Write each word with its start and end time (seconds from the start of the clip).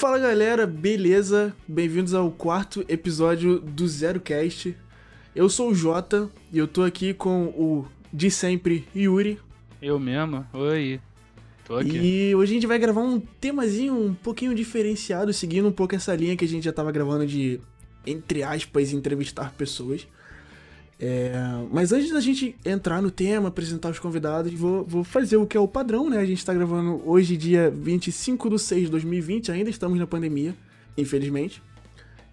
Fala 0.00 0.18
galera, 0.18 0.66
beleza? 0.66 1.54
Bem-vindos 1.68 2.14
ao 2.14 2.30
quarto 2.30 2.82
episódio 2.88 3.60
do 3.60 3.86
Zero 3.86 4.18
Cast. 4.18 4.74
Eu 5.36 5.46
sou 5.50 5.68
o 5.68 5.74
Jota 5.74 6.30
e 6.50 6.56
eu 6.56 6.66
tô 6.66 6.84
aqui 6.84 7.12
com 7.12 7.48
o 7.48 7.84
de 8.10 8.30
sempre 8.30 8.88
Yuri. 8.96 9.38
Eu 9.82 10.00
mesmo? 10.00 10.46
Oi. 10.54 10.98
Tô 11.66 11.76
aqui. 11.76 11.98
E 11.98 12.34
hoje 12.34 12.52
a 12.52 12.54
gente 12.54 12.66
vai 12.66 12.78
gravar 12.78 13.02
um 13.02 13.20
temazinho 13.20 13.92
um 13.94 14.14
pouquinho 14.14 14.54
diferenciado, 14.54 15.34
seguindo 15.34 15.68
um 15.68 15.72
pouco 15.72 15.94
essa 15.94 16.16
linha 16.16 16.34
que 16.34 16.46
a 16.46 16.48
gente 16.48 16.64
já 16.64 16.72
tava 16.72 16.90
gravando 16.90 17.26
de, 17.26 17.60
entre 18.06 18.42
aspas, 18.42 18.94
entrevistar 18.94 19.52
pessoas. 19.52 20.08
É, 21.02 21.32
mas 21.72 21.92
antes 21.92 22.10
da 22.10 22.20
gente 22.20 22.54
entrar 22.62 23.00
no 23.00 23.10
tema, 23.10 23.48
apresentar 23.48 23.88
os 23.88 23.98
convidados, 23.98 24.52
vou, 24.52 24.84
vou, 24.84 25.02
fazer 25.02 25.38
o 25.38 25.46
que 25.46 25.56
é 25.56 25.60
o 25.60 25.66
padrão, 25.66 26.10
né? 26.10 26.18
A 26.18 26.26
gente 26.26 26.44
tá 26.44 26.52
gravando 26.52 27.00
hoje, 27.06 27.38
dia 27.38 27.70
25 27.70 28.50
de 28.50 28.58
6 28.58 28.82
de 28.82 28.90
2020, 28.90 29.50
ainda 29.50 29.70
estamos 29.70 29.98
na 29.98 30.06
pandemia, 30.06 30.54
infelizmente. 30.98 31.62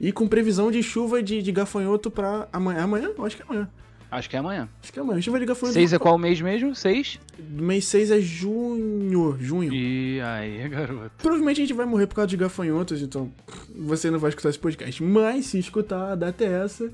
E 0.01 0.11
com 0.11 0.27
previsão 0.27 0.69
de 0.69 0.83
chuva 0.83 1.23
de, 1.23 1.41
de 1.41 1.51
gafanhoto 1.51 2.11
pra 2.11 2.49
amanhã. 2.51 2.83
Amanhã? 2.83 3.09
Acho 3.19 3.37
que 3.37 3.41
é 3.41 3.45
amanhã. 3.45 3.69
Acho 4.11 4.29
que 4.29 4.35
é 4.35 4.39
amanhã. 4.39 4.69
Acho 4.81 4.93
que 4.93 4.99
é 4.99 5.01
amanhã. 5.01 5.21
Chuva 5.21 5.39
de 5.39 5.45
gafanhoto. 5.45 5.73
6 5.73 5.93
é 5.93 5.99
qual 5.99 6.17
mês 6.17 6.41
mesmo? 6.41 6.75
6? 6.75 7.19
Mês 7.39 7.85
6 7.85 8.11
é 8.11 8.19
junho. 8.19 9.37
Junho. 9.39 9.73
E 9.73 10.19
aí, 10.19 10.67
garoto. 10.67 11.11
Provavelmente 11.17 11.61
a 11.61 11.65
gente 11.65 11.73
vai 11.73 11.85
morrer 11.85 12.05
por 12.05 12.15
causa 12.15 12.27
de 12.27 12.35
gafanhotos, 12.35 13.01
então 13.01 13.31
você 13.73 14.11
não 14.11 14.19
vai 14.19 14.29
escutar 14.29 14.49
esse 14.49 14.59
podcast. 14.59 15.01
Mas 15.01 15.45
se 15.47 15.57
escutar, 15.57 16.11
a 16.11 16.15
data 16.15 16.43
é 16.43 16.63
essa. 16.63 16.91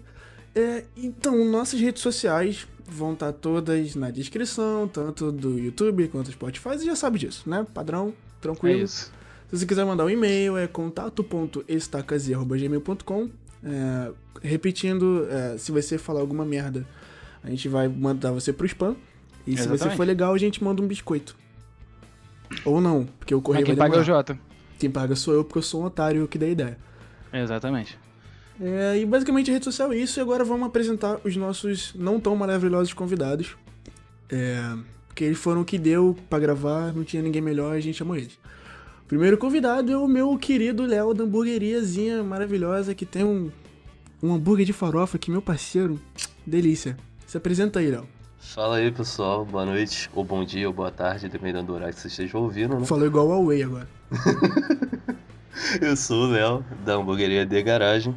É, 0.56 0.86
então, 0.96 1.44
nossas 1.46 1.80
redes 1.80 2.02
sociais 2.02 2.68
vão 2.88 3.14
estar 3.14 3.32
todas 3.34 3.96
na 3.96 4.12
descrição, 4.12 4.88
tanto 4.88 5.32
do 5.32 5.58
YouTube 5.58 6.08
quanto 6.10 6.28
do 6.28 6.34
Spotify, 6.34 6.70
você 6.70 6.86
já 6.86 6.96
sabe 6.96 7.18
disso, 7.20 7.50
né? 7.50 7.66
Padrão, 7.74 8.14
tranquilo. 8.40 8.80
É 8.80 8.84
isso. 8.84 9.12
Se 9.50 9.58
você 9.60 9.66
quiser 9.66 9.84
mandar 9.86 10.06
um 10.06 10.10
e-mail, 10.10 10.58
é 10.58 10.68
contato.estacazia.gmail.com 10.68 13.30
é, 13.64 14.12
Repetindo, 14.42 15.26
é, 15.30 15.58
se 15.58 15.72
você 15.72 15.98
falar 15.98 16.20
alguma 16.20 16.44
merda, 16.44 16.86
a 17.44 17.50
gente 17.50 17.70
vai 17.70 17.88
mandar 17.88 18.32
você 18.32 18.52
pro 18.52 18.66
spam. 18.66 18.96
E 19.46 19.54
Exatamente. 19.54 19.82
se 19.82 19.90
você 19.90 19.96
for 19.96 20.06
legal, 20.06 20.34
a 20.34 20.38
gente 20.38 20.64
manda 20.64 20.82
um 20.82 20.88
biscoito. 20.88 21.36
Ou 22.66 22.82
não, 22.82 23.06
porque 23.20 23.34
o 23.34 23.42
correio 23.42 23.66
Mas 23.66 23.70
quem 23.70 23.76
vai 23.76 23.90
paga 23.90 24.00
é 24.00 24.02
o. 24.02 24.04
Jota. 24.04 24.38
Quem 24.80 24.92
paga 24.92 25.16
sou 25.16 25.34
eu, 25.34 25.44
porque 25.44 25.60
eu 25.60 25.64
sou 25.64 25.82
um 25.82 25.86
otário 25.86 26.28
que 26.28 26.38
dei 26.38 26.52
ideia. 26.52 26.78
Exatamente. 27.32 27.98
É, 28.62 29.00
e 29.00 29.06
basicamente 29.06 29.50
a 29.50 29.54
rede 29.54 29.66
social 29.66 29.92
é 29.92 29.98
isso, 29.98 30.20
e 30.20 30.22
agora 30.22 30.44
vamos 30.44 30.68
apresentar 30.68 31.20
os 31.24 31.36
nossos 31.36 31.94
não 31.96 32.20
tão 32.20 32.36
maravilhosos 32.36 32.94
convidados. 32.94 33.56
É, 34.30 34.76
porque 35.08 35.24
eles 35.24 35.38
foram 35.38 35.62
o 35.62 35.66
que 35.66 35.78
deu 35.78 36.16
pra 36.30 36.40
gravar, 36.40 36.94
não 36.94 37.04
tinha 37.04 37.22
ninguém 37.22 37.42
melhor, 37.42 37.76
a 37.76 37.80
gente 37.80 37.98
chamou 37.98 38.16
eles. 38.16 38.34
O 39.04 39.08
primeiro 39.08 39.38
convidado 39.38 39.92
é 39.92 39.98
o 39.98 40.08
meu 40.08 40.36
querido 40.38 40.86
Léo 40.86 41.14
da 41.14 41.24
hamburgueriazinha 41.24 42.24
maravilhosa 42.24 42.96
que 42.96 43.06
tem 43.06 43.24
um, 43.24 43.52
um 44.22 44.34
hambúrguer 44.34 44.66
de 44.66 44.74
farofa 44.74 45.18
que 45.18 45.30
meu 45.30 45.42
parceiro, 45.42 46.00
delícia. 46.46 46.98
Se 47.28 47.38
apresenta 47.38 47.80
aí, 47.80 47.92
Léo. 47.92 48.08
Fala 48.40 48.78
aí 48.78 48.92
pessoal, 48.92 49.46
boa 49.46 49.66
noite, 49.66 50.10
ou 50.14 50.24
bom 50.24 50.44
dia, 50.44 50.68
ou 50.68 50.74
boa 50.74 50.92
tarde, 50.92 51.30
dependendo 51.30 51.68
do 51.68 51.74
horário 51.74 51.94
que 51.94 52.00
vocês 52.00 52.14
estejam 52.14 52.42
ouvindo, 52.42 52.78
né? 52.78 52.86
Falou 52.86 53.06
igual 53.06 53.32
ao 53.32 53.46
Way 53.46 53.64
agora. 53.64 53.88
Eu 55.82 55.96
sou 55.96 56.26
o 56.26 56.28
Léo, 56.28 56.66
da 56.86 56.96
hamburgueria 56.96 57.46
de 57.46 57.64
garagem. 57.64 58.14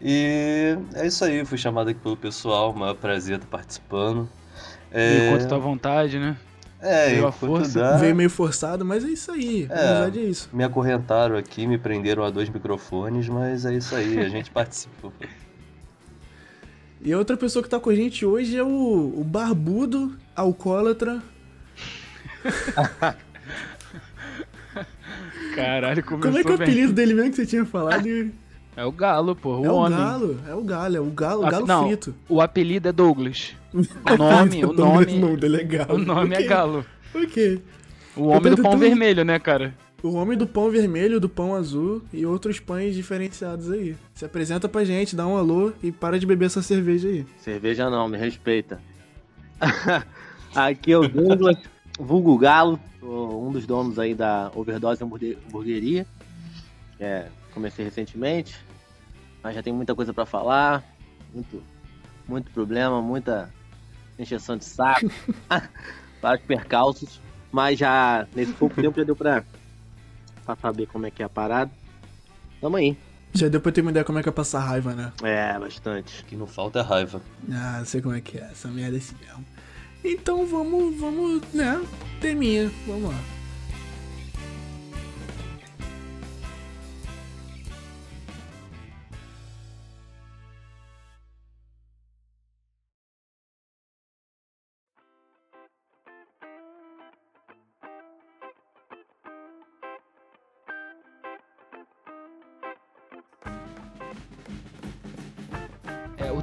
E 0.00 0.76
é 0.94 1.06
isso 1.06 1.24
aí, 1.24 1.44
fui 1.44 1.58
chamado 1.58 1.90
aqui 1.90 2.00
pelo 2.00 2.16
pessoal, 2.16 2.72
maior 2.72 2.94
prazer 2.94 3.36
estar 3.36 3.48
participando. 3.48 4.28
E 4.92 5.30
quanto 5.30 5.48
tua 5.48 5.58
vontade, 5.58 6.18
né? 6.18 6.36
É, 6.80 7.06
a 7.06 7.14
enquanto 7.16 7.34
força. 7.34 7.80
dá, 7.80 7.96
Veio 7.96 8.14
meio 8.14 8.30
forçado, 8.30 8.84
mas 8.84 9.04
é 9.04 9.08
isso 9.08 9.32
aí. 9.32 9.66
É. 9.68 9.74
Na 9.74 9.92
verdade 9.94 10.20
é 10.20 10.22
isso. 10.22 10.48
me 10.52 10.62
acorrentaram 10.62 11.36
aqui, 11.36 11.66
me 11.66 11.76
prenderam 11.76 12.22
a 12.22 12.30
dois 12.30 12.48
microfones, 12.48 13.28
mas 13.28 13.66
é 13.66 13.74
isso 13.74 13.96
aí, 13.96 14.20
a 14.20 14.28
gente 14.28 14.50
participou. 14.52 15.12
E 17.00 17.12
a 17.12 17.18
outra 17.18 17.36
pessoa 17.36 17.62
que 17.62 17.68
tá 17.68 17.80
com 17.80 17.90
a 17.90 17.94
gente 17.94 18.24
hoje 18.24 18.56
é 18.56 18.62
o, 18.62 19.12
o 19.16 19.24
barbudo 19.24 20.16
alcoólatra 20.34 21.20
Caralho, 25.54 26.04
começou 26.04 26.30
Como 26.30 26.38
é 26.38 26.44
que 26.44 26.48
é 26.48 26.52
o 26.52 26.54
apelido 26.54 26.92
dele 26.92 27.14
mesmo 27.14 27.30
que 27.30 27.36
você 27.36 27.46
tinha 27.46 27.64
falado? 27.64 28.04
É 28.78 28.84
o 28.84 28.92
galo, 28.92 29.34
pô. 29.34 29.56
O 29.58 29.64
é 29.64 29.70
o 29.70 29.74
homem. 29.74 29.98
galo, 29.98 30.38
é 30.46 30.54
o 30.54 30.62
galo, 30.62 30.96
é 30.96 31.00
o 31.00 31.06
galo, 31.10 31.46
o 31.46 31.50
galo 31.50 31.66
não, 31.66 31.86
frito. 31.88 32.14
O 32.28 32.40
apelido 32.40 32.88
é 32.88 32.92
Douglas. 32.92 33.54
O 33.74 34.16
nome, 34.16 34.64
o 34.64 34.70
O 34.70 34.72
nome 34.72 35.18
nome, 35.18 35.36
dele 35.36 35.56
é 35.60 35.64
galo. 35.64 35.94
o 35.94 35.98
nome 35.98 36.34
é 36.34 36.38
Ok, 36.38 36.46
galo. 36.48 36.86
Ok. 37.14 37.62
O 38.16 38.28
homem 38.28 38.54
do 38.54 38.62
pão 38.62 38.78
vermelho, 38.78 39.24
né, 39.24 39.38
cara? 39.40 39.74
O 40.00 40.12
homem 40.14 40.38
do 40.38 40.46
pão 40.46 40.70
vermelho, 40.70 41.18
do 41.18 41.28
pão 41.28 41.54
azul 41.56 42.00
e 42.12 42.24
outros 42.24 42.60
pães 42.60 42.94
diferenciados 42.94 43.68
aí. 43.70 43.96
Se 44.14 44.24
apresenta 44.24 44.68
pra 44.68 44.84
gente, 44.84 45.16
dá 45.16 45.26
um 45.26 45.36
alô 45.36 45.72
e 45.82 45.90
para 45.90 46.18
de 46.20 46.24
beber 46.24 46.46
essa 46.46 46.62
cerveja 46.62 47.08
aí. 47.08 47.26
Cerveja 47.40 47.90
não, 47.90 48.06
me 48.08 48.16
respeita. 48.16 48.80
Aqui 50.54 50.92
é 50.92 50.98
o 50.98 51.06
Douglas, 51.08 51.56
vulgo 51.98 52.38
Galo, 52.38 52.78
sou 53.00 53.46
um 53.48 53.50
dos 53.52 53.66
donos 53.66 53.98
aí 53.98 54.14
da 54.14 54.50
Overdose 54.54 55.02
Hamburgue- 55.02 55.36
Hamburgueria. 55.48 56.06
É, 56.98 57.26
comecei 57.52 57.84
recentemente, 57.84 58.56
mas 59.42 59.54
já 59.54 59.62
tem 59.62 59.72
muita 59.72 59.94
coisa 59.94 60.12
pra 60.12 60.26
falar, 60.26 60.84
muito, 61.32 61.62
muito 62.26 62.50
problema, 62.50 63.00
muita 63.00 63.52
encheção 64.18 64.56
de 64.56 64.64
saco, 64.64 65.10
vários 66.20 66.44
percalços, 66.46 67.20
mas 67.52 67.78
já 67.78 68.26
nesse 68.34 68.52
pouco 68.52 68.80
tempo 68.80 68.98
já 68.98 69.04
deu 69.04 69.16
pra, 69.16 69.44
pra 70.44 70.56
saber 70.56 70.86
como 70.86 71.06
é 71.06 71.10
que 71.10 71.22
é 71.22 71.26
a 71.26 71.28
parada. 71.28 71.70
Tamo 72.60 72.76
aí. 72.76 72.96
Já 73.32 73.48
deu 73.48 73.60
pra 73.60 73.70
ter 73.70 73.82
uma 73.82 73.90
ideia 73.90 74.04
como 74.04 74.18
é 74.18 74.22
que 74.22 74.28
é 74.28 74.32
passar 74.32 74.60
raiva, 74.60 74.94
né? 74.94 75.12
É, 75.22 75.58
bastante. 75.58 76.22
O 76.22 76.24
que 76.24 76.36
não 76.36 76.46
falta 76.46 76.80
é 76.80 76.82
raiva. 76.82 77.20
Ah, 77.52 77.82
sei 77.84 78.00
como 78.00 78.14
é 78.14 78.20
que 78.20 78.38
é, 78.38 78.48
essa 78.50 78.68
merda 78.68 78.96
é 78.96 78.98
assim 78.98 79.14
mesmo. 79.20 79.44
Então 80.04 80.46
vamos, 80.46 80.98
vamos, 80.98 81.42
né? 81.52 81.80
Teminha, 82.20 82.70
vamos 82.86 83.10
lá. 83.10 83.37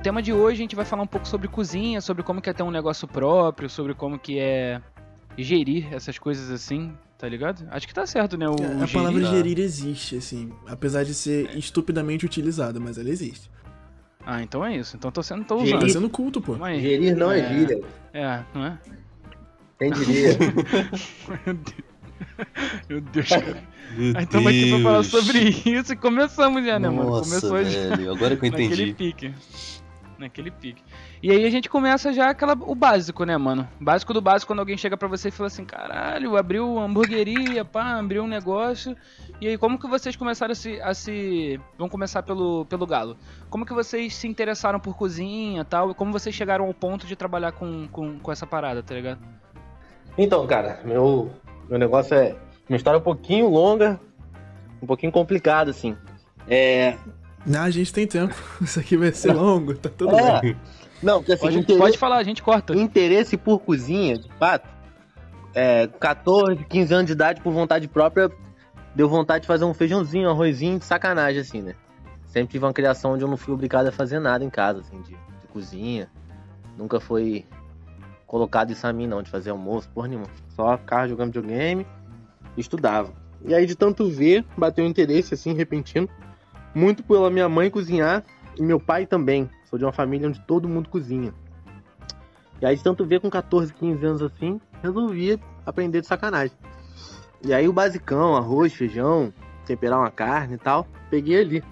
Tema 0.05 0.21
de 0.21 0.31
hoje 0.31 0.53
a 0.61 0.63
gente 0.63 0.75
vai 0.75 0.85
falar 0.85 1.01
um 1.01 1.07
pouco 1.07 1.27
sobre 1.27 1.47
cozinha, 1.47 1.99
sobre 1.99 2.21
como 2.21 2.39
que 2.39 2.47
é 2.47 2.53
ter 2.53 2.61
um 2.61 2.69
negócio 2.69 3.07
próprio, 3.07 3.67
sobre 3.67 3.95
como 3.95 4.19
que 4.19 4.38
é 4.38 4.79
gerir 5.35 5.91
essas 5.91 6.19
coisas 6.19 6.51
assim, 6.51 6.93
tá 7.17 7.27
ligado? 7.27 7.67
Acho 7.71 7.88
que 7.88 7.93
tá 7.93 8.05
certo, 8.05 8.38
né? 8.38 8.47
O, 8.47 8.53
É, 8.53 8.66
a 8.67 8.69
gerir. 8.85 8.93
palavra 8.93 9.21
tá. 9.23 9.31
gerir 9.31 9.57
existe, 9.57 10.16
assim, 10.17 10.51
apesar 10.67 11.03
de 11.03 11.16
ser 11.16 11.57
estupidamente 11.57 12.23
utilizada, 12.23 12.79
mas 12.79 12.99
ela 12.99 13.09
existe. 13.09 13.49
Ah, 14.23 14.43
então 14.43 14.63
é 14.63 14.77
isso. 14.77 14.95
Então 14.95 15.09
tô 15.11 15.23
sendo, 15.23 15.43
tô 15.43 15.57
Gerir. 15.57 15.71
Tá 15.71 15.77
usando. 15.79 15.91
sendo 15.91 16.09
culto, 16.09 16.39
pô. 16.39 16.63
Aí. 16.63 16.79
Gerir 16.79 17.17
não 17.17 17.31
é, 17.31 17.39
É. 17.39 17.53
gíria, 17.57 17.81
É, 18.13 18.43
não 18.53 18.63
é? 18.63 18.77
quem 19.79 19.91
diria? 19.91 20.37
Meu 21.47 21.55
Deus. 21.55 21.75
Meu 22.89 23.01
Deus, 23.01 23.27
cara. 23.29 23.63
Aí 24.16 24.23
estamos 24.23 24.47
aqui 24.47 24.69
pra 24.69 24.79
falar 24.83 25.03
sobre 25.03 25.39
isso 25.49 25.93
e 25.93 25.95
começamos 25.95 26.63
já, 26.63 26.77
né, 26.77 26.89
mano? 26.89 27.09
Nossa, 27.09 27.29
Começou 27.49 27.63
já 27.63 27.95
velho, 27.95 28.11
agora 28.13 28.37
que 28.37 28.45
eu 28.45 28.51
naquele 28.51 28.73
entendi. 28.91 28.93
pique. 28.93 29.33
Naquele 30.18 30.50
pique. 30.50 30.81
E 31.22 31.30
aí 31.30 31.46
a 31.46 31.50
gente 31.50 31.70
começa 31.70 32.14
já 32.14 32.30
aquela, 32.30 32.53
o 32.53 32.74
básico, 32.74 33.26
né, 33.26 33.38
mano? 33.38 33.68
Básico 33.80 34.14
do 34.14 34.22
básico, 34.22 34.50
quando 34.50 34.59
alguém 34.59 34.78
chega 34.78 34.96
pra 34.96 35.08
você 35.08 35.28
e 35.28 35.32
fala 35.32 35.47
assim, 35.47 35.66
caralho, 35.66 36.38
abriu 36.38 36.70
uma 36.72 36.85
hamburgueria, 36.85 37.66
pá, 37.66 38.00
abriu 38.00 38.23
um 38.23 38.28
negócio. 38.28 38.96
E 39.41 39.47
aí, 39.47 39.58
como 39.58 39.78
que 39.78 39.88
vocês 39.88 40.16
começaram 40.16 40.53
a 40.53 40.56
se. 40.56 40.79
A 40.82 40.94
se... 40.94 41.59
Vamos 41.78 41.91
começar 41.91 42.23
pelo, 42.23 42.66
pelo 42.66 42.88
galo. 42.88 43.17
Como 43.50 43.66
que 43.66 43.73
vocês 43.73 44.16
se 44.16 44.28
interessaram 44.28 44.79
por 44.79 44.96
cozinha 44.96 45.66
tal? 45.66 45.91
E 45.91 45.94
como 45.94 46.14
vocês 46.14 46.34
chegaram 46.34 46.66
ao 46.66 46.73
ponto 46.73 47.06
de 47.06 47.16
trabalhar 47.16 47.52
com, 47.52 47.88
com, 47.90 48.18
com 48.20 48.32
essa 48.32 48.47
parada, 48.47 48.82
tá 48.82 48.96
ligado? 48.96 49.20
Então, 50.18 50.47
cara, 50.47 50.79
meu, 50.85 51.29
meu 51.70 51.78
negócio 51.78 52.16
é. 52.16 52.35
Minha 52.70 52.78
história 52.78 52.97
um 53.00 53.03
pouquinho 53.03 53.50
longa, 53.50 54.00
um 54.82 54.88
pouquinho 54.88 55.11
complicada, 55.11 55.72
assim. 55.72 55.96
É. 56.47 56.97
Ah, 57.53 57.64
a 57.64 57.70
gente 57.70 57.94
tem 57.94 58.08
tempo. 58.08 58.34
Isso 58.62 58.80
aqui 58.80 58.97
vai 58.97 59.12
ser 59.12 59.34
longo, 59.34 59.76
tá 59.76 59.90
tudo 59.90 60.16
é 60.16 60.42
bem. 60.42 60.58
não, 61.02 61.20
porque 61.20 61.34
assim, 61.34 61.44
Pode, 61.44 61.58
interesse, 61.59 61.80
pode 61.80 61.97
falar, 61.97 62.18
a 62.18 62.24
gente 62.24 62.42
corta. 62.42 62.76
interesse 62.76 63.38
por 63.38 63.59
cozinha, 63.59 64.18
de 64.18 64.30
fato, 64.40 64.68
é, 65.53 65.88
14, 65.88 66.64
15 66.66 66.94
anos 66.94 67.06
de 67.06 67.14
idade, 67.14 67.42
por 67.42 67.53
vontade 67.53 67.88
própria, 67.88 68.30
deu 68.96 69.08
vontade 69.08 69.42
de 69.42 69.47
fazer 69.47 69.66
um 69.66 69.74
feijãozinho, 69.74 70.28
um 70.28 70.32
arrozinho 70.32 70.80
de 70.80 70.86
sacanagem, 70.86 71.42
assim, 71.42 71.62
né? 71.62 71.76
Sempre 72.26 72.52
tive 72.52 72.66
uma 72.66 72.74
criação 72.74 73.14
onde 73.14 73.24
eu 73.24 73.28
não 73.28 73.38
fui 73.38 73.53
obrigado 73.53 73.88
a 73.88 73.92
fazer 73.92 74.20
nada 74.20 74.44
em 74.44 74.50
casa, 74.50 74.82
assim, 74.82 75.02
de, 75.02 75.12
de 75.12 75.47
cozinha. 75.53 76.09
Nunca 76.78 77.00
foi 77.00 77.46
colocado 78.28 78.72
isso 78.72 78.86
a 78.86 78.92
mim, 78.92 79.08
não, 79.08 79.22
de 79.22 79.30
fazer 79.30 79.52
almoço, 79.52 79.90
porra 79.90 80.09
nenhuma. 80.09 80.28
Só 80.50 80.78
ficava 80.78 81.08
jogando 81.08 81.28
videogame 81.28 81.88
e 82.58 82.62
estudava. 82.62 83.14
E 83.46 83.53
aí, 83.53 83.66
de 83.66 83.76
tanto 83.76 84.09
ver, 84.09 84.44
bateu 84.58 84.84
um 84.84 84.88
interesse, 84.88 85.34
assim, 85.34 85.53
repentino. 85.53 86.09
Muito 86.75 87.03
pela 87.03 87.29
minha 87.29 87.47
mãe 87.47 87.72
cozinhar 87.72 88.22
e 88.57 88.61
meu 88.61 88.81
pai 88.81 89.05
também. 89.05 89.49
Sou 89.63 89.79
de 89.79 89.85
uma 89.85 89.93
família 89.93 90.27
onde 90.27 90.41
todo 90.41 90.67
mundo 90.67 90.89
cozinha. 90.89 91.33
E 92.61 92.66
aí, 92.66 92.77
tanto 92.77 93.05
ver 93.05 93.22
com 93.22 93.29
14, 93.29 93.73
15 93.73 94.05
anos 94.05 94.22
assim, 94.22 94.59
resolvi 94.83 95.39
aprender 95.66 96.01
de 96.01 96.07
sacanagem. 96.07 96.55
E 97.41 97.53
aí, 97.53 97.66
o 97.66 97.73
basicão, 97.73 98.35
arroz, 98.35 98.73
feijão, 98.73 99.33
temperar 99.66 99.99
uma 99.99 100.11
carne 100.11 100.55
e 100.55 100.57
tal, 100.57 100.85
peguei 101.09 101.39
ali. 101.39 101.63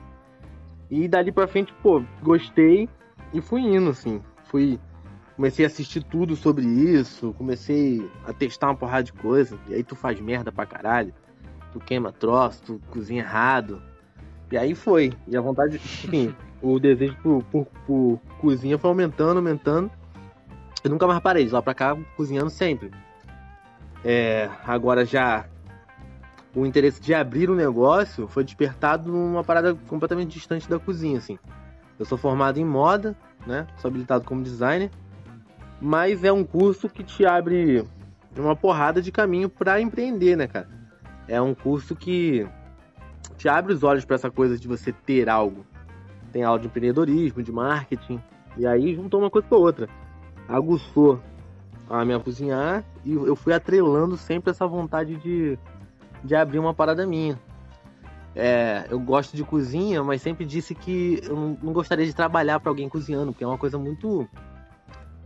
E 0.89 1.05
dali 1.05 1.33
pra 1.33 1.47
frente, 1.47 1.73
pô, 1.83 2.01
gostei 2.21 2.87
e 3.33 3.41
fui 3.41 3.61
indo, 3.61 3.89
assim. 3.89 4.21
Fui. 4.45 4.79
Comecei 5.35 5.65
a 5.65 5.67
assistir 5.67 6.03
tudo 6.03 6.35
sobre 6.35 6.65
isso, 6.65 7.33
comecei 7.33 8.09
a 8.25 8.31
testar 8.31 8.67
uma 8.67 8.77
porrada 8.77 9.03
de 9.03 9.11
coisa. 9.13 9.59
E 9.67 9.73
aí 9.73 9.83
tu 9.83 9.95
faz 9.95 10.17
merda 10.21 10.49
pra 10.49 10.65
caralho. 10.65 11.13
Tu 11.73 11.79
queima 11.79 12.11
troço, 12.11 12.63
tu 12.63 12.81
cozinha 12.89 13.23
errado. 13.23 13.81
E 14.53 14.57
aí 14.57 14.75
foi. 14.75 15.11
E 15.27 15.35
a 15.35 15.41
vontade, 15.41 15.77
enfim, 15.77 16.31
o 16.61 16.79
desejo 16.79 17.15
por, 17.23 17.43
por, 17.45 17.65
por 17.87 18.19
cozinha 18.39 18.77
foi 18.77 18.87
aumentando, 18.87 19.37
aumentando. 19.37 19.89
Eu 20.83 20.91
nunca 20.91 21.07
mais 21.07 21.19
parei, 21.21 21.45
de 21.45 21.51
lá 21.51 21.59
pra 21.59 21.73
cá, 21.73 21.97
cozinhando 22.15 22.51
sempre. 22.51 22.91
É, 24.05 24.47
agora 24.63 25.05
já 25.05 25.47
o 26.55 26.67
interesse 26.67 27.01
de 27.01 27.15
abrir 27.15 27.49
um 27.49 27.55
negócio 27.55 28.27
foi 28.27 28.43
despertado 28.43 29.11
numa 29.11 29.43
parada 29.43 29.73
completamente 29.87 30.33
distante 30.33 30.69
da 30.69 30.77
cozinha, 30.77 31.17
assim. 31.17 31.39
Eu 31.97 32.05
sou 32.05 32.15
formado 32.15 32.59
em 32.59 32.65
moda, 32.65 33.15
né? 33.47 33.65
Sou 33.77 33.89
habilitado 33.89 34.23
como 34.23 34.43
designer, 34.43 34.91
mas 35.81 36.23
é 36.23 36.31
um 36.31 36.43
curso 36.43 36.87
que 36.87 37.03
te 37.03 37.25
abre 37.25 37.83
uma 38.37 38.55
porrada 38.55 39.01
de 39.01 39.11
caminho 39.11 39.49
para 39.49 39.81
empreender, 39.81 40.35
né, 40.35 40.45
cara? 40.45 40.69
É 41.27 41.41
um 41.41 41.55
curso 41.55 41.95
que 41.95 42.47
te 43.33 43.49
abre 43.49 43.73
os 43.73 43.83
olhos 43.83 44.05
para 44.05 44.15
essa 44.15 44.31
coisa 44.31 44.57
de 44.57 44.67
você 44.67 44.91
ter 44.91 45.29
algo. 45.29 45.65
Tem 46.31 46.43
aula 46.43 46.59
de 46.59 46.67
empreendedorismo, 46.67 47.43
de 47.43 47.51
marketing, 47.51 48.21
e 48.57 48.65
aí 48.65 48.95
juntou 48.95 49.19
uma 49.19 49.29
coisa 49.29 49.47
com 49.47 49.55
a 49.55 49.59
outra. 49.59 49.89
Aguçou 50.47 51.21
a 51.89 52.03
minha 52.03 52.19
cozinhar 52.19 52.83
e 53.05 53.13
eu 53.13 53.35
fui 53.35 53.53
atrelando 53.53 54.17
sempre 54.17 54.51
essa 54.51 54.65
vontade 54.65 55.15
de 55.17 55.57
de 56.23 56.35
abrir 56.35 56.59
uma 56.59 56.73
parada 56.73 57.05
minha. 57.05 57.37
É, 58.35 58.87
eu 58.89 58.99
gosto 58.99 59.35
de 59.35 59.43
cozinha, 59.43 60.03
mas 60.03 60.21
sempre 60.21 60.45
disse 60.45 60.73
que 60.73 61.21
eu 61.23 61.57
não 61.61 61.73
gostaria 61.73 62.05
de 62.05 62.15
trabalhar 62.15 62.59
para 62.59 62.71
alguém 62.71 62.89
cozinhando, 62.89 63.31
porque 63.31 63.43
é 63.43 63.47
uma 63.47 63.57
coisa 63.57 63.77
muito 63.77 64.27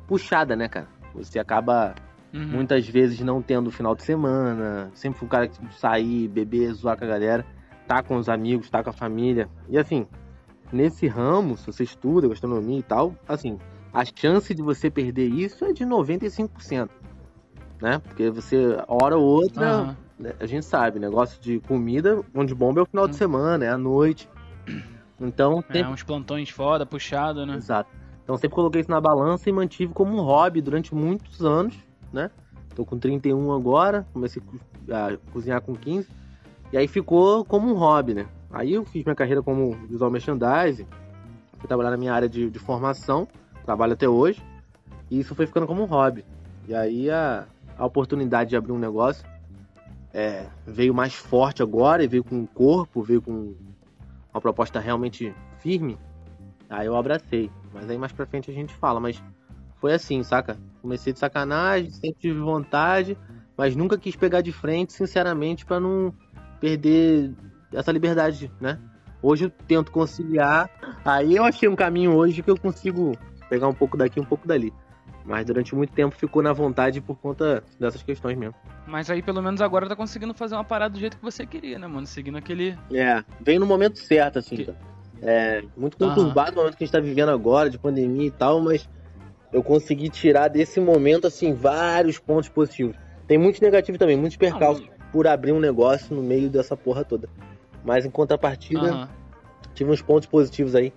puxada, 0.07 0.55
né, 0.55 0.67
cara? 0.67 0.87
Você 1.13 1.39
acaba 1.39 1.95
uhum. 2.33 2.47
muitas 2.47 2.87
vezes 2.87 3.19
não 3.21 3.41
tendo 3.41 3.71
final 3.71 3.95
de 3.95 4.03
semana, 4.03 4.91
sempre 4.93 5.19
fui 5.19 5.25
um 5.25 5.29
cara 5.29 5.47
que 5.47 5.57
sair, 5.75 6.27
beber, 6.27 6.73
zoar 6.73 6.97
com 6.97 7.05
a 7.05 7.07
galera, 7.07 7.45
tá 7.87 8.03
com 8.03 8.17
os 8.17 8.29
amigos, 8.29 8.69
tá 8.69 8.83
com 8.83 8.89
a 8.89 8.93
família. 8.93 9.49
E 9.69 9.77
assim, 9.77 10.05
nesse 10.71 11.07
ramo, 11.07 11.57
se 11.57 11.67
você 11.67 11.83
estuda 11.83 12.27
gastronomia 12.27 12.79
e 12.79 12.83
tal, 12.83 13.15
assim, 13.27 13.57
a 13.93 14.03
chance 14.03 14.53
de 14.53 14.61
você 14.61 14.89
perder 14.89 15.27
isso 15.27 15.65
é 15.65 15.73
de 15.73 15.85
95%, 15.85 16.89
né? 17.81 17.99
Porque 17.99 18.29
você, 18.29 18.77
hora 18.87 19.17
ou 19.17 19.25
outra, 19.25 19.83
uhum 19.83 20.07
a 20.39 20.45
gente 20.45 20.65
sabe, 20.65 20.99
negócio 20.99 21.39
de 21.41 21.59
comida, 21.59 22.23
onde 22.33 22.53
bomba 22.55 22.79
é 22.79 22.83
o 22.83 22.85
final 22.85 23.05
hum. 23.05 23.09
de 23.09 23.15
semana, 23.15 23.65
é 23.65 23.69
a 23.69 23.77
noite. 23.77 24.29
Então. 25.19 25.63
É, 25.69 25.87
uns 25.87 26.03
plantões 26.03 26.49
foda, 26.49 26.85
puxado, 26.85 27.43
né? 27.45 27.55
Exato. 27.55 27.89
Então 28.23 28.37
sempre 28.37 28.55
coloquei 28.55 28.81
isso 28.81 28.91
na 28.91 28.99
balança 29.01 29.49
e 29.49 29.53
mantive 29.53 29.93
como 29.93 30.15
um 30.15 30.21
hobby 30.21 30.61
durante 30.61 30.93
muitos 30.93 31.43
anos, 31.43 31.75
né? 32.13 32.29
Tô 32.75 32.85
com 32.85 32.99
31 32.99 33.51
agora, 33.51 34.05
comecei 34.13 34.41
a 34.91 35.17
cozinhar 35.31 35.61
com 35.61 35.73
15. 35.73 36.07
E 36.71 36.77
aí 36.77 36.87
ficou 36.87 37.45
como 37.45 37.71
um 37.71 37.73
hobby, 37.73 38.13
né? 38.13 38.27
Aí 38.51 38.73
eu 38.73 38.85
fiz 38.85 39.03
minha 39.03 39.15
carreira 39.15 39.41
como 39.41 39.71
visual 39.87 40.11
merchandising, 40.11 40.87
fui 41.57 41.67
trabalhar 41.67 41.91
na 41.91 41.97
minha 41.97 42.13
área 42.13 42.29
de, 42.29 42.49
de 42.49 42.59
formação, 42.59 43.27
trabalho 43.65 43.93
até 43.93 44.07
hoje, 44.07 44.41
e 45.09 45.19
isso 45.19 45.35
foi 45.35 45.45
ficando 45.45 45.67
como 45.67 45.83
um 45.83 45.85
hobby. 45.85 46.25
E 46.67 46.73
aí 46.73 47.09
a, 47.09 47.45
a 47.77 47.85
oportunidade 47.85 48.49
de 48.49 48.55
abrir 48.55 48.71
um 48.71 48.79
negócio 48.79 49.25
é, 50.13 50.45
veio 50.65 50.93
mais 50.93 51.13
forte 51.13 51.61
agora 51.61 52.03
e 52.03 52.07
veio 52.07 52.23
com 52.23 52.35
um 52.35 52.45
corpo, 52.45 53.01
veio 53.01 53.21
com 53.21 53.53
uma 54.33 54.41
proposta 54.41 54.79
realmente 54.79 55.33
firme, 55.59 55.97
aí 56.69 56.87
eu 56.87 56.95
abracei. 56.95 57.49
Mas 57.73 57.89
aí 57.89 57.97
mais 57.97 58.11
pra 58.11 58.25
frente 58.25 58.49
a 58.49 58.53
gente 58.53 58.73
fala, 58.73 58.99
mas 58.99 59.21
foi 59.79 59.93
assim, 59.93 60.23
saca? 60.23 60.57
Comecei 60.81 61.13
de 61.13 61.19
sacanagem, 61.19 61.91
sempre 61.91 62.19
tive 62.19 62.39
vontade, 62.39 63.17
mas 63.57 63.75
nunca 63.75 63.97
quis 63.97 64.15
pegar 64.15 64.41
de 64.41 64.51
frente, 64.51 64.93
sinceramente, 64.93 65.65
para 65.65 65.79
não 65.79 66.13
perder 66.59 67.31
essa 67.73 67.91
liberdade, 67.91 68.51
né? 68.59 68.79
Hoje 69.21 69.45
eu 69.45 69.49
tento 69.49 69.91
conciliar. 69.91 70.69
Aí 71.03 71.35
eu 71.35 71.43
achei 71.43 71.67
um 71.67 71.75
caminho 71.75 72.15
hoje 72.15 72.41
que 72.41 72.49
eu 72.49 72.57
consigo 72.57 73.17
pegar 73.49 73.67
um 73.67 73.73
pouco 73.73 73.97
daqui, 73.97 74.19
um 74.19 74.25
pouco 74.25 74.47
dali. 74.47 74.73
Mas 75.25 75.45
durante 75.45 75.75
muito 75.75 75.91
tempo 75.91 76.15
ficou 76.15 76.41
na 76.41 76.53
vontade 76.53 77.01
por 77.01 77.17
conta 77.17 77.61
dessas 77.79 78.01
questões 78.01 78.37
mesmo. 78.37 78.55
Mas 78.85 79.09
aí 79.09 79.21
pelo 79.21 79.41
menos 79.41 79.59
agora 79.61 79.87
tá 79.87 79.95
conseguindo 79.95 80.33
fazer 80.33 80.55
uma 80.55 80.63
parada 80.63 80.93
do 80.93 80.99
jeito 80.99 81.17
que 81.17 81.23
você 81.23 81.45
queria, 81.45 81.77
né, 81.77 81.87
mano? 81.87 82.07
Seguindo 82.07 82.37
aquele. 82.37 82.77
É, 82.93 83.23
vem 83.41 83.59
no 83.59 83.65
momento 83.65 83.99
certo, 83.99 84.39
assim, 84.39 84.55
que... 84.57 84.73
É 85.21 85.63
muito 85.75 85.97
conturbado 85.97 86.51
uhum. 86.51 86.57
o 86.57 86.59
momento 86.59 86.77
que 86.77 86.83
a 86.83 86.85
gente 86.85 86.93
tá 86.93 86.99
vivendo 86.99 87.29
agora, 87.29 87.71
de 87.71 87.79
pandemia 87.79 88.27
e 88.27 88.31
tal, 88.31 88.61
mas 88.61 88.87
eu 89.51 89.63
consegui 89.63 90.09
tirar 90.09 90.47
desse 90.47 90.79
momento, 90.79 91.27
assim, 91.27 91.53
vários 91.53 92.19
pontos 92.19 92.49
positivos. 92.49 92.95
Tem 93.27 93.37
muitos 93.37 93.59
negativos 93.59 93.97
também, 93.97 94.15
muitos 94.15 94.37
percalços 94.37 94.87
ah, 94.87 94.96
por 95.17 95.25
abrir 95.25 95.51
um 95.51 95.59
negócio 95.59 96.15
no 96.15 96.21
meio 96.21 96.47
dessa 96.47 96.77
porra 96.77 97.03
toda. 97.03 97.27
Mas 97.83 98.05
em 98.05 98.09
contrapartida, 98.11 98.93
uhum. 98.93 99.07
tive 99.73 99.89
uns 99.89 99.99
pontos 99.99 100.27
positivos 100.27 100.75
aí 100.75 100.93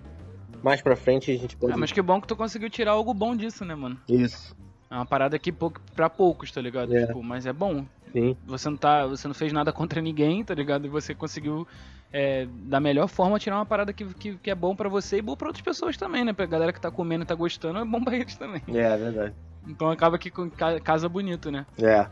mais 0.61 0.79
pra 0.79 0.95
frente 0.95 1.31
a 1.31 1.35
gente 1.35 1.57
pode. 1.57 1.73
É, 1.73 1.75
mas 1.75 1.91
que 1.91 1.99
bom 2.03 2.21
que 2.21 2.27
tu 2.27 2.35
conseguiu 2.35 2.69
tirar 2.69 2.91
algo 2.91 3.15
bom 3.15 3.35
disso, 3.35 3.65
né, 3.65 3.73
mano? 3.73 3.99
Isso. 4.07 4.55
É 4.91 4.93
uma 4.93 5.05
parada 5.07 5.35
aqui 5.35 5.51
pouco, 5.51 5.81
pra 5.95 6.07
poucos, 6.07 6.51
tá 6.51 6.61
ligado? 6.61 6.95
É. 6.95 7.07
Tipo, 7.07 7.23
mas 7.23 7.47
é 7.47 7.51
bom. 7.51 7.83
Sim. 8.13 8.37
Você 8.45 8.69
não 8.69 8.77
tá. 8.77 9.07
Você 9.07 9.27
não 9.27 9.33
fez 9.33 9.51
nada 9.51 9.73
contra 9.73 9.99
ninguém, 9.99 10.43
tá 10.43 10.53
ligado? 10.53 10.85
E 10.85 10.87
você 10.87 11.15
conseguiu, 11.15 11.67
é, 12.13 12.47
da 12.65 12.79
melhor 12.79 13.07
forma, 13.07 13.39
tirar 13.39 13.55
uma 13.55 13.65
parada 13.65 13.91
que, 13.91 14.05
que, 14.13 14.35
que 14.35 14.51
é 14.51 14.55
bom 14.55 14.75
para 14.75 14.87
você 14.87 15.17
e 15.17 15.21
bom 15.23 15.35
pra 15.35 15.47
outras 15.47 15.65
pessoas 15.65 15.97
também, 15.97 16.23
né? 16.23 16.31
Pra 16.31 16.45
galera 16.45 16.71
que 16.71 16.79
tá 16.79 16.91
comendo 16.91 17.23
e 17.23 17.25
tá 17.25 17.33
gostando, 17.33 17.79
é 17.79 17.85
bom 17.85 18.03
pra 18.03 18.15
eles 18.15 18.35
também. 18.35 18.61
É, 18.67 18.81
é 18.81 18.97
verdade. 18.97 19.33
Então 19.67 19.89
acaba 19.89 20.17
aqui 20.17 20.29
com 20.29 20.47
casa 20.83 21.09
bonito, 21.09 21.49
né? 21.49 21.65
É. 21.81 22.07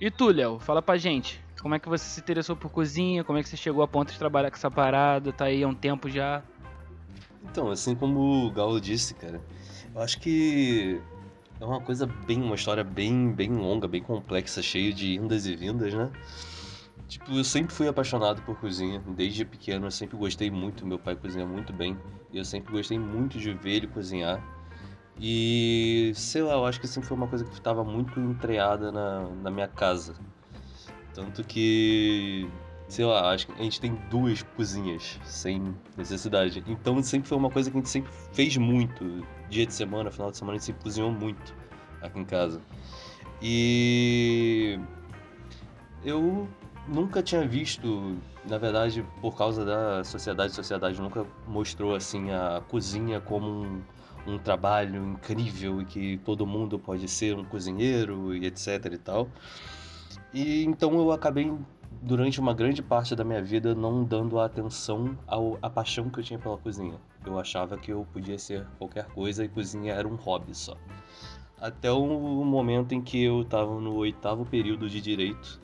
E 0.00 0.10
tu, 0.10 0.28
Léo, 0.28 0.58
fala 0.58 0.80
pra 0.80 0.96
gente. 0.96 1.38
Como 1.60 1.74
é 1.74 1.78
que 1.78 1.88
você 1.88 2.04
se 2.06 2.20
interessou 2.20 2.56
por 2.56 2.70
cozinha? 2.70 3.22
Como 3.22 3.38
é 3.38 3.42
que 3.42 3.48
você 3.50 3.56
chegou 3.56 3.82
a 3.82 3.88
ponto 3.88 4.10
de 4.10 4.18
trabalhar 4.18 4.50
com 4.50 4.56
essa 4.56 4.70
parada? 4.70 5.30
Tá 5.30 5.44
aí 5.44 5.62
há 5.62 5.68
um 5.68 5.74
tempo 5.74 6.08
já. 6.08 6.42
Então, 7.44 7.70
assim 7.70 7.94
como 7.94 8.46
o 8.46 8.50
Galo 8.50 8.80
disse, 8.80 9.12
cara, 9.12 9.42
eu 9.94 10.00
acho 10.00 10.18
que 10.18 10.98
é 11.60 11.64
uma 11.64 11.82
coisa 11.82 12.06
bem, 12.06 12.40
uma 12.40 12.54
história 12.54 12.82
bem, 12.82 13.30
bem 13.30 13.50
longa, 13.50 13.86
bem 13.86 14.02
complexa, 14.02 14.62
cheia 14.62 14.90
de 14.90 15.16
indas 15.16 15.44
e 15.44 15.54
vindas, 15.54 15.92
né? 15.92 16.10
Tipo, 17.06 17.32
eu 17.32 17.44
sempre 17.44 17.74
fui 17.74 17.86
apaixonado 17.86 18.40
por 18.42 18.56
cozinha, 18.58 19.02
desde 19.08 19.44
pequeno 19.44 19.86
eu 19.86 19.90
sempre 19.90 20.16
gostei 20.16 20.50
muito, 20.50 20.86
meu 20.86 20.98
pai 20.98 21.16
cozinha 21.16 21.44
muito 21.44 21.72
bem, 21.72 21.98
e 22.32 22.38
eu 22.38 22.44
sempre 22.44 22.72
gostei 22.72 22.98
muito 22.98 23.38
de 23.38 23.52
ver 23.52 23.72
ele 23.72 23.86
cozinhar. 23.88 24.40
E, 25.20 26.12
sei 26.14 26.42
lá, 26.42 26.54
eu 26.54 26.64
acho 26.64 26.80
que 26.80 26.88
sempre 26.88 27.08
foi 27.08 27.16
uma 27.16 27.28
coisa 27.28 27.44
que 27.44 27.52
estava 27.52 27.84
muito 27.84 28.18
entreada 28.18 28.90
na, 28.90 29.28
na 29.42 29.50
minha 29.50 29.68
casa. 29.68 30.14
Tanto 31.14 31.44
que 31.44 32.48
sei 32.90 33.04
lá, 33.04 33.30
acho 33.32 33.46
que 33.46 33.52
a 33.52 33.62
gente 33.62 33.80
tem 33.80 33.94
duas 34.10 34.42
cozinhas 34.42 35.18
sem 35.24 35.74
necessidade. 35.96 36.62
Então 36.66 37.00
sempre 37.02 37.28
foi 37.28 37.38
uma 37.38 37.48
coisa 37.48 37.70
que 37.70 37.76
a 37.76 37.80
gente 37.80 37.88
sempre 37.88 38.10
fez 38.32 38.56
muito. 38.56 39.24
Dia 39.48 39.64
de 39.64 39.72
semana, 39.72 40.10
final 40.10 40.30
de 40.30 40.36
semana, 40.36 40.56
a 40.56 40.58
gente 40.58 40.66
sempre 40.66 40.82
cozinhou 40.82 41.10
muito 41.10 41.54
aqui 42.02 42.18
em 42.18 42.24
casa. 42.24 42.60
E 43.40 44.78
eu 46.04 46.48
nunca 46.88 47.22
tinha 47.22 47.46
visto, 47.46 48.16
na 48.48 48.58
verdade, 48.58 49.04
por 49.20 49.36
causa 49.36 49.64
da 49.64 50.02
sociedade, 50.02 50.52
a 50.52 50.54
sociedade 50.54 51.00
nunca 51.00 51.24
mostrou 51.46 51.94
assim 51.94 52.32
a 52.32 52.60
cozinha 52.68 53.20
como 53.20 53.46
um, 53.46 53.82
um 54.26 54.38
trabalho 54.38 55.04
incrível 55.04 55.80
e 55.80 55.84
que 55.84 56.18
todo 56.18 56.46
mundo 56.46 56.78
pode 56.78 57.08
ser 57.08 57.36
um 57.36 57.44
cozinheiro 57.44 58.34
e 58.34 58.46
etc 58.46 58.92
e 58.92 58.98
tal. 58.98 59.28
E 60.32 60.64
então 60.64 60.92
eu 60.98 61.10
acabei 61.12 61.52
durante 62.02 62.40
uma 62.40 62.54
grande 62.54 62.82
parte 62.82 63.14
da 63.14 63.24
minha 63.24 63.42
vida 63.42 63.74
não 63.74 64.04
dando 64.04 64.38
atenção 64.38 65.18
ao, 65.26 65.58
à 65.60 65.68
paixão 65.68 66.08
que 66.08 66.20
eu 66.20 66.24
tinha 66.24 66.38
pela 66.38 66.56
cozinha. 66.56 66.98
Eu 67.24 67.38
achava 67.38 67.76
que 67.76 67.92
eu 67.92 68.06
podia 68.12 68.38
ser 68.38 68.66
qualquer 68.78 69.06
coisa 69.06 69.44
e 69.44 69.48
cozinha 69.48 69.94
era 69.94 70.08
um 70.08 70.14
hobby 70.14 70.54
só. 70.54 70.76
Até 71.60 71.90
o 71.92 72.06
momento 72.44 72.94
em 72.94 73.02
que 73.02 73.22
eu 73.22 73.42
estava 73.42 73.78
no 73.78 73.94
oitavo 73.96 74.46
período 74.46 74.88
de 74.88 75.00
direito 75.00 75.60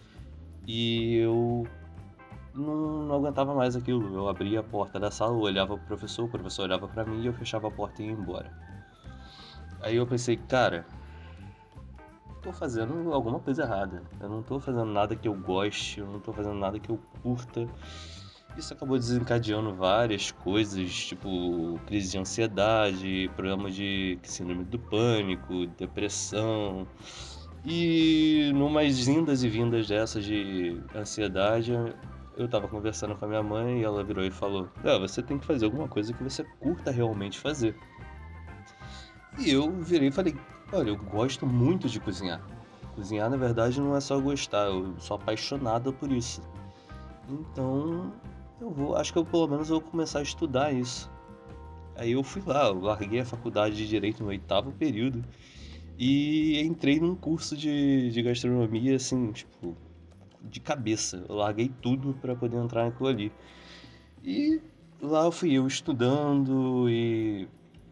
e 0.67 1.17
eu 1.17 1.67
não, 2.57 3.03
não, 3.05 3.15
aguentava 3.17 3.55
mais 3.55 3.77
aquilo. 3.77 4.15
Eu 4.15 4.29
abria 4.29 4.61
a 4.61 4.63
porta 4.63 4.99
da 4.99 5.11
sala, 5.11 5.33
olhava 5.33 5.77
pro 5.77 5.87
professor, 5.87 6.25
o 6.25 6.29
professor 6.29 6.63
olhava 6.63 6.89
para 6.89 7.05
mim 7.05 7.23
e 7.23 7.27
eu 7.27 7.33
fechava 7.33 7.69
a 7.69 7.71
porta 7.71 8.03
e 8.03 8.07
ia 8.07 8.13
embora. 8.13 8.51
Aí 9.81 9.97
eu 9.97 10.07
pensei, 10.07 10.37
cara, 10.37 10.87
tô 12.43 12.53
fazendo 12.53 13.13
alguma 13.13 13.39
coisa 13.41 13.63
errada. 13.63 14.03
Eu 14.21 14.29
não 14.29 14.43
tô 14.43 14.59
fazendo 14.59 14.87
nada 14.87 15.15
que 15.15 15.29
eu 15.29 15.35
goste, 15.35 16.01
eu 16.01 16.07
não 16.07 16.21
tô 16.21 16.33
fazendo 16.33 16.55
nada 16.55 16.79
que 16.79 16.91
eu 16.91 16.99
curta. 17.23 17.69
Isso 18.57 18.73
acabou 18.73 18.97
desencadeando 18.97 19.75
várias 19.75 20.31
coisas, 20.31 20.91
tipo 20.93 21.79
crise 21.87 22.13
de 22.13 22.19
ansiedade, 22.19 23.31
problema 23.37 23.71
de 23.71 24.19
síndrome 24.23 24.65
do 24.65 24.79
pânico, 24.79 25.67
depressão. 25.79 26.87
E 27.65 28.51
numas 28.55 29.09
indas 29.09 29.43
e 29.43 29.49
vindas 29.49 29.89
dessas 29.89 30.25
de 30.25 30.81
ansiedade, 30.95 31.73
eu 32.37 32.49
tava 32.49 32.69
conversando 32.69 33.17
com 33.17 33.25
a 33.25 33.29
minha 33.29 33.43
mãe 33.43 33.81
e 33.81 33.85
ela 33.85 34.05
virou 34.05 34.25
e 34.25 34.31
falou: 34.31 34.69
você 35.01 35.23
tem 35.23 35.39
que 35.39 35.47
fazer 35.47 35.65
alguma 35.65 35.89
coisa 35.89 36.13
que 36.13 36.23
você 36.23 36.45
curta 36.61 36.91
realmente 36.91 37.39
fazer. 37.39 37.75
E 39.39 39.51
eu 39.51 39.71
virei 39.83 40.09
e 40.09 40.13
falei: 40.13 40.35
Olha, 40.73 40.91
eu 40.91 40.97
gosto 40.97 41.47
muito 41.47 41.89
de 41.89 42.01
cozinhar. 42.01 42.43
Cozinhar, 42.95 43.31
na 43.31 43.37
verdade, 43.37 43.81
não 43.81 43.97
é 43.97 44.01
só 44.01 44.19
gostar, 44.19 44.67
eu 44.67 44.95
sou 44.99 45.17
apaixonada 45.17 45.93
por 45.93 46.11
isso. 46.11 46.41
Então, 47.29 48.13
eu 48.61 48.71
vou, 48.71 48.97
acho 48.97 49.13
que 49.13 49.19
eu 49.19 49.25
pelo 49.25 49.49
menos 49.49 49.69
vou 49.69 49.81
começar 49.81 50.21
a 50.21 50.23
estudar 50.23 50.73
isso. 50.73 51.11
Aí 51.97 52.13
eu 52.13 52.23
fui 52.23 52.43
lá, 52.45 52.67
eu 52.67 52.81
larguei 52.81 53.21
a 53.21 53.25
faculdade 53.25 53.77
de 53.77 53.89
Direito 53.89 54.23
no 54.23 54.29
oitavo 54.29 54.71
período 54.73 55.25
e 55.99 56.61
entrei 56.61 57.01
num 57.01 57.15
curso 57.15 57.57
de, 57.57 58.11
de 58.11 58.23
gastronomia, 58.23 58.97
assim, 58.97 59.33
tipo, 59.33 59.77
de 60.51 60.61
cabeça. 60.61 61.25
Eu 61.29 61.37
larguei 61.37 61.71
tudo 61.83 62.15
para 62.15 62.35
poder 62.35 62.57
entrar 62.57 62.85
naquilo 62.85 63.09
ali. 63.09 63.33
E 64.25 64.61
lá 65.01 65.31
fui 65.31 65.53
eu 65.53 65.67
estudando 65.67 66.89
e 66.89 67.49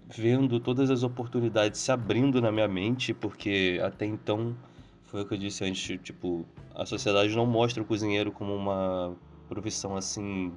vendo 0.08 0.60
todas 0.60 0.90
as 0.90 1.02
oportunidades 1.02 1.80
se 1.80 1.90
abrindo 1.90 2.40
na 2.40 2.52
minha 2.52 2.68
mente, 2.68 3.14
porque 3.14 3.80
até 3.82 4.06
então, 4.06 4.56
foi 5.04 5.22
o 5.22 5.26
que 5.26 5.34
eu 5.34 5.38
disse 5.38 5.64
antes, 5.64 5.98
tipo, 6.02 6.44
a 6.74 6.84
sociedade 6.84 7.34
não 7.34 7.46
mostra 7.46 7.82
o 7.82 7.86
cozinheiro 7.86 8.30
como 8.32 8.54
uma 8.54 9.16
profissão 9.48 9.96
assim 9.96 10.52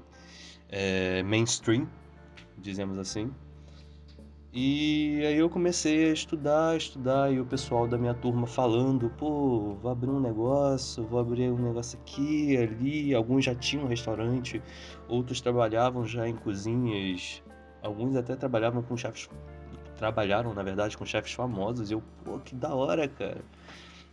é, 0.70 1.24
mainstream, 1.24 1.88
dizemos 2.58 2.98
assim. 2.98 3.32
E 4.60 5.24
aí 5.24 5.38
eu 5.38 5.52
comecei 5.52 6.10
a 6.10 6.14
estudar, 6.14 6.76
estudar, 6.76 7.32
e 7.32 7.40
o 7.40 7.46
pessoal 7.46 7.88
da 7.88 7.96
minha 7.96 8.16
turma 8.16 8.48
falando, 8.48 9.08
pô, 9.12 9.76
vou 9.76 9.92
abrir 9.92 10.10
um 10.10 10.20
negócio, 10.20 11.04
vou 11.06 11.20
abrir 11.20 11.52
um 11.52 11.60
negócio 11.60 12.00
aqui, 12.00 12.58
ali. 12.58 13.14
Alguns 13.14 13.46
já 13.46 13.54
tinham 13.54 13.86
um 13.86 13.88
restaurante, 13.88 14.60
outros 15.08 15.42
trabalhavam 15.42 16.08
já 16.08 16.28
em 16.28 16.36
cozinhas, 16.36 17.44
alguns 17.84 18.16
até 18.16 18.36
trabalhavam 18.36 18.82
com 18.82 18.98
chefes. 18.98 19.30
Trabalharam, 19.96 20.56
na 20.56 20.64
verdade, 20.64 20.98
com 20.98 21.06
chefes 21.06 21.34
famosos. 21.34 21.92
E 21.92 21.94
eu, 21.94 22.02
pô, 22.26 22.40
que 22.40 22.56
da 22.56 22.74
hora, 22.74 23.08
cara. 23.08 23.46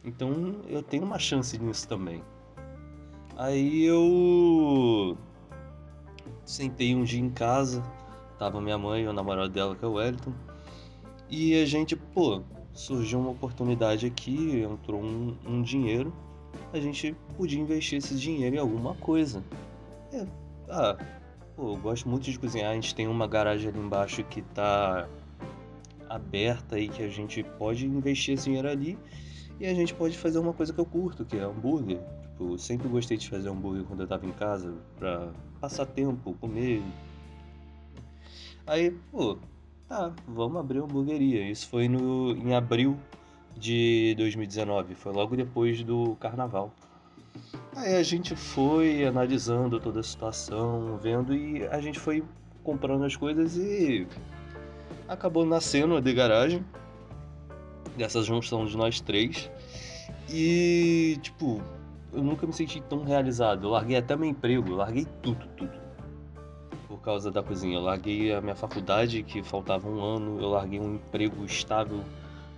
Então 0.04 0.56
eu 0.68 0.82
tenho 0.82 1.04
uma 1.04 1.18
chance 1.18 1.58
nisso 1.58 1.88
também. 1.88 2.22
Aí 3.38 3.82
eu 3.86 5.16
sentei 6.44 6.94
um 6.94 7.02
dia 7.02 7.20
em 7.20 7.30
casa, 7.30 7.82
tava 8.44 8.60
minha 8.60 8.76
mãe 8.76 9.04
e 9.04 9.06
o 9.06 9.12
namorado 9.12 9.48
dela, 9.48 9.74
que 9.74 9.82
é 9.82 9.88
o 9.88 9.92
Wellington, 9.92 10.32
e 11.30 11.60
a 11.62 11.64
gente, 11.64 11.96
pô, 11.96 12.42
surgiu 12.74 13.18
uma 13.18 13.30
oportunidade 13.30 14.04
aqui, 14.04 14.60
entrou 14.60 15.02
um, 15.02 15.34
um 15.46 15.62
dinheiro, 15.62 16.12
a 16.70 16.78
gente 16.78 17.16
podia 17.38 17.58
investir 17.58 17.98
esse 17.98 18.14
dinheiro 18.14 18.56
em 18.56 18.58
alguma 18.58 18.94
coisa. 18.96 19.42
É, 20.12 20.26
ah, 20.68 20.96
pô, 21.56 21.72
eu 21.72 21.76
gosto 21.78 22.06
muito 22.06 22.30
de 22.30 22.38
cozinhar, 22.38 22.70
a 22.70 22.74
gente 22.74 22.94
tem 22.94 23.08
uma 23.08 23.26
garagem 23.26 23.70
ali 23.70 23.78
embaixo 23.78 24.22
que 24.24 24.42
tá 24.42 25.08
aberta 26.06 26.78
e 26.78 26.88
que 26.88 27.02
a 27.02 27.08
gente 27.08 27.42
pode 27.58 27.86
investir 27.86 28.34
esse 28.34 28.44
dinheiro 28.44 28.68
ali 28.68 28.98
e 29.58 29.64
a 29.66 29.72
gente 29.72 29.94
pode 29.94 30.18
fazer 30.18 30.38
uma 30.38 30.52
coisa 30.52 30.70
que 30.70 30.78
eu 30.78 30.84
curto, 30.84 31.24
que 31.24 31.38
é 31.38 31.42
hambúrguer. 31.42 31.98
Tipo, 32.20 32.52
eu 32.52 32.58
sempre 32.58 32.88
gostei 32.88 33.16
de 33.16 33.26
fazer 33.26 33.48
hambúrguer 33.48 33.84
quando 33.84 34.00
eu 34.00 34.06
tava 34.06 34.26
em 34.26 34.32
casa, 34.32 34.74
pra 34.98 35.32
passar 35.62 35.86
tempo, 35.86 36.34
comer. 36.34 36.82
Aí, 38.66 38.90
pô, 39.12 39.36
tá, 39.88 40.12
vamos 40.26 40.58
abrir 40.58 40.78
uma 40.78 40.86
hamburgueria. 40.86 41.50
Isso 41.50 41.68
foi 41.68 41.88
no, 41.88 42.32
em 42.32 42.54
abril 42.54 42.98
de 43.56 44.14
2019, 44.16 44.94
foi 44.94 45.12
logo 45.12 45.36
depois 45.36 45.82
do 45.82 46.16
carnaval. 46.16 46.72
Aí 47.76 47.96
a 47.96 48.02
gente 48.02 48.34
foi 48.34 49.04
analisando 49.04 49.78
toda 49.78 50.00
a 50.00 50.02
situação, 50.02 50.98
vendo 51.02 51.34
e 51.34 51.66
a 51.66 51.80
gente 51.80 51.98
foi 51.98 52.24
comprando 52.62 53.04
as 53.04 53.16
coisas 53.16 53.56
e 53.56 54.06
acabou 55.08 55.44
nascendo 55.44 55.96
a 55.96 56.00
de 56.00 56.14
garagem 56.14 56.64
dessa 57.96 58.22
junção 58.22 58.64
de 58.64 58.76
nós 58.76 59.00
três. 59.00 59.50
E, 60.30 61.18
tipo, 61.20 61.60
eu 62.12 62.22
nunca 62.22 62.46
me 62.46 62.52
senti 62.52 62.80
tão 62.80 63.04
realizado. 63.04 63.66
Eu 63.66 63.70
larguei 63.70 63.96
até 63.96 64.16
meu 64.16 64.28
emprego, 64.28 64.72
larguei 64.72 65.06
tudo, 65.22 65.46
tudo. 65.56 65.83
Causa 67.04 67.30
da 67.30 67.42
cozinha. 67.42 67.76
Eu 67.76 67.82
larguei 67.82 68.32
a 68.32 68.40
minha 68.40 68.56
faculdade, 68.56 69.22
que 69.22 69.42
faltava 69.42 69.88
um 69.88 70.02
ano, 70.02 70.40
eu 70.40 70.48
larguei 70.48 70.80
um 70.80 70.94
emprego 70.94 71.44
estável 71.44 72.00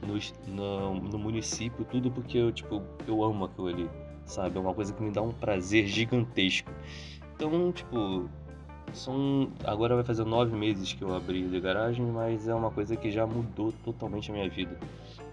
no, 0.06 0.18
no, 0.46 0.94
no 0.94 1.18
município, 1.18 1.84
tudo 1.84 2.10
porque 2.10 2.38
eu, 2.38 2.52
tipo, 2.52 2.80
eu 3.08 3.24
amo 3.24 3.46
aquilo 3.46 3.68
ali, 3.68 3.90
sabe? 4.24 4.56
É 4.56 4.60
uma 4.60 4.72
coisa 4.72 4.92
que 4.92 5.02
me 5.02 5.10
dá 5.10 5.20
um 5.20 5.32
prazer 5.32 5.86
gigantesco. 5.86 6.70
Então, 7.34 7.72
tipo, 7.72 8.28
são. 8.92 9.50
Agora 9.64 9.94
vai 9.94 10.04
fazer 10.04 10.24
nove 10.24 10.56
meses 10.56 10.92
que 10.92 11.02
eu 11.02 11.14
abri 11.14 11.44
a 11.54 11.60
garagem, 11.60 12.06
mas 12.06 12.46
é 12.46 12.54
uma 12.54 12.70
coisa 12.70 12.96
que 12.96 13.10
já 13.10 13.26
mudou 13.26 13.72
totalmente 13.84 14.30
a 14.30 14.34
minha 14.34 14.48
vida. 14.48 14.78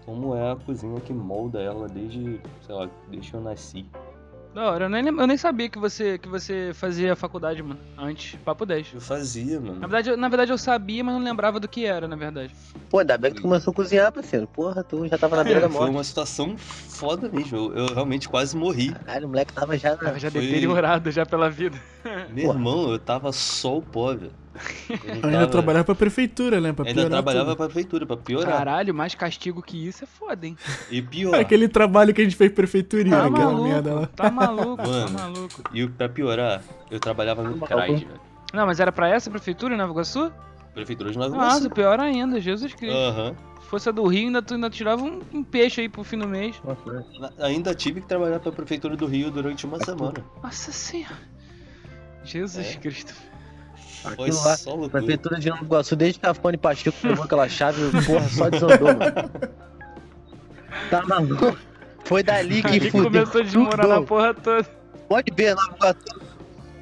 Como 0.04 0.34
é 0.34 0.52
a 0.52 0.56
cozinha 0.56 1.00
que 1.00 1.12
molda 1.12 1.60
ela 1.60 1.88
desde, 1.88 2.40
sei 2.60 2.74
lá, 2.74 2.90
desde 3.08 3.30
que 3.30 3.36
eu 3.36 3.40
nasci. 3.40 3.86
Da 4.54 4.70
hora, 4.70 4.84
eu 4.84 4.88
nem, 4.88 5.04
eu 5.04 5.26
nem 5.26 5.36
sabia 5.36 5.68
que 5.68 5.78
você, 5.78 6.16
que 6.16 6.28
você 6.28 6.70
fazia 6.74 7.16
faculdade, 7.16 7.60
mano. 7.60 7.80
Antes, 7.98 8.38
papo 8.44 8.64
10. 8.64 8.92
Eu 8.94 9.00
fazia, 9.00 9.58
Na 9.58 9.66
mano. 9.66 9.80
verdade, 9.80 10.10
eu, 10.10 10.16
na 10.16 10.28
verdade, 10.28 10.52
eu 10.52 10.58
sabia, 10.58 11.02
mas 11.02 11.12
não 11.12 11.20
lembrava 11.22 11.58
do 11.58 11.66
que 11.66 11.84
era, 11.84 12.06
na 12.06 12.14
verdade. 12.14 12.54
Pô, 12.88 13.00
ainda 13.00 13.18
bem 13.18 13.32
que 13.32 13.38
tu 13.38 13.42
começou 13.42 13.72
a 13.72 13.74
cozinhar, 13.74 14.12
parceiro. 14.12 14.46
Porra, 14.46 14.84
tu 14.84 15.08
já 15.08 15.18
tava 15.18 15.34
na 15.34 15.42
beira 15.42 15.60
da 15.60 15.68
Foi 15.68 15.80
morte. 15.80 15.90
uma 15.96 16.04
situação 16.04 16.56
foda 16.56 17.28
mesmo. 17.28 17.56
Eu, 17.56 17.74
eu 17.74 17.94
realmente 17.94 18.28
quase 18.28 18.56
morri. 18.56 18.92
Caralho, 18.92 19.26
o 19.26 19.30
moleque 19.30 19.52
tava 19.52 19.76
já 19.76 19.90
na... 19.90 19.96
Tava 19.96 20.18
já 20.20 20.30
Foi- 20.30 20.40
deteriorado 20.40 21.10
já 21.10 21.26
pela 21.26 21.50
vida. 21.50 21.76
Meu 22.30 22.50
irmão, 22.52 22.92
eu 22.92 22.98
tava 23.00 23.32
só 23.32 23.76
o 23.78 23.82
pó, 23.82 24.14
velho. 24.14 24.32
Ainda 25.22 25.30
tava- 25.30 25.46
trabalhava 25.48 25.84
pra 25.84 25.94
prefeitura, 25.94 26.60
né? 26.60 26.72
Pra 26.72 26.86
Ainda 26.86 27.08
trabalhava 27.10 27.46
tudo. 27.46 27.56
pra 27.56 27.66
prefeitura, 27.66 28.06
pra 28.06 28.16
piorar. 28.16 28.58
Caralho, 28.58 28.94
mais 28.94 29.14
castigo 29.14 29.60
que 29.62 29.86
isso 29.88 30.04
é 30.04 30.06
foda, 30.06 30.46
hein? 30.46 30.56
E 30.90 31.02
pior. 31.02 31.34
Aquele 31.34 31.68
trabalho 31.68 32.14
que 32.14 32.20
a 32.20 32.24
gente 32.24 32.36
fez 32.36 32.52
prefeitura, 32.52 33.08
Tá 33.10 33.26
aquela 33.26 33.30
maluco, 33.46 33.64
merda 33.68 33.94
lá. 33.94 34.06
tá 34.06 34.30
maluco, 34.30 34.76
tá 34.76 34.88
Mano. 34.88 35.10
maluco. 35.18 35.62
E 35.72 35.86
pra 35.88 36.08
piorar, 36.08 36.62
eu 36.90 37.00
trabalhava 37.00 37.42
no 37.42 37.58
Tá 37.58 37.76
maluco. 37.76 37.98
velho. 37.98 38.20
Não, 38.52 38.66
mas 38.66 38.78
era 38.78 38.92
pra 38.92 39.08
essa 39.08 39.28
prefeitura 39.30 39.74
em 39.74 39.76
Nova 39.76 39.90
Iguaçu? 39.92 40.30
Prefeitura 40.72 41.10
de 41.10 41.18
Nova 41.18 41.34
Nossa, 41.36 41.56
Iguaçu. 41.58 41.70
pior 41.70 41.98
ainda, 42.00 42.40
Jesus 42.40 42.72
Cristo. 42.74 42.96
Aham. 42.96 43.34
Se 43.62 43.68
fosse 43.70 43.88
a 43.88 43.92
do 43.92 44.06
Rio, 44.06 44.26
ainda, 44.26 44.42
tu 44.42 44.54
ainda 44.54 44.68
tirava 44.70 45.02
um, 45.02 45.20
um 45.32 45.42
peixe 45.42 45.80
aí 45.80 45.88
pro 45.88 46.04
fim 46.04 46.18
do 46.18 46.28
mês. 46.28 46.54
Nossa, 46.64 47.32
Ainda 47.38 47.74
tive 47.74 48.00
que 48.00 48.06
trabalhar 48.06 48.38
pra 48.38 48.52
Prefeitura 48.52 48.96
do 48.96 49.06
Rio 49.06 49.30
durante 49.30 49.64
uma 49.66 49.78
semana. 49.84 50.24
Nossa 50.42 50.70
senhora. 50.70 51.16
Jesus 52.24 52.74
É. 52.74 52.78
Cristo. 52.78 53.14
Foi 54.16 54.30
lá, 54.30 54.56
loucura. 54.66 54.88
Prefeitura 54.90 55.40
de 55.40 55.48
Nova 55.50 55.64
Iguaçu, 55.64 55.96
desde 55.96 56.18
que 56.20 56.26
a 56.26 56.34
Fone 56.34 56.56
Pacheco 56.56 56.96
pegou 57.00 57.24
aquela 57.24 57.48
chave, 57.48 57.80
porra, 58.04 58.28
só 58.28 58.50
desandou, 58.50 58.88
mano. 58.96 59.30
Tá 60.90 61.02
maluco? 61.06 61.56
Foi 62.04 62.22
dali 62.22 62.62
que 62.62 62.68
Aí 62.68 62.90
fudeu 62.90 63.04
começou 63.24 63.40
a 63.40 63.44
desmorar 63.44 63.86
na 63.86 63.94
tudo. 63.96 64.06
porra 64.06 64.34
toda. 64.34 64.66
Pode 65.08 65.32
ver, 65.34 65.54
Nova 65.54 65.74
Iguaçu. 65.76 66.20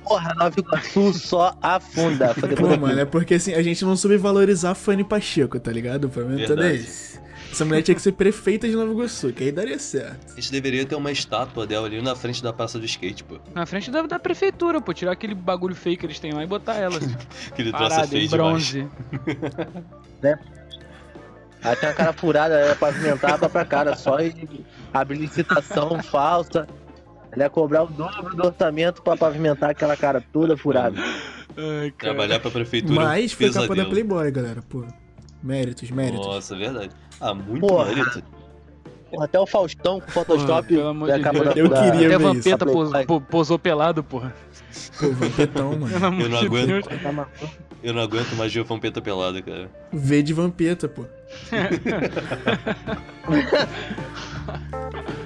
Porra, 0.02 0.34
Nova 0.34 0.54
Iguaçu 0.58 1.12
só 1.12 1.56
afunda. 1.62 2.34
Pô, 2.56 2.76
mano, 2.76 3.00
é 3.00 3.04
porque 3.04 3.34
assim, 3.34 3.52
a 3.54 3.62
gente 3.62 3.84
não 3.84 3.94
soube 3.96 4.16
valorizar 4.16 4.70
a 4.70 4.74
Fanny 4.74 5.04
Pacheco, 5.04 5.60
tá 5.60 5.70
ligado? 5.70 6.06
O 6.06 6.08
problema 6.08 6.46
todo 6.46 6.62
é 6.62 6.74
esse. 6.74 7.20
Essa 7.52 7.66
mulher 7.66 7.82
tinha 7.82 7.94
que 7.94 8.00
ser 8.00 8.12
prefeita 8.12 8.66
de 8.66 8.74
Nova 8.74 8.90
Iguaçu, 8.90 9.30
que 9.30 9.44
aí 9.44 9.52
daria 9.52 9.78
certo. 9.78 10.32
A 10.32 10.36
gente 10.36 10.50
deveria 10.50 10.86
ter 10.86 10.94
uma 10.94 11.12
estátua 11.12 11.66
dela 11.66 11.86
ali 11.86 12.00
na 12.00 12.16
frente 12.16 12.42
da 12.42 12.50
praça 12.50 12.78
do 12.78 12.86
skate, 12.86 13.22
pô. 13.22 13.38
Na 13.54 13.66
frente 13.66 13.90
da, 13.90 14.00
da 14.02 14.18
prefeitura, 14.18 14.80
pô. 14.80 14.94
Tirar 14.94 15.12
aquele 15.12 15.34
bagulho 15.34 15.74
feio 15.74 15.98
que 15.98 16.06
eles 16.06 16.18
têm 16.18 16.32
lá 16.32 16.42
e 16.42 16.46
botar 16.46 16.76
ela. 16.76 16.96
Aquele 17.52 17.70
troço 17.70 17.84
é 17.84 17.88
Parada, 17.88 18.08
feio 18.08 18.24
em 18.24 18.28
demais. 18.28 18.72
bronze. 18.72 18.88
Ela 21.62 21.76
tem 21.76 21.88
a 21.90 21.94
cara 21.94 22.12
furada, 22.14 22.54
ela 22.54 22.68
ia 22.70 22.74
pavimentar 22.74 23.34
a 23.34 23.38
própria 23.38 23.64
cara, 23.64 23.94
só 23.96 24.18
e 24.18 24.34
abrir 24.92 25.18
licitação 25.18 26.02
falsa. 26.02 26.66
Ela 27.30 27.44
ia 27.44 27.50
cobrar 27.50 27.84
o 27.84 27.86
dobro 27.86 28.34
do 28.34 28.46
orçamento 28.46 29.02
pra 29.02 29.14
pavimentar 29.14 29.70
aquela 29.70 29.96
cara 29.96 30.22
toda 30.32 30.56
furada. 30.56 30.98
Ai, 31.54 31.90
cara. 31.90 32.14
Trabalhar 32.14 32.40
pra 32.40 32.50
prefeitura. 32.50 32.94
é 32.94 33.04
Mas 33.04 33.32
foi 33.32 33.50
capa 33.52 33.74
da. 33.76 33.84
Playboy, 33.84 34.30
galera, 34.30 34.62
pô. 34.62 34.84
Méritos, 35.42 35.90
méritos. 35.90 36.26
Nossa, 36.26 36.56
verdade. 36.56 36.90
Ah, 37.20 37.34
muito 37.34 37.66
Porra. 37.66 37.86
mérito. 37.86 38.22
Porra, 39.10 39.24
até 39.26 39.38
o 39.38 39.46
Faustão 39.46 40.00
com 40.00 40.10
Photoshop 40.10 40.46
Porra, 40.46 40.62
pelo 40.62 40.86
amor 40.88 41.10
é 41.10 41.18
de 41.18 41.22
Deus. 41.30 41.44
da 41.44 41.52
Eu 41.52 41.68
da- 41.68 41.82
queria 41.82 42.06
Até 42.06 42.14
a 42.14 42.18
ver 42.18 42.36
isso. 42.36 42.50
Vampeta 42.50 42.66
pos- 43.06 43.22
posou 43.28 43.58
pelado, 43.58 44.02
porra. 44.02 44.34
Pô, 44.98 45.10
vampetão, 45.10 45.78
mano. 45.78 46.22
Eu 46.22 46.28
não 46.30 46.38
aguento. 46.38 46.66
Deus. 46.66 46.86
Tá? 46.86 47.28
Eu 47.82 47.92
não 47.92 48.00
aguento 48.02 48.34
mais 48.36 48.54
ver 48.54 48.62
Vampeta 48.64 49.02
pelada, 49.02 49.42
cara. 49.42 49.68
V 49.92 50.22
de 50.22 50.32
vampeta, 50.32 50.88
pô. 50.88 51.04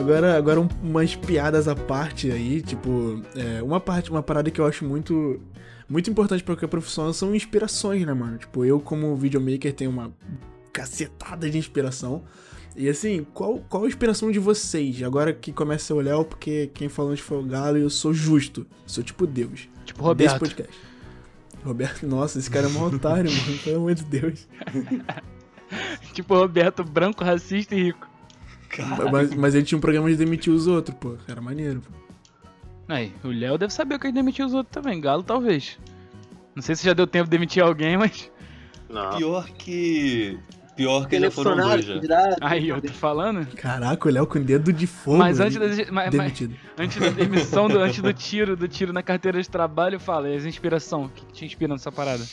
Agora, 0.00 0.36
agora 0.36 0.60
um- 0.60 0.68
umas 0.82 1.14
piadas 1.14 1.68
à 1.68 1.74
parte 1.76 2.30
aí, 2.30 2.60
tipo, 2.62 3.22
é, 3.36 3.62
uma 3.62 3.78
parte, 3.80 4.10
uma 4.10 4.22
parada 4.22 4.50
que 4.50 4.60
eu 4.60 4.66
acho 4.66 4.84
muito 4.84 5.40
muito 5.88 6.08
importante 6.08 6.42
pra 6.44 6.54
qualquer 6.54 6.68
profissão 6.68 7.12
são 7.12 7.34
inspirações, 7.34 8.06
né, 8.06 8.14
mano? 8.14 8.38
Tipo, 8.38 8.64
eu 8.64 8.78
como 8.78 9.14
videomaker 9.16 9.72
tenho 9.74 9.90
uma 9.90 10.12
cacetada 10.72 11.50
de 11.50 11.58
inspiração. 11.58 12.22
E 12.76 12.88
assim, 12.88 13.26
qual, 13.34 13.58
qual 13.68 13.84
a 13.84 13.88
inspiração 13.88 14.30
de 14.30 14.38
vocês? 14.38 15.02
Agora 15.02 15.32
que 15.32 15.50
começa 15.52 15.92
a 15.92 15.96
olhar, 15.96 16.22
porque 16.24 16.70
quem 16.72 16.88
falou 16.88 17.10
antes 17.10 17.24
foi 17.24 17.38
o 17.38 17.42
Galo 17.42 17.76
e 17.76 17.82
eu 17.82 17.90
sou 17.90 18.14
justo. 18.14 18.64
Sou 18.86 19.02
tipo 19.02 19.26
Deus. 19.26 19.68
Tipo, 19.84 20.14
Desse 20.14 20.34
Roberto. 20.34 20.38
podcast. 20.38 20.78
Roberto, 21.64 22.06
nossa, 22.06 22.38
esse 22.38 22.48
cara 22.48 22.66
é 22.68 22.70
um 22.70 22.82
otário, 22.84 23.28
mano. 23.32 23.58
Pelo 23.64 23.76
amor 23.78 23.94
de 23.94 24.04
Deus. 24.04 24.46
Tipo, 26.14 26.34
Roberto, 26.34 26.82
branco, 26.82 27.22
racista 27.24 27.74
e 27.76 27.82
rico. 27.84 28.08
Mas, 29.10 29.34
mas 29.34 29.54
ele 29.54 29.64
tinha 29.64 29.78
um 29.78 29.80
programa 29.80 30.08
de 30.08 30.16
demitir 30.16 30.52
os 30.52 30.66
outros, 30.66 30.96
pô. 30.98 31.16
Era 31.28 31.40
maneiro, 31.40 31.80
pô. 31.80 31.92
Aí, 32.88 33.12
o 33.22 33.28
Léo 33.28 33.56
deve 33.56 33.72
saber 33.72 33.98
que 33.98 34.06
ele 34.06 34.14
demitiu 34.14 34.46
os 34.46 34.54
outros 34.54 34.72
também. 34.72 35.00
Galo, 35.00 35.22
talvez. 35.22 35.78
Não 36.54 36.62
sei 36.62 36.74
se 36.74 36.84
já 36.84 36.92
deu 36.92 37.06
tempo 37.06 37.24
de 37.26 37.30
demitir 37.30 37.62
alguém, 37.62 37.96
mas. 37.96 38.30
Não. 38.88 39.16
Pior 39.16 39.48
que. 39.50 40.38
Pior 40.76 41.06
que 41.06 41.20
já 41.20 41.30
foram 41.30 41.56
dois 41.56 41.84
já. 41.84 41.94
Aí, 42.40 42.68
eu 42.68 42.80
tô 42.80 42.88
falando. 42.92 43.46
Caraca, 43.54 44.08
o 44.08 44.10
Léo 44.12 44.26
com 44.26 44.40
dedo 44.42 44.72
de 44.72 44.86
fogo. 44.86 45.18
Mas 45.18 45.38
antes 45.38 45.56
da, 45.58 45.92
mas- 45.92 46.14
mas- 46.14 46.48
antes 46.78 46.98
da 46.98 47.10
demissão, 47.10 47.68
do, 47.68 47.78
antes 47.78 48.00
do 48.00 48.12
tiro, 48.14 48.56
do 48.56 48.66
tiro 48.66 48.92
na 48.92 49.02
carteira 49.02 49.40
de 49.40 49.48
trabalho, 49.48 50.00
fala, 50.00 50.28
e 50.28 50.36
as 50.36 50.44
inspiração? 50.44 51.04
O 51.04 51.08
que 51.10 51.24
te 51.26 51.44
inspira 51.44 51.72
nessa 51.74 51.92
parada? 51.92 52.24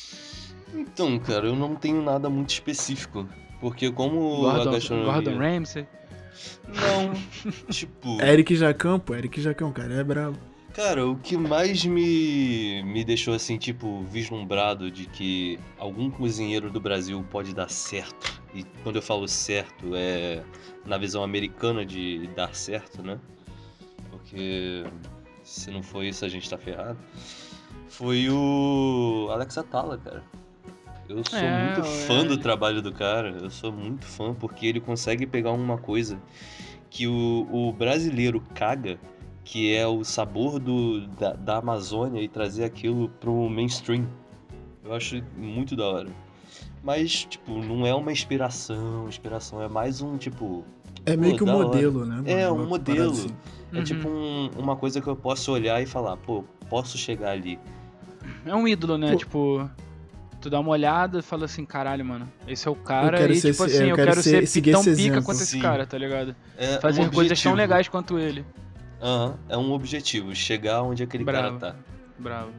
Então, 0.73 1.19
cara, 1.19 1.47
eu 1.47 1.55
não 1.55 1.75
tenho 1.75 2.01
nada 2.01 2.29
muito 2.29 2.49
específico. 2.49 3.27
Porque 3.59 3.91
como 3.91 4.47
a 4.47 4.55
Gordon, 4.55 4.71
gastronomia... 4.71 5.11
Gordon 5.13 5.37
Ramsay. 5.37 5.87
Não, 6.67 7.13
tipo... 7.71 8.21
Eric 8.21 8.55
Jacão, 8.55 8.99
pô. 8.99 9.15
Eric 9.15 9.41
Jacão, 9.41 9.71
cara, 9.71 9.93
é 9.93 10.03
brabo. 10.03 10.37
Cara, 10.73 11.07
o 11.07 11.17
que 11.17 11.35
mais 11.35 11.83
me, 11.85 12.83
me 12.83 13.03
deixou 13.03 13.33
assim, 13.33 13.57
tipo, 13.57 14.03
vislumbrado 14.03 14.91
de 14.91 15.07
que 15.07 15.59
algum 15.79 16.07
cozinheiro 16.11 16.69
do 16.69 16.79
Brasil 16.79 17.25
pode 17.31 17.55
dar 17.55 17.67
certo. 17.67 18.39
E 18.53 18.63
quando 18.83 18.97
eu 18.97 19.01
falo 19.01 19.27
certo, 19.27 19.95
é 19.95 20.43
na 20.85 20.99
visão 20.99 21.23
americana 21.23 21.83
de 21.83 22.27
dar 22.35 22.53
certo, 22.53 23.01
né? 23.01 23.19
Porque 24.11 24.83
se 25.43 25.71
não 25.71 25.81
for 25.81 26.03
isso, 26.03 26.23
a 26.23 26.29
gente 26.29 26.47
tá 26.47 26.59
ferrado. 26.59 26.99
Foi 27.89 28.29
o 28.29 29.29
Alex 29.31 29.57
Atala, 29.57 29.97
cara. 29.97 30.23
Eu 31.09 31.23
sou 31.23 31.39
É, 31.39 31.63
muito 31.63 31.81
ué. 31.81 31.87
fã 32.05 32.25
do 32.25 32.37
trabalho 32.37 32.81
do 32.81 32.91
cara. 32.91 33.29
Eu 33.41 33.49
sou 33.49 33.71
muito 33.71 34.05
fã 34.05 34.33
porque 34.33 34.65
ele 34.67 34.79
consegue 34.81 35.25
pegar 35.25 35.51
uma 35.53 35.77
coisa 35.77 36.19
que 36.89 37.07
o, 37.07 37.47
o 37.51 37.71
brasileiro 37.71 38.41
caga 38.53 38.99
que 39.43 39.73
é 39.73 39.87
o 39.87 40.03
sabor 40.03 40.59
do, 40.59 41.07
da, 41.07 41.31
da 41.33 41.57
Amazônia 41.57 42.21
e 42.21 42.27
trazer 42.27 42.65
aquilo 42.65 43.07
pro 43.21 43.49
mainstream. 43.49 44.05
Eu 44.83 44.93
acho 44.93 45.23
muito 45.37 45.73
da 45.73 45.85
hora. 45.85 46.09
Mas, 46.83 47.23
tipo, 47.23 47.53
não 47.63 47.85
é 47.87 47.93
uma 47.95 48.11
inspiração, 48.11 49.07
inspiração 49.07 49.61
é 49.61 49.69
mais 49.69 50.01
um, 50.01 50.17
tipo... 50.17 50.65
É 51.05 51.15
meio 51.15 51.31
Pô, 51.31 51.37
que 51.37 51.43
um 51.43 51.47
da 51.47 51.55
hora. 51.55 51.65
modelo, 51.65 52.05
né? 52.05 52.15
mano? 52.15 52.27
É, 52.29 52.51
um 52.51 52.55
Uma 52.55 52.65
modelo. 52.65 53.11
assim. 53.11 53.33
É 53.73 53.77
Uhum. 53.77 53.83
tipo 53.83 54.09
um- 54.09 54.49
uma 54.57 54.75
coisa 54.75 54.99
que 54.99 55.07
eu 55.07 55.15
posso 55.15 55.51
olhar 55.53 55.81
e 55.81 55.85
falar, 55.85 56.17
pô, 56.17 56.43
posso 56.69 56.97
chegar 56.97 57.31
ali. 57.31 57.57
É 58.45 58.53
um 58.53 58.67
ídolo, 58.67 58.97
né? 58.97 59.11
Pô. 59.11 59.17
Tipo, 59.17 59.69
tu 60.41 60.49
dá 60.49 60.59
uma 60.59 60.69
olhada 60.69 61.19
e 61.19 61.21
fala 61.21 61.45
assim, 61.45 61.65
caralho, 61.65 62.03
mano, 62.05 62.31
esse 62.47 62.67
é 62.67 62.71
o 62.71 62.75
cara. 62.75 63.17
quero 63.17 63.33
e 63.33 63.39
ser 63.41 63.51
tipo 63.51 63.63
assim, 63.63 63.75
eu 63.83 63.87
eu 63.89 63.95
quero 63.95 64.09
quero, 64.11 64.23
ser- 64.23 64.47
ser, 64.47 64.61
tão 64.71 64.81
pica 64.83 64.91
exemplo. 64.91 65.23
quanto 65.23 65.37
esse 65.41 65.51
Sim. 65.51 65.59
cara, 65.61 65.85
tá 65.85 65.97
ligado? 65.97 66.35
É 66.57 66.79
Fazer 66.79 67.01
um 67.01 67.09
coisas 67.09 67.41
tão 67.41 67.53
legais 67.53 67.87
quanto 67.87 68.17
ele. 68.19 68.45
Aham, 69.01 69.35
é 69.49 69.57
um 69.57 69.71
objetivo, 69.71 70.33
chegar 70.35 70.81
onde 70.81 71.03
aquele 71.03 71.23
Bravo. 71.23 71.59
cara 71.59 71.73
tá. 71.73 71.79
Bravo. 72.17 72.51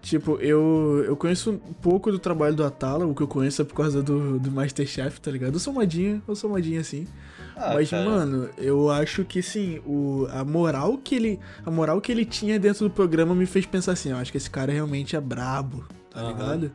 Tipo, 0.00 0.36
eu, 0.40 1.02
eu 1.04 1.16
conheço 1.16 1.50
um 1.50 1.72
pouco 1.72 2.12
do 2.12 2.18
trabalho 2.18 2.54
do 2.54 2.64
Atala, 2.64 3.04
o 3.04 3.12
que 3.14 3.22
eu 3.22 3.26
conheço 3.26 3.60
é 3.60 3.64
por 3.64 3.74
causa 3.74 4.00
do, 4.02 4.38
do 4.38 4.52
Masterchef, 4.52 5.20
tá 5.20 5.32
ligado? 5.32 5.54
Eu 5.54 5.58
sou 5.58 5.72
modinha, 5.72 6.22
eu 6.28 6.36
sou 6.36 6.48
modinha 6.48 6.80
assim. 6.80 7.08
Ah, 7.56 7.72
Mas, 7.74 7.90
cara, 7.90 8.04
mano, 8.04 8.48
eu 8.56 8.88
acho 8.88 9.24
que 9.24 9.42
sim, 9.42 9.80
o, 9.84 10.28
a 10.30 10.44
moral 10.44 10.96
que 10.98 11.16
ele. 11.16 11.40
A 11.64 11.70
moral 11.72 12.00
que 12.00 12.12
ele 12.12 12.24
tinha 12.24 12.56
dentro 12.56 12.84
do 12.88 12.90
programa 12.90 13.34
me 13.34 13.46
fez 13.46 13.66
pensar 13.66 13.92
assim, 13.92 14.10
eu 14.10 14.16
acho 14.16 14.30
que 14.30 14.36
esse 14.38 14.48
cara 14.48 14.70
realmente 14.72 15.16
é 15.16 15.20
brabo, 15.20 15.84
tá 16.10 16.20
Aham. 16.20 16.28
ligado? 16.28 16.72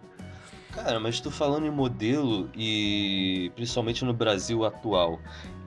Cara, 0.71 0.99
mas 0.99 1.19
tu 1.19 1.29
falando 1.29 1.65
em 1.65 1.71
modelo 1.71 2.49
e 2.55 3.51
principalmente 3.55 4.05
no 4.05 4.13
Brasil 4.13 4.63
atual 4.65 5.19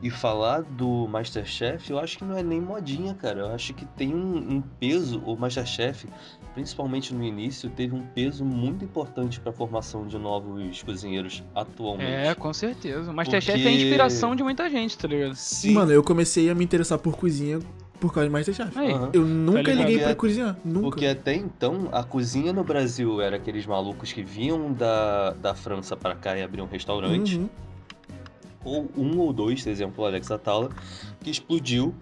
e 0.02 0.10
falar 0.10 0.62
do 0.62 1.06
Masterchef, 1.08 1.90
eu 1.90 1.98
acho 1.98 2.18
que 2.18 2.24
não 2.24 2.36
é 2.36 2.42
nem 2.42 2.60
modinha, 2.60 3.14
cara. 3.14 3.40
Eu 3.40 3.54
acho 3.54 3.72
que 3.74 3.84
tem 3.84 4.14
um, 4.14 4.56
um 4.56 4.60
peso, 4.60 5.18
o 5.20 5.36
Masterchef, 5.36 6.06
principalmente 6.54 7.14
no 7.14 7.22
início, 7.22 7.70
teve 7.70 7.94
um 7.94 8.02
peso 8.06 8.44
muito 8.44 8.84
importante 8.84 9.40
pra 9.40 9.52
formação 9.52 10.06
de 10.06 10.18
novos 10.18 10.82
cozinheiros 10.82 11.42
atualmente. 11.54 12.10
É, 12.10 12.34
com 12.34 12.52
certeza. 12.52 13.10
O 13.10 13.14
Masterchef 13.14 13.58
Porque- 13.58 13.68
é 13.68 13.72
inspiração 13.72 14.34
de 14.34 14.42
muita 14.42 14.68
gente, 14.68 14.96
tá 14.96 15.08
ligado? 15.08 15.34
Sim. 15.34 15.72
Mano, 15.72 15.92
eu 15.92 16.02
comecei 16.02 16.50
a 16.50 16.54
me 16.54 16.64
interessar 16.64 16.98
por 16.98 17.16
cozinha 17.16 17.60
por 18.08 18.14
causa 18.14 18.28
de 18.28 18.32
Masterchef. 18.32 18.78
Aí. 18.78 18.92
Aham. 18.92 19.10
Eu 19.12 19.24
nunca 19.24 19.60
liguei 19.72 19.96
pra 19.98 20.08
Porque- 20.08 20.14
cozinhar, 20.16 20.56
nunca. 20.64 20.80
Porque 20.82 21.06
até 21.06 21.34
então 21.34 21.88
a 21.92 22.02
cozinha 22.02 22.52
no 22.52 22.62
Brasil 22.64 23.20
era 23.20 23.36
aqueles 23.36 23.66
malucos 23.66 24.12
que 24.12 24.22
vinham 24.22 24.72
da, 24.72 25.30
da 25.32 25.54
França 25.54 25.96
pra 25.96 26.14
cá 26.14 26.36
e 26.36 26.42
abriam 26.42 26.66
um 26.66 26.70
restaurante. 26.70 27.36
Uhum. 27.38 27.48
ou 28.64 28.90
um 28.96 29.18
ou 29.18 29.32
dois, 29.32 29.62
por 29.62 29.68
exemplo, 29.70 30.04
o 30.04 30.06
Alex 30.06 30.30
Atala, 30.30 30.70
que 31.20 31.30
explodiu. 31.30 31.94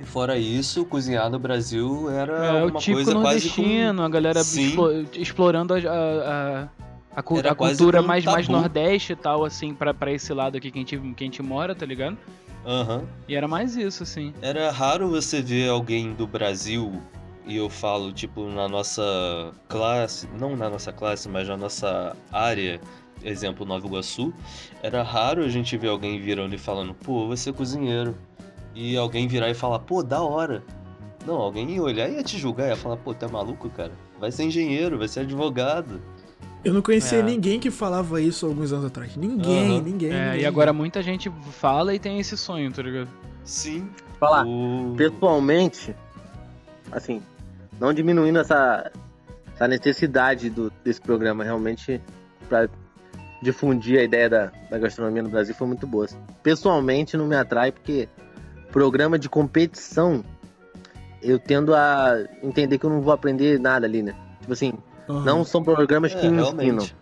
E 0.00 0.04
fora 0.04 0.36
isso, 0.38 0.84
cozinhar 0.84 1.28
no 1.30 1.38
Brasil 1.40 2.08
era 2.10 2.32
É, 2.46 2.52
o 2.64 2.68
uma 2.68 2.72
coisa 2.72 2.92
quase 2.92 3.04
como... 3.04 3.22
nordestino, 3.68 4.02
a 4.02 4.08
galera 4.08 4.40
explo- 4.40 5.06
explorando 5.14 5.74
a, 5.74 5.78
a, 5.78 6.62
a- 6.64 6.68
a 7.16 7.22
cultura 7.22 8.00
um 8.00 8.06
mais, 8.06 8.24
mais 8.24 8.46
nordeste 8.48 9.12
e 9.12 9.16
tal, 9.16 9.44
assim, 9.44 9.74
pra, 9.74 9.92
pra 9.92 10.12
esse 10.12 10.32
lado 10.32 10.56
aqui 10.56 10.70
que 10.70 10.78
a, 10.78 10.82
gente, 10.82 10.96
que 11.16 11.24
a 11.24 11.26
gente 11.26 11.42
mora, 11.42 11.74
tá 11.74 11.84
ligado? 11.84 12.16
Aham. 12.68 13.08
E 13.26 13.34
era 13.34 13.48
mais 13.48 13.76
isso, 13.76 14.02
assim. 14.02 14.34
Era 14.42 14.70
raro 14.70 15.08
você 15.08 15.40
ver 15.40 15.70
alguém 15.70 16.12
do 16.12 16.26
Brasil, 16.26 17.02
e 17.46 17.56
eu 17.56 17.70
falo, 17.70 18.12
tipo, 18.12 18.46
na 18.50 18.68
nossa 18.68 19.02
classe, 19.66 20.28
não 20.38 20.54
na 20.54 20.68
nossa 20.68 20.92
classe, 20.92 21.30
mas 21.30 21.48
na 21.48 21.56
nossa 21.56 22.14
área, 22.30 22.78
exemplo, 23.24 23.64
Nova 23.64 23.86
Iguaçu, 23.86 24.34
era 24.82 25.02
raro 25.02 25.42
a 25.42 25.48
gente 25.48 25.78
ver 25.78 25.88
alguém 25.88 26.20
virando 26.20 26.54
e 26.54 26.58
falando, 26.58 26.92
pô, 26.92 27.26
você 27.26 27.48
é 27.48 27.52
cozinheiro. 27.54 28.14
E 28.74 28.98
alguém 28.98 29.26
virar 29.26 29.48
e 29.48 29.54
falar, 29.54 29.78
pô, 29.78 30.02
da 30.02 30.22
hora. 30.22 30.62
Não, 31.26 31.36
alguém 31.36 31.70
ia 31.70 31.82
olhar 31.82 32.06
e 32.10 32.16
ia 32.16 32.22
te 32.22 32.36
julgar, 32.36 32.68
ia 32.68 32.76
falar, 32.76 32.98
pô, 32.98 33.14
tá 33.14 33.26
maluco, 33.26 33.70
cara? 33.70 33.92
Vai 34.20 34.30
ser 34.30 34.44
engenheiro, 34.44 34.98
vai 34.98 35.08
ser 35.08 35.20
advogado. 35.20 36.02
Eu 36.64 36.74
não 36.74 36.82
conhecia 36.82 37.18
É. 37.18 37.22
ninguém 37.22 37.60
que 37.60 37.70
falava 37.70 38.20
isso 38.20 38.46
alguns 38.46 38.72
anos 38.72 38.86
atrás. 38.86 39.16
Ninguém, 39.16 39.76
Aham. 39.76 39.82
ninguém. 39.82 40.10
É, 40.12 40.24
ninguém. 40.26 40.40
e 40.42 40.46
agora 40.46 40.72
muita 40.72 41.02
gente 41.02 41.30
fala 41.52 41.94
e 41.94 41.98
tem 41.98 42.18
esse 42.18 42.36
sonho, 42.36 42.70
tá 42.72 42.82
ligado? 42.82 43.08
Sim. 43.44 43.88
Falar, 44.18 44.44
O... 44.46 44.94
pessoalmente, 44.96 45.94
assim, 46.90 47.22
não 47.78 47.92
diminuindo 47.94 48.38
essa, 48.40 48.90
essa 49.54 49.68
necessidade 49.68 50.50
do, 50.50 50.72
desse 50.84 51.00
programa, 51.00 51.44
realmente, 51.44 52.00
pra 52.48 52.68
difundir 53.40 54.00
a 54.00 54.02
ideia 54.02 54.28
da, 54.28 54.52
da 54.68 54.78
gastronomia 54.78 55.22
no 55.22 55.28
Brasil 55.30 55.54
foi 55.54 55.68
muito 55.68 55.86
boa. 55.86 56.08
Pessoalmente, 56.42 57.16
não 57.16 57.26
me 57.28 57.36
atrai, 57.36 57.70
porque 57.70 58.08
programa 58.72 59.16
de 59.16 59.28
competição, 59.28 60.24
eu 61.22 61.38
tendo 61.38 61.72
a 61.74 62.16
entender 62.42 62.78
que 62.78 62.84
eu 62.84 62.90
não 62.90 63.00
vou 63.00 63.12
aprender 63.12 63.60
nada 63.60 63.86
ali, 63.86 64.02
né? 64.02 64.14
Tipo 64.40 64.52
assim, 64.52 64.72
Aham. 65.08 65.24
não 65.24 65.44
são 65.44 65.62
programas 65.62 66.12
É, 66.12 66.20
que 66.20 66.28
me 66.28 66.42
ensinam. 66.42 66.84
realmente. 66.84 66.96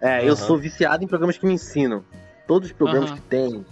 É, 0.00 0.22
eu 0.22 0.34
Aham. 0.34 0.36
sou 0.36 0.58
viciado 0.58 1.04
em 1.04 1.06
programas 1.06 1.38
que 1.38 1.46
me 1.46 1.52
ensinam. 1.54 2.04
Todos 2.46 2.70
os 2.70 2.76
programas 2.76 3.10
Aham. 3.10 3.20
que 3.20 3.26
tem, 3.28 3.66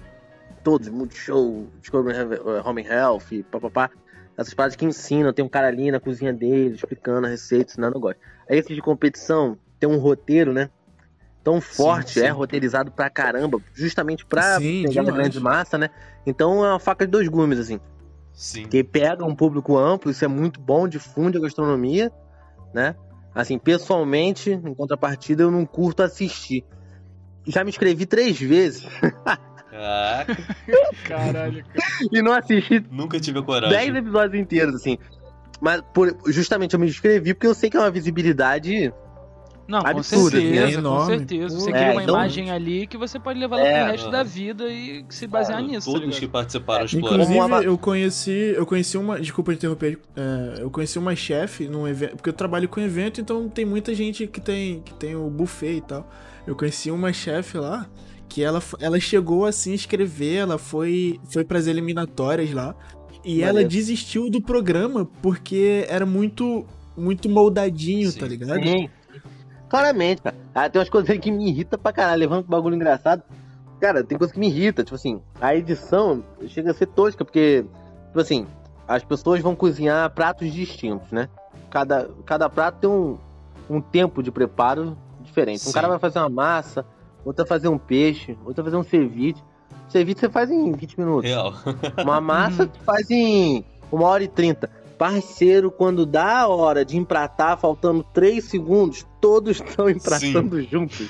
todos, 0.62 0.88
Multishow, 0.88 1.70
Discovery 1.80 2.16
eh, 2.16 2.62
Home 2.64 2.82
Health, 2.82 3.44
papapá, 3.50 3.90
essas 4.36 4.54
paradas 4.54 4.76
que 4.76 4.84
ensinam, 4.84 5.32
tem 5.32 5.44
um 5.44 5.48
cara 5.48 5.68
ali 5.68 5.90
na 5.90 6.00
cozinha 6.00 6.32
dele, 6.32 6.74
explicando 6.74 7.26
a 7.26 7.30
receita, 7.30 7.72
ensinando, 7.72 7.96
eu 7.96 8.00
gosto. 8.00 8.20
Aí 8.48 8.58
esses 8.58 8.74
de 8.74 8.80
competição, 8.80 9.58
tem 9.78 9.88
um 9.88 9.98
roteiro, 9.98 10.52
né? 10.52 10.70
Tão 11.42 11.60
forte, 11.60 12.20
sim. 12.20 12.26
é 12.26 12.28
roteirizado 12.28 12.92
pra 12.92 13.08
caramba, 13.10 13.60
justamente 13.74 14.24
pra 14.26 14.58
Sim, 14.58 14.82
pegar 14.82 15.00
a 15.00 15.04
demais. 15.04 15.16
grande 15.16 15.40
massa, 15.40 15.78
né? 15.78 15.90
Então 16.26 16.64
é 16.64 16.68
uma 16.70 16.78
faca 16.78 17.06
de 17.06 17.10
dois 17.10 17.28
gumes, 17.28 17.58
assim 17.58 17.80
Sim. 18.32 18.68
que 18.68 18.82
pega 18.82 19.24
um 19.24 19.34
público 19.34 19.76
amplo, 19.76 20.10
isso 20.10 20.24
é 20.24 20.28
muito 20.28 20.60
bom, 20.60 20.88
difunde 20.88 21.36
a 21.36 21.40
gastronomia, 21.40 22.10
né? 22.72 22.94
Assim, 23.34 23.58
pessoalmente, 23.58 24.50
em 24.50 24.74
contrapartida, 24.74 25.42
eu 25.42 25.50
não 25.50 25.64
curto 25.64 26.02
assistir. 26.02 26.64
Já 27.46 27.62
me 27.64 27.70
inscrevi 27.70 28.04
três 28.06 28.38
vezes 28.38 28.86
Caraca, 29.70 30.36
Caralho, 31.06 31.64
cara. 31.64 32.08
e 32.12 32.20
não 32.22 32.32
assisti 32.32 32.84
nunca 32.90 33.18
tive 33.20 33.38
a 33.38 33.42
dez 33.42 33.46
coragem. 33.62 33.96
episódios 33.96 34.40
inteiros, 34.42 34.74
assim. 34.74 34.98
Mas 35.60 35.80
por- 35.94 36.16
justamente 36.26 36.74
eu 36.74 36.80
me 36.80 36.86
inscrevi 36.88 37.32
porque 37.34 37.46
eu 37.46 37.54
sei 37.54 37.70
que 37.70 37.76
é 37.76 37.80
uma 37.80 37.90
visibilidade 37.90 38.92
Não, 39.70 39.80
com 39.82 39.98
assim, 40.00 40.28
certeza, 40.28 40.78
é 40.78 40.82
com 40.82 41.06
certeza. 41.06 41.60
Você 41.60 41.70
É, 41.70 41.72
cria 41.72 41.92
uma 41.92 42.02
então- 42.02 42.14
imagem 42.16 42.50
ali 42.50 42.86
que 42.86 42.96
você 42.98 43.18
pode 43.20 43.38
levar 43.38 43.60
É. 43.60 43.82
pro 43.82 43.92
resto 43.92 44.10
da 44.10 44.22
vida 44.22 44.68
e 44.68 45.04
se 45.08 45.26
basear 45.26 45.62
nisso. 45.62 45.86
tá 45.86 45.92
Todos 45.92 46.06
ligado? 46.08 46.20
que 46.20 46.28
participaram 46.28 46.84
exploraram. 46.84 47.22
Inclusive, 47.22 47.66
eu 47.66 47.78
conheci, 47.78 48.52
eu 48.56 48.66
conheci 48.66 48.98
uma, 48.98 49.20
desculpa 49.20 49.52
interromper, 49.52 49.98
é, 50.16 50.62
eu 50.62 50.70
conheci 50.70 50.98
uma 50.98 51.14
chefe 51.14 51.68
num 51.68 51.86
evento, 51.86 52.16
porque 52.16 52.28
eu 52.28 52.34
trabalho 52.34 52.68
com 52.68 52.80
evento, 52.80 53.20
então 53.20 53.48
tem 53.48 53.64
muita 53.64 53.94
gente 53.94 54.26
que 54.26 54.40
tem, 54.40 54.80
que 54.82 54.92
tem 54.94 55.14
o 55.14 55.30
buffet 55.30 55.76
e 55.76 55.80
tal. 55.80 56.10
Eu 56.46 56.56
conheci 56.56 56.90
uma 56.90 57.12
chefe 57.12 57.56
lá 57.56 57.88
que 58.28 58.42
ela, 58.42 58.62
ela 58.80 58.98
chegou 58.98 59.44
assim 59.46 59.72
a 59.72 59.74
escrever, 59.74 60.34
ela 60.36 60.58
foi, 60.58 61.18
foi 61.32 61.44
para 61.44 61.58
as 61.58 61.66
eliminatórias 61.66 62.52
lá 62.52 62.74
e 63.24 63.42
ela 63.42 63.52
Maneiro. 63.54 63.68
desistiu 63.68 64.30
do 64.30 64.40
programa 64.40 65.04
porque 65.20 65.84
era 65.88 66.06
muito, 66.06 66.64
muito 66.96 67.28
moldadinho, 67.28 68.10
Sim. 68.10 68.18
tá 68.20 68.26
ligado? 68.26 68.62
Sim. 68.62 68.88
Claramente, 69.70 70.20
cara. 70.20 70.36
Ah, 70.52 70.68
tem 70.68 70.80
umas 70.80 70.90
coisas 70.90 71.08
aí 71.08 71.18
que 71.18 71.30
me 71.30 71.48
irritam 71.48 71.78
pra 71.78 71.92
caralho. 71.92 72.20
Levando 72.20 72.42
pro 72.42 72.50
bagulho 72.50 72.74
engraçado. 72.74 73.22
Cara, 73.80 74.04
tem 74.04 74.18
coisa 74.18 74.32
que 74.32 74.40
me 74.40 74.48
irrita. 74.48 74.82
Tipo 74.82 74.96
assim, 74.96 75.22
a 75.40 75.54
edição 75.54 76.22
chega 76.48 76.72
a 76.72 76.74
ser 76.74 76.86
tosca, 76.86 77.24
porque, 77.24 77.64
tipo 78.08 78.20
assim, 78.20 78.46
as 78.86 79.04
pessoas 79.04 79.40
vão 79.40 79.54
cozinhar 79.54 80.10
pratos 80.10 80.52
distintos, 80.52 81.12
né? 81.12 81.28
Cada, 81.70 82.10
cada 82.26 82.50
prato 82.50 82.80
tem 82.80 82.90
um, 82.90 83.16
um 83.70 83.80
tempo 83.80 84.22
de 84.22 84.32
preparo 84.32 84.98
diferente. 85.22 85.62
Um 85.62 85.68
Sim. 85.68 85.72
cara 85.72 85.86
vai 85.86 85.98
fazer 86.00 86.18
uma 86.18 86.28
massa, 86.28 86.84
outro 87.24 87.44
vai 87.44 87.48
fazer 87.48 87.68
um 87.68 87.78
peixe, 87.78 88.36
outro 88.44 88.64
vai 88.64 88.64
fazer 88.64 88.76
um 88.76 88.82
ceviche. 88.82 89.42
Ceviche 89.88 90.18
você 90.20 90.28
faz 90.28 90.50
em 90.50 90.72
20 90.72 90.98
minutos. 90.98 91.30
Real. 91.30 91.54
Uma 92.02 92.20
massa 92.20 92.66
tu 92.68 92.80
faz 92.80 93.08
em 93.08 93.64
uma 93.90 94.08
hora 94.08 94.24
e 94.24 94.28
trinta. 94.28 94.68
Parceiro, 95.00 95.70
quando 95.70 96.04
dá 96.04 96.40
a 96.40 96.48
hora 96.48 96.84
de 96.84 96.98
empratar, 96.98 97.56
faltando 97.58 98.04
3 98.12 98.44
segundos, 98.44 99.06
todos 99.18 99.56
estão 99.58 99.88
empratando 99.88 100.60
juntos. 100.62 101.08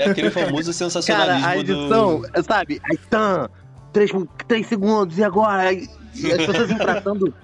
É 0.00 0.08
aquele 0.08 0.30
famoso 0.30 0.72
sensacionalismo 0.72 1.42
Cara, 1.42 1.52
a 1.52 1.58
edição, 1.58 2.22
do. 2.22 2.42
sabe? 2.42 2.80
Aí, 2.90 2.96
tan, 3.10 3.50
3, 3.92 4.10
três 4.48 4.66
segundos, 4.68 5.18
e 5.18 5.22
agora? 5.22 5.68
Aí, 5.68 5.86
e 6.14 6.32
as 6.32 6.46
pessoas 6.46 6.70
empratando. 6.70 7.34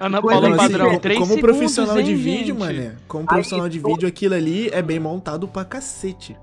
Ana 0.00 0.20
Paula 0.20 0.48
assim, 0.48 0.56
padrão, 0.56 0.86
como- 0.88 1.00
3 1.00 1.18
como 1.20 1.34
segundos, 1.34 1.56
profissional 1.58 1.98
hein, 2.00 2.04
de 2.04 2.14
vídeo, 2.16 2.46
gente? 2.46 2.58
mané, 2.58 2.96
como 3.06 3.22
Aí, 3.22 3.28
profissional 3.28 3.68
de 3.68 3.78
pô- 3.78 3.88
vídeo, 3.90 4.08
aquilo 4.08 4.34
ali 4.34 4.68
é 4.70 4.82
bem 4.82 4.98
montado 4.98 5.46
pra 5.46 5.64
cacete. 5.64 6.36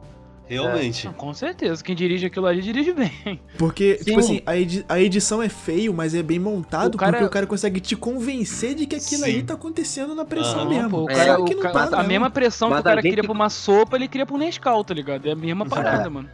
Realmente. 0.49 1.07
Ah, 1.07 1.13
Com 1.13 1.33
certeza, 1.33 1.83
quem 1.83 1.95
dirige 1.95 2.25
aquilo 2.25 2.47
ali 2.47 2.61
dirige 2.61 2.91
bem. 2.91 3.11
Porque, 3.57 3.97
Sim. 3.99 4.03
tipo 4.05 4.19
assim, 4.19 4.41
a, 4.45 4.57
edi- 4.57 4.83
a 4.89 4.99
edição 4.99 5.41
é 5.43 5.47
feio, 5.49 5.93
mas 5.93 6.15
é 6.15 6.23
bem 6.23 6.39
montado 6.39 6.95
O 6.95 6.97
cara- 6.97 7.11
porque 7.13 7.25
o 7.25 7.29
cara 7.29 7.45
consegue 7.45 7.79
te 7.79 7.95
convencer 7.95 8.73
de 8.75 8.85
que 8.87 8.95
aquilo 8.95 9.23
Sim. 9.23 9.29
aí 9.31 9.43
tá 9.43 9.53
acontecendo 9.53 10.15
na 10.15 10.25
pressão 10.25 10.67
mesmo. 10.67 10.89
Pô, 10.89 11.03
o 11.03 11.09
É, 11.11 11.13
cara, 11.15 11.35
que 11.43 11.53
o 11.53 11.55
não 11.57 11.61
cara- 11.63 11.73
tá 11.73 11.95
a 11.95 11.97
mesmo. 11.99 12.07
mesma 12.07 12.29
pressão 12.31 12.67
que 12.69 12.73
Mas 12.73 12.81
o 12.81 12.83
cara 12.83 12.99
a 12.99 13.03
gente- 13.03 13.11
cria 13.11 13.23
pra 13.23 13.31
uma 13.33 13.49
sopa, 13.49 13.95
ele 13.95 14.07
cria 14.07 14.25
pra 14.25 14.35
um 14.35 14.39
Nescau, 14.39 14.83
tá 14.83 14.93
ligado? 14.93 15.27
É 15.27 15.31
a 15.31 15.35
mesma 15.35 15.65
parada, 15.65 16.09
mano. 16.09 16.29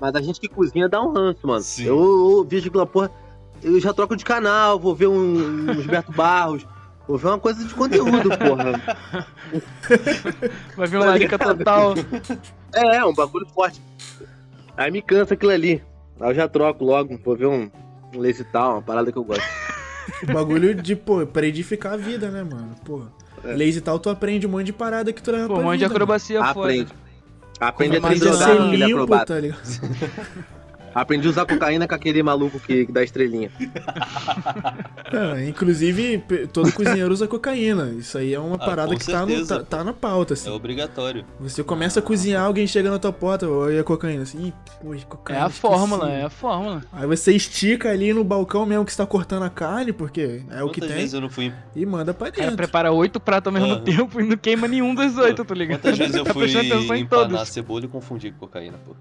Mas 0.00 0.14
a 0.16 0.20
gente 0.20 0.40
que 0.40 0.48
cozinha 0.48 0.88
dá 0.88 1.00
um 1.00 1.12
ranço, 1.12 1.46
mano. 1.46 1.62
Sim. 1.62 1.84
Eu, 1.84 1.96
eu 2.38 2.46
vejo 2.48 2.68
aquela 2.68 2.84
porra, 2.86 3.10
eu 3.62 3.80
já 3.80 3.92
troco 3.94 4.16
de 4.16 4.24
canal, 4.24 4.78
vou 4.80 4.94
ver 4.94 5.06
um, 5.06 5.70
um 5.70 5.74
Gilberto 5.74 6.10
Barros, 6.12 6.66
vou 7.06 7.18
ver 7.18 7.28
uma 7.28 7.38
coisa 7.38 7.64
de 7.64 7.74
conteúdo, 7.74 8.30
porra. 8.38 8.80
Vai 10.76 10.88
um 10.88 10.90
Tá 10.90 10.98
larica 10.98 11.36
ligado? 11.36 11.58
total. 11.58 11.94
É, 12.74 13.04
um 13.04 13.14
bagulho 13.14 13.46
forte. 13.54 13.80
Aí 14.76 14.90
me 14.90 15.00
cansa 15.02 15.34
aquilo 15.34 15.52
ali. 15.52 15.82
Aí 16.20 16.30
eu 16.30 16.34
já 16.34 16.48
troco 16.48 16.84
logo, 16.84 17.18
vou 17.24 17.36
ver 17.36 17.46
um, 17.46 17.70
um 18.14 18.18
lazy 18.20 18.44
tal, 18.44 18.72
uma 18.74 18.82
parada 18.82 19.10
que 19.12 19.18
eu 19.18 19.24
gosto. 19.24 19.44
Bagulho 20.32 20.74
de, 20.74 20.94
pô, 20.94 21.24
pra 21.26 21.46
edificar 21.46 21.94
a 21.94 21.96
vida, 21.96 22.30
né, 22.30 22.42
mano? 22.42 22.74
Pô, 22.84 23.02
É. 23.42 23.54
lazy 23.56 23.80
tal, 23.80 23.98
tu 23.98 24.10
aprende 24.10 24.46
um 24.46 24.50
monte 24.50 24.66
de 24.66 24.72
parada 24.72 25.12
que 25.12 25.22
tu 25.22 25.30
leva 25.32 25.46
Pô, 25.48 25.54
pra 25.54 25.62
um 25.62 25.66
monte 25.66 25.78
de 25.78 25.84
acrobacia 25.86 26.40
foda. 26.52 26.68
Aprende. 26.68 26.92
Aprendi 27.60 28.00
mano. 28.00 28.06
a 28.06 28.08
Aprende 28.10 28.28
a 28.28 28.32
ser 28.34 28.60
limpo, 28.76 28.92
acrobata. 29.02 29.34
tá 29.34 29.40
ligado? 29.40 29.60
Aprendi 30.94 31.26
a 31.26 31.30
usar 31.30 31.44
cocaína 31.46 31.88
com 31.88 31.94
aquele 31.94 32.22
maluco 32.22 32.60
que, 32.60 32.86
que 32.86 32.92
dá 32.92 33.02
estrelinha. 33.02 33.50
Ah, 35.12 35.42
inclusive, 35.46 36.18
todo 36.52 36.72
cozinheiro 36.72 37.12
usa 37.12 37.26
cocaína. 37.26 37.90
Isso 37.98 38.16
aí 38.18 38.32
é 38.34 38.38
uma 38.38 38.56
Ah, 38.56 38.58
parada 38.58 38.94
que 38.96 39.04
tá, 39.04 39.24
no, 39.26 39.46
tá, 39.46 39.62
tá 39.62 39.84
na 39.84 39.92
pauta, 39.92 40.32
É 40.32 40.36
assim. 40.36 40.50
obrigatório. 40.50 41.24
Você 41.40 41.62
começa 41.62 42.00
a 42.00 42.02
cozinhar, 42.02 42.44
alguém 42.44 42.66
chega 42.66 42.90
na 42.90 42.98
tua 42.98 43.12
porta, 43.12 43.48
olha 43.48 43.80
a 43.80 43.84
cocaína, 43.84 44.22
assim, 44.22 44.52
pô, 44.82 44.94
É 44.94 44.98
cocaína. 45.00 45.44
a 45.46 45.50
fórmula, 45.50 46.04
esqueci. 46.06 46.22
é 46.22 46.24
a 46.24 46.30
fórmula. 46.30 46.82
Aí 46.92 47.06
você 47.06 47.32
estica 47.32 47.90
ali 47.90 48.12
no 48.12 48.24
balcão 48.24 48.64
mesmo 48.66 48.84
que 48.84 48.92
você 48.92 48.98
tá 48.98 49.06
cortando 49.06 49.42
a 49.44 49.50
carne, 49.50 49.92
porque 49.92 50.42
é 50.50 50.62
o 50.62 50.68
que 50.70 50.80
Quantas 50.80 50.88
tem, 50.90 50.98
vezes 50.98 51.14
eu 51.14 51.20
não 51.20 51.28
fui. 51.30 51.52
e 51.74 51.84
manda 51.86 52.12
pra 52.14 52.28
O 52.28 52.32
cara 52.32 52.42
dentro. 52.42 52.56
prepara 52.56 52.92
oito 52.92 53.18
pratos 53.20 53.52
ao 53.54 53.60
mesmo 53.60 53.74
Aham. 53.76 53.84
tempo 53.84 54.20
e 54.20 54.24
não 54.24 54.36
queima 54.36 54.66
nenhum 54.68 54.94
dos 54.94 55.16
oito, 55.18 55.44
tá 55.44 55.54
ligado? 55.54 55.80
Quantas 55.80 55.98
vezes 55.98 56.14
eu 56.14 56.24
tá 56.24 56.32
fui 56.32 56.44
atenção 56.56 56.94
em 56.96 57.00
empanar 57.02 57.28
todos. 57.30 57.48
cebola 57.48 57.84
e 57.84 57.88
confundi 57.88 58.30
com 58.30 58.38
cocaína, 58.46 58.78
pô. 58.84 58.94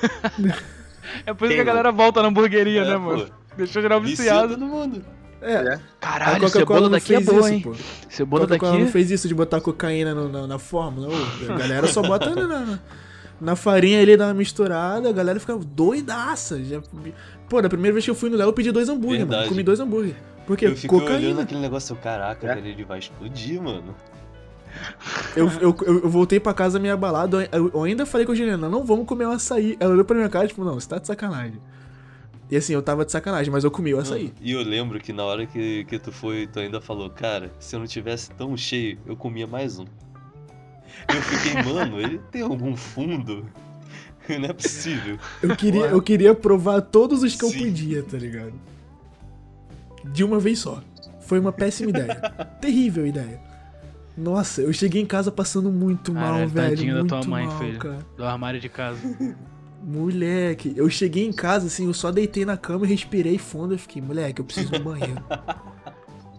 É 1.26 1.34
por 1.34 1.46
isso 1.46 1.54
que 1.56 1.60
a 1.60 1.64
galera 1.64 1.90
volta 1.90 2.22
na 2.22 2.28
hamburgueria, 2.28 2.84
né, 2.84 2.92
É, 2.92 2.96
mano? 2.96 3.26
pô. 3.26 3.32
Deixou 3.56 3.82
geral 3.82 4.00
Vicia 4.00 4.16
viciado. 4.24 4.54
todo 4.54 4.64
mundo. 4.66 5.04
É, 5.42 5.56
a 5.74 5.80
Caralho, 5.98 6.40
Coca-Cola 6.40 6.50
cebola 6.50 6.80
não 6.82 6.90
daqui 6.90 7.14
é 7.14 7.16
fez 7.16 7.26
boa, 7.28 7.40
isso, 7.40 7.48
hein? 7.48 7.60
pô. 7.62 7.74
Cebola 8.08 8.46
Coca-Cola 8.46 8.72
não 8.72 8.78
daqui. 8.80 8.92
fez 8.92 9.10
isso 9.10 9.26
de 9.26 9.34
botar 9.34 9.60
cocaína 9.60 10.14
no- 10.14 10.28
na, 10.28 10.46
na 10.46 10.58
fórmula. 10.58 11.08
Ô, 11.08 11.52
a 11.52 11.56
galera 11.56 11.86
só 11.88 12.02
bota 12.02 12.30
na, 12.34 12.46
na, 12.46 12.78
na 13.40 13.56
farinha 13.56 14.00
ali, 14.00 14.16
dá 14.16 14.26
uma 14.26 14.34
misturada, 14.34 15.08
a 15.08 15.12
galera 15.12 15.40
fica 15.40 15.56
doidaça. 15.56 16.62
Já, 16.62 16.80
pô, 17.48 17.60
da 17.62 17.68
primeira 17.68 17.92
vez 17.94 18.04
que 18.04 18.10
eu 18.10 18.14
fui 18.14 18.28
no 18.30 18.36
Léo, 18.36 18.48
eu 18.48 18.52
pedi 18.52 18.70
dois 18.70 18.88
hambúrguer, 18.88 19.20
mano. 19.20 19.30
Verdade. 19.30 19.48
Comi 19.48 19.62
dois 19.62 19.80
hambúrguer. 19.80 20.14
Porque 20.46 20.66
Eu 20.66 20.76
fico 20.76 20.96
olhando 20.96 21.08
cocaína. 21.10 21.42
aquele 21.42 21.60
negócio, 21.60 21.96
caraca, 21.96 22.46
É. 22.52 22.58
ele 22.58 22.84
vai 22.84 22.98
explodir, 22.98 23.60
mano. 23.62 23.96
Eu, 25.36 25.48
eu, 25.60 25.76
eu, 25.82 26.00
eu 26.02 26.10
voltei 26.10 26.40
pra 26.40 26.52
casa 26.52 26.78
meio 26.78 26.94
abalado. 26.94 27.40
Eu, 27.40 27.70
eu 27.72 27.82
ainda 27.82 28.04
falei 28.04 28.26
com 28.26 28.32
a 28.32 28.34
Juliana, 28.34 28.68
não 28.68 28.84
vamos 28.84 29.06
comer 29.06 29.26
um 29.26 29.32
açaí. 29.32 29.76
Ela 29.80 29.92
olhou 29.92 30.04
pra 30.04 30.16
minha 30.16 30.28
cara, 30.28 30.46
tipo, 30.46 30.64
não, 30.64 30.74
você 30.74 30.88
tá 30.88 30.98
de 30.98 31.06
sacanagem. 31.06 31.60
E 32.50 32.56
assim, 32.56 32.72
eu 32.72 32.82
tava 32.82 33.04
de 33.04 33.12
sacanagem, 33.12 33.52
mas 33.52 33.62
eu 33.62 33.70
comi 33.70 33.94
o 33.94 33.98
açaí. 34.00 34.32
E 34.40 34.50
eu 34.52 34.62
lembro 34.62 34.98
que 34.98 35.12
na 35.12 35.24
hora 35.24 35.46
que, 35.46 35.84
que 35.84 35.98
tu 35.98 36.10
foi, 36.10 36.48
tu 36.48 36.58
ainda 36.58 36.80
falou, 36.80 37.08
cara, 37.08 37.52
se 37.60 37.76
eu 37.76 37.80
não 37.80 37.86
tivesse 37.86 38.30
tão 38.32 38.56
cheio, 38.56 38.98
eu 39.06 39.14
comia 39.14 39.46
mais 39.46 39.78
um. 39.78 39.84
Eu 41.08 41.22
fiquei, 41.22 41.62
mano, 41.62 42.00
ele 42.00 42.18
tem 42.30 42.42
algum 42.42 42.76
fundo? 42.76 43.46
Não 44.28 44.48
é 44.48 44.52
possível. 44.52 45.18
Eu 45.42 45.56
queria, 45.56 45.86
eu 45.86 46.00
queria 46.00 46.34
provar 46.34 46.80
todos 46.82 47.22
os 47.22 47.34
que 47.34 47.44
eu 47.44 47.48
Sim. 47.48 47.64
podia, 47.64 48.02
tá 48.02 48.16
ligado? 48.16 48.52
De 50.04 50.22
uma 50.22 50.38
vez 50.38 50.60
só. 50.60 50.82
Foi 51.20 51.38
uma 51.40 51.52
péssima 51.52 51.90
ideia. 51.90 52.16
Terrível 52.60 53.06
ideia. 53.06 53.40
Nossa, 54.20 54.60
eu 54.62 54.72
cheguei 54.72 55.02
em 55.02 55.06
casa 55.06 55.30
passando 55.32 55.70
muito 55.70 56.12
mal, 56.12 56.32
Caralho, 56.34 56.48
velho. 56.48 56.68
tadinho 56.70 56.94
da 56.94 57.00
muito 57.00 57.20
tua 57.20 57.28
mãe, 57.30 57.46
mal, 57.46 57.58
filho. 57.58 57.78
cara. 57.78 57.98
Do 58.16 58.24
armário 58.24 58.60
de 58.60 58.68
casa. 58.68 58.98
Moleque, 59.82 60.74
eu 60.76 60.90
cheguei 60.90 61.26
em 61.26 61.32
casa, 61.32 61.66
assim, 61.68 61.86
eu 61.86 61.94
só 61.94 62.10
deitei 62.12 62.44
na 62.44 62.54
cama 62.56 62.84
e 62.84 62.88
respirei 62.90 63.38
fundo. 63.38 63.72
Eu 63.74 63.78
fiquei, 63.78 64.02
moleque, 64.02 64.40
eu 64.40 64.44
preciso 64.44 64.72
do 64.72 64.80
banheiro. 64.80 65.16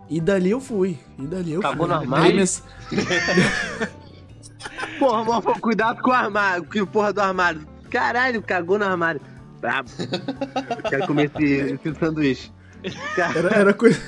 E 0.07 0.21
dali 0.21 0.51
eu 0.51 0.59
fui. 0.61 0.99
E 1.17 1.23
dali 1.23 1.53
eu 1.53 1.61
Cagou 1.61 1.87
fui. 1.87 1.95
no 1.95 2.01
armário? 2.01 2.33
Minhas- 2.33 2.63
Porra, 4.99 5.23
mano, 5.23 5.41
cuidado 5.59 6.01
com 6.01 6.11
o 6.11 6.13
armário, 6.13 6.63
que 6.65 6.85
porra 6.85 7.11
do 7.11 7.19
armário. 7.21 7.61
Caralho, 7.89 8.41
cagou 8.43 8.77
no 8.77 8.85
armário. 8.85 9.19
Brabo. 9.59 9.89
Eu 9.99 10.89
quero 10.89 11.07
comer 11.07 11.31
esse, 11.35 11.79
esse 11.83 11.99
sanduíche. 11.99 12.51
Era, 13.35 13.55
era 13.55 13.73
coisa... 13.73 14.01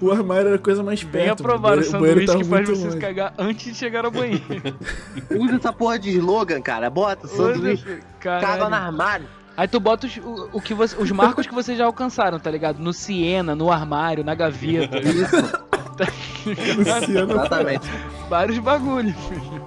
O 0.00 0.10
armário 0.10 0.48
era 0.48 0.56
a 0.56 0.58
coisa 0.58 0.82
mais 0.82 1.02
Bem 1.02 1.24
perto. 1.24 1.42
aprovado 1.42 1.80
o 1.80 1.84
sanduíche 1.84 2.36
que 2.36 2.44
faz 2.44 2.68
vocês 2.68 2.84
longe. 2.84 2.98
cagar 2.98 3.34
antes 3.38 3.64
de 3.64 3.74
chegar 3.74 4.04
ao 4.04 4.10
banheiro. 4.10 4.44
usa 5.30 5.56
essa 5.56 5.72
porra 5.72 5.98
de 5.98 6.10
slogan, 6.10 6.60
cara. 6.60 6.88
Bota 6.90 7.26
sanduíche, 7.26 8.00
caga 8.20 8.68
no 8.68 8.74
armário. 8.74 9.26
Aí 9.56 9.68
tu 9.68 9.78
bota 9.78 10.06
os, 10.06 10.16
o, 10.16 10.48
o 10.54 10.60
que 10.60 10.72
você, 10.72 10.96
os 10.96 11.10
marcos 11.10 11.46
que 11.46 11.52
vocês 11.52 11.76
já 11.76 11.84
alcançaram, 11.84 12.38
tá 12.38 12.50
ligado? 12.50 12.78
No 12.78 12.92
Siena, 12.92 13.54
no 13.54 13.70
armário, 13.70 14.24
na 14.24 14.34
gaveta. 14.34 14.98
Isso, 14.98 15.36
Luciano, 16.78 17.32
exatamente. 17.32 17.86
Vários 18.28 18.58
bagulhos, 18.58 19.14
filho. 19.28 19.62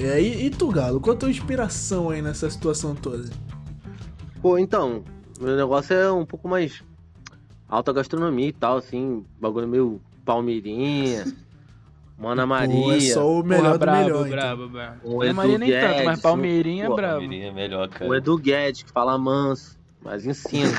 É, 0.00 0.20
e, 0.20 0.46
e 0.46 0.50
tu, 0.50 0.68
Galo? 0.68 1.00
Qual 1.00 1.14
a 1.14 1.18
tua 1.18 1.30
inspiração 1.30 2.08
aí 2.08 2.22
nessa 2.22 2.48
situação 2.48 2.94
toda? 2.94 3.28
Pô, 4.40 4.56
então, 4.58 5.04
meu 5.38 5.54
negócio 5.54 5.94
é 5.94 6.10
um 6.10 6.24
pouco 6.24 6.48
mais 6.48 6.82
alta 7.68 7.92
gastronomia 7.92 8.48
e 8.48 8.52
tal, 8.52 8.78
assim, 8.78 9.24
bagulho 9.38 9.68
meio 9.68 10.00
Palmeirinha, 10.24 11.26
Mana 12.18 12.46
Maria. 12.46 12.82
Pô, 12.82 12.92
é 12.92 13.00
só 13.00 13.30
o 13.30 13.42
melhor 13.42 13.62
Porra, 13.62 13.72
do 13.72 13.78
brabo, 13.78 13.98
melhor. 14.04 14.26
então. 14.26 14.30
brabo, 14.30 14.68
brabo. 14.68 15.00
O 15.04 15.22
Ana 15.22 15.32
Maria 15.34 15.58
nem 15.58 15.70
Edu 15.70 15.80
tanto, 15.80 15.94
mas 15.96 16.04
Guedes, 16.04 16.22
Palmeirinha 16.22 16.84
é 16.84 16.88
brabo. 16.88 17.12
Palmeirinha 17.20 17.48
é 17.48 17.52
melhor, 17.52 17.88
cara. 17.88 18.10
O 18.10 18.14
Edu 18.14 18.38
Guedes, 18.38 18.82
que 18.82 18.90
fala 18.92 19.18
manso. 19.18 19.79
Mas 20.02 20.24
ensino. 20.24 20.70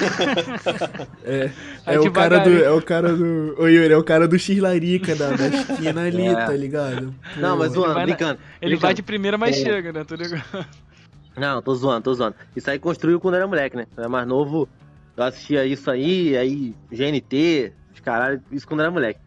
É, 1.23 1.51
Aí 1.85 1.95
é 1.95 1.99
o 1.99 2.11
cara 2.11 2.39
do. 2.39 2.49
É 2.63 2.71
o 2.71 2.81
cara 2.81 3.15
do. 3.15 3.55
Ô 3.59 3.67
Yuri, 3.67 3.93
é 3.93 3.97
o 3.97 4.03
cara 4.03 4.27
do 4.27 4.37
X-Larica 4.37 5.15
da, 5.15 5.31
da 5.35 5.47
esquina 5.47 6.01
ali, 6.01 6.25
É. 6.27 6.33
tá 6.35 6.53
ligado? 6.53 7.13
Não, 7.37 7.55
mas 7.57 7.69
Pô, 7.73 7.81
zoando, 7.81 7.93
na- 7.99 8.03
brincando. 8.05 8.39
Ele 8.61 8.71
brincando. 8.71 8.79
vai 8.81 8.93
de 8.93 9.03
primeira, 9.03 9.37
mas 9.37 9.57
É. 9.57 9.63
chega, 9.63 9.93
né? 9.93 10.03
Tô 10.03 10.15
ligado. 10.15 10.43
Não, 11.37 11.61
tô 11.61 11.73
zoando, 11.75 12.01
tô 12.01 12.13
zoando. 12.13 12.35
Isso 12.55 12.69
aí 12.69 12.79
construiu 12.79 13.19
quando 13.19 13.35
eu 13.35 13.39
era 13.39 13.47
moleque, 13.47 13.77
né? 13.77 13.85
Eu 13.95 14.01
era 14.01 14.09
mais 14.09 14.27
novo, 14.27 14.67
eu 15.15 15.23
assistia 15.23 15.65
isso 15.65 15.89
aí, 15.91 16.35
aí 16.35 16.75
GNT, 16.91 17.71
os 17.93 17.99
caralho, 17.99 18.41
isso 18.51 18.67
quando 18.67 18.79
eu 18.81 18.85
era 18.85 18.91
moleque. 18.91 19.19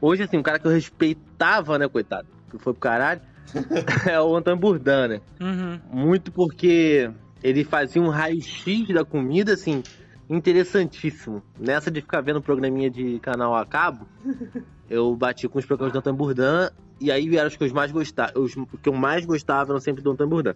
Hoje, 0.00 0.22
assim, 0.22 0.36
um 0.38 0.42
cara 0.42 0.58
que 0.58 0.66
eu 0.66 0.70
respeitava, 0.70 1.78
né, 1.78 1.88
coitado, 1.88 2.26
que 2.50 2.58
foi 2.58 2.72
pro 2.72 2.80
caralho, 2.80 3.20
é 4.08 4.20
o 4.20 4.36
Antônio 4.36 4.60
Burdan, 4.60 5.08
né? 5.08 5.20
Uhum. 5.40 5.80
Muito 5.90 6.30
porque 6.30 7.10
ele 7.42 7.64
fazia 7.64 8.00
um 8.00 8.08
raio-x 8.08 8.88
da 8.88 9.04
comida, 9.04 9.54
assim, 9.54 9.82
interessantíssimo. 10.28 11.42
Nessa 11.58 11.90
de 11.90 12.00
ficar 12.00 12.20
vendo 12.20 12.40
programinha 12.40 12.90
de 12.90 13.18
canal 13.20 13.54
a 13.54 13.64
cabo, 13.64 14.06
eu 14.88 15.14
bati 15.16 15.48
com 15.48 15.58
os 15.58 15.66
programas 15.66 15.92
do 15.92 15.98
Antônio 15.98 16.18
Burdan, 16.18 16.70
e 17.00 17.10
aí 17.10 17.36
eram 17.36 17.48
os 17.48 17.56
que 17.56 17.64
eu 17.64 17.74
mais 17.74 17.90
gostava. 17.90 18.38
Os 18.38 18.54
que 18.54 18.88
eu 18.88 18.92
mais 18.92 19.24
gostava 19.24 19.72
eram 19.72 19.80
sempre 19.80 20.02
do 20.02 20.10
Antônio 20.10 20.30
Burdan. 20.30 20.54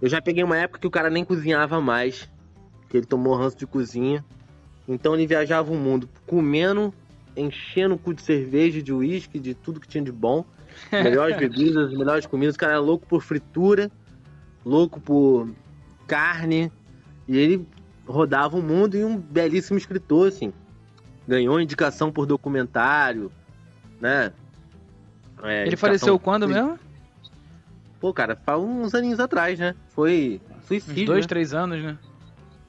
Eu 0.00 0.08
já 0.08 0.20
peguei 0.20 0.44
uma 0.44 0.56
época 0.56 0.80
que 0.80 0.86
o 0.86 0.90
cara 0.90 1.10
nem 1.10 1.24
cozinhava 1.24 1.80
mais, 1.80 2.28
que 2.88 2.96
ele 2.96 3.06
tomou 3.06 3.34
ranço 3.34 3.56
de 3.56 3.66
cozinha. 3.66 4.24
Então 4.86 5.14
ele 5.14 5.26
viajava 5.26 5.72
o 5.72 5.76
mundo 5.76 6.08
comendo, 6.26 6.92
enchendo 7.36 7.94
o 7.94 7.98
cu 7.98 8.12
de 8.12 8.22
cerveja, 8.22 8.82
de 8.82 8.92
uísque, 8.92 9.38
de 9.38 9.54
tudo 9.54 9.80
que 9.80 9.88
tinha 9.88 10.02
de 10.02 10.12
bom. 10.12 10.44
Melhores 10.90 11.36
bebidas, 11.38 11.92
melhores 11.92 12.26
comidas. 12.26 12.54
O 12.56 12.58
cara 12.58 12.72
era 12.72 12.80
louco 12.80 13.06
por 13.06 13.22
fritura, 13.22 13.90
louco 14.64 15.00
por 15.00 15.48
carne. 16.10 16.72
E 17.28 17.38
ele 17.38 17.66
rodava 18.06 18.56
o 18.56 18.62
mundo 18.62 18.96
e 18.96 19.04
um 19.04 19.16
belíssimo 19.16 19.78
escritor, 19.78 20.28
assim. 20.28 20.52
Ganhou 21.28 21.60
indicação 21.60 22.10
por 22.10 22.26
documentário, 22.26 23.30
né? 24.00 24.32
É, 25.42 25.66
Ele 25.66 25.76
faleceu 25.76 26.18
quando 26.18 26.48
mesmo? 26.48 26.76
Pô, 28.00 28.12
cara, 28.12 28.34
faz 28.34 28.60
uns 28.60 28.94
aninhos 28.94 29.20
atrás, 29.20 29.58
né? 29.58 29.74
Foi 29.90 30.40
Uns 30.58 30.66
suicídio, 30.66 31.06
dois, 31.06 31.24
né? 31.24 31.28
três 31.28 31.54
anos, 31.54 31.82
né? 31.82 31.96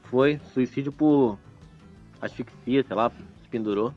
Foi 0.04 0.40
suicídio 0.54 0.92
por 0.92 1.40
asfixia, 2.22 2.84
sei 2.86 2.96
lá, 2.96 3.10
se 3.10 3.48
pendurou. 3.50 3.94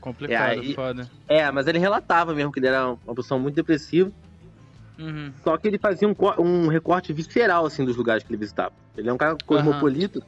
Complicado, 0.00 0.52
É, 0.52 0.60
aí- 0.60 0.74
foda. 0.74 1.10
É, 1.28 1.50
mas 1.50 1.66
ele 1.66 1.78
relatava 1.78 2.32
mesmo 2.32 2.50
que 2.52 2.60
ele 2.60 2.68
era 2.68 2.92
uma 3.04 3.14
pessoa 3.14 3.38
muito 3.38 3.56
depressiva, 3.56 4.10
Uhum. 4.98 5.32
só 5.44 5.56
que 5.56 5.68
ele 5.68 5.78
fazia 5.78 6.08
um, 6.08 6.14
um 6.42 6.68
recorte 6.68 7.12
visceral, 7.12 7.64
assim, 7.64 7.84
dos 7.84 7.96
lugares 7.96 8.24
que 8.24 8.30
ele 8.30 8.38
visitava. 8.38 8.72
Ele 8.96 9.08
é 9.08 9.12
um 9.12 9.16
cara 9.16 9.36
cosmopolita, 9.46 10.20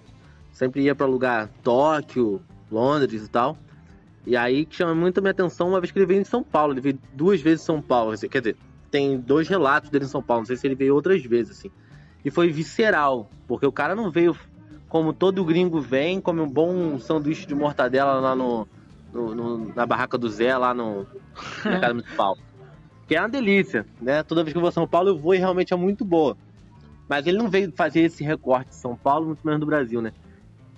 sempre 0.53 0.83
ia 0.83 0.95
pra 0.95 1.07
lugar 1.07 1.49
Tóquio, 1.63 2.41
Londres 2.71 3.25
e 3.25 3.29
tal. 3.29 3.59
E 4.27 4.37
aí 4.37 4.65
que 4.65 4.77
chama 4.77 4.95
muito 4.95 5.19
a 5.19 5.21
minha 5.21 5.33
atenção 5.33 5.69
uma 5.69 5.81
vez 5.81 5.91
que 5.91 5.99
ele 5.99 6.07
veio 6.07 6.21
em 6.21 6.25
São 6.25 6.43
Paulo. 6.45 6.73
Ele 6.75 6.81
veio 6.81 6.99
duas 7.15 7.41
vezes 7.41 7.63
em 7.63 7.67
São 7.67 7.83
Paulo. 7.83 8.17
Quer 8.17 8.39
dizer, 8.41 8.57
tem 8.91 9.19
dois 9.19 9.49
relatos 9.49 9.91
dele 9.91 10.05
em 10.05 10.09
São 10.09 10.23
Paulo. 10.23 10.43
Não 10.43 10.47
sei 10.47 10.57
se 10.57 10.67
ele 10.67 10.75
veio 10.77 10.95
outras 10.95 11.23
vezes, 11.25 11.59
assim. 11.59 11.71
E 12.25 12.31
foi 12.31 12.49
visceral, 12.51 13.31
porque 13.49 13.67
o 13.67 13.73
cara 13.73 13.95
não 13.97 14.11
veio 14.11 14.37
como 14.89 15.13
todo 15.13 15.45
gringo 15.45 15.81
vem, 15.81 16.21
come 16.21 16.41
um 16.41 16.49
bom 16.49 16.99
sanduíche 16.99 17.47
de 17.47 17.55
mortadela 17.55 18.21
lá 18.21 18.35
no, 18.37 18.69
no- 19.13 19.35
no- 19.35 19.75
na 19.75 19.87
barraca 19.87 20.19
do 20.19 20.29
Zé, 20.29 20.57
lá 20.57 20.75
no 20.75 21.07
mercado 21.65 21.95
municipal. 21.95 22.37
Que 23.11 23.17
é 23.17 23.21
uma 23.21 23.29
delícia, 23.29 23.85
né? 24.01 24.23
Toda 24.23 24.45
vez 24.45 24.53
que 24.53 24.57
eu 24.57 24.61
vou 24.61 24.69
a 24.69 24.73
São 24.73 24.87
Paulo, 24.87 25.09
eu 25.09 25.19
vou 25.19 25.35
e 25.35 25.39
realmente 25.39 25.75
é 25.75 25.77
muito 25.77 26.05
boa. 26.05 26.37
Mas 27.09 27.27
ele 27.27 27.39
não 27.39 27.51
veio 27.51 27.73
fazer 27.73 28.03
esse 28.03 28.23
recorte 28.23 28.69
de 28.69 28.77
São 28.77 28.95
Paulo, 28.95 29.27
muito 29.27 29.45
menos 29.45 29.59
do 29.59 29.67
Brasil, 29.67 30.01
né? 30.01 30.13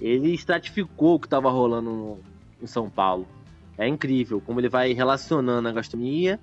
Ele 0.01 0.33
estratificou 0.33 1.17
o 1.17 1.21
que 1.21 1.27
estava 1.27 1.51
rolando 1.51 1.91
no- 1.91 2.21
em 2.63 2.67
São 2.67 2.89
Paulo. 2.89 3.29
É 3.77 3.87
incrível 3.87 4.41
como 4.41 4.59
ele 4.61 4.71
vai 4.71 4.95
relacionando 4.95 5.69
a 5.69 5.73
gastronomia 5.73 6.41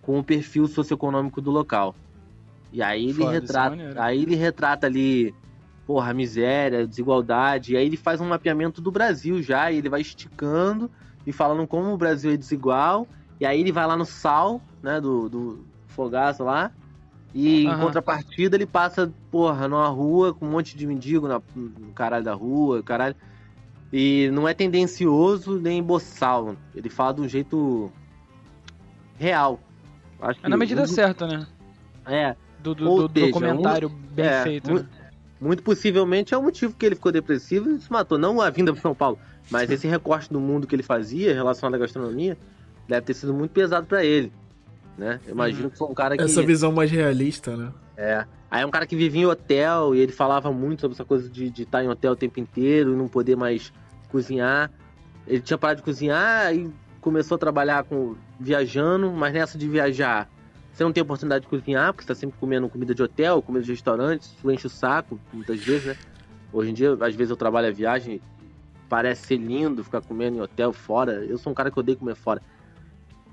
com 0.00 0.18
o 0.18 0.24
perfil 0.24 0.66
socioeconômico 0.66 1.40
do 1.40 1.52
local. 1.52 1.94
E 2.72 2.82
aí 2.82 3.04
ele 3.04 3.12
Foda, 3.14 3.30
é 3.30 3.38
retrata, 3.38 3.76
aí 4.02 4.22
ele 4.22 4.34
retrata 4.34 4.86
ali, 4.88 5.32
porra, 5.86 6.10
a 6.10 6.14
miséria, 6.14 6.84
desigualdade, 6.84 7.74
e 7.74 7.76
aí 7.76 7.86
ele 7.86 7.96
faz 7.96 8.20
um 8.20 8.26
mapeamento 8.28 8.80
do 8.82 8.90
Brasil 8.90 9.40
já, 9.40 9.70
e 9.70 9.76
ele 9.78 9.88
vai 9.88 10.00
esticando 10.00 10.90
e 11.24 11.30
falando 11.32 11.64
como 11.64 11.92
o 11.92 11.96
Brasil 11.96 12.32
é 12.32 12.36
desigual, 12.36 13.06
e 13.38 13.46
aí 13.46 13.60
ele 13.60 13.70
vai 13.70 13.86
lá 13.86 13.96
no 13.96 14.04
sal, 14.04 14.60
né, 14.82 15.00
do, 15.00 15.28
do 15.28 15.64
fogaço 15.88 16.42
lá, 16.44 16.70
e 17.34 17.64
em 17.64 17.68
Aham. 17.68 17.80
contrapartida 17.80 18.56
ele 18.56 18.66
passa, 18.66 19.12
porra, 19.30 19.66
numa 19.68 19.88
rua 19.88 20.34
com 20.34 20.46
um 20.46 20.50
monte 20.50 20.76
de 20.76 20.86
mendigo 20.86 21.26
na, 21.28 21.40
no 21.56 21.92
caralho 21.94 22.24
da 22.24 22.34
rua, 22.34 22.82
caralho. 22.82 23.16
E 23.92 24.30
não 24.32 24.48
é 24.48 24.54
tendencioso 24.54 25.58
nem 25.60 25.82
boçal. 25.82 26.56
Ele 26.74 26.88
fala 26.90 27.14
de 27.14 27.20
um 27.22 27.28
jeito 27.28 27.92
real. 29.18 29.60
Acho 30.20 30.40
É 30.42 30.48
na 30.48 30.56
medida 30.56 30.82
um- 30.82 30.86
certa, 30.86 31.26
né? 31.26 31.46
É, 32.06 32.36
Do, 32.62 32.74
do, 32.74 32.88
Ou 32.90 33.08
do 33.08 33.12
seja, 33.14 33.26
documentário 33.26 33.88
bem 33.88 34.24
é, 34.26 34.42
feito. 34.44 34.70
mu- 34.70 34.78
né? 34.78 34.86
muito 35.40 35.62
possivelmente 35.62 36.32
é 36.32 36.38
o 36.38 36.42
motivo 36.42 36.72
que 36.74 36.86
ele 36.86 36.94
ficou 36.94 37.10
depressivo 37.12 37.70
e 37.70 37.80
se 37.80 37.90
matou. 37.90 38.16
Não 38.18 38.40
a 38.40 38.48
vinda 38.50 38.72
para 38.72 38.80
São 38.80 38.94
Paulo, 38.94 39.18
mas 39.50 39.70
esse 39.70 39.86
recorte 39.88 40.32
do 40.32 40.38
mundo 40.40 40.66
que 40.66 40.74
ele 40.74 40.82
fazia 40.82 41.34
relacionado 41.34 41.74
à 41.74 41.78
gastronomia 41.78 42.36
deve 42.88 43.02
ter 43.06 43.14
sido 43.14 43.34
muito 43.34 43.50
pesado 43.50 43.86
para 43.86 44.04
ele. 44.04 44.32
Né? 44.96 45.20
Eu 45.26 45.32
imagino 45.32 45.70
que 45.70 45.78
foi 45.78 45.88
um 45.88 45.94
cara 45.94 46.16
que. 46.16 46.22
Essa 46.22 46.42
visão 46.42 46.70
mais 46.72 46.90
realista, 46.90 47.56
né? 47.56 47.72
É. 47.96 48.26
Aí 48.50 48.62
é 48.62 48.66
um 48.66 48.70
cara 48.70 48.86
que 48.86 48.94
vivia 48.94 49.22
em 49.22 49.26
hotel 49.26 49.94
e 49.94 50.00
ele 50.00 50.12
falava 50.12 50.52
muito 50.52 50.82
sobre 50.82 50.94
essa 50.94 51.04
coisa 51.04 51.28
de 51.28 51.48
de 51.48 51.62
estar 51.62 51.82
em 51.82 51.88
hotel 51.88 52.12
o 52.12 52.16
tempo 52.16 52.38
inteiro 52.38 52.92
e 52.92 52.96
não 52.96 53.08
poder 53.08 53.36
mais 53.36 53.72
cozinhar. 54.10 54.70
Ele 55.26 55.40
tinha 55.40 55.56
parado 55.56 55.78
de 55.78 55.84
cozinhar 55.84 56.54
e 56.54 56.70
começou 57.00 57.36
a 57.36 57.38
trabalhar 57.38 57.84
com 57.84 58.14
viajando, 58.38 59.10
mas 59.10 59.32
nessa 59.32 59.56
de 59.56 59.68
viajar, 59.68 60.28
você 60.72 60.84
não 60.84 60.92
tem 60.92 61.02
oportunidade 61.02 61.44
de 61.44 61.48
cozinhar, 61.48 61.92
porque 61.92 62.04
você 62.04 62.08
tá 62.08 62.14
sempre 62.14 62.38
comendo 62.38 62.68
comida 62.68 62.94
de 62.94 63.02
hotel, 63.02 63.42
comida 63.42 63.64
de 63.64 63.70
restaurante, 63.70 64.22
isso 64.22 64.50
enche 64.50 64.66
o 64.66 64.70
saco, 64.70 65.18
muitas 65.32 65.60
vezes, 65.60 65.86
né? 65.86 65.96
Hoje 66.52 66.70
em 66.70 66.74
dia, 66.74 66.92
às 67.00 67.14
vezes 67.14 67.30
eu 67.30 67.36
trabalho 67.36 67.68
a 67.68 67.70
viagem, 67.70 68.20
parece 68.88 69.26
ser 69.26 69.36
lindo 69.36 69.82
ficar 69.82 70.02
comendo 70.02 70.36
em 70.36 70.40
hotel 70.40 70.72
fora. 70.72 71.24
Eu 71.24 71.38
sou 71.38 71.50
um 71.50 71.54
cara 71.54 71.70
que 71.70 71.78
odeio 71.78 71.98
comer 71.98 72.14
fora. 72.14 72.42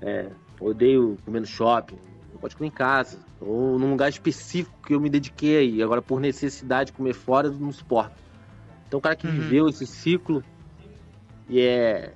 É, 0.00 0.30
odeio 0.60 1.18
comer 1.24 1.40
no 1.40 1.46
shopping, 1.46 1.98
não 2.32 2.40
pode 2.40 2.54
comer 2.56 2.68
em 2.68 2.72
casa, 2.72 3.18
ou 3.40 3.78
num 3.78 3.90
lugar 3.90 4.08
específico 4.08 4.76
que 4.86 4.94
eu 4.94 5.00
me 5.00 5.08
dediquei, 5.08 5.76
e 5.76 5.82
agora 5.82 6.02
por 6.02 6.20
necessidade 6.20 6.90
de 6.90 6.96
comer 6.96 7.14
fora 7.14 7.48
eu 7.48 7.52
não 7.54 7.72
suporto. 7.72 8.12
Então 8.86 8.98
o 8.98 9.02
cara 9.02 9.16
que 9.16 9.26
Uhum. 9.26 9.32
viveu 9.34 9.68
esse 9.68 9.86
ciclo 9.86 10.44
e 11.48 11.60
é 11.60 12.12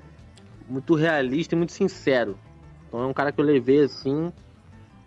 muito 0.68 0.94
realista 0.94 1.54
e 1.54 1.58
muito 1.58 1.72
sincero. 1.72 2.38
Então 2.88 3.00
é 3.02 3.06
um 3.06 3.14
cara 3.14 3.32
que 3.32 3.40
eu 3.40 3.44
levei 3.44 3.84
assim 3.84 4.32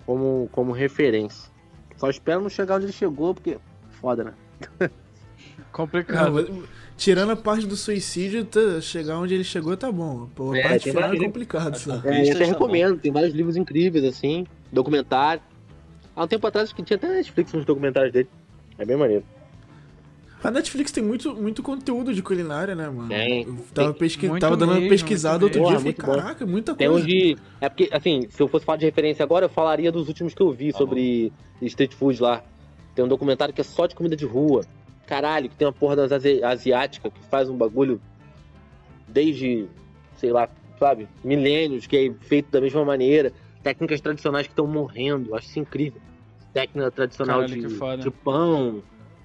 como, 0.05 0.49
como 0.51 0.71
referência. 0.71 1.49
Só 1.97 2.09
espero 2.09 2.41
não 2.41 2.49
chegar 2.49 2.75
onde 2.75 2.85
ele 2.85 2.93
chegou, 2.93 3.33
porque 3.33 3.59
foda, 3.89 4.23
né? 4.23 4.33
Complicado. 5.71 6.47
Não, 6.49 6.63
tirando 6.97 7.29
a 7.31 7.35
parte 7.35 7.65
do 7.67 7.75
suicídio, 7.77 8.43
tá- 8.43 8.81
chegar 8.81 9.17
onde 9.19 9.33
ele 9.33 9.43
chegou 9.43 9.77
tá 9.77 9.91
bom. 9.91 10.27
Pô, 10.35 10.51
a 10.53 10.57
É, 10.57 10.63
parte 10.63 10.83
tem 10.85 10.93
final 10.93 11.13
é 11.13 11.17
complicado, 11.17 11.75
sabe? 11.77 12.07
É, 12.09 12.27
eu 12.27 12.31
até 12.31 12.39
tá 12.39 12.45
recomendo, 12.45 12.97
tem 12.99 13.11
vários 13.11 13.33
livros 13.33 13.55
incríveis, 13.55 14.03
assim, 14.03 14.45
documentário. 14.71 15.41
Há 16.15 16.23
um 16.23 16.27
tempo 16.27 16.45
atrás 16.47 16.73
que 16.73 16.81
tinha 16.83 16.97
até 16.97 17.07
Netflix 17.07 17.53
nos 17.53 17.63
documentários 17.65 18.11
dele. 18.11 18.27
É 18.79 18.83
bem 18.85 18.97
maneiro. 18.97 19.23
A 20.43 20.51
Netflix 20.51 20.91
tem 20.91 21.03
muito, 21.03 21.33
muito 21.35 21.63
conteúdo 21.63 22.13
de 22.13 22.21
culinária, 22.21 22.75
né, 22.75 22.87
mano? 22.87 23.09
Tem. 23.09 23.43
Eu 23.43 23.57
tava, 23.73 23.93
pesqui... 23.93 24.27
Muito 24.27 24.41
tava 24.41 24.55
dando 24.55 24.73
uma 24.73 24.87
pesquisada 24.89 25.43
outro 25.43 25.59
mesmo. 25.59 25.69
dia 25.69 25.77
e 25.77 25.79
falei, 25.79 25.93
Porra, 25.93 26.07
muito 26.07 26.15
bom. 26.19 26.23
caraca, 26.27 26.45
muita 26.45 26.75
Tem 26.75 26.87
coisa. 26.87 27.03
uns 27.03 27.07
de. 27.11 27.37
É 27.59 27.67
porque, 27.69 27.89
assim, 27.91 28.27
se 28.29 28.39
eu 28.41 28.47
fosse 28.47 28.63
falar 28.63 28.77
de 28.77 28.85
referência 28.85 29.23
agora, 29.23 29.45
eu 29.45 29.49
falaria 29.49 29.91
dos 29.91 30.07
últimos 30.07 30.33
que 30.35 30.41
eu 30.41 30.51
vi 30.51 30.71
Tá 30.71 30.77
sobre 30.77 31.33
street 31.61 31.93
food 31.95 32.21
lá. 32.21 32.43
Tem 32.93 33.03
um 33.03 33.07
documentário 33.07 33.51
que 33.53 33.61
é 33.61 33.63
só 33.63 33.87
de 33.87 33.95
comida 33.95 34.15
de 34.15 34.25
rua. 34.25 34.63
Caralho, 35.07 35.49
que 35.49 35.55
tem 35.55 35.65
uma 35.65 35.73
porra 35.73 35.95
das 35.95 36.11
asi- 36.11 36.43
asiática 36.43 37.09
que 37.09 37.23
faz 37.25 37.49
um 37.49 37.57
bagulho 37.57 37.99
desde, 39.07 39.67
sei 40.17 40.31
lá, 40.31 40.49
sabe, 40.77 41.07
milênios, 41.23 41.87
que 41.87 41.97
é 41.97 42.13
feito 42.25 42.51
da 42.51 42.59
mesma 42.61 42.83
maneira. 42.83 43.31
Técnicas 43.63 44.01
tradicionais 44.01 44.45
que 44.45 44.51
estão 44.51 44.67
morrendo. 44.67 45.33
Acho 45.33 45.47
isso 45.47 45.59
incrível. 45.59 46.01
Técnica 46.53 46.91
tradicional 46.91 47.41
Caralho, 47.41 47.67
de, 47.67 48.03
de 48.03 48.11
pão. 48.11 48.83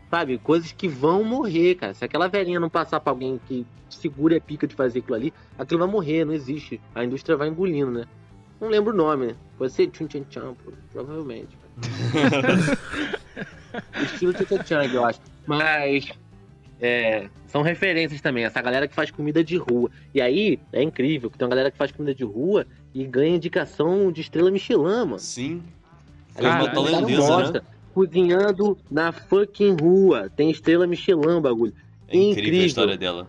Sabe, 0.08 0.38
coisas 0.38 0.72
que 0.72 0.86
vão 0.88 1.24
morrer, 1.24 1.74
cara. 1.74 1.94
Se 1.94 2.04
aquela 2.04 2.28
velhinha 2.28 2.60
não 2.60 2.70
passar 2.70 3.00
pra 3.00 3.12
alguém 3.12 3.40
que 3.46 3.66
segura 3.90 4.36
a 4.36 4.40
pica 4.40 4.66
de 4.66 4.74
fazer 4.74 5.00
aquilo 5.00 5.16
ali, 5.16 5.34
aquilo 5.58 5.80
vai 5.80 5.88
morrer, 5.88 6.24
não 6.24 6.32
existe. 6.32 6.80
A 6.94 7.04
indústria 7.04 7.36
vai 7.36 7.48
engolindo, 7.48 7.90
né? 7.90 8.04
Não 8.60 8.68
lembro 8.68 8.92
o 8.92 8.96
nome, 8.96 9.26
né? 9.28 9.36
Pode 9.58 9.72
ser 9.72 9.90
Chun 9.92 10.08
Chan 10.08 10.24
Chan, 10.30 10.54
pô, 10.64 10.72
provavelmente. 10.92 11.56
Estilo 14.02 14.32
Chun 14.32 14.46
Chan 14.46 14.64
Chan, 14.64 14.84
eu 14.92 15.04
acho. 15.04 15.20
Mas 15.46 16.08
é, 16.80 17.28
são 17.46 17.62
referências 17.62 18.20
também. 18.20 18.44
Essa 18.44 18.60
galera 18.60 18.88
que 18.88 18.94
faz 18.94 19.10
comida 19.10 19.44
de 19.44 19.56
rua. 19.56 19.90
E 20.14 20.20
aí, 20.20 20.58
é 20.72 20.82
incrível 20.82 21.30
que 21.30 21.38
tem 21.38 21.44
uma 21.44 21.50
galera 21.50 21.70
que 21.70 21.76
faz 21.76 21.92
comida 21.92 22.14
de 22.14 22.24
rua 22.24 22.66
e 22.94 23.04
ganha 23.04 23.36
indicação 23.36 24.10
de 24.10 24.20
estrela 24.20 24.50
Michelin, 24.50 24.82
mano. 24.82 25.18
Sim. 25.18 25.62
Caralho. 26.34 26.64
uma 26.64 26.74
tailandesa, 26.74 27.52
né? 27.52 27.60
Cozinhando 27.94 28.78
na 28.90 29.12
fucking 29.12 29.76
rua. 29.80 30.30
Tem 30.34 30.50
estrela 30.50 30.86
Michelin, 30.86 31.40
bagulho. 31.40 31.72
É 32.08 32.16
incrível, 32.16 32.30
Incrível. 32.30 32.62
a 32.62 32.66
história 32.66 32.96
dela. 32.98 33.28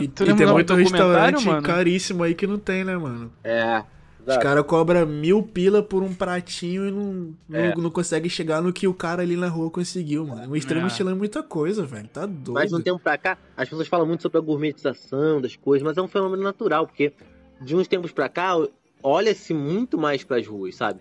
E, 0.00 0.04
e 0.04 0.08
tem 0.08 0.46
muito 0.46 0.74
restaurante 0.74 1.46
mano? 1.46 1.62
caríssimo 1.62 2.22
aí 2.22 2.34
que 2.34 2.46
não 2.46 2.58
tem, 2.58 2.84
né, 2.84 2.96
mano? 2.96 3.32
É. 3.42 3.82
Os 4.30 4.34
exato. 4.36 4.46
caras 4.46 4.64
cobram 4.66 5.06
mil 5.06 5.42
pila 5.42 5.82
por 5.82 6.02
um 6.02 6.14
pratinho 6.14 6.86
e 6.86 6.90
não, 6.90 7.34
É. 7.52 7.74
não, 7.74 7.84
não 7.84 7.90
consegue 7.90 8.28
chegar 8.30 8.62
no 8.62 8.72
que 8.72 8.86
o 8.86 8.94
cara 8.94 9.22
ali 9.22 9.36
na 9.36 9.48
rua 9.48 9.70
conseguiu, 9.70 10.26
mano. 10.26 10.52
O 10.52 10.56
extremo 10.56 10.84
É. 10.84 10.88
estilo 10.88 11.10
é 11.10 11.14
muita 11.14 11.42
coisa, 11.42 11.84
velho. 11.84 12.08
Tá 12.08 12.26
doido. 12.26 12.52
Mas 12.52 12.70
de 12.70 12.76
um 12.76 12.80
tempo 12.80 12.98
pra 13.00 13.18
cá, 13.18 13.36
as 13.56 13.68
pessoas 13.68 13.88
falam 13.88 14.06
muito 14.06 14.22
sobre 14.22 14.38
a 14.38 14.40
gourmetização 14.40 15.40
das 15.40 15.56
coisas, 15.56 15.84
mas 15.86 15.96
é 15.96 16.02
um 16.02 16.08
fenômeno 16.08 16.42
natural, 16.42 16.86
porque 16.86 17.12
de 17.60 17.74
uns 17.74 17.88
tempos 17.88 18.12
pra 18.12 18.28
cá, 18.28 18.54
olha-se 19.02 19.52
muito 19.52 19.98
mais 19.98 20.22
pras 20.22 20.46
ruas, 20.46 20.76
sabe? 20.76 21.00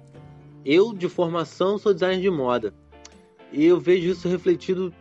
Eu, 0.65 0.93
de 0.93 1.07
formação, 1.07 1.77
sou 1.77 1.93
designer 1.93 2.19
de 2.21 2.29
moda. 2.29 2.73
E 3.53 3.65
eu 3.65 3.79
vejo 3.79 4.09
isso 4.09 4.27
refletido 4.27 4.93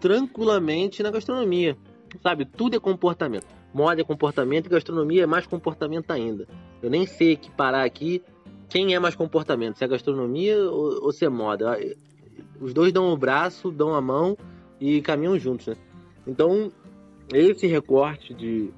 tranquilamente 0.00 1.02
na 1.02 1.10
gastronomia. 1.10 1.76
Sabe? 2.22 2.44
Tudo 2.44 2.76
é 2.76 2.80
comportamento. 2.80 3.46
Moda 3.72 4.00
é 4.00 4.04
comportamento 4.04 4.66
e 4.66 4.68
gastronomia 4.68 5.22
é 5.22 5.26
mais 5.26 5.46
comportamento 5.46 6.10
ainda. 6.10 6.46
Eu 6.82 6.90
nem 6.90 7.06
sei 7.06 7.32
equiparar 7.32 7.84
aqui 7.84 8.22
quem 8.68 8.94
é 8.94 8.98
mais 8.98 9.14
comportamento, 9.14 9.76
se 9.76 9.84
é 9.84 9.88
gastronomia 9.88 10.58
ou, 10.70 11.04
ou 11.04 11.12
se 11.12 11.24
é 11.24 11.28
moda. 11.28 11.78
Os 12.60 12.72
dois 12.72 12.92
dão 12.92 13.12
o 13.12 13.16
braço, 13.16 13.70
dão 13.70 13.94
a 13.94 14.00
mão 14.00 14.36
e 14.80 15.00
caminham 15.02 15.38
juntos, 15.38 15.66
né? 15.66 15.76
Então, 16.26 16.70
esse 17.32 17.66
recorte 17.66 18.34
de 18.34 18.70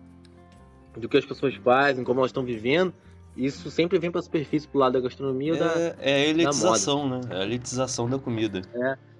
do 0.96 1.09
que 1.09 1.16
as 1.16 1.24
pessoas 1.24 1.55
fazem, 1.57 2.05
como 2.05 2.20
elas 2.20 2.31
estão 2.31 2.44
vivendo, 2.44 2.92
isso 3.37 3.70
sempre 3.70 3.98
vem 3.98 4.11
pra 4.11 4.20
superfície 4.20 4.66
pro 4.66 4.81
lado 4.81 4.94
da 4.94 5.00
gastronomia 5.00 5.53
ou 5.53 5.59
da, 5.59 5.72
É, 5.79 5.96
é 6.00 6.14
a 6.14 6.26
elitização, 6.26 7.09
né? 7.09 7.20
É 7.31 7.37
a 7.37 7.44
elitização 7.44 8.09
da 8.09 8.18
comida. 8.18 8.62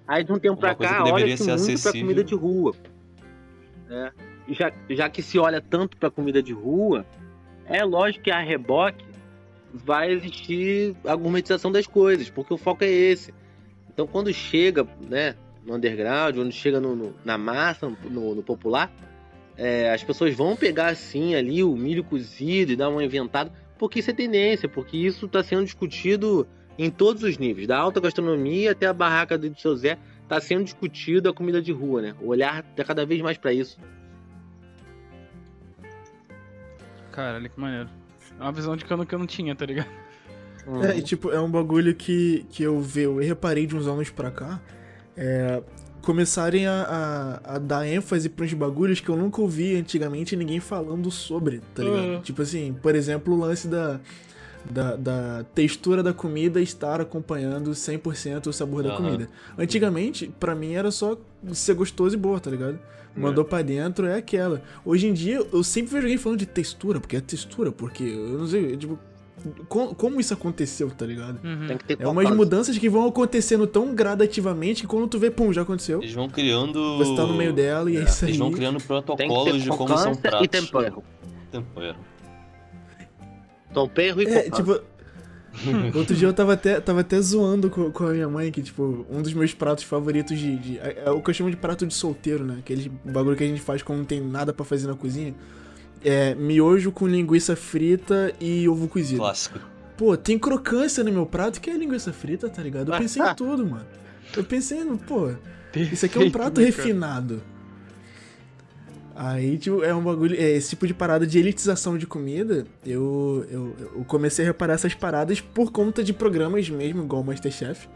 Aí 0.07 0.23
de 0.23 0.31
um 0.33 0.39
tempo 0.39 0.57
pra 0.57 0.75
coisa 0.75 0.93
cá, 0.93 1.03
que 1.03 1.11
olha-se 1.11 1.43
muito 1.43 1.45
pra 1.45 1.53
acessível. 1.55 2.01
comida 2.01 2.23
de 2.23 2.35
rua. 2.35 2.75
É. 3.89 4.11
Já, 4.51 4.71
já 4.89 5.09
que 5.09 5.21
se 5.21 5.39
olha 5.39 5.61
tanto 5.61 5.97
pra 5.97 6.09
comida 6.11 6.41
de 6.43 6.53
rua, 6.53 7.05
é 7.65 7.83
lógico 7.83 8.25
que 8.25 8.31
a 8.31 8.39
reboque 8.39 9.05
vai 9.73 10.11
existir 10.11 10.95
a 11.05 11.15
gourmetização 11.15 11.71
das 11.71 11.87
coisas, 11.87 12.29
porque 12.29 12.53
o 12.53 12.57
foco 12.57 12.83
é 12.83 12.89
esse. 12.89 13.33
Então 13.93 14.05
quando 14.05 14.33
chega, 14.33 14.85
né, 15.09 15.35
no 15.65 15.75
underground, 15.75 16.35
quando 16.35 16.51
chega 16.51 16.79
no, 16.81 16.95
no- 16.95 17.15
na 17.23 17.37
massa, 17.37 17.89
no, 18.09 18.35
no 18.35 18.43
popular, 18.43 18.91
é, 19.57 19.91
as 19.93 20.03
pessoas 20.03 20.33
vão 20.35 20.55
pegar 20.55 20.87
assim 20.87 21.35
ali 21.35 21.63
o 21.63 21.75
milho 21.75 22.03
cozido 22.03 22.71
e 22.71 22.75
dar 22.75 22.89
uma 22.89 23.03
inventada, 23.03 23.51
porque 23.77 23.99
isso 23.99 24.09
é 24.11 24.13
tendência, 24.13 24.67
porque 24.67 24.97
isso 24.97 25.25
está 25.25 25.41
sendo 25.43 25.63
discutido 25.63 26.47
em 26.77 26.89
todos 26.89 27.23
os 27.23 27.37
níveis, 27.37 27.67
da 27.67 27.77
alta 27.77 27.99
gastronomia 27.99 28.71
até 28.71 28.87
a 28.87 28.93
barraca 28.93 29.37
do 29.37 29.53
seu 29.59 29.75
Zé, 29.75 29.97
está 30.23 30.39
sendo 30.41 30.63
discutido 30.63 31.29
a 31.29 31.33
comida 31.33 31.61
de 31.61 31.71
rua, 31.71 32.01
né? 32.01 32.15
O 32.21 32.27
olhar 32.29 32.63
tá 32.75 32.83
cada 32.83 33.05
vez 33.05 33.21
mais 33.21 33.37
para 33.37 33.53
isso. 33.53 33.77
Caralho, 37.11 37.49
que 37.49 37.59
maneiro. 37.59 37.89
É 38.39 38.43
uma 38.43 38.51
visão 38.51 38.75
de 38.75 38.85
cano 38.85 39.05
que 39.05 39.13
eu 39.13 39.19
não 39.19 39.27
tinha, 39.27 39.55
tá 39.55 39.65
ligado? 39.65 39.89
É, 40.83 40.97
e, 40.97 41.01
tipo, 41.01 41.31
é 41.31 41.39
um 41.39 41.49
bagulho 41.49 41.93
que, 41.95 42.45
que 42.49 42.63
eu, 42.63 42.79
ve, 42.79 43.01
eu 43.01 43.17
reparei 43.17 43.65
de 43.65 43.75
uns 43.75 43.87
anos 43.87 44.09
pra 44.09 44.29
cá. 44.29 44.61
É, 45.17 45.61
começarem 46.01 46.67
a, 46.67 47.39
a, 47.43 47.55
a 47.55 47.57
dar 47.57 47.87
ênfase 47.87 48.29
pra 48.29 48.45
uns 48.45 48.53
bagulhos 48.53 48.99
que 48.99 49.09
eu 49.09 49.15
nunca 49.15 49.41
ouvi 49.41 49.75
antigamente 49.75 50.35
ninguém 50.35 50.59
falando 50.59 51.09
sobre, 51.11 51.61
tá 51.73 51.83
ligado? 51.83 52.03
Uhum. 52.03 52.21
Tipo 52.21 52.41
assim, 52.41 52.73
por 52.81 52.95
exemplo, 52.95 53.33
o 53.33 53.39
lance 53.39 53.67
da, 53.67 53.99
da, 54.69 54.95
da 54.95 55.45
textura 55.55 56.01
da 56.03 56.13
comida 56.13 56.61
estar 56.61 57.01
acompanhando 57.01 57.71
100% 57.71 58.47
o 58.47 58.53
sabor 58.53 58.83
da 58.83 58.95
comida. 58.95 59.29
Antigamente, 59.57 60.31
pra 60.39 60.53
mim 60.55 60.73
era 60.73 60.91
só 60.91 61.17
ser 61.53 61.73
gostoso 61.73 62.15
e 62.15 62.19
boa, 62.19 62.39
tá 62.39 62.49
ligado? 62.51 62.79
Mandou 63.15 63.43
pra 63.43 63.61
dentro, 63.61 64.05
é 64.07 64.15
aquela. 64.17 64.61
Hoje 64.85 65.07
em 65.07 65.13
dia, 65.13 65.45
eu 65.51 65.63
sempre 65.63 65.91
vejo 65.91 66.05
alguém 66.05 66.17
falando 66.17 66.39
de 66.39 66.45
textura, 66.45 66.99
porque 66.99 67.17
é 67.17 67.21
textura, 67.21 67.71
porque 67.71 68.03
eu 68.03 68.37
não 68.39 68.47
sei, 68.47 68.77
tipo, 68.77 68.97
co- 69.67 69.93
como 69.95 70.21
isso 70.21 70.33
aconteceu, 70.33 70.89
tá 70.89 71.05
ligado? 71.05 71.37
Uhum. 71.43 71.67
Tem 71.67 71.77
que 71.77 71.83
ter 71.83 72.01
É 72.01 72.07
umas 72.07 72.29
mudanças 72.31 72.77
que 72.77 72.89
vão 72.89 73.05
acontecendo 73.05 73.67
tão 73.67 73.93
gradativamente 73.93 74.83
que 74.83 74.87
quando 74.87 75.09
tu 75.09 75.19
vê, 75.19 75.29
pum, 75.29 75.51
já 75.51 75.63
aconteceu. 75.63 75.99
Eles 76.01 76.13
vão 76.13 76.29
criando. 76.29 76.97
Você 76.99 77.13
tá 77.15 77.25
no 77.25 77.33
meio 77.35 77.51
dela 77.51 77.91
e 77.91 77.97
é, 77.97 78.03
isso 78.03 78.23
aí. 78.23 78.31
Eles 78.31 78.39
vão 78.39 78.51
criando 78.51 78.79
protocolos 78.81 79.61
de 79.61 79.67
como 79.69 79.97
são 79.97 80.15
pratos. 80.15 80.45
e 80.45 80.47
tempero. 80.47 81.03
Tempero. 81.51 81.97
Tempero 83.73 84.21
e 84.21 84.25
É, 84.25 84.49
tipo. 84.49 84.79
Outro 85.95 86.15
dia 86.15 86.27
eu 86.29 86.33
tava 86.33 86.53
até, 86.53 86.79
tava 86.79 87.01
até 87.01 87.19
zoando 87.19 87.69
com, 87.69 87.91
com 87.91 88.05
a 88.05 88.11
minha 88.11 88.29
mãe 88.29 88.49
que, 88.51 88.61
tipo, 88.61 89.05
um 89.09 89.21
dos 89.21 89.33
meus 89.33 89.53
pratos 89.53 89.83
favoritos 89.83 90.37
de. 90.39 90.55
de- 90.57 90.79
é, 90.79 91.03
é 91.07 91.11
o 91.11 91.21
que 91.21 91.29
eu 91.29 91.33
chamo 91.33 91.49
de 91.49 91.57
prato 91.57 91.85
de 91.85 91.93
solteiro, 91.93 92.45
né? 92.45 92.57
Aquele 92.59 92.89
bagulho 93.03 93.35
que 93.35 93.43
a 93.43 93.47
gente 93.47 93.61
faz 93.61 93.81
quando 93.83 93.99
não 93.99 94.05
tem 94.05 94.21
nada 94.21 94.53
pra 94.53 94.63
fazer 94.65 94.87
na 94.87 94.95
cozinha. 94.95 95.35
É 96.03 96.33
miojo 96.35 96.91
com 96.91 97.05
linguiça 97.07 97.55
frita 97.55 98.33
e 98.39 98.67
ovo 98.67 98.87
cozido. 98.87 99.19
Clássico. 99.19 99.59
Pô, 99.97 100.15
tem 100.17 100.39
crocância 100.39 101.03
no 101.03 101.11
meu 101.11 101.25
prato 101.25 101.59
que 101.61 101.69
é 101.69 101.77
linguiça 101.77 102.11
frita, 102.13 102.49
tá 102.49 102.63
ligado? 102.63 102.91
Eu 102.91 102.97
pensei 102.97 103.21
em 103.21 103.35
tudo, 103.35 103.65
mano. 103.67 103.85
Eu 104.35 104.43
pensei 104.43 104.83
no, 104.83 104.97
pô, 104.97 105.29
isso 105.75 106.05
aqui 106.05 106.17
é 106.17 106.21
um 106.21 106.31
prato 106.31 106.53
Perfeito, 106.53 106.95
né, 106.97 107.01
cara? 107.01 107.13
refinado. 107.17 107.43
Aí, 109.23 109.55
tipo, 109.59 109.83
é 109.83 109.93
um 109.93 110.01
bagulho. 110.01 110.35
É, 110.35 110.49
esse 110.49 110.71
tipo 110.71 110.87
de 110.87 110.95
parada 110.95 111.27
de 111.27 111.37
elitização 111.37 111.95
de 111.95 112.07
comida, 112.07 112.65
eu, 112.83 113.45
eu, 113.51 113.75
eu 113.95 114.05
comecei 114.05 114.43
a 114.43 114.47
reparar 114.47 114.73
essas 114.73 114.95
paradas 114.95 115.39
por 115.39 115.71
conta 115.71 116.03
de 116.03 116.11
programas 116.11 116.67
mesmo, 116.71 117.03
igual 117.03 117.21
o 117.21 117.25
Masterchef. 117.25 117.87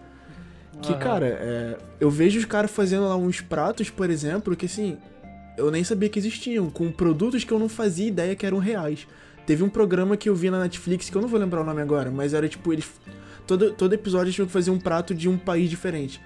Que, 0.83 0.91
Aham. 0.91 0.99
cara, 0.99 1.25
é, 1.25 1.77
eu 1.99 2.11
vejo 2.11 2.37
os 2.37 2.45
caras 2.45 2.69
fazendo 2.69 3.07
lá 3.07 3.17
uns 3.17 3.41
pratos, 3.41 3.89
por 3.89 4.07
exemplo, 4.07 4.55
que 4.55 4.67
assim, 4.67 4.99
eu 5.57 5.71
nem 5.71 5.83
sabia 5.83 6.09
que 6.09 6.19
existiam, 6.19 6.69
com 6.69 6.91
produtos 6.91 7.43
que 7.43 7.51
eu 7.51 7.57
não 7.57 7.69
fazia 7.69 8.07
ideia 8.07 8.35
que 8.35 8.45
eram 8.45 8.59
reais. 8.59 9.07
Teve 9.47 9.63
um 9.63 9.69
programa 9.69 10.15
que 10.15 10.29
eu 10.29 10.35
vi 10.35 10.51
na 10.51 10.59
Netflix, 10.59 11.09
que 11.09 11.17
eu 11.17 11.21
não 11.23 11.27
vou 11.27 11.39
lembrar 11.39 11.61
o 11.61 11.65
nome 11.65 11.81
agora, 11.81 12.11
mas 12.11 12.35
era 12.35 12.47
tipo, 12.47 12.71
eles. 12.71 12.87
Todo, 13.47 13.71
todo 13.71 13.93
episódio 13.93 14.25
eles 14.25 14.35
tinham 14.35 14.45
que 14.45 14.53
fazer 14.53 14.69
um 14.69 14.79
prato 14.79 15.15
de 15.15 15.27
um 15.27 15.39
país 15.39 15.71
diferente. 15.71 16.21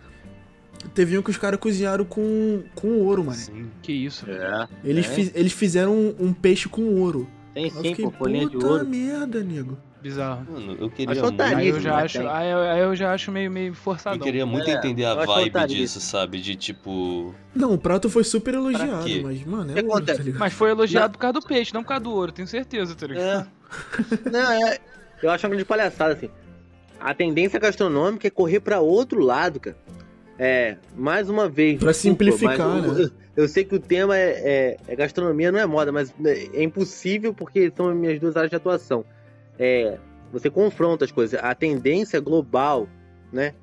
Teve 0.94 1.18
um 1.18 1.22
que 1.22 1.30
os 1.30 1.38
caras 1.38 1.60
cozinharam 1.60 2.06
com, 2.06 2.64
com 2.74 3.00
ouro, 3.02 3.24
mano. 3.24 3.38
Sim. 3.38 3.70
Que 3.82 3.92
isso. 3.92 4.26
É. 4.30 4.68
Eles, 4.84 5.06
É. 5.06 5.10
fiz- 5.10 5.32
eles 5.36 5.52
fizeram 5.54 5.94
um, 5.94 6.16
um 6.20 6.34
peixe 6.34 6.70
com 6.70 6.82
ouro. 7.00 7.28
Tem 7.54 7.66
Eu 7.66 7.72
sim, 7.72 7.84
fiquei, 7.90 8.06
pô, 8.06 8.12
folhinha 8.12 8.46
de 8.48 8.54
puta 8.54 8.68
ouro. 8.68 8.88
merda, 8.88 9.44
nego. 9.44 9.78
Bizarro. 10.02 10.46
Mano, 10.50 10.78
eu 10.80 10.90
queria 10.90 11.12
Acho 11.12 11.24
muito. 11.24 11.42
Aí 11.42 11.68
eu 11.68 11.80
já 11.82 11.92
mas 11.96 12.04
acho, 12.06 12.26
aí 12.30 12.50
eu, 12.50 12.58
aí 12.60 12.80
eu 12.80 12.96
já 12.96 13.14
acho 13.14 13.32
meio, 13.34 13.52
meio 13.52 13.68
Eu 13.72 13.74
forçadão. 13.74 14.20
queria 14.20 14.46
muito 14.46 14.70
É, 14.70 14.74
entender 14.76 15.04
a 15.04 15.10
eu 15.10 15.26
vibe 15.28 15.68
disso, 15.68 16.00
sabe? 16.00 16.40
De 16.40 16.56
tipo. 16.56 17.36
Não, 17.54 17.74
o 17.74 17.78
prato 17.78 18.10
foi 18.10 18.24
super 18.24 18.54
elogiado, 18.54 19.04
mas, 19.24 19.44
mano, 19.46 19.72
O 19.72 19.74
que 19.74 19.80
é 19.80 19.84
ouro, 19.84 19.96
acontece? 19.98 20.32
tá? 20.32 20.40
Mas 20.40 20.54
foi 20.54 20.70
elogiado 20.70 21.12
por 21.12 21.18
causa 21.20 21.34
do 21.34 21.46
peixe, 21.46 21.74
não 21.74 21.82
por 21.84 21.90
causa 21.90 22.04
do 22.06 22.12
ouro, 22.14 22.32
tenho 22.32 22.48
certeza, 22.48 22.96
tá 22.96 23.08
ligado? 23.08 23.46
É. 23.46 24.30
Não, 24.32 24.52
é. 24.54 24.78
Eu 25.22 25.30
acho 25.32 25.46
uma 25.46 25.50
grande 25.50 25.66
palhaçada, 25.66 26.14
assim. 26.14 26.30
A 26.98 27.14
tendência 27.14 27.60
gastronômica 27.60 28.26
é 28.26 28.30
correr 28.32 28.62
pra 28.62 28.80
outro 28.80 29.20
lado, 29.22 29.60
cara. 29.60 29.76
É, 30.42 30.78
mais 30.96 31.30
uma 31.30 31.50
vez. 31.50 31.80
Pra 31.80 31.92
simplificar, 31.94 32.58
mas 32.58 32.86
eu- 32.86 32.94
né? 32.94 33.12
Eu, 33.36 33.44
eu 33.44 33.48
sei 33.50 33.66
que 33.66 33.76
o 33.76 33.80
tema 33.80 34.18
é, 34.18 34.30
é- 34.32 34.78
é 34.88 34.96
gastronomia, 34.96 35.52
não 35.52 35.60
é 35.60 35.66
moda, 35.66 35.92
mas 35.92 36.14
é 36.54 36.64
impossível 36.64 37.34
porque 37.34 37.72
são 37.76 37.90
as 37.90 37.96
minhas 37.98 38.20
duas 38.20 38.38
áreas 38.38 38.50
de 38.50 38.56
atuação. 38.56 39.04
É, 39.58 39.98
você 40.32 40.50
confronta 40.50 41.04
as 41.04 41.12
coisas. 41.12 41.38
A 41.44 41.54
tendência 41.54 42.20
global, 42.22 42.88
né? 43.34 43.54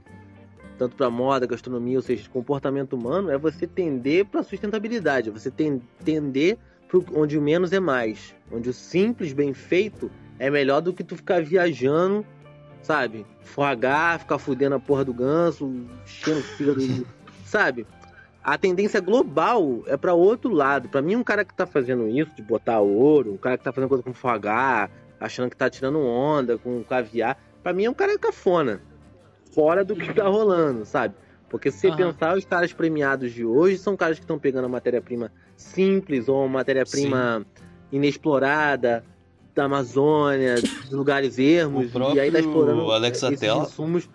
Tanto 0.79 0.95
pra 0.97 1.09
moda, 1.09 1.47
gastronomia, 1.47 1.97
ou 1.97 2.03
seja, 2.03 2.29
comportamento 2.29 2.93
humano, 2.93 3.31
é 3.31 3.39
você 3.39 3.67
tender 3.67 4.27
pra 4.27 4.43
sustentabilidade. 4.43 5.31
é 5.31 5.33
Você 5.33 5.51
ten- 5.51 5.81
tender 6.05 6.59
pro 6.89 7.03
onde 7.15 7.39
o 7.39 7.41
menos 7.43 7.73
é 7.73 7.81
mais. 7.81 8.35
Onde 8.53 8.69
o 8.69 8.73
simples, 8.75 9.33
bem 9.33 9.55
feito, 9.55 10.11
é 10.39 10.51
melhor 10.51 10.83
do 10.83 10.93
que 10.93 11.03
tu 11.03 11.17
ficar 11.17 11.43
viajando, 11.43 12.25
sabe? 12.87 13.27
Forrar, 13.41 14.21
ficar 14.21 14.39
fudendo 14.39 14.77
a 14.77 14.81
porra 14.81 15.05
do 15.05 15.13
ganso, 15.13 15.69
enchendo 16.05 16.39
o 16.39 16.43
fígado, 16.43 16.81
sabe? 17.45 17.85
A 18.43 18.57
tendência 18.57 19.01
global 19.01 19.83
é 19.89 19.97
pra 19.97 20.15
outro 20.15 20.53
lado. 20.53 20.89
Pra 20.89 21.03
mim, 21.03 21.17
um 21.17 21.25
cara 21.25 21.45
que 21.45 21.53
tá 21.53 21.67
fazendo 21.67 22.09
isso, 22.09 22.33
de 22.37 22.43
botar 22.43 22.79
ouro, 22.79 23.35
um 23.35 23.37
cara 23.37 23.59
que 23.59 23.65
tá 23.65 23.73
fazendo 23.73 23.89
coisa 23.89 24.05
com 24.05 24.15
fogar, 24.15 24.89
achando 25.19 25.51
que 25.51 25.57
tá 25.57 25.69
tirando 25.69 25.99
onda 25.99 26.57
com 26.57 26.83
caviar, 26.85 27.37
pra 27.61 27.73
mim 27.73 27.87
é 27.87 27.91
um 27.91 27.95
cara 27.95 28.17
cafona. 28.17 28.81
Fora 29.53 29.85
do 29.85 29.97
que 29.97 30.15
tá 30.15 30.29
rolando, 30.29 30.85
sabe? 30.85 31.17
Porque 31.49 31.73
se 31.73 31.79
você 31.79 31.89
Aham. 31.89 31.97
pensar, 31.97 32.37
os 32.37 32.45
caras 32.45 32.73
premiados 32.73 33.33
de 33.33 33.45
hoje 33.45 33.79
são 33.79 33.97
caras 33.97 34.19
que 34.19 34.25
estão 34.25 34.39
pegando 34.39 34.67
a 34.67 34.69
matéria-prima 34.69 35.33
simples 35.57 36.29
ou 36.29 36.39
uma 36.41 36.49
matéria-prima 36.49 37.45
inexplorada 37.91 39.03
da 39.57 39.65
Amazônia, 39.65 40.57
de 40.57 40.95
lugares 40.95 41.39
ermos, 41.39 41.93
O 41.95 42.15
e 42.15 42.21
aí 42.21 42.31
tá 42.31 42.39
explorando 42.39 42.93
Alex 42.93 43.23
esses 43.23 43.43
Atala. 43.43 43.65
insumos 43.65 44.09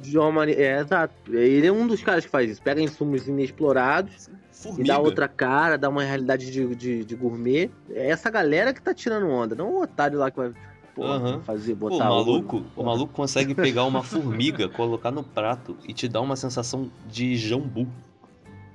de 0.00 0.18
uma 0.18 0.32
maneira. 0.32 0.60
É, 0.62 0.80
exato. 0.80 1.14
Ele 1.30 1.66
é 1.66 1.70
um 1.72 1.86
dos 1.86 2.02
caras 2.02 2.24
que 2.24 2.30
faz 2.30 2.50
isso. 2.50 2.62
Pega 2.62 2.80
insumos 2.80 3.28
inexplorados 3.28 4.28
e 4.28 4.30
Formiga. 4.62 4.84
dá 4.88 4.98
outra 4.98 5.28
cara, 5.28 5.76
dá 5.76 5.90
uma 5.90 6.02
realidade 6.02 6.50
de, 6.50 6.74
de, 6.74 7.04
de 7.04 7.14
gourmet. 7.14 7.70
É 7.90 8.08
essa 8.08 8.30
galera 8.30 8.72
que 8.72 8.80
tá 8.80 8.94
tirando 8.94 9.26
onda, 9.28 9.54
não 9.54 9.74
o 9.74 9.82
otário 9.82 10.18
lá 10.18 10.30
que 10.30 10.38
vai 10.38 10.52
porra, 10.94 11.14
Aham. 11.16 11.40
fazer, 11.42 11.74
Pô, 11.76 11.90
botar 11.90 12.10
o 12.10 12.14
ouro. 12.14 12.26
maluco, 12.32 12.64
o 12.74 12.82
maluco 12.82 13.12
consegue 13.12 13.54
pegar 13.54 13.84
uma 13.84 14.02
formiga, 14.02 14.68
colocar 14.70 15.10
no 15.10 15.22
prato 15.22 15.76
e 15.86 15.92
te 15.92 16.08
dar 16.08 16.22
uma 16.22 16.36
sensação 16.36 16.90
de 17.06 17.36
jambu. 17.36 17.86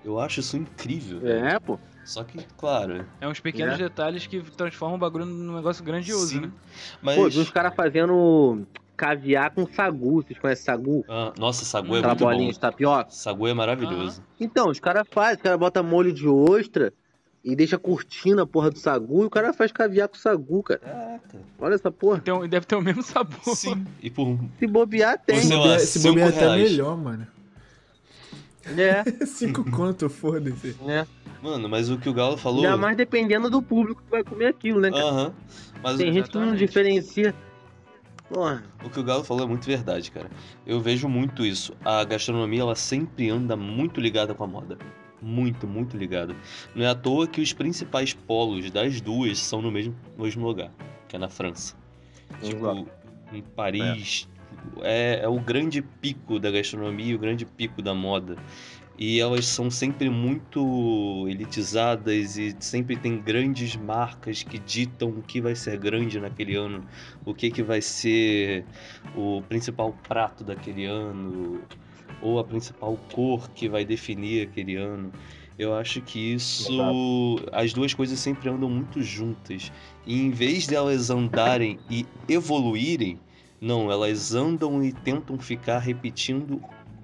Eu 0.06 0.20
acho 0.20 0.40
isso 0.42 0.56
incrível. 0.58 1.20
velho. 1.20 1.46
É, 1.46 1.60
pô. 1.60 1.80
Só 2.08 2.24
que, 2.24 2.40
claro. 2.58 3.06
É 3.20 3.28
uns 3.28 3.40
pequenos 3.40 3.76
É. 3.76 3.78
detalhes 3.78 4.26
que 4.26 4.40
transformam 4.42 4.96
o 4.96 5.00
bagulho 5.00 5.26
num 5.26 5.56
negócio 5.56 5.84
grandioso, 5.84 6.28
sim, 6.28 6.40
né? 6.40 6.52
Mas. 7.02 7.16
Pô, 7.18 7.30
vi 7.30 7.40
os 7.40 7.50
caras 7.52 7.76
fazendo 7.76 8.66
caviar 8.96 9.52
com 9.52 9.68
sagu. 9.72 10.24
Vocês 10.24 10.40
conhecem 10.40 10.64
sagu? 10.66 11.04
Ah, 11.10 11.34
nossa, 11.38 11.66
sagu 11.66 11.96
é 11.96 12.00
Aquela 12.00 12.14
muito 12.14 12.24
bolinha 12.24 12.46
bom. 12.48 12.52
de 12.54 12.60
tapioca. 12.60 13.12
Sagu 13.12 13.46
é 13.48 13.54
maravilhoso. 13.54 14.24
Então, 14.40 14.70
os 14.70 14.80
caras 14.80 15.06
fazem, 15.12 15.36
os 15.36 15.42
caras 15.42 15.60
botam 15.60 15.84
molho 15.84 16.14
de 16.14 16.28
ostra 16.28 16.94
e 17.44 17.56
deixa 17.56 17.78
curtindo 17.78 18.42
a 18.42 18.48
porra 18.48 18.72
do 18.72 18.80
sagu 18.80 19.24
e 19.24 19.26
o 19.26 19.30
cara 19.30 19.54
faz 19.54 19.72
caviar 19.72 20.08
com 20.08 20.16
sagu, 20.16 20.64
cara. 20.64 20.80
Caraca. 20.80 21.40
Olha 21.60 21.76
essa 21.76 21.92
porra. 21.92 22.18
Então, 22.18 22.48
deve 22.48 22.66
ter 22.66 22.76
o 22.76 22.82
mesmo 22.82 23.04
sabor. 23.04 23.56
Sim. 23.56 23.86
E 24.02 24.10
por. 24.10 24.40
Se 24.60 24.66
bobear, 24.66 25.20
tem. 25.24 25.42
Sei 25.42 25.56
lá, 25.58 25.62
bobear- 25.64 25.80
se 25.82 26.00
bobear 26.08 26.28
é 26.30 26.32
até 26.36 26.56
melhor, 26.56 26.98
mano. 26.98 27.28
É, 28.76 29.04
Cinco 29.26 29.70
conto, 29.70 30.10
foda-se. 30.10 30.76
né? 30.84 31.08
Mano, 31.42 31.70
mas 31.70 31.90
o 31.90 31.98
que 31.98 32.10
o 32.10 32.14
Galo 32.14 32.36
falou. 32.36 32.64
Ainda 32.66 32.78
mais 32.78 32.98
dependendo 32.98 33.50
do 33.50 33.62
público 33.62 34.02
que 34.04 34.10
vai 34.10 34.24
comer 34.24 34.48
aquilo, 34.48 34.80
né? 34.80 34.90
Aham. 34.90 35.34
Mas 35.84 35.98
Tem 35.98 36.12
gente 36.12 36.30
que 36.30 36.38
não 36.38 36.56
diferencia. 36.56 37.34
Porra. 38.30 38.62
o 38.84 38.90
que 38.90 39.00
o 39.00 39.04
Galo 39.04 39.24
falou 39.24 39.44
é 39.44 39.48
muito 39.48 39.66
verdade, 39.66 40.12
cara. 40.12 40.30
Eu 40.66 40.82
vejo 40.82 41.08
muito 41.08 41.46
isso. 41.46 41.74
A 41.86 42.04
gastronomia, 42.04 42.62
ela 42.62 42.76
sempre 42.76 43.30
anda 43.30 43.56
muito 43.56 44.02
ligada 44.02 44.34
com 44.34 44.44
a 44.44 44.48
moda. 44.48 44.78
Muito, 45.22 45.66
muito 45.66 45.96
ligada. 45.96 46.36
Não 46.76 46.84
é 46.84 46.90
à 46.90 46.96
toa 46.96 47.26
que 47.28 47.40
os 47.40 47.54
principais 47.54 48.14
polos 48.14 48.70
das 48.70 49.00
duas 49.00 49.40
são 49.40 49.62
no 49.62 49.72
mesmo, 49.72 49.96
mesmo 50.18 50.46
lugar, 50.46 50.72
que 51.08 51.16
é 51.16 51.20
na 51.20 51.30
França. 51.30 51.76
Tipo, 52.42 52.86
em 53.32 53.42
Paris. 53.42 54.28
É, 54.34 54.37
é 54.82 55.28
o 55.28 55.40
grande 55.40 55.82
pico 55.82 56.40
da 56.40 56.52
gastronomia 56.52 57.16
o 57.16 57.20
grande 57.20 57.46
pico 57.46 57.82
da 57.82 57.94
moda. 57.94 58.36
E 59.00 59.20
elas 59.20 59.46
são 59.46 59.70
sempre 59.70 60.10
muito 60.10 61.28
elitizadas 61.30 62.36
e 62.36 62.56
sempre 62.60 62.96
tem 62.96 63.20
grandes 63.22 63.76
marcas 63.76 64.42
que 64.42 64.58
ditam 64.58 65.10
o 65.10 65.22
que 65.22 65.40
vai 65.40 65.56
ser 65.56 65.78
grande 65.78 66.20
naquele 66.20 66.56
ano, 66.56 66.84
o 67.24 67.32
que, 67.32 67.52
que 67.52 67.62
vai 67.62 67.80
ser 67.80 68.66
o 69.16 69.44
principal 69.48 69.96
prato 70.08 70.44
daquele 70.44 70.86
ano, 70.86 71.62
ou 72.24 72.40
a 72.40 72.44
principal 72.44 72.98
cor 73.12 73.48
que 73.52 73.70
vai 73.70 73.86
definir 73.86 74.48
aquele 74.48 74.76
ano. 74.76 75.12
Eu 75.60 75.76
acho 75.76 76.02
que 76.02 76.34
isso. 76.34 77.38
As 77.52 77.74
duas 77.74 77.94
coisas 77.94 78.20
sempre 78.20 78.50
andam 78.50 78.70
muito 78.70 79.02
juntas. 79.02 79.72
E 80.06 80.22
em 80.22 80.32
vez 80.32 80.68
de 80.68 80.76
elas 80.76 81.10
andarem 81.10 81.80
e 81.90 82.06
evoluírem, 82.30 83.20
não, 83.60 83.92
elas 83.92 84.34
andam 84.36 84.84
e 84.84 84.92
tentam 84.92 85.38
ficar 85.38 85.80
repetindo 85.80 86.62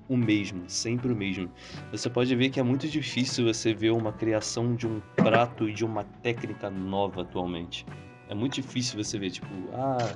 o 0.08 0.18
mesmo, 0.18 0.64
sempre 0.68 1.12
o 1.12 1.16
mesmo. 1.16 1.50
Você 1.92 2.10
pode 2.10 2.36
ver 2.36 2.50
que 2.50 2.60
é 2.60 2.64
muito 2.64 2.88
difícil 2.88 3.46
você 3.46 3.74
ver 3.74 3.92
uma 3.92 4.12
criação 4.12 4.76
de 4.76 4.86
um 4.86 5.02
prato 5.16 5.68
e 5.70 5.74
de 5.74 5.84
uma 5.86 6.04
técnica 6.04 6.70
nova 6.70 7.22
atualmente. 7.22 7.86
É 8.30 8.36
muito 8.36 8.54
difícil 8.54 9.02
você 9.04 9.18
ver, 9.18 9.32
tipo, 9.32 9.48
ah, 9.74 10.14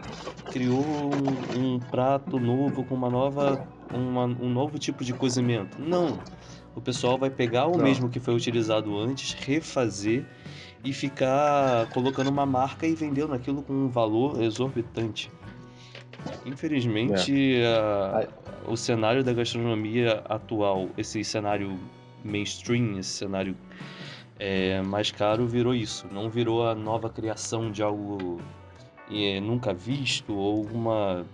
criou 0.51 0.83
um, 0.83 1.75
um 1.75 1.79
prato 1.79 2.39
novo 2.39 2.83
com 2.83 2.95
uma 2.95 3.09
nova, 3.09 3.65
uma- 3.91 4.25
um 4.25 4.49
novo 4.49 4.77
tipo 4.77 5.03
de 5.03 5.13
cozimento. 5.13 5.77
Não. 5.81 6.19
O 6.75 6.81
pessoal 6.81 7.17
vai 7.17 7.29
pegar 7.29 7.65
o 7.67 7.77
Não. 7.77 7.83
mesmo 7.83 8.09
que 8.09 8.19
foi 8.19 8.35
utilizado 8.35 8.97
antes, 8.99 9.33
refazer 9.33 10.25
e 10.83 10.93
ficar 10.93 11.87
colocando 11.87 12.29
uma 12.29 12.45
marca 12.45 12.85
e 12.85 12.93
vendendo 12.93 13.33
aquilo 13.33 13.63
com 13.63 13.73
um 13.73 13.89
valor 13.89 14.41
exorbitante. 14.41 15.31
Infelizmente, 16.45 17.61
a- 17.65 18.27
o 18.69 18.75
cenário 18.75 19.23
da 19.23 19.33
gastronomia 19.33 20.21
atual, 20.27 20.89
esse 20.97 21.23
cenário 21.23 21.77
mainstream, 22.23 22.97
esse 22.99 23.09
cenário 23.09 23.55
é, 24.39 24.81
mais 24.81 25.11
caro, 25.11 25.47
virou 25.47 25.73
isso. 25.73 26.05
Não 26.11 26.29
virou 26.29 26.67
a 26.67 26.75
nova 26.75 27.09
criação 27.09 27.71
de 27.71 27.81
algo 27.81 28.39
é, 29.11 29.39
nunca 29.39 29.73
visto 29.73 30.35
ou 30.35 30.65
uma, 30.65 31.25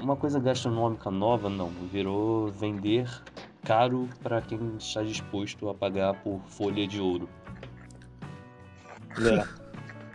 uma 0.00 0.16
coisa 0.16 0.40
gastronômica 0.40 1.10
nova, 1.10 1.48
não. 1.48 1.68
Virou 1.92 2.48
vender 2.48 3.08
caro 3.62 4.08
para 4.22 4.40
quem 4.42 4.58
está 4.78 5.02
disposto 5.02 5.68
a 5.68 5.74
pagar 5.74 6.14
por 6.14 6.40
folha 6.48 6.86
de 6.86 7.00
ouro. 7.00 7.28
É. 9.20 9.44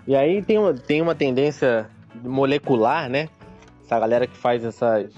E 0.08 0.16
aí 0.16 0.42
tem 0.42 0.58
uma, 0.58 0.74
tem 0.74 1.02
uma 1.02 1.16
tendência 1.16 1.90
molecular, 2.24 3.10
né? 3.10 3.30
Essa 3.90 4.00
galera 4.00 4.28
que 4.28 4.38
faz 4.38 4.64
essas 4.64 5.10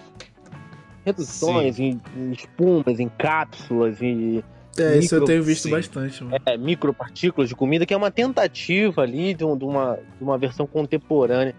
reduções 1.05 1.77
em, 1.77 1.99
em 2.15 2.31
espumas, 2.31 3.01
em 3.01 3.09
cápsulas, 3.09 4.01
em 4.01 4.41
É, 4.77 4.97
isso 4.97 5.13
eu 5.13 5.25
tenho 5.25 5.43
visto 5.43 5.63
sim. 5.63 5.71
bastante, 5.71 6.23
mano. 6.23 6.37
é, 6.45 6.57
micropartículas 6.57 7.49
de 7.49 7.55
comida, 7.55 7.85
que 7.85 7.93
é 7.93 7.97
uma 7.97 8.09
tentativa 8.11 9.01
ali 9.01 9.33
de, 9.33 9.43
um- 9.43 9.57
de 9.57 9.65
uma, 9.65 9.99
de 10.17 10.23
uma 10.23 10.37
versão 10.37 10.65
contemporânea. 10.65 11.53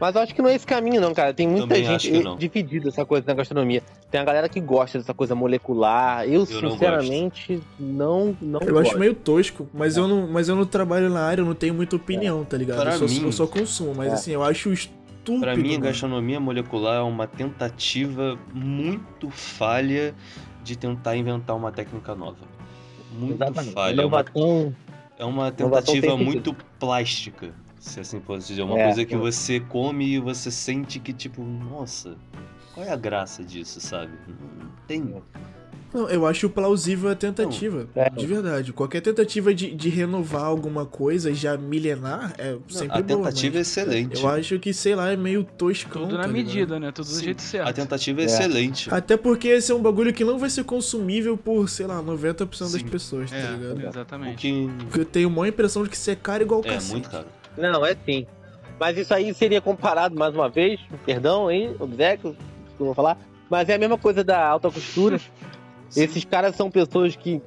Mas 0.00 0.14
eu 0.16 0.20
acho 0.22 0.34
que 0.34 0.42
não 0.42 0.48
é 0.48 0.54
esse 0.54 0.66
caminho, 0.66 1.00
não, 1.00 1.12
cara. 1.14 1.32
Tem 1.34 1.46
muita 1.48 1.66
Também 1.68 1.84
gente 1.84 2.10
não. 2.22 2.36
dividida 2.36 2.88
essa 2.88 3.04
coisa 3.04 3.24
na 3.26 3.34
gastronomia. 3.34 3.82
Tem 4.10 4.20
a 4.20 4.24
galera 4.24 4.48
que 4.48 4.60
gosta 4.60 4.98
dessa 4.98 5.14
coisa 5.14 5.34
molecular. 5.34 6.24
Eu, 6.24 6.44
Eu 6.48 6.62
não 6.62 6.70
sinceramente, 6.72 7.60
não, 7.78 8.36
não, 8.40 8.60
Eu 8.62 8.72
gosto. 8.74 8.90
acho 8.90 8.98
meio 8.98 9.14
tosco, 9.14 9.68
mas 9.72 9.96
eu, 9.96 10.06
não, 10.08 10.26
mas 10.28 10.48
eu 10.48 10.54
não 10.56 10.66
trabalho 10.66 11.08
na 11.10 11.20
área, 11.24 11.42
eu 11.42 11.46
não 11.46 11.54
tenho 11.54 11.74
muita 11.74 11.94
opinião, 11.96 12.44
tá 12.44 12.56
ligado? 12.56 12.84
Eu 12.84 13.08
só, 13.08 13.14
mim- 13.14 13.24
eu 13.26 13.32
só 13.32 13.46
consumo, 13.46 13.94
mas 13.96 14.10
É. 14.10 14.14
assim, 14.14 14.32
eu 14.32 14.42
acho 14.42 14.72
estúpido. 15.22 15.40
Para 15.40 15.56
mim, 15.56 15.68
a 15.70 15.72
mano. 15.72 15.84
gastronomia 15.84 16.40
molecular 16.40 16.96
é 16.96 17.02
uma 17.02 17.26
tentativa 17.26 18.38
muito 18.52 19.30
falha 19.30 20.14
de 20.62 20.76
tentar 20.76 21.16
inventar 21.16 21.56
uma 21.56 21.72
técnica 21.72 22.14
nova. 22.14 22.38
Muito 23.12 23.34
Exatamente. 23.34 23.72
falha. 23.74 24.00
É 24.02 24.04
uma, 24.06 24.20
Inovação 24.20 24.74
é 25.18 25.24
uma 25.24 25.48
inovação 25.48 25.94
tentativa 25.94 26.16
tem 26.16 26.24
muito 26.24 26.54
plástica, 26.78 27.54
se 27.78 28.00
assim 28.00 28.20
posso 28.20 28.46
dizer. 28.48 28.62
Uma 28.62 28.78
É, 28.78 28.84
coisa 28.86 29.04
que 29.04 29.14
é. 29.14 29.18
você 29.18 29.60
come 29.60 30.04
e 30.06 30.18
você 30.18 30.50
sente 30.50 30.98
que, 30.98 31.12
tipo, 31.12 31.42
nossa, 31.42 32.16
qual 32.74 32.86
é 32.86 32.90
a 32.90 32.96
graça 32.96 33.44
disso, 33.44 33.80
sabe? 33.80 34.12
Não 34.26 34.70
tem. 34.86 35.22
Não, 35.94 36.08
eu 36.08 36.26
acho 36.26 36.48
plausível 36.48 37.10
a 37.10 37.14
tentativa, 37.14 37.86
É. 37.94 38.08
de 38.10 38.26
verdade. 38.26 38.72
Qualquer 38.72 39.00
tentativa 39.02 39.52
de, 39.54 39.74
de 39.74 39.88
renovar 39.90 40.44
alguma 40.44 40.86
coisa 40.86 41.34
já 41.34 41.56
milenar 41.56 42.34
é 42.38 42.56
sempre 42.68 42.98
a 42.98 43.02
boa, 43.02 43.18
tentativa 43.26 43.58
é 43.58 43.60
excelente. 43.60 44.22
eu 44.22 44.28
acho 44.28 44.58
que, 44.58 44.72
sei 44.72 44.94
lá, 44.94 45.10
é 45.10 45.16
meio 45.16 45.44
toscão. 45.44 46.02
Tudo 46.02 46.16
na 46.16 46.22
tá 46.22 46.28
medida, 46.28 46.80
né? 46.80 46.90
Tudo 46.92 47.06
do 47.06 47.12
Sim. 47.14 47.24
jeito 47.24 47.42
certo. 47.42 47.68
A 47.68 47.72
tentativa 47.72 48.20
é, 48.20 48.24
É. 48.24 48.26
excelente. 48.26 48.92
Até 48.92 49.16
porque 49.16 49.48
esse 49.48 49.70
é 49.70 49.74
um 49.74 49.82
bagulho 49.82 50.12
que 50.14 50.24
não 50.24 50.38
vai 50.38 50.48
ser 50.48 50.64
consumível 50.64 51.36
por, 51.36 51.68
sei 51.68 51.86
lá, 51.86 52.02
90% 52.02 52.72
das 52.72 52.80
Sim. 52.80 52.88
pessoas, 52.88 53.30
tá 53.30 53.36
É, 53.36 53.50
ligado? 53.52 53.76
O 53.78 53.88
exatamente. 53.88 54.36
que 54.36 54.70
Porque 54.84 55.00
eu 55.00 55.04
tenho 55.04 55.28
uma 55.28 55.46
impressão 55.46 55.82
de 55.82 55.90
que 55.90 55.96
isso 55.96 56.10
é 56.10 56.16
caro 56.16 56.42
igual 56.42 56.60
é 56.64 56.68
cacete. 56.68 56.92
muito 56.92 57.10
caro. 57.10 57.26
Não, 57.58 57.84
é 57.84 57.94
sim. 58.06 58.26
Mas 58.80 58.96
isso 58.96 59.12
aí 59.12 59.32
seria 59.34 59.60
comparado, 59.60 60.14
mais 60.16 60.34
uma 60.34 60.48
vez, 60.48 60.80
perdão 61.04 61.48
aí, 61.48 61.70
obséquio, 61.78 62.34
que 62.76 62.82
eu 62.82 62.86
vou 62.86 62.94
falar, 62.94 63.16
mas 63.50 63.68
é 63.68 63.74
a 63.74 63.78
mesma 63.78 63.98
coisa 63.98 64.24
da 64.24 64.42
alta 64.44 64.70
costura. 64.70 65.20
Esses 65.96 66.24
caras 66.24 66.56
são 66.56 66.70
pessoas 66.70 67.16
que 67.16 67.42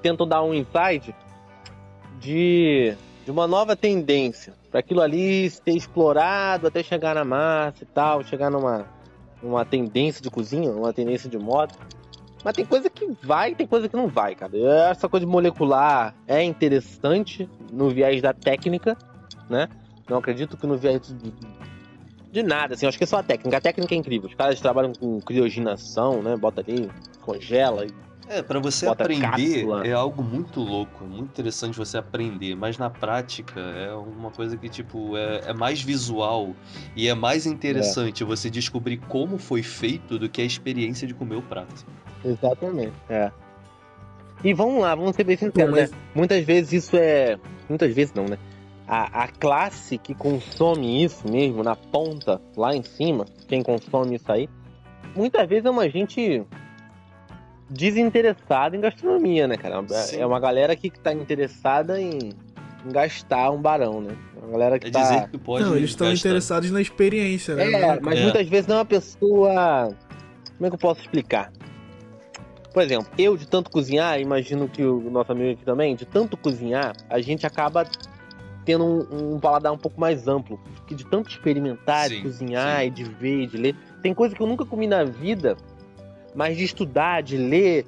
tentam 0.00 0.26
dar 0.26 0.42
um 0.42 0.54
insight 0.54 1.14
de, 2.18 2.94
de 3.24 3.30
uma 3.30 3.46
nova 3.46 3.76
tendência, 3.76 4.54
para 4.70 4.80
aquilo 4.80 5.00
ali 5.00 5.50
ser 5.50 5.72
explorado 5.72 6.66
até 6.66 6.82
chegar 6.82 7.14
na 7.14 7.24
massa 7.24 7.82
e 7.82 7.86
tal, 7.86 8.22
chegar 8.22 8.50
numa, 8.50 8.86
numa 9.42 9.64
tendência 9.64 10.22
de 10.22 10.30
cozinha, 10.30 10.70
uma 10.70 10.92
tendência 10.92 11.28
de 11.28 11.38
moda. 11.38 11.74
Mas 12.42 12.54
tem 12.54 12.64
coisa 12.64 12.88
que 12.88 13.06
vai, 13.22 13.54
tem 13.54 13.66
coisa 13.66 13.88
que 13.88 13.96
não 13.96 14.08
vai, 14.08 14.34
cara. 14.34 14.56
Essa 14.90 15.08
coisa 15.08 15.26
molecular 15.26 16.14
é 16.26 16.42
interessante 16.42 17.48
no 17.70 17.90
viés 17.90 18.22
da 18.22 18.32
técnica, 18.32 18.96
né? 19.48 19.68
Não 20.08 20.18
acredito 20.18 20.56
que 20.56 20.66
no 20.66 20.76
viés 20.76 21.14
de, 22.32 22.42
nada, 22.42 22.74
assim. 22.74 22.86
eu 22.86 22.88
Acho 22.88 22.98
que 22.98 23.04
é 23.04 23.06
só 23.06 23.18
a 23.18 23.22
técnica. 23.22 23.56
A 23.56 23.60
técnica 23.60 23.94
é 23.94 23.98
incrível. 23.98 24.28
Os 24.28 24.34
caras 24.34 24.60
trabalham 24.60 24.92
com 24.92 25.20
crioginação, 25.20 26.22
né? 26.22 26.36
Bota 26.36 26.60
ali, 26.60 26.90
congela. 27.20 27.84
e- 27.86 27.90
É, 28.28 28.40
pra 28.42 28.60
você 28.60 28.86
Bota 28.86 29.02
aprender 29.02 29.22
cápsula. 29.58 29.84
é 29.86 29.92
algo 29.92 30.22
muito 30.22 30.60
louco, 30.60 31.04
é 31.04 31.06
muito 31.08 31.30
interessante 31.30 31.76
você 31.76 31.98
aprender, 31.98 32.54
mas 32.54 32.78
na 32.78 32.88
prática 32.88 33.58
é 33.60 33.92
uma 33.92 34.30
coisa 34.30 34.56
que, 34.56 34.68
tipo, 34.68 35.16
é, 35.16 35.40
é 35.46 35.52
mais 35.52 35.82
visual 35.82 36.54
e 36.94 37.08
é 37.08 37.14
mais 37.14 37.44
interessante 37.44 38.22
você 38.22 38.48
descobrir 38.48 38.98
como 38.98 39.36
foi 39.36 39.64
feito 39.64 40.16
do 40.16 40.28
que 40.28 40.40
a 40.40 40.44
experiência 40.44 41.08
de 41.08 41.14
comer 41.14 41.34
o 41.36 41.42
prato. 41.42 41.84
Exatamente. 42.24 42.92
É. 43.08 43.32
E 44.44 44.54
vamos 44.54 44.80
lá, 44.80 44.94
vamos 44.94 45.16
ser 45.16 45.24
bem 45.24 45.36
sinceros, 45.36 45.68
Pô, 45.70 45.76
mas- 45.76 45.90
né? 45.90 45.96
Muitas 46.14 46.44
vezes 46.44 46.84
isso 46.84 46.96
é. 46.96 47.36
Muitas 47.68 47.92
vezes 47.92 48.14
não, 48.14 48.26
né? 48.26 48.38
A, 48.92 49.22
a 49.22 49.28
classe 49.28 49.96
que 49.96 50.12
consome 50.16 51.04
isso 51.04 51.30
mesmo, 51.30 51.62
na 51.62 51.76
ponta, 51.76 52.40
lá 52.56 52.74
em 52.74 52.82
cima, 52.82 53.24
quem 53.46 53.62
consome 53.62 54.16
isso 54.16 54.32
aí, 54.32 54.48
muitas 55.14 55.48
vezes 55.48 55.64
é 55.64 55.70
uma 55.70 55.88
gente 55.88 56.44
desinteressada 57.68 58.76
em 58.76 58.80
gastronomia, 58.80 59.46
né, 59.46 59.56
cara? 59.56 59.80
Sim. 59.88 60.18
É 60.18 60.26
uma 60.26 60.40
galera 60.40 60.74
que 60.74 60.90
tá 60.90 61.12
interessada 61.12 62.00
em, 62.00 62.32
em 62.84 62.92
gastar 62.92 63.52
um 63.52 63.62
barão, 63.62 64.00
né? 64.00 64.16
É 64.36 64.44
uma 64.44 64.50
galera 64.50 64.78
que 64.78 64.88
É 64.88 64.90
tá. 64.90 65.00
dizer 65.02 65.28
que 65.28 65.38
pode 65.38 65.64
Não, 65.64 65.76
eles 65.76 65.90
estão 65.90 66.12
interessados 66.12 66.70
na 66.72 66.80
experiência, 66.80 67.54
né? 67.54 67.70
É, 67.70 68.00
mas 68.00 68.18
É. 68.18 68.22
muitas 68.24 68.48
vezes 68.48 68.66
não 68.66 68.74
é 68.74 68.78
uma 68.80 68.84
pessoa. 68.84 69.96
Como 70.56 70.66
é 70.66 70.68
que 70.68 70.74
eu 70.74 70.80
posso 70.80 71.00
explicar? 71.02 71.52
Por 72.74 72.82
exemplo, 72.82 73.06
eu 73.16 73.36
de 73.36 73.46
tanto 73.46 73.70
cozinhar, 73.70 74.20
imagino 74.20 74.68
que 74.68 74.82
o 74.82 75.10
nosso 75.10 75.30
amigo 75.30 75.52
aqui 75.52 75.64
também, 75.64 75.94
de 75.94 76.06
tanto 76.06 76.36
cozinhar, 76.36 76.92
a 77.08 77.20
gente 77.20 77.46
acaba 77.46 77.84
tendo 78.70 78.84
um, 78.84 79.34
um 79.34 79.40
paladar 79.40 79.72
um 79.72 79.78
pouco 79.78 80.00
mais 80.00 80.28
amplo. 80.28 80.60
Porque 80.76 80.94
de 80.94 81.04
tanto 81.04 81.28
experimentar, 81.28 82.08
de 82.08 82.16
Sim, 82.16 82.22
cozinhar 82.22 82.80
sim. 82.80 82.86
e 82.86 82.90
de 82.90 83.04
ver, 83.04 83.46
de 83.48 83.56
ler. 83.56 83.76
Tem 84.00 84.14
coisa 84.14 84.34
que 84.34 84.40
eu 84.40 84.46
nunca 84.46 84.64
comi 84.64 84.86
na 84.86 85.02
vida, 85.02 85.56
mas 86.36 86.56
de 86.56 86.62
estudar, 86.62 87.20
de 87.20 87.36
ler, 87.36 87.84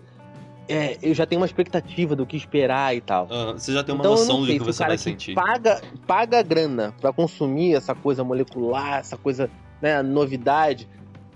é, 0.68 0.98
eu 1.00 1.14
já 1.14 1.24
tenho 1.24 1.40
uma 1.40 1.46
expectativa 1.46 2.16
do 2.16 2.26
que 2.26 2.36
esperar 2.36 2.96
e 2.96 3.00
tal. 3.00 3.28
Ah, 3.30 3.52
você 3.52 3.72
já 3.72 3.84
tem 3.84 3.94
uma 3.94 4.02
então 4.02 4.12
noção 4.12 4.40
do 4.40 4.46
que 4.46 4.58
você 4.58 4.84
vai 4.84 4.96
que 4.96 5.02
sentir. 5.02 5.34
paga, 5.34 5.80
paga 6.04 6.40
a 6.40 6.42
grana 6.42 6.92
pra 7.00 7.12
consumir 7.12 7.76
essa 7.76 7.94
coisa 7.94 8.24
molecular, 8.24 8.98
essa 8.98 9.16
coisa, 9.16 9.48
né, 9.80 10.02
novidade. 10.02 10.88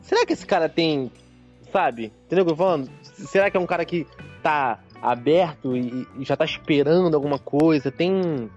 Será 0.02 0.26
que 0.26 0.32
esse 0.32 0.46
cara 0.46 0.68
tem, 0.68 1.10
sabe? 1.72 2.12
Entendeu 2.26 2.42
o 2.42 2.46
que 2.46 2.52
eu 2.52 2.56
tô 2.56 2.64
falando? 2.64 2.90
Será 3.02 3.48
que 3.48 3.56
é 3.56 3.60
um 3.60 3.66
cara 3.66 3.84
que 3.84 4.06
tá 4.42 4.80
aberto 5.00 5.76
e, 5.76 6.06
e 6.18 6.24
já 6.24 6.36
tá 6.36 6.44
esperando 6.44 7.14
alguma 7.14 7.38
coisa? 7.38 7.92
Tem 7.92 8.50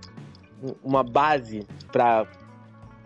uma 0.84 1.04
base 1.04 1.66
pra, 1.92 2.26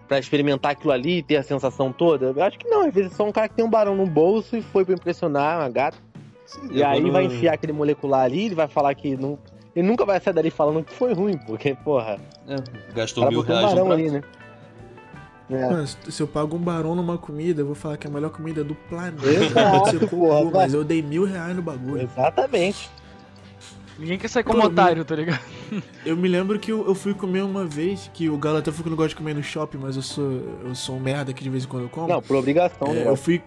pra 0.08 0.20
experimentar 0.20 0.72
aquilo 0.72 0.92
ali 0.92 1.20
e 1.20 1.24
ter 1.24 1.38
a 1.38 1.44
sensação 1.44 1.92
toda? 1.92 2.34
Eu 2.36 2.44
acho 2.44 2.58
que 2.58 2.68
não, 2.68 2.88
às 2.88 2.94
vezes 2.94 3.12
é 3.12 3.16
só 3.16 3.26
um 3.26 3.32
cara 3.32 3.48
que 3.48 3.56
tem 3.56 3.66
um 3.66 3.70
barão 3.70 3.96
no 3.96 4.06
bolso 4.06 4.56
e 4.56 4.62
foi 4.62 4.86
pra 4.86 4.94
impressionar 4.94 5.60
uma 5.60 5.70
gata. 5.70 5.98
Sim, 6.46 6.70
E 6.72 6.84
aí 6.84 7.10
vai 7.10 7.26
enfiar 7.26 7.54
aquele 7.54 7.74
molecular 7.74 8.22
ali, 8.22 8.46
ele 8.46 8.56
vai 8.56 8.68
falar 8.68 8.94
que 8.96 9.16
não. 9.16 9.38
Ele 9.76 9.88
nunca 9.88 10.06
vai 10.06 10.20
sair 10.20 10.34
dali 10.34 10.52
falando 10.52 10.84
que 10.84 10.94
foi 10.94 11.14
ruim, 11.14 11.38
porque, 11.38 11.74
porra, 11.74 12.20
É, 12.48 12.58
gastou 12.94 13.28
mil 13.28 13.40
um 13.40 13.44
reais 13.44 13.64
no 13.64 13.70
barão 13.70 13.92
ali, 13.92 14.12
né? 14.12 14.22
É. 15.50 15.70
Mano, 15.70 15.88
se 15.88 16.22
eu 16.22 16.28
pago 16.28 16.56
um 16.56 16.60
barão 16.60 16.96
numa 16.96 17.18
comida, 17.18 17.62
eu 17.62 17.66
vou 17.66 17.76
falar 17.76 17.98
que 17.98 18.08
é 18.08 18.10
a 18.10 18.14
melhor 18.14 18.30
comida 18.30 18.64
do 18.64 18.76
planeta. 18.76 19.28
Exato, 19.28 20.08
porra, 20.08 20.50
mas 20.52 20.74
eu 20.74 20.84
dei 20.84 21.02
mil 21.02 21.26
reais 21.26 21.56
no 21.56 21.62
bagulho. 21.62 22.02
Exatamente. 22.02 22.90
Ninguém 24.00 24.18
quer 24.18 24.28
sair 24.28 24.44
como 24.44 24.60
Pô, 24.62 24.68
otário, 24.68 25.06
tá 25.06 25.16
ligado? 25.16 25.40
Eu 26.06 26.18
me 26.18 26.28
lembro 26.28 26.58
que 26.60 26.72
eu, 26.72 26.86
eu 26.88 26.94
fui 26.96 27.14
comer 27.14 27.42
uma 27.44 27.66
vez, 27.66 28.10
que 28.14 28.28
o 28.30 28.38
Galo 28.38 28.58
até 28.58 28.72
falou 28.72 28.84
que 28.84 28.90
não 28.90 28.98
gosto 28.98 29.10
de 29.10 29.16
comer 29.16 29.34
no 29.36 29.42
shopping, 29.44 29.78
mas 29.78 29.96
eu 29.96 30.02
sou, 30.02 30.32
eu 30.66 30.76
sou 30.76 30.96
um 30.98 31.00
merda 31.00 31.32
que 31.34 31.44
de 31.44 31.50
vez 31.50 31.64
em 31.64 31.68
quando 31.68 31.84
eu 31.84 31.90
como. 31.90 32.08
Não, 32.08 32.22
por 32.22 32.36
obrigação, 32.36 32.88
É, 32.90 32.94
né? 32.94 33.08
eu 33.08 33.16
fui. 33.16 33.42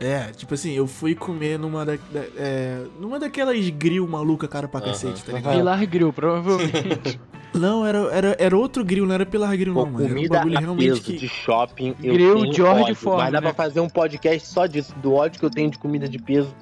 É, 0.00 0.24
tipo 0.32 0.52
assim, 0.54 0.72
eu 0.72 0.86
fui 0.86 1.14
comer 1.14 1.58
numa 1.58 1.84
da, 1.86 1.92
da- 1.94 2.24
é, 2.36 2.82
numa 3.00 3.18
daquelas 3.18 3.68
grill 3.70 4.06
maluca 4.08 4.48
cara 4.48 4.66
pra 4.66 4.80
Aham. 4.80 4.88
cacete, 4.90 5.24
tá 5.24 5.32
ligado? 5.32 5.54
Pilar 5.56 5.86
Grill, 5.86 6.12
provavelmente. 6.12 7.20
Não, 7.54 7.86
era, 7.86 7.98
era, 8.12 8.36
era 8.36 8.56
outro 8.56 8.84
grill, 8.84 9.06
não 9.06 9.14
era 9.14 9.24
Pilar 9.24 9.56
Grill, 9.56 9.72
Pô, 9.74 9.84
não, 9.84 9.92
mano. 9.92 10.04
Era 10.04 10.12
um 10.12 10.16
comida 10.16 10.38
bagulho 10.38 10.56
a 10.56 10.60
realmente 10.60 10.88
peso 10.88 11.02
que. 11.02 11.16
de 11.16 11.28
shopping. 11.28 11.94
eu 12.02 12.12
Grill 12.14 12.34
tenho 12.40 12.52
George 12.52 12.82
ódio, 12.82 12.94
Ford, 12.96 13.18
Mas 13.18 13.32
dá 13.32 13.40
né? 13.40 13.46
pra 13.46 13.54
fazer 13.54 13.78
um 13.78 13.88
podcast 13.88 14.48
só 14.48 14.66
disso, 14.66 14.92
do 15.00 15.14
ódio 15.14 15.38
que 15.38 15.46
eu 15.46 15.50
tenho 15.50 15.70
de 15.70 15.78
comida 15.78 16.08
de 16.08 16.18
peso 16.18 16.52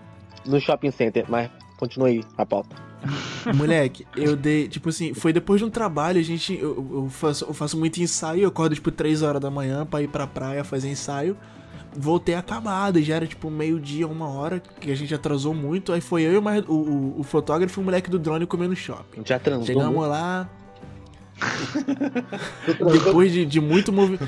no 0.44 0.60
shopping 0.60 0.90
center. 0.90 1.24
Mas 1.30 1.48
continua 1.82 2.06
aí 2.06 2.22
a 2.38 2.46
pauta. 2.46 2.76
Moleque, 3.52 4.06
eu 4.16 4.36
dei, 4.36 4.68
tipo 4.68 4.90
assim, 4.90 5.12
foi 5.12 5.32
depois 5.32 5.60
de 5.60 5.64
um 5.64 5.70
trabalho, 5.70 6.20
a 6.20 6.22
gente. 6.22 6.56
Eu, 6.56 6.86
eu 6.92 7.08
faço, 7.10 7.44
eu 7.44 7.52
faço 7.52 7.76
muito 7.76 8.00
ensaio, 8.00 8.42
eu 8.42 8.48
acordo 8.48 8.76
tipo 8.76 8.92
3 8.92 9.22
horas 9.22 9.42
da 9.42 9.50
manhã 9.50 9.84
pra 9.84 10.00
ir 10.00 10.06
pra 10.06 10.24
praia 10.24 10.62
fazer 10.62 10.88
ensaio. 10.88 11.36
Voltei 11.94 12.36
acabado, 12.36 13.02
já 13.02 13.16
era 13.16 13.26
tipo 13.26 13.50
meio-dia, 13.50 14.06
uma 14.06 14.28
hora, 14.28 14.62
que 14.80 14.90
a 14.92 14.94
gente 14.94 15.12
atrasou 15.12 15.52
muito. 15.52 15.92
Aí 15.92 16.00
foi 16.00 16.22
eu 16.22 16.32
e 16.32 16.38
o, 16.38 16.72
o, 16.72 17.20
o 17.20 17.22
fotógrafo 17.24 17.80
e 17.80 17.82
o 17.82 17.84
moleque 17.84 18.08
do 18.08 18.18
drone 18.18 18.46
comendo 18.46 18.70
no 18.70 18.76
shopping. 18.76 19.22
já 19.26 19.38
transou. 19.40 19.66
Chegamos 19.66 19.92
muito. 19.92 20.08
lá, 20.08 20.48
depois 23.04 23.32
de, 23.32 23.44
de 23.44 23.60
muito 23.60 23.92
movi 23.92 24.18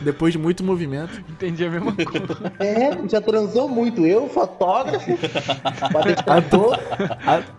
depois 0.00 0.32
de 0.32 0.38
muito 0.38 0.62
movimento. 0.62 1.22
Entendi 1.28 1.64
a 1.64 1.70
mesma 1.70 1.92
coisa. 1.92 2.52
É, 2.58 2.88
a 2.88 2.92
gente 2.92 3.10
já 3.12 3.20
transou 3.20 3.68
muito. 3.68 4.06
Eu, 4.06 4.28
fotógrafo, 4.28 5.10
apresentador, 5.82 6.78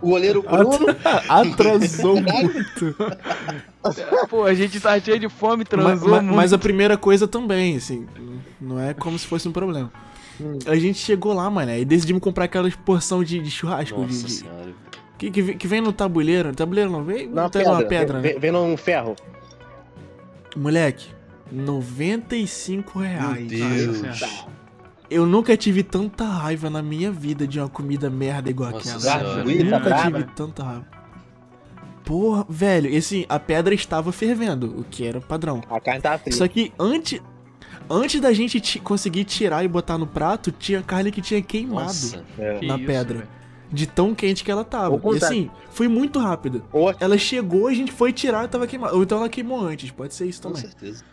o 0.02 0.10
goleiro 0.10 0.41
Bruno. 0.41 0.86
Atrasou 1.28 2.16
muito. 2.22 2.95
Pô, 4.30 4.45
a 4.45 4.54
gente 4.54 4.80
tá 4.80 4.99
cheio 4.99 5.20
de 5.20 5.30
fome, 5.30 5.66
transou 5.66 6.10
ma- 6.10 6.22
muito. 6.22 6.36
mas 6.36 6.54
a 6.54 6.58
primeira 6.58 6.97
coisa 6.97 7.28
também, 7.28 7.76
assim, 7.78 8.06
não 8.60 8.80
é 8.80 8.93
como 8.93 9.18
se 9.18 9.26
fosse 9.28 9.47
um 9.47 9.52
problema. 9.52 9.91
Hum. 10.39 10.58
A 10.66 10.76
gente 10.76 10.97
chegou 10.99 11.34
lá, 11.34 11.49
mano, 11.49 11.72
e 11.74 11.84
decidimos 11.86 12.22
comprar 12.22 12.45
aquelas 12.45 12.76
porção 12.76 13.24
de, 13.24 13.39
de 13.39 13.52
churrasco, 13.52 13.99
Nossa 14.02 14.14
de- 14.26 14.32
senhora. 14.32 14.72
Que, 15.22 15.30
que, 15.30 15.42
vem- 15.44 15.58
que 15.58 15.68
vem 15.68 15.82
no 15.82 15.94
tabuleiro. 15.94 16.52
Tabuleiro 16.56 16.90
não, 16.90 17.04
vem, 17.04 17.28
Na 17.28 17.48
tem 17.50 17.62
pedra. 17.62 17.72
uma 17.78 17.84
pedra, 17.84 18.16
né? 18.20 18.22
vem, 18.30 18.40
vem 18.40 18.52
num 18.52 18.76
ferro. 18.76 19.16
Moleque, 20.56 21.08
95 21.52 23.00
reais. 23.00 23.48
Meu 23.52 23.94
Deus. 23.94 24.46
Eu 25.10 25.26
nunca 25.28 25.56
tive 25.56 25.84
tanta 25.84 26.24
raiva 26.26 26.70
na 26.70 26.82
minha 26.82 27.12
vida 27.12 27.46
de 27.46 27.60
uma 27.60 27.70
comida 27.70 28.10
merda 28.10 28.50
igual 28.50 28.72
Nossa 28.72 28.96
aquela. 28.98 29.44
senhora. 29.44 29.64
Nunca 29.64 29.80
brava. 29.80 30.12
tive 30.12 30.24
tanta 30.36 30.64
raiva. 30.64 30.88
Porra, 32.04 32.46
velho, 32.50 32.90
e 32.90 32.98
assim, 32.98 33.26
a 33.30 33.40
pedra 33.40 33.74
estava 33.76 34.12
fervendo, 34.12 34.80
o 34.80 34.84
que 34.84 35.06
era 35.06 35.22
padrão. 35.22 35.62
A 35.70 35.80
carne 35.80 36.02
tá 36.02 36.18
fria. 36.18 36.36
Só 36.36 36.48
que 36.48 36.74
antes, 36.80 37.22
antes 37.90 38.20
da 38.20 38.34
gente 38.34 38.80
conseguir 38.80 39.24
tirar 39.26 39.64
e 39.64 39.68
botar 39.68 39.98
no 40.00 40.08
prato, 40.08 40.52
tinha 40.52 40.82
carne 40.82 41.12
que 41.12 41.22
tinha 41.22 41.42
queimado 41.42 41.86
Nossa. 41.86 42.24
É. 42.40 42.58
Que 42.58 42.66
na 42.68 42.76
isso, 42.78 42.86
pedra. 42.88 43.18
velho. 43.20 43.41
De 43.72 43.88
tão 43.88 44.14
quente 44.14 44.44
que 44.44 44.52
ela 44.52 44.66
tava. 44.66 45.00
E 45.14 45.18
assim, 45.18 45.50
foi 45.70 45.88
muito 45.88 46.20
rápido. 46.20 46.64
Ou 46.74 46.94
Ela 47.00 47.18
chegou, 47.18 47.68
a 47.68 47.74
gente 47.74 47.92
foi 47.92 48.12
tirar 48.12 48.46
e 48.46 48.48
tava 48.48 48.68
queimada. 48.68 48.96
Ou 48.96 49.04
então 49.04 49.18
ela 49.18 49.30
queimou 49.30 49.62
antes, 49.62 49.90
pode 49.92 50.14
ser 50.14 50.26
isso 50.28 50.42
Com 50.42 50.50
também. 50.50 50.62
certeza. 50.62 51.04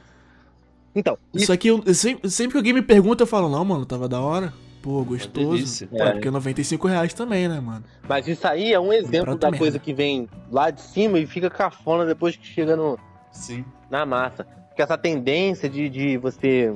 Então, 0.94 1.16
isso 1.32 1.52
eu, 1.52 1.82
eu 1.86 1.94
sempre, 1.94 2.28
sempre 2.28 2.52
que 2.52 2.56
alguém 2.58 2.72
me 2.72 2.82
pergunta, 2.82 3.22
eu 3.22 3.26
falo, 3.26 3.48
não, 3.48 3.64
mano, 3.64 3.86
tava 3.86 4.08
da 4.08 4.20
hora. 4.20 4.52
Pô, 4.82 5.04
gostoso. 5.04 5.86
Pô, 5.86 6.02
é 6.02 6.12
porque 6.12 6.28
é 6.28 6.30
95 6.30 6.88
reais 6.88 7.12
também, 7.12 7.48
né, 7.48 7.60
mano? 7.60 7.84
Mas 8.08 8.26
isso 8.26 8.46
aí 8.46 8.72
é 8.72 8.80
um 8.80 8.92
exemplo 8.92 9.36
da 9.36 9.48
merda. 9.50 9.58
coisa 9.58 9.78
que 9.78 9.92
vem 9.92 10.28
lá 10.50 10.70
de 10.70 10.80
cima 10.80 11.18
e 11.18 11.26
fica 11.26 11.50
cafona 11.50 12.06
depois 12.06 12.36
que 12.36 12.46
chega 12.46 12.76
no, 12.76 12.98
Sim. 13.32 13.64
na 13.90 14.06
massa. 14.06 14.44
Porque 14.68 14.82
essa 14.82 14.96
tendência 14.96 15.68
de, 15.68 15.88
de 15.88 16.16
você 16.16 16.74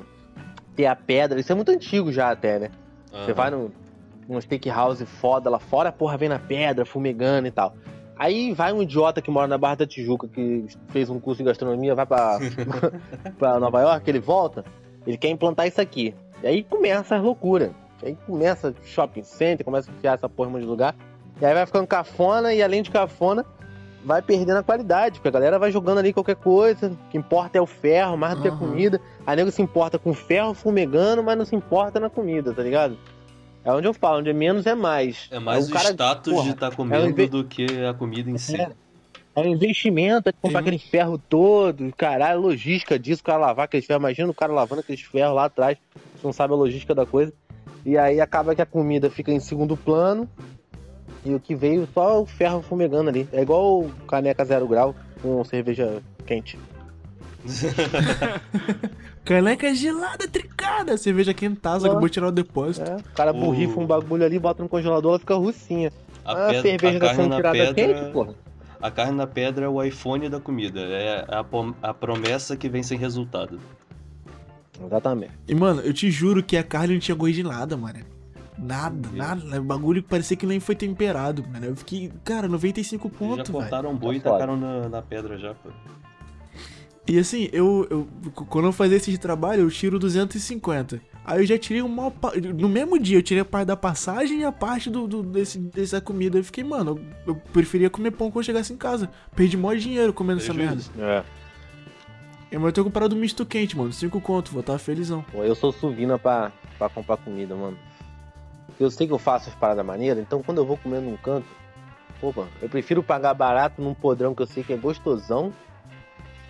ter 0.76 0.87
a 0.87 0.97
pedra, 0.97 1.41
isso 1.41 1.53
é 1.53 1.55
muito 1.55 1.70
antigo 1.70 2.12
já 2.12 2.30
até, 2.30 2.59
né? 2.59 2.70
Você 3.11 3.30
Aham. 3.30 3.35
vai 3.35 3.51
no, 3.51 3.72
num 4.28 4.40
steakhouse 4.40 5.04
foda 5.04 5.50
lá 5.50 5.58
fora, 5.58 5.88
a 5.88 5.92
porra 5.92 6.16
vem 6.16 6.28
na 6.28 6.38
pedra, 6.38 6.84
fumegando 6.84 7.48
e 7.48 7.50
tal. 7.50 7.74
Aí 8.16 8.52
vai 8.52 8.72
um 8.72 8.82
idiota 8.82 9.20
que 9.20 9.30
mora 9.30 9.48
na 9.48 9.58
Barra 9.58 9.76
da 9.76 9.86
Tijuca, 9.86 10.28
que 10.28 10.66
fez 10.88 11.10
um 11.10 11.18
curso 11.18 11.38
de 11.38 11.44
gastronomia, 11.44 11.94
vai 11.94 12.06
pra, 12.06 12.38
pra 13.38 13.58
Nova 13.58 13.80
York, 13.80 14.08
ele 14.08 14.20
volta, 14.20 14.64
ele 15.06 15.16
quer 15.16 15.28
implantar 15.28 15.66
isso 15.66 15.80
aqui. 15.80 16.14
E 16.42 16.46
aí 16.46 16.62
começa 16.62 17.16
as 17.16 17.22
loucuras. 17.22 17.70
Aí 18.02 18.16
começa 18.26 18.74
shopping 18.84 19.22
center, 19.22 19.64
começa 19.64 19.90
a 19.90 19.94
enfiar 19.94 20.14
essa 20.14 20.28
porra 20.28 20.58
de 20.60 20.66
lugar. 20.66 20.94
E 21.40 21.44
aí 21.44 21.54
vai 21.54 21.64
ficando 21.66 21.86
cafona, 21.86 22.52
e 22.52 22.62
além 22.62 22.82
de 22.82 22.90
cafona, 22.90 23.44
vai 24.04 24.20
perdendo 24.20 24.58
a 24.58 24.62
qualidade, 24.62 25.18
porque 25.18 25.28
a 25.28 25.32
galera 25.32 25.58
vai 25.58 25.70
jogando 25.70 25.98
ali 25.98 26.12
qualquer 26.12 26.36
coisa. 26.36 26.88
O 26.88 27.10
que 27.10 27.16
importa 27.16 27.58
é 27.58 27.60
o 27.60 27.66
ferro, 27.66 28.16
mais 28.16 28.36
do 28.36 28.42
que 28.42 28.48
a 28.48 28.56
comida. 28.56 29.00
A 29.26 29.34
nego 29.34 29.50
se 29.50 29.62
importa 29.62 29.98
com 29.98 30.10
o 30.10 30.14
ferro 30.14 30.54
fumegando, 30.54 31.22
mas 31.22 31.38
não 31.38 31.44
se 31.44 31.54
importa 31.54 31.98
na 32.00 32.10
comida, 32.10 32.52
tá 32.52 32.62
ligado? 32.62 32.98
É 33.64 33.72
onde 33.72 33.86
eu 33.86 33.94
falo, 33.94 34.18
onde 34.18 34.30
é 34.30 34.32
menos 34.32 34.66
é 34.66 34.74
mais. 34.74 35.28
É 35.30 35.38
mais 35.38 35.66
Aí 35.68 35.72
o, 35.72 35.78
status 35.78 36.32
porra, 36.32 36.44
de 36.44 36.50
estar 36.50 36.74
comendo 36.74 37.08
inve- 37.08 37.28
do 37.28 37.44
que 37.44 37.66
a 37.84 37.94
comida 37.94 38.30
em 38.30 38.38
si. 38.38 38.60
É. 38.60 38.70
É 39.34 39.40
um 39.40 39.46
investimento, 39.46 40.28
é 40.28 40.32
comprar 40.32 40.58
Sim. 40.58 40.68
aquele 40.68 40.78
ferro 40.78 41.16
todo, 41.16 41.90
caralho, 41.96 42.38
logística 42.40 42.98
disso, 42.98 43.22
o 43.22 43.24
cara 43.24 43.38
lavar 43.38 43.64
aqueles 43.64 43.86
ferros. 43.86 44.02
Imagina 44.02 44.28
o 44.30 44.34
cara 44.34 44.52
lavando 44.52 44.80
aqueles 44.80 45.00
ferros 45.00 45.34
lá 45.34 45.46
atrás, 45.46 45.78
você 46.14 46.26
não 46.26 46.34
sabe 46.34 46.52
a 46.52 46.56
logística 46.56 46.94
da 46.94 47.06
coisa. 47.06 47.32
E 47.86 47.96
aí 47.96 48.20
acaba 48.20 48.54
que 48.54 48.60
a 48.60 48.66
comida 48.66 49.08
fica 49.08 49.32
em 49.32 49.40
segundo 49.40 49.74
plano 49.74 50.28
e 51.24 51.32
o 51.34 51.40
que 51.40 51.54
veio 51.54 51.88
só 51.94 52.20
o 52.20 52.26
ferro 52.26 52.60
fumegando 52.60 53.08
ali. 53.08 53.26
É 53.32 53.40
igual 53.40 53.80
o 53.80 53.90
caneca 54.06 54.44
zero 54.44 54.68
grau 54.68 54.94
com 55.22 55.42
cerveja 55.44 56.02
quente. 56.26 56.58
Caneca 59.24 59.72
gelada, 59.74 60.26
tricada, 60.28 60.97
cerveja 60.97 61.32
quentaça, 61.32 61.86
acabou 61.86 62.07
de 62.09 62.12
tirar 62.14 62.28
o 62.28 62.32
depósito. 62.32 62.88
É, 62.90 62.97
o 62.97 63.03
cara 63.14 63.32
borrifa 63.32 63.78
um 63.78 63.86
bagulho 63.86 64.24
ali, 64.24 64.38
bota 64.38 64.62
no 64.62 64.68
congelador, 64.68 65.12
ela 65.12 65.18
fica 65.18 65.34
russinha. 65.34 65.93
A, 66.24 66.32
Ah, 66.32 66.47
pedra, 66.49 66.62
cerveja 66.62 66.97
a 66.97 67.01
tá 67.01 67.07
carne 67.07 67.22
sendo 67.22 67.28
na 67.30 67.36
tirada 67.36 67.59
pedra, 67.74 67.74
quente, 67.74 68.12
porra. 68.12 68.34
a 68.80 68.90
carne 68.90 69.16
na 69.16 69.26
pedra 69.26 69.64
é 69.66 69.68
o 69.68 69.82
iPhone 69.82 70.28
da 70.28 70.40
comida. 70.40 70.80
É 70.80 71.24
a, 71.28 71.45
a 71.88 71.95
promessa 71.95 72.57
que 72.57 72.68
vem 72.68 72.82
sem 72.82 72.99
resultado. 72.99 73.59
Exatamente. 74.84 75.32
E, 75.47 75.55
mano, 75.55 75.80
eu 75.82 75.93
te 75.93 76.11
juro 76.11 76.43
que 76.43 76.57
a 76.57 76.62
carne 76.64 76.95
não 76.95 77.01
tinha 77.01 77.14
gosto 77.14 77.34
de 77.34 77.43
nada, 77.45 77.76
mano. 77.76 78.01
Nada, 78.59 79.09
nada. 79.12 79.61
O 79.61 79.64
bagulho 79.64 80.03
que 80.03 80.09
parecia 80.09 80.36
que 80.36 80.47
nem 80.47 80.59
foi 80.61 80.74
temperado, 80.74 81.45
mano. 81.53 81.66
Eu 81.66 81.76
fiquei, 81.76 82.12
cara, 82.24 82.49
95 82.49 83.07
Eles 83.09 83.18
pontos, 83.18 83.36
já 83.38 83.43
velho. 83.45 83.53
cortaram 83.55 83.90
um 83.90 83.97
boi 83.97 84.16
e 84.16 84.20
Tá 84.20 84.32
tacaram 84.32 84.57
na, 84.57 84.88
na 84.88 85.03
pedra 85.03 85.38
já, 85.38 85.55
pô. 85.55 85.70
E 87.07 87.18
assim, 87.18 87.48
eu, 87.53 87.86
eu 87.90 88.09
quando 88.46 88.66
eu 88.66 88.72
fazia 88.72 88.96
esse 88.96 89.18
trabalho, 89.18 89.62
eu 89.62 89.70
tiro 89.70 89.98
250. 89.98 91.00
Aí 91.24 91.40
eu 91.40 91.46
já 91.46 91.59
tirei 91.59 91.82
uma. 91.82 92.12
No 92.59 92.68
mesmo 92.68 92.98
dia, 92.98 93.18
eu 93.18 93.22
tirei 93.22 93.42
a 93.42 93.44
parte 93.44 93.66
da 93.68 93.76
passagem 93.76 94.40
e 94.40 94.44
a 94.44 94.53
parte 94.53 94.88
do, 94.90 95.07
do- 95.07 95.22
desse, 95.22 95.59
dessa 95.59 96.00
comida. 96.00 96.38
Eu 96.38 96.44
fiquei, 96.44 96.62
mano, 96.64 96.98
eu, 97.26 97.34
eu 97.34 97.34
preferia 97.53 97.88
comer 97.90 98.11
pão 98.12 98.28
quando 98.30 98.38
eu 98.38 98.46
chegasse 98.46 98.72
em 98.72 98.76
casa. 98.76 99.11
Perdi 99.34 99.57
mó 99.57 99.72
dinheiro 99.74 100.12
comendo 100.12 100.40
essa 100.40 100.53
merda. 100.55 100.76
Prejuízo. 100.76 100.92
É. 101.03 101.24
Eu 102.50 102.61
vou 102.61 102.70
ter 102.70 102.82
comprado 102.84 103.14
um 103.14 103.18
misto 103.18 103.46
quente, 103.46 103.76
mano. 103.76 103.92
5 103.92 104.20
conto, 104.20 104.53
vou 104.53 104.61
estar 104.61 104.78
felizão. 104.78 105.24
Pô, 105.32 105.42
Eu 105.42 105.55
sou 105.55 105.72
suvina 105.72 106.18
pra, 106.18 106.53
pra 106.78 106.88
comprar 106.88 107.16
comida, 107.16 107.55
mano. 107.55 107.78
Eu 108.78 108.90
sei 108.90 109.07
que 109.07 109.12
eu 109.12 109.18
faço 109.18 109.48
as 109.48 109.55
paradas 109.55 109.84
maneiras, 109.86 110.22
então 110.22 110.42
quando 110.42 110.59
eu 110.59 110.66
vou 110.66 110.76
comer 110.76 111.00
num 111.00 111.16
canto, 111.16 111.46
opa, 112.20 112.46
eu 112.61 112.68
prefiro 112.68 113.03
pagar 113.03 113.32
barato 113.34 113.80
num 113.80 113.94
podrão 113.94 114.34
que 114.34 114.42
eu 114.42 114.46
sei 114.46 114.62
que 114.64 114.72
é 114.72 114.76
gostosão 114.76 115.53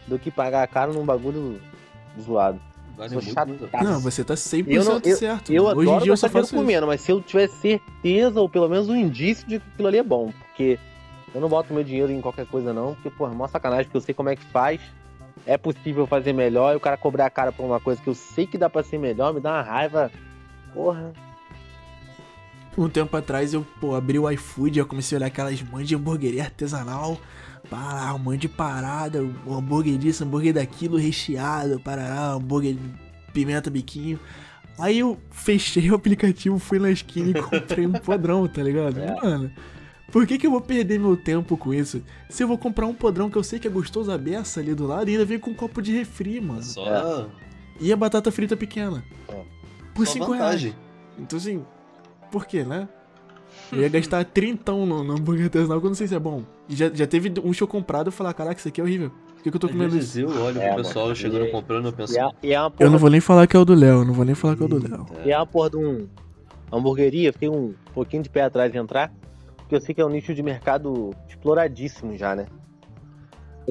do 0.06 0.18
que 0.18 0.30
pagar 0.30 0.66
caro 0.68 0.92
num 0.92 1.04
bagulho 1.04 1.60
zoado. 2.20 2.60
Vale 2.96 3.14
muito. 3.14 3.34
Não, 3.82 4.00
você 4.00 4.22
tá 4.22 4.34
100% 4.34 4.66
Eu 4.70 4.84
não- 4.84 5.00
certo. 5.16 5.52
Eu 5.52 5.64
Hoje 5.64 5.78
em 5.78 5.82
adoro 5.82 6.02
dia 6.04 6.12
eu 6.12 6.16
só 6.16 6.28
faço 6.28 6.46
isso. 6.48 6.54
comendo, 6.56 6.86
mas 6.86 7.00
se 7.00 7.10
eu 7.10 7.20
tiver 7.22 7.48
certeza, 7.48 8.38
ou 8.40 8.48
pelo 8.48 8.68
menos 8.68 8.88
um 8.88 8.94
indício 8.96 9.46
de 9.48 9.58
que 9.58 9.66
aquilo 9.72 9.88
ali 9.88 9.98
é 9.98 10.02
bom, 10.02 10.30
porque 10.48 10.78
eu 11.34 11.40
não 11.40 11.48
boto 11.48 11.72
meu 11.72 11.82
dinheiro 11.82 12.12
em 12.12 12.20
qualquer 12.20 12.46
coisa 12.46 12.72
não, 12.72 12.94
porque, 12.94 13.08
porra, 13.10 13.32
é 13.32 13.34
mó 13.34 13.48
sacanagem, 13.48 13.84
porque 13.86 13.96
eu 13.96 14.00
sei 14.02 14.14
como 14.14 14.28
é 14.28 14.36
que 14.36 14.44
faz, 14.44 14.78
é 15.46 15.56
possível 15.56 16.06
fazer 16.06 16.34
melhor, 16.34 16.74
e 16.74 16.76
o 16.76 16.80
cara 16.80 16.98
cobrar 16.98 17.24
a 17.26 17.30
cara 17.30 17.50
por 17.50 17.64
uma 17.64 17.80
coisa 17.80 18.00
que 18.00 18.08
eu 18.08 18.14
sei 18.14 18.46
que 18.46 18.58
dá 18.58 18.68
pra 18.68 18.82
ser 18.82 18.98
melhor, 18.98 19.32
me 19.32 19.40
dá 19.40 19.52
uma 19.52 19.62
raiva, 19.62 20.10
porra. 20.74 21.12
Um 22.76 22.88
tempo 22.88 23.14
atrás 23.16 23.52
eu, 23.52 23.66
pô, 23.80 23.94
abri 23.94 24.18
o 24.18 24.30
iFood, 24.30 24.78
eu 24.78 24.86
comecei 24.86 25.16
a 25.16 25.18
olhar 25.18 25.26
aquelas 25.26 25.60
mães 25.62 25.86
de 25.88 25.94
hamburgueria 25.94 26.44
artesanal. 26.44 27.18
Pará, 27.72 28.12
um 28.14 28.18
monte 28.18 28.42
de 28.42 28.48
parada, 28.50 29.22
um 29.46 29.56
hambúrguer 29.56 29.96
disso, 29.96 30.24
hambúrguer 30.24 30.52
daquilo, 30.52 30.98
recheado, 30.98 31.80
parará, 31.80 32.32
hambúrguer 32.32 32.74
de 32.74 32.80
pimenta 33.32 33.70
biquinho. 33.70 34.20
Aí 34.78 34.98
eu 34.98 35.18
fechei 35.30 35.90
o 35.90 35.94
aplicativo, 35.94 36.58
fui 36.58 36.78
na 36.78 36.90
esquina 36.90 37.30
e 37.30 37.32
comprei 37.42 37.86
um 37.86 37.92
podrão, 37.92 38.46
tá 38.46 38.62
ligado? 38.62 39.00
É. 39.00 39.14
Mano, 39.14 39.50
por 40.10 40.26
que, 40.26 40.36
que 40.36 40.46
eu 40.46 40.50
vou 40.50 40.60
perder 40.60 41.00
meu 41.00 41.16
tempo 41.16 41.56
com 41.56 41.72
isso? 41.72 42.02
Se 42.28 42.42
eu 42.42 42.48
vou 42.48 42.58
comprar 42.58 42.84
um 42.84 42.92
podrão 42.92 43.30
que 43.30 43.38
eu 43.38 43.42
sei 43.42 43.58
que 43.58 43.66
é 43.66 43.70
gostoso 43.70 44.12
a 44.12 44.18
beça 44.18 44.60
ali 44.60 44.74
do 44.74 44.86
lado 44.86 45.08
e 45.08 45.12
ainda 45.12 45.24
vem 45.24 45.38
com 45.38 45.52
um 45.52 45.54
copo 45.54 45.80
de 45.80 45.96
refri, 45.96 46.42
mano. 46.42 46.62
Só, 46.62 46.86
É. 46.86 47.26
E 47.80 47.90
a 47.90 47.96
batata 47.96 48.30
frita 48.30 48.54
pequena. 48.54 49.02
É. 49.30 49.42
Por 49.94 50.06
só 50.06 50.12
5 50.12 50.30
reais. 50.32 50.74
Então 51.18 51.38
assim, 51.38 51.64
por 52.30 52.44
quê, 52.44 52.64
né? 52.64 52.86
Eu 53.72 53.80
ia 53.80 53.88
gastar 53.88 54.22
trintão 54.24 54.84
no, 54.84 55.02
no 55.02 55.14
hambúrguer 55.14 55.44
artesanal 55.46 55.80
que 55.80 55.86
eu 55.86 55.90
não 55.90 55.94
sei 55.94 56.06
se 56.06 56.14
é 56.14 56.18
bom. 56.18 56.42
E 56.68 56.76
já, 56.76 56.90
já 56.92 57.06
teve 57.06 57.32
um 57.42 57.52
show 57.54 57.66
comprado 57.66 58.08
e 58.08 58.12
falar, 58.12 58.34
caraca, 58.34 58.58
isso 58.58 58.68
aqui 58.68 58.80
é 58.80 58.84
horrível. 58.84 59.10
Por 59.34 59.42
que, 59.42 59.50
que 59.50 59.56
eu 59.56 59.60
tô 59.60 59.66
Às 59.66 59.72
comendo 59.72 59.90
vezes 59.94 60.14
isso? 60.16 60.20
eu 60.32 60.42
olho 60.44 60.60
É, 60.60 60.68
pro 60.74 60.82
pessoal 60.84 61.06
mano. 61.06 61.16
chegando 61.16 61.46
E- 61.46 61.50
comprando, 61.50 61.86
eu 61.86 61.92
penso. 61.92 62.14
E 62.14 62.18
é, 62.18 62.30
e 62.42 62.52
é 62.52 62.60
uma 62.60 62.66
Eu 62.66 62.70
porra, 62.70 62.90
não 62.90 62.98
vou 62.98 63.10
nem 63.10 63.20
falar 63.20 63.46
que 63.46 63.56
é 63.56 63.58
o 63.60 63.64
do 63.64 63.74
Léo, 63.74 64.00
eu 64.00 64.04
não 64.04 64.12
vou 64.12 64.24
nem 64.24 64.34
falar 64.34 64.56
que 64.56 64.62
é 64.62 64.66
o 64.66 64.68
do 64.68 64.78
Léo. 64.88 65.06
É. 65.24 65.28
e 65.28 65.32
é 65.32 65.36
uma 65.38 65.46
porra 65.46 65.70
de 65.70 65.76
um 65.78 66.06
hamburgueria, 66.70 67.32
fiquei 67.32 67.48
um 67.48 67.74
pouquinho 67.94 68.22
de 68.22 68.28
pé 68.30 68.42
atrás 68.42 68.70
de 68.70 68.78
entrar, 68.78 69.10
porque 69.56 69.74
eu 69.74 69.80
sei 69.80 69.94
que 69.94 70.00
é 70.00 70.06
um 70.06 70.10
nicho 70.10 70.34
de 70.34 70.42
mercado 70.42 71.10
exploradíssimo 71.28 72.16
já, 72.16 72.36
né? 72.36 72.46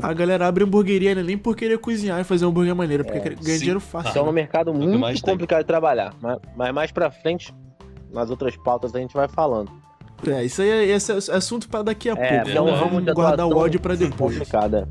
A 0.01 0.13
galera 0.13 0.47
abre 0.47 0.63
hamburgueria 0.63 1.13
né, 1.13 1.21
nem 1.21 1.37
por 1.37 1.55
querer 1.55 1.77
cozinhar 1.77 2.19
e 2.19 2.23
fazer 2.23 2.45
um 2.45 2.49
hambúrguer 2.49 2.73
maneiro, 2.75 3.03
porque 3.03 3.19
É, 3.19 3.35
ganha 3.35 3.53
sim. 3.53 3.59
dinheiro 3.59 3.79
fácil. 3.79 4.09
Então 4.11 4.25
é 4.25 4.29
um 4.29 4.33
mercado 4.33 4.71
que 4.71 4.77
muito 4.79 4.97
mais 4.97 5.21
tem. 5.21 5.33
complicado 5.33 5.59
de 5.59 5.67
trabalhar. 5.67 6.13
Mas, 6.21 6.39
mas 6.55 6.73
mais 6.73 6.91
pra 6.91 7.11
frente, 7.11 7.53
nas 8.11 8.29
outras 8.29 8.55
pautas, 8.57 8.95
a 8.95 8.99
gente 8.99 9.13
vai 9.13 9.27
falando. 9.27 9.69
É, 10.28 10.43
isso 10.45 10.61
aí 10.61 10.69
é, 10.69 10.86
esse 10.88 11.11
é 11.11 11.15
assunto 11.36 11.67
pra 11.67 11.82
daqui 11.82 12.09
a 12.09 12.13
É, 12.13 12.43
pouco. 12.43 12.49
um 12.49 12.53
Vamos 12.65 12.80
ramo 12.80 13.01
de 13.01 13.13
guardar 13.13 13.47
o 13.47 13.55
ódio 13.57 13.80
pra 13.80 13.95
depois. 13.95 14.38
Complicado, 14.38 14.76
é. 14.78 14.88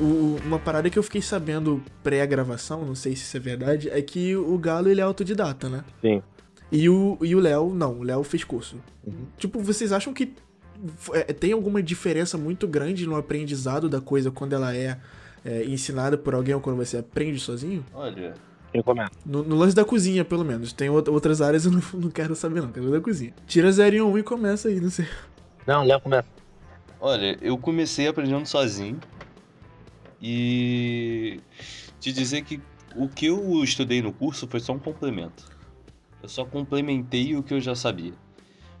O- 0.00 0.36
uma 0.44 0.58
parada 0.60 0.88
que 0.88 0.98
eu 0.98 1.02
fiquei 1.02 1.20
sabendo 1.20 1.82
pré-gravação, 2.04 2.84
não 2.84 2.94
sei 2.94 3.16
se 3.16 3.22
isso 3.22 3.36
é 3.36 3.40
verdade, 3.40 3.90
é 3.90 4.00
que 4.00 4.36
o 4.36 4.56
Galo 4.56 4.88
ele 4.88 5.00
é 5.00 5.04
autodidata, 5.04 5.68
né? 5.68 5.82
Sim. 6.00 6.22
E 6.70 6.88
o, 6.88 7.18
e 7.20 7.34
o 7.34 7.40
Léo, 7.40 7.74
não, 7.74 7.98
o 7.98 8.02
Léo 8.04 8.22
fez 8.22 8.44
curso. 8.44 8.76
Uhum. 9.04 9.12
Tipo, 9.36 9.58
vocês 9.60 9.90
acham 9.90 10.12
que 10.12 10.32
é, 11.12 11.32
tem 11.32 11.52
alguma 11.52 11.82
diferença 11.82 12.38
muito 12.38 12.68
grande 12.68 13.06
no 13.06 13.16
aprendizado 13.16 13.88
da 13.88 14.00
coisa 14.00 14.30
quando 14.30 14.52
ela 14.52 14.72
é, 14.76 14.98
é, 15.44 15.64
ensinada 15.64 16.16
por 16.18 16.34
alguém 16.34 16.54
ou 16.54 16.60
quando 16.60 16.76
você 16.76 16.98
aprende 16.98 17.38
sozinho? 17.40 17.84
Olha, 17.94 18.34
Quem 18.72 18.82
começa? 18.82 19.10
No, 19.24 19.42
no 19.42 19.56
lance 19.56 19.74
da 19.74 19.84
cozinha, 19.84 20.24
pelo 20.24 20.44
menos. 20.44 20.72
Tem 20.72 20.88
out- 20.88 21.08
outras 21.10 21.40
áreas 21.40 21.64
eu 21.64 21.72
não, 21.72 21.82
não 21.94 22.10
quero 22.10 22.34
saber, 22.36 22.60
não. 22.62 22.70
Quero 22.72 22.90
da 22.90 23.00
cozinha. 23.00 23.32
Tira 23.46 23.70
0 23.72 23.96
e 23.96 24.02
1 24.02 24.10
um 24.10 24.18
e 24.18 24.22
começa 24.22 24.68
aí, 24.68 24.80
não 24.80 24.90
sei. 24.90 25.06
Não, 25.66 25.84
Léo 25.84 26.00
começa. 26.00 26.28
olha, 27.00 27.38
eu 27.40 27.56
comecei 27.58 28.06
aprendendo 28.08 28.46
sozinho. 28.46 28.98
E 30.20 31.40
te 32.00 32.12
dizer 32.12 32.42
que 32.42 32.60
o 32.96 33.08
que 33.08 33.26
eu 33.26 33.62
estudei 33.62 34.02
no 34.02 34.12
curso 34.12 34.46
foi 34.48 34.60
só 34.60 34.72
um 34.72 34.78
complemento. 34.78 35.44
Eu 36.22 36.28
só 36.28 36.44
complementei 36.44 37.36
o 37.36 37.42
que 37.42 37.54
eu 37.54 37.60
já 37.60 37.74
sabia. 37.74 38.12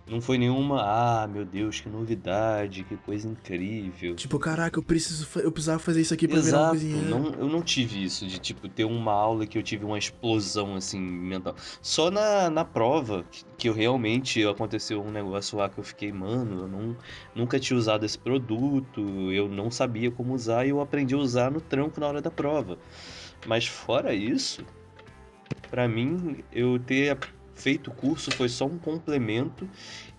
Não 0.08 0.20
foi 0.20 0.38
nenhuma, 0.38 0.82
ah, 0.82 1.26
meu 1.26 1.44
Deus, 1.44 1.80
que 1.80 1.88
novidade, 1.88 2.82
que 2.84 2.96
coisa 2.96 3.28
incrível. 3.28 4.14
Tipo, 4.14 4.38
caraca, 4.38 4.78
eu 4.78 4.82
preciso 4.82 5.28
eu 5.40 5.52
precisava 5.52 5.78
fazer 5.78 6.00
isso 6.00 6.14
aqui 6.14 6.26
pra 6.26 6.40
virar 6.40 6.56
um 6.56 6.60
Exato, 6.60 6.74
cozinheiro. 6.74 7.08
não, 7.08 7.34
eu 7.34 7.48
não 7.48 7.62
tive 7.62 8.02
isso 8.02 8.26
de 8.26 8.38
tipo 8.38 8.68
ter 8.68 8.84
uma 8.84 9.12
aula 9.12 9.46
que 9.46 9.58
eu 9.58 9.62
tive 9.62 9.84
uma 9.84 9.98
explosão 9.98 10.74
assim 10.74 11.00
mental. 11.00 11.54
Só 11.82 12.10
na, 12.10 12.48
na 12.48 12.64
prova 12.64 13.24
que, 13.30 13.44
que 13.58 13.68
eu 13.68 13.74
realmente 13.74 14.44
aconteceu 14.46 15.02
um 15.02 15.10
negócio 15.10 15.58
lá 15.58 15.68
que 15.68 15.78
eu 15.78 15.84
fiquei, 15.84 16.10
mano, 16.10 16.62
eu 16.62 16.68
não, 16.68 16.96
nunca 17.34 17.60
tinha 17.60 17.76
usado 17.78 18.04
esse 18.04 18.18
produto, 18.18 19.00
eu 19.32 19.48
não 19.48 19.70
sabia 19.70 20.10
como 20.10 20.34
usar 20.34 20.64
e 20.64 20.70
eu 20.70 20.80
aprendi 20.80 21.14
a 21.14 21.18
usar 21.18 21.50
no 21.50 21.60
tranco 21.60 22.00
na 22.00 22.06
hora 22.06 22.22
da 22.22 22.30
prova. 22.30 22.78
Mas 23.46 23.66
fora 23.66 24.14
isso, 24.14 24.64
pra 25.70 25.86
mim 25.86 26.42
eu 26.52 26.78
ter 26.78 27.16
feito 27.58 27.90
o 27.90 27.94
curso 27.94 28.30
foi 28.30 28.48
só 28.48 28.64
um 28.66 28.78
complemento 28.78 29.68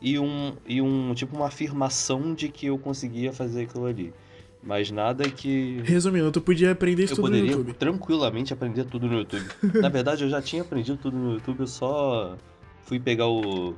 e 0.01 0.19
um 0.19 0.53
e 0.67 0.81
um 0.81 1.13
tipo 1.13 1.35
uma 1.35 1.47
afirmação 1.47 2.33
de 2.33 2.49
que 2.49 2.67
eu 2.67 2.77
conseguia 2.77 3.31
fazer 3.33 3.63
aquilo 3.63 3.85
ali. 3.85 4.13
Mas 4.61 4.91
nada 4.91 5.23
que 5.29 5.81
Resumindo, 5.85 6.31
tu 6.31 6.41
podia 6.41 6.71
aprender 6.71 7.05
isso 7.05 7.13
eu 7.13 7.15
tudo 7.15 7.27
no 7.29 7.31
poderia 7.31 7.51
YouTube. 7.51 7.73
tranquilamente 7.73 8.53
aprender 8.53 8.83
tudo 8.83 9.07
no 9.07 9.19
YouTube. 9.19 9.45
Na 9.81 9.87
verdade, 9.87 10.23
eu 10.25 10.29
já 10.29 10.41
tinha 10.41 10.61
aprendido 10.61 10.97
tudo 10.97 11.17
no 11.17 11.33
YouTube, 11.35 11.61
eu 11.61 11.67
só 11.67 12.37
fui 12.83 12.99
pegar 12.99 13.27
o 13.27 13.73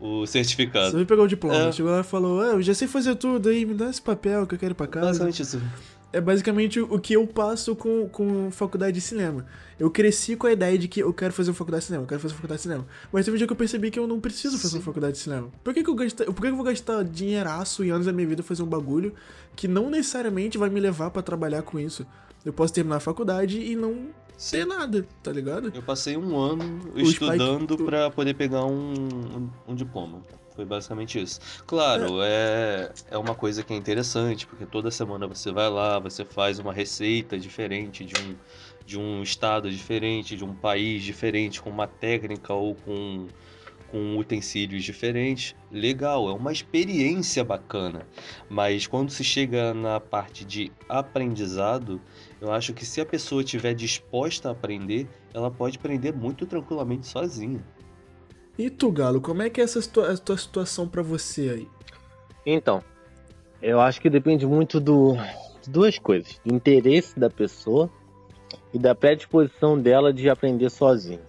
o 0.00 0.20
Você 0.20 0.42
certificado. 0.42 0.92
vai 0.92 1.04
pegar 1.04 1.22
o 1.22 1.26
diploma. 1.26 1.56
É. 1.56 1.72
Chegou 1.72 1.92
lá 1.92 2.00
e 2.00 2.04
falou, 2.04 2.40
ah, 2.40 2.52
eu 2.52 2.62
já 2.62 2.72
sei 2.72 2.88
fazer 2.88 3.16
tudo 3.16 3.48
aí, 3.50 3.66
me 3.66 3.74
dá 3.74 3.90
esse 3.90 4.00
papel 4.00 4.46
que 4.46 4.54
eu 4.54 4.58
quero 4.58 4.72
ir 4.72 4.74
pra 4.74 4.86
casa. 4.86 5.06
Basicamente 5.08 5.42
isso. 5.42 5.60
É 6.12 6.20
basicamente 6.20 6.80
o 6.80 6.98
que 6.98 7.12
eu 7.12 7.24
passo 7.26 7.76
com, 7.76 8.08
com 8.08 8.50
faculdade 8.50 8.94
de 8.94 9.00
cinema. 9.00 9.46
Eu 9.78 9.90
cresci 9.90 10.34
com 10.34 10.46
a 10.48 10.52
ideia 10.52 10.76
de 10.76 10.88
que 10.88 11.00
eu 11.00 11.12
quero 11.14 11.32
fazer 11.32 11.50
uma 11.50 11.54
faculdade 11.54 11.82
de 11.82 11.86
cinema, 11.86 12.02
eu 12.02 12.08
quero 12.08 12.20
fazer 12.20 12.34
faculdade 12.34 12.58
de 12.58 12.62
cinema. 12.62 12.86
Mas 13.12 13.24
teve 13.24 13.36
um 13.36 13.38
dia 13.38 13.46
que 13.46 13.52
eu 13.52 13.56
percebi 13.56 13.90
que 13.90 13.98
eu 13.98 14.06
não 14.08 14.18
preciso 14.18 14.58
fazer 14.58 14.74
uma 14.74 14.80
Sim. 14.80 14.86
faculdade 14.86 15.12
de 15.14 15.20
cinema. 15.20 15.48
Por 15.62 15.72
que, 15.72 15.84
que, 15.84 15.90
eu, 15.90 15.94
por 15.94 16.06
que, 16.06 16.42
que 16.42 16.46
eu 16.48 16.56
vou 16.56 16.64
gastar 16.64 17.04
dinheiraço 17.04 17.84
e 17.84 17.90
anos 17.90 18.06
da 18.06 18.12
minha 18.12 18.26
vida 18.26 18.42
fazer 18.42 18.62
um 18.62 18.66
bagulho 18.66 19.14
que 19.54 19.68
não 19.68 19.88
necessariamente 19.88 20.58
vai 20.58 20.68
me 20.68 20.80
levar 20.80 21.10
pra 21.10 21.22
trabalhar 21.22 21.62
com 21.62 21.78
isso? 21.78 22.04
Eu 22.44 22.52
posso 22.52 22.72
terminar 22.72 22.96
a 22.96 23.00
faculdade 23.00 23.60
e 23.60 23.76
não 23.76 24.08
ter 24.50 24.66
nada, 24.66 25.06
tá 25.22 25.30
ligado? 25.30 25.70
Eu 25.74 25.82
passei 25.82 26.16
um 26.16 26.36
ano 26.36 26.80
O 26.94 27.00
estudando 27.00 27.76
pra 27.84 28.10
poder 28.10 28.34
pegar 28.34 28.64
um, 28.64 28.92
um, 28.94 29.50
um 29.68 29.74
diploma. 29.74 30.22
Foi 30.54 30.64
basicamente 30.64 31.20
isso. 31.20 31.40
Claro, 31.66 32.20
é, 32.22 32.92
é 33.10 33.16
uma 33.16 33.34
coisa 33.34 33.62
que 33.62 33.72
é 33.72 33.76
interessante, 33.76 34.46
porque 34.46 34.66
toda 34.66 34.90
semana 34.90 35.26
você 35.26 35.52
vai 35.52 35.70
lá, 35.70 35.98
você 35.98 36.24
faz 36.24 36.58
uma 36.58 36.72
receita 36.72 37.38
diferente 37.38 38.04
de 38.04 38.16
um, 38.16 38.36
de 38.84 38.98
um 38.98 39.22
estado 39.22 39.70
diferente, 39.70 40.36
de 40.36 40.44
um 40.44 40.54
país 40.54 41.02
diferente, 41.02 41.62
com 41.62 41.70
uma 41.70 41.86
técnica 41.86 42.52
ou 42.52 42.74
com, 42.74 43.28
com 43.86 44.18
utensílios 44.18 44.82
diferentes. 44.84 45.54
Legal, 45.70 46.28
é 46.28 46.32
uma 46.32 46.52
experiência 46.52 47.44
bacana. 47.44 48.06
Mas 48.48 48.86
quando 48.86 49.10
se 49.10 49.22
chega 49.22 49.72
na 49.72 50.00
parte 50.00 50.44
de 50.44 50.72
aprendizado, 50.88 52.00
eu 52.40 52.52
acho 52.52 52.74
que 52.74 52.84
se 52.84 53.00
a 53.00 53.06
pessoa 53.06 53.42
estiver 53.42 53.72
disposta 53.72 54.48
a 54.48 54.52
aprender, 54.52 55.08
ela 55.32 55.50
pode 55.50 55.78
aprender 55.78 56.12
muito 56.12 56.44
tranquilamente 56.44 57.06
sozinha. 57.06 57.64
E 58.60 58.68
tu, 58.68 58.92
Galo, 58.92 59.22
como 59.22 59.40
é 59.40 59.48
que 59.48 59.58
é 59.58 59.64
essa 59.64 59.80
situa- 59.80 60.14
tua 60.18 60.36
situação 60.36 60.86
pra 60.86 61.00
você 61.00 61.48
aí? 61.48 61.68
Então, 62.44 62.82
eu 63.62 63.80
acho 63.80 63.98
que 63.98 64.10
depende 64.10 64.46
muito 64.46 64.78
do 64.78 65.16
de 65.62 65.70
duas 65.70 65.98
coisas: 65.98 66.38
do 66.44 66.54
interesse 66.54 67.18
da 67.18 67.30
pessoa 67.30 67.88
e 68.74 68.78
da 68.78 68.94
predisposição 68.94 69.80
dela 69.80 70.12
de 70.12 70.28
aprender 70.28 70.68
sozinho. 70.68 71.22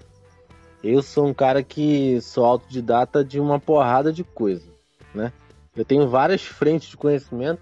Eu 0.84 1.02
sou 1.02 1.26
um 1.26 1.34
cara 1.34 1.64
que 1.64 2.20
sou 2.20 2.44
autodidata 2.44 3.24
de 3.24 3.40
uma 3.40 3.62
porrada 3.62 4.12
de 4.12 4.26
coisa, 4.26 4.68
né? 5.16 5.32
Eu 5.74 5.86
tenho 5.86 6.10
várias 6.10 6.42
frentes 6.42 6.90
de 6.90 6.98
conhecimento, 6.98 7.62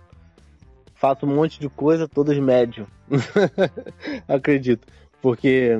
faço 0.95 1.27
um 1.27 1.35
monte 1.35 1.59
de 1.59 1.69
coisa, 1.69 2.07
todas 2.07 2.39
médio. 2.39 2.87
Acredito, 4.27 4.87
porque 5.21 5.79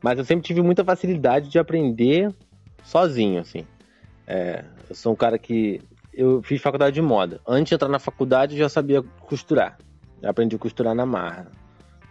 mas 0.00 0.16
eu 0.16 0.24
sempre 0.24 0.46
tive 0.46 0.62
muita 0.62 0.84
facilidade 0.84 1.48
de 1.48 1.58
aprender 1.58 2.32
sozinho, 2.82 3.40
assim. 3.40 3.66
É, 4.26 4.64
eu 4.88 4.94
sou 4.94 5.12
um 5.12 5.16
cara 5.16 5.38
que 5.38 5.80
eu 6.12 6.42
fiz 6.42 6.60
faculdade 6.60 6.94
de 6.94 7.02
moda. 7.02 7.40
Antes 7.46 7.70
de 7.70 7.74
entrar 7.74 7.88
na 7.88 7.98
faculdade, 7.98 8.54
eu 8.54 8.58
já 8.58 8.68
sabia 8.68 9.02
costurar. 9.20 9.78
Já 10.22 10.30
aprendi 10.30 10.56
a 10.56 10.58
costurar 10.58 10.94
na 10.94 11.06
marra. 11.06 11.50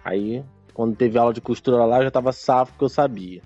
Aí, 0.03 0.43
quando 0.73 0.95
teve 0.95 1.17
aula 1.17 1.33
de 1.33 1.41
costura 1.41 1.85
lá, 1.85 1.97
eu 1.97 2.03
já 2.03 2.11
tava 2.11 2.31
safo 2.31 2.77
que 2.77 2.83
eu 2.83 2.89
sabia. 2.89 3.41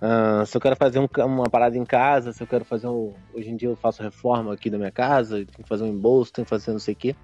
Ah, 0.00 0.44
se 0.46 0.56
eu 0.56 0.60
quero 0.60 0.76
fazer 0.76 1.00
um 1.00 1.08
uma 1.24 1.50
parada 1.50 1.76
em 1.76 1.84
casa, 1.84 2.32
se 2.32 2.42
eu 2.42 2.46
quero 2.46 2.64
fazer 2.64 2.86
um. 2.86 3.12
Hoje 3.34 3.50
em 3.50 3.56
dia 3.56 3.68
eu 3.68 3.76
faço 3.76 4.02
reforma 4.02 4.52
aqui 4.52 4.70
da 4.70 4.78
minha 4.78 4.92
casa, 4.92 5.36
tenho 5.36 5.46
que 5.46 5.68
fazer 5.68 5.84
um 5.84 5.88
embolso, 5.88 6.32
tenho 6.32 6.44
que 6.44 6.50
fazer 6.50 6.70
não 6.72 6.78
sei 6.78 6.94
o 6.94 6.96
quê. 6.96 7.16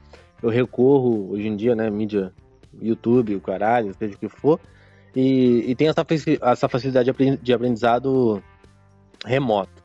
eu 0.42 0.50
recorro 0.50 1.30
hoje 1.30 1.46
em 1.46 1.56
dia, 1.56 1.74
né, 1.76 1.88
mídia, 1.88 2.32
YouTube, 2.82 3.36
o 3.36 3.40
caralho, 3.40 3.94
seja 3.94 4.16
o 4.16 4.18
que 4.18 4.28
for, 4.28 4.60
e, 5.14 5.64
e 5.68 5.74
tem 5.76 5.88
essa, 5.88 6.04
essa 6.42 6.68
facilidade 6.68 7.10
de 7.40 7.52
aprendizado 7.52 8.42
remoto. 9.24 9.82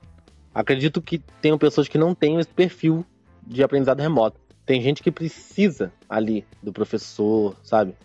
Acredito 0.53 1.01
que 1.01 1.19
tem 1.41 1.57
pessoas 1.57 1.87
que 1.87 1.97
não 1.97 2.13
têm 2.13 2.39
esse 2.39 2.49
perfil 2.49 3.05
de 3.45 3.63
aprendizado 3.63 4.01
remoto. 4.01 4.39
Tem 4.65 4.81
gente 4.81 5.01
que 5.01 5.11
precisa 5.11 5.91
ali 6.07 6.45
do 6.61 6.71
professor, 6.71 7.55
sabe? 7.63 7.95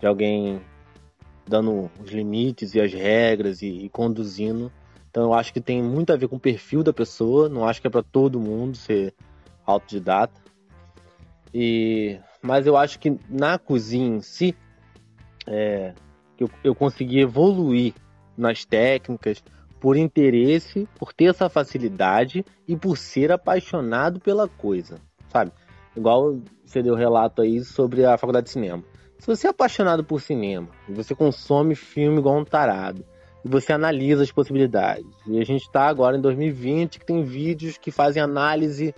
De 0.00 0.06
alguém 0.06 0.60
dando 1.46 1.90
os 2.00 2.10
limites 2.10 2.74
e 2.74 2.80
as 2.80 2.92
regras 2.92 3.62
e, 3.62 3.68
e 3.68 3.88
conduzindo. 3.88 4.70
Então 5.10 5.24
eu 5.24 5.34
acho 5.34 5.52
que 5.52 5.60
tem 5.60 5.82
muito 5.82 6.12
a 6.12 6.16
ver 6.16 6.28
com 6.28 6.36
o 6.36 6.40
perfil 6.40 6.82
da 6.82 6.92
pessoa. 6.92 7.48
Não 7.48 7.66
acho 7.66 7.80
que 7.80 7.86
é 7.86 7.90
para 7.90 8.02
todo 8.02 8.40
mundo 8.40 8.76
ser 8.76 9.14
autodidata. 9.64 10.40
E 11.52 12.18
mas 12.42 12.66
eu 12.66 12.76
acho 12.76 12.98
que 12.98 13.18
na 13.28 13.58
cozinha 13.58 14.16
em 14.16 14.20
si 14.20 14.54
é, 15.46 15.94
eu, 16.38 16.50
eu 16.62 16.74
consegui 16.74 17.20
evoluir 17.20 17.94
nas 18.36 18.64
técnicas, 18.64 19.42
por 19.84 19.98
interesse, 19.98 20.88
por 20.98 21.12
ter 21.12 21.26
essa 21.26 21.50
facilidade 21.50 22.42
e 22.66 22.74
por 22.74 22.96
ser 22.96 23.30
apaixonado 23.30 24.18
pela 24.18 24.48
coisa, 24.48 24.98
sabe? 25.28 25.52
Igual 25.94 26.38
você 26.64 26.82
deu 26.82 26.94
relato 26.94 27.42
aí 27.42 27.62
sobre 27.62 28.02
a 28.02 28.16
faculdade 28.16 28.46
de 28.46 28.52
cinema. 28.52 28.82
Se 29.18 29.26
você 29.26 29.46
é 29.46 29.50
apaixonado 29.50 30.02
por 30.02 30.22
cinema, 30.22 30.70
e 30.88 30.92
você 30.94 31.14
consome 31.14 31.74
filme 31.74 32.16
igual 32.16 32.38
um 32.38 32.46
tarado, 32.46 33.04
e 33.44 33.48
você 33.50 33.74
analisa 33.74 34.22
as 34.22 34.32
possibilidades, 34.32 35.04
e 35.26 35.38
a 35.38 35.44
gente 35.44 35.64
está 35.64 35.86
agora 35.86 36.16
em 36.16 36.20
2020 36.22 36.98
que 36.98 37.04
tem 37.04 37.22
vídeos 37.22 37.76
que 37.76 37.90
fazem 37.90 38.22
análise 38.22 38.94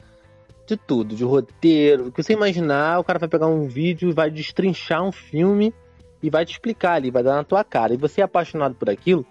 de 0.69 0.77
tudo, 0.77 1.17
de 1.17 1.25
roteiro, 1.25 2.07
o 2.07 2.13
que 2.13 2.23
você 2.23 2.33
imaginar, 2.33 3.01
o 3.01 3.05
cara 3.05 3.19
vai 3.19 3.29
pegar 3.29 3.49
um 3.49 3.67
vídeo 3.67 4.09
e 4.09 4.13
vai 4.13 4.31
destrinchar 4.31 5.03
um 5.03 5.11
filme 5.11 5.75
e 6.23 6.31
vai 6.31 6.47
te 6.47 6.53
explicar 6.53 6.93
ali, 6.93 7.11
vai 7.11 7.25
dar 7.25 7.35
na 7.35 7.43
tua 7.43 7.65
cara. 7.65 7.93
E 7.93 7.97
você 7.97 8.21
é 8.21 8.25
apaixonado 8.25 8.77
por 8.77 8.89
aquilo, 8.89 9.27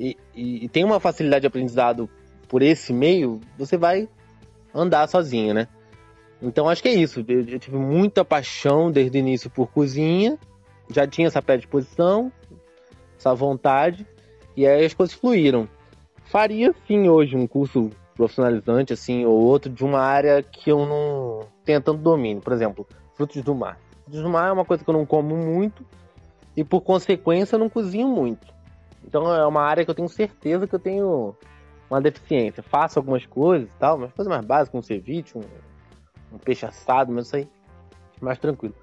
e, 0.00 0.16
e, 0.34 0.64
e 0.64 0.68
tem 0.70 0.82
uma 0.82 0.98
facilidade 0.98 1.42
de 1.42 1.46
aprendizado 1.46 2.08
por 2.48 2.62
esse 2.62 2.90
meio, 2.90 3.38
você 3.58 3.76
vai 3.76 4.08
andar 4.74 5.06
sozinho, 5.06 5.52
né? 5.52 5.68
Então 6.40 6.70
acho 6.70 6.80
que 6.80 6.88
é 6.88 6.94
isso. 6.94 7.22
Eu, 7.28 7.44
eu, 7.46 7.58
tive 7.58 7.76
muita 7.76 8.24
paixão 8.24 8.90
desde 8.90 9.18
o 9.18 9.20
início 9.20 9.50
por 9.50 9.70
cozinha, 9.70 10.38
já 10.88 11.06
tinha 11.06 11.26
essa 11.26 11.42
predisposição, 11.42 12.32
essa 13.18 13.34
vontade, 13.34 14.06
e 14.56 14.66
aí 14.66 14.86
as 14.86 14.94
coisas 14.94 15.14
fluíram. 15.14 15.68
Faria 16.24 16.74
sim 16.86 17.10
hoje 17.10 17.36
um 17.36 17.46
curso 17.46 17.90
profissionalizante, 18.14 18.94
assim, 18.94 19.26
ou 19.26 19.38
outro, 19.38 19.70
de 19.70 19.84
uma 19.84 20.00
área 20.00 20.42
que 20.42 20.72
eu 20.72 20.86
não 20.86 21.46
tenha 21.62 21.80
tanto 21.80 22.00
domínio. 22.00 22.42
Por 22.42 22.54
exemplo, 22.54 22.86
frutos 23.14 23.42
do 23.42 23.54
mar. 23.54 23.78
Frutos 24.04 24.22
do 24.22 24.30
mar 24.30 24.48
é 24.48 24.52
uma 24.52 24.64
coisa 24.64 24.82
que 24.82 24.88
eu 24.88 24.94
não 24.94 25.04
como 25.04 25.36
muito, 25.36 25.84
e 26.56 26.64
por 26.64 26.80
consequência 26.80 27.56
eu 27.56 27.60
não 27.60 27.68
cozinho 27.68 28.08
muito. 28.08 28.59
Então 29.04 29.32
é 29.34 29.46
uma 29.46 29.62
área 29.62 29.84
que 29.84 29.90
eu 29.90 29.94
tenho 29.94 30.08
certeza 30.08 30.66
que 30.66 30.74
eu 30.74 30.78
tenho 30.78 31.34
uma 31.88 32.00
deficiência. 32.00 32.62
Faço 32.62 32.98
algumas 32.98 33.26
coisas 33.26 33.68
e 33.68 33.78
tal, 33.78 33.98
mas 33.98 34.12
coisas 34.12 34.30
mais 34.30 34.44
básicas, 34.44 34.78
um 34.78 34.82
ceviche, 34.82 35.36
um, 35.36 35.42
um 36.32 36.38
peixe 36.38 36.66
assado, 36.66 37.12
mas 37.12 37.26
isso 37.26 37.36
aí 37.36 37.48
mais 38.20 38.38
tranquilo. 38.38 38.74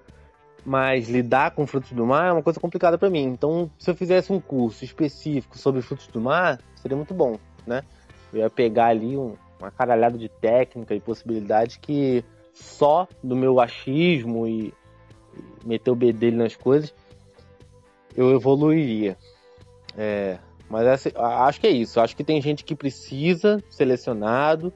Mas 0.66 1.08
lidar 1.08 1.52
com 1.52 1.66
frutos 1.66 1.92
do 1.92 2.06
mar 2.06 2.30
é 2.30 2.32
uma 2.34 2.44
coisa 2.44 2.60
complicada 2.60 2.98
para 2.98 3.10
mim. 3.10 3.24
Então, 3.24 3.72
se 3.78 3.90
eu 3.90 3.96
fizesse 3.96 4.34
um 4.34 4.40
curso 4.40 4.84
específico 4.84 5.58
sobre 5.58 5.82
frutos 5.82 6.08
do 6.08 6.20
mar, 6.20 6.60
seria 6.76 6.98
muito 6.98 7.14
bom, 7.14 7.38
né? 7.66 7.84
Eu 8.34 8.40
ia 8.40 8.50
pegar 8.50 8.88
ali 8.88 9.16
um, 9.16 9.36
uma 9.60 9.72
caralhada 9.72 10.18
de 10.18 10.28
técnica 10.28 10.94
e 10.94 11.00
possibilidade 11.00 11.80
que 11.80 12.26
só 12.54 13.08
do 13.24 13.36
meu 13.36 13.60
achismo 13.60 14.48
e, 14.48 14.74
e 15.64 15.68
meter 15.68 15.92
o 15.92 15.96
bedelho 15.96 16.38
nas 16.38 16.56
coisas 16.56 16.94
eu 18.18 18.32
evoluiria. 18.32 19.16
É, 19.98 20.38
mas 20.70 20.86
essa, 20.86 21.12
acho 21.46 21.60
que 21.60 21.68
é 21.68 21.72
isso. 21.72 22.00
Acho 22.00 22.16
que 22.16 22.24
tem 22.24 22.42
gente 22.42 22.64
que 22.64 22.76
precisa 22.76 23.62
selecionado 23.70 24.72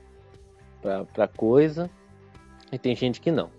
para 0.81 1.27
coisa 1.27 1.89
e 2.71 2.77
tem 2.79 2.95
gente 2.95 3.21
que 3.21 3.29
não. 3.31 3.49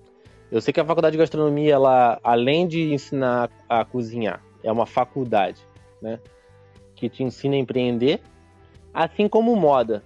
Eu 0.51 0.61
sei 0.61 0.73
que 0.73 0.81
a 0.81 0.85
faculdade 0.85 1.13
de 1.13 1.19
gastronomia, 1.19 1.75
ela, 1.75 2.21
além 2.23 2.67
de 2.67 2.93
ensinar 2.93 3.51
a 3.69 3.85
cozinhar, 3.85 4.43
é 4.63 4.71
uma 4.71 4.85
faculdade, 4.85 5.67
né? 6.01 6.19
Que 6.95 7.09
te 7.09 7.23
ensina 7.23 7.55
a 7.55 7.59
empreender, 7.59 8.21
assim 8.93 9.29
como 9.29 9.55
moda. 9.57 10.03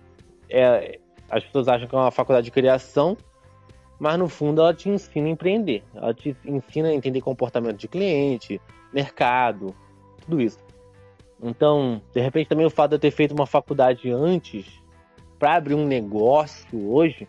É, 0.48 1.00
as 1.28 1.42
pessoas 1.44 1.68
acham 1.68 1.88
que 1.88 1.94
é 1.94 1.98
uma 1.98 2.12
faculdade 2.12 2.44
de 2.44 2.50
criação, 2.50 3.16
mas 3.98 4.18
no 4.18 4.28
fundo 4.28 4.61
ela 4.61 4.74
te 4.74 4.88
ensina 4.88 5.26
a 5.26 5.30
empreender. 5.30 5.82
Ela 5.94 6.14
te 6.14 6.36
ensina 6.44 6.88
a 6.88 6.94
entender 6.94 7.20
comportamento 7.20 7.78
de 7.78 7.88
cliente, 7.88 8.61
mercado, 8.92 9.74
tudo 10.20 10.40
isso. 10.40 10.59
Então, 11.43 12.01
de 12.14 12.20
repente 12.20 12.49
também 12.49 12.66
o 12.66 12.70
fato 12.70 12.91
de 12.91 12.97
eu 12.97 13.01
ter 13.01 13.11
feito 13.11 13.32
uma 13.32 13.47
faculdade 13.47 14.11
antes 14.11 14.82
para 15.39 15.57
abrir 15.57 15.74
um 15.74 15.87
negócio 15.87 16.91
hoje 16.91 17.28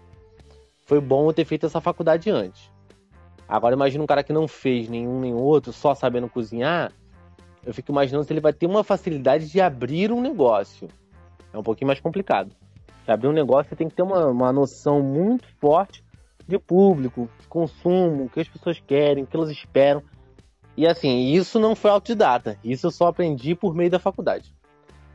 foi 0.86 1.02
bom 1.02 1.28
eu 1.28 1.34
ter 1.34 1.46
feito 1.46 1.66
essa 1.66 1.82
faculdade 1.82 2.30
antes. 2.30 2.72
Agora 3.48 3.76
imagina 3.76 4.04
um 4.04 4.08
cara 4.08 4.24
que 4.24 4.34
não 4.34 4.48
fez 4.48 4.88
nenhum 4.90 5.20
nem 5.20 5.34
outro, 5.34 5.74
só 5.74 5.94
sabendo 5.94 6.30
cozinhar, 6.30 6.92
eu 7.66 7.74
fico 7.74 7.92
imaginando 7.92 8.24
se 8.24 8.32
ele 8.32 8.40
vai 8.40 8.54
ter 8.54 8.66
uma 8.66 8.82
facilidade 8.82 9.50
de 9.50 9.60
abrir 9.60 10.10
um 10.12 10.22
negócio. 10.22 10.88
É 11.52 11.58
um 11.58 11.64
pouquinho 11.64 11.88
mais 11.88 12.00
complicado. 12.00 12.56
Para 13.04 13.14
abrir 13.14 13.28
um 13.28 13.34
negócio, 13.34 13.70
você 13.70 13.76
tem 13.76 13.90
que 13.90 13.96
ter 13.96 14.04
uma, 14.04 14.28
uma 14.28 14.54
noção 14.54 15.02
muito 15.02 15.46
forte 15.60 16.02
de 16.48 16.58
público, 16.58 17.30
de 17.40 17.48
consumo, 17.48 18.24
o 18.24 18.30
que 18.30 18.40
as 18.40 18.48
pessoas 18.48 18.80
querem, 18.80 19.26
o 19.26 19.28
que 19.28 19.36
elas 19.36 19.50
esperam. 19.50 20.02
E 20.78 20.86
assim, 20.86 21.32
isso 21.32 21.60
não 21.60 21.76
foi 21.76 21.90
autodidata, 21.90 22.60
isso 22.64 22.86
eu 22.86 22.92
só 22.92 23.08
aprendi 23.08 23.56
por 23.56 23.74
meio 23.74 23.90
da 23.90 23.98
faculdade. 23.98 24.54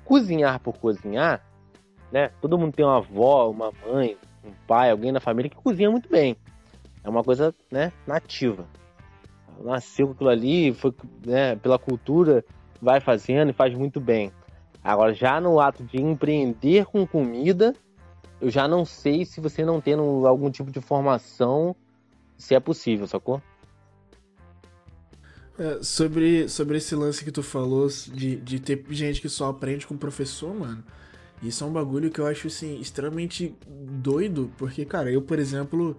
Cozinhar 0.04 0.58
por 0.58 0.76
cozinhar, 0.76 1.40
né? 2.10 2.32
Todo 2.40 2.58
mundo 2.58 2.74
tem 2.74 2.84
uma 2.84 2.98
avó, 2.98 3.48
uma 3.48 3.72
mãe, 3.86 4.16
um 4.44 4.50
pai, 4.66 4.90
alguém 4.90 5.12
na 5.12 5.20
família 5.20 5.48
que 5.48 5.56
cozinha 5.56 5.88
muito 5.88 6.08
bem. 6.08 6.36
É 7.04 7.08
uma 7.08 7.22
coisa, 7.22 7.54
né, 7.70 7.92
nativa. 8.04 8.66
Nasceu 9.60 10.10
aquilo 10.10 10.30
ali, 10.30 10.74
foi, 10.74 10.92
né, 11.24 11.54
pela 11.54 11.78
cultura, 11.78 12.44
vai 12.80 13.00
fazendo 13.00 13.50
e 13.50 13.54
faz 13.54 13.72
muito 13.72 14.00
bem. 14.00 14.32
Agora, 14.82 15.14
já 15.14 15.40
no 15.40 15.60
ato 15.60 15.84
de 15.84 16.02
empreender 16.02 16.86
com 16.86 17.06
comida, 17.06 17.72
eu 18.40 18.50
já 18.50 18.66
não 18.66 18.84
sei 18.84 19.24
se 19.24 19.40
você 19.40 19.64
não 19.64 19.80
tendo 19.80 20.26
algum 20.26 20.50
tipo 20.50 20.72
de 20.72 20.80
formação, 20.80 21.76
se 22.36 22.56
é 22.56 22.58
possível, 22.58 23.06
sacou? 23.06 23.40
É, 25.58 25.82
sobre, 25.82 26.48
sobre 26.48 26.78
esse 26.78 26.94
lance 26.94 27.22
que 27.22 27.30
tu 27.30 27.42
falou 27.42 27.86
de, 27.88 28.36
de 28.36 28.58
ter 28.58 28.82
gente 28.90 29.20
que 29.20 29.28
só 29.28 29.50
aprende 29.50 29.86
com 29.86 29.94
o 29.94 29.98
professor, 29.98 30.54
mano. 30.54 30.82
Isso 31.42 31.64
é 31.64 31.66
um 31.66 31.72
bagulho 31.72 32.10
que 32.10 32.20
eu 32.20 32.26
acho, 32.26 32.46
assim, 32.46 32.80
extremamente 32.80 33.54
doido, 33.68 34.50
porque, 34.56 34.84
cara, 34.84 35.10
eu, 35.10 35.20
por 35.20 35.38
exemplo, 35.38 35.96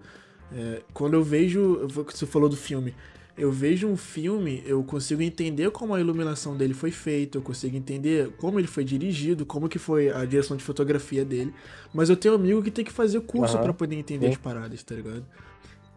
é, 0.52 0.82
quando 0.92 1.14
eu 1.14 1.22
vejo. 1.22 1.86
Você 1.88 2.26
falou 2.26 2.48
do 2.48 2.56
filme. 2.56 2.94
Eu 3.36 3.50
vejo 3.50 3.88
um 3.88 3.96
filme, 3.96 4.62
eu 4.64 4.84
consigo 4.84 5.20
entender 5.20 5.68
como 5.72 5.92
a 5.92 5.98
iluminação 5.98 6.56
dele 6.56 6.72
foi 6.72 6.92
feita, 6.92 7.36
eu 7.36 7.42
consigo 7.42 7.76
entender 7.76 8.30
como 8.38 8.60
ele 8.60 8.68
foi 8.68 8.84
dirigido, 8.84 9.44
como 9.44 9.68
que 9.68 9.76
foi 9.76 10.08
a 10.08 10.24
direção 10.24 10.56
de 10.56 10.62
fotografia 10.62 11.24
dele. 11.24 11.52
Mas 11.92 12.08
eu 12.08 12.16
tenho 12.16 12.34
um 12.34 12.36
amigo 12.36 12.62
que 12.62 12.70
tem 12.70 12.84
que 12.84 12.92
fazer 12.92 13.20
curso 13.22 13.56
uhum. 13.56 13.64
para 13.64 13.74
poder 13.74 13.96
entender 13.96 14.26
Sim. 14.26 14.32
as 14.34 14.38
paradas, 14.38 14.84
tá 14.84 14.94
ligado? 14.94 15.26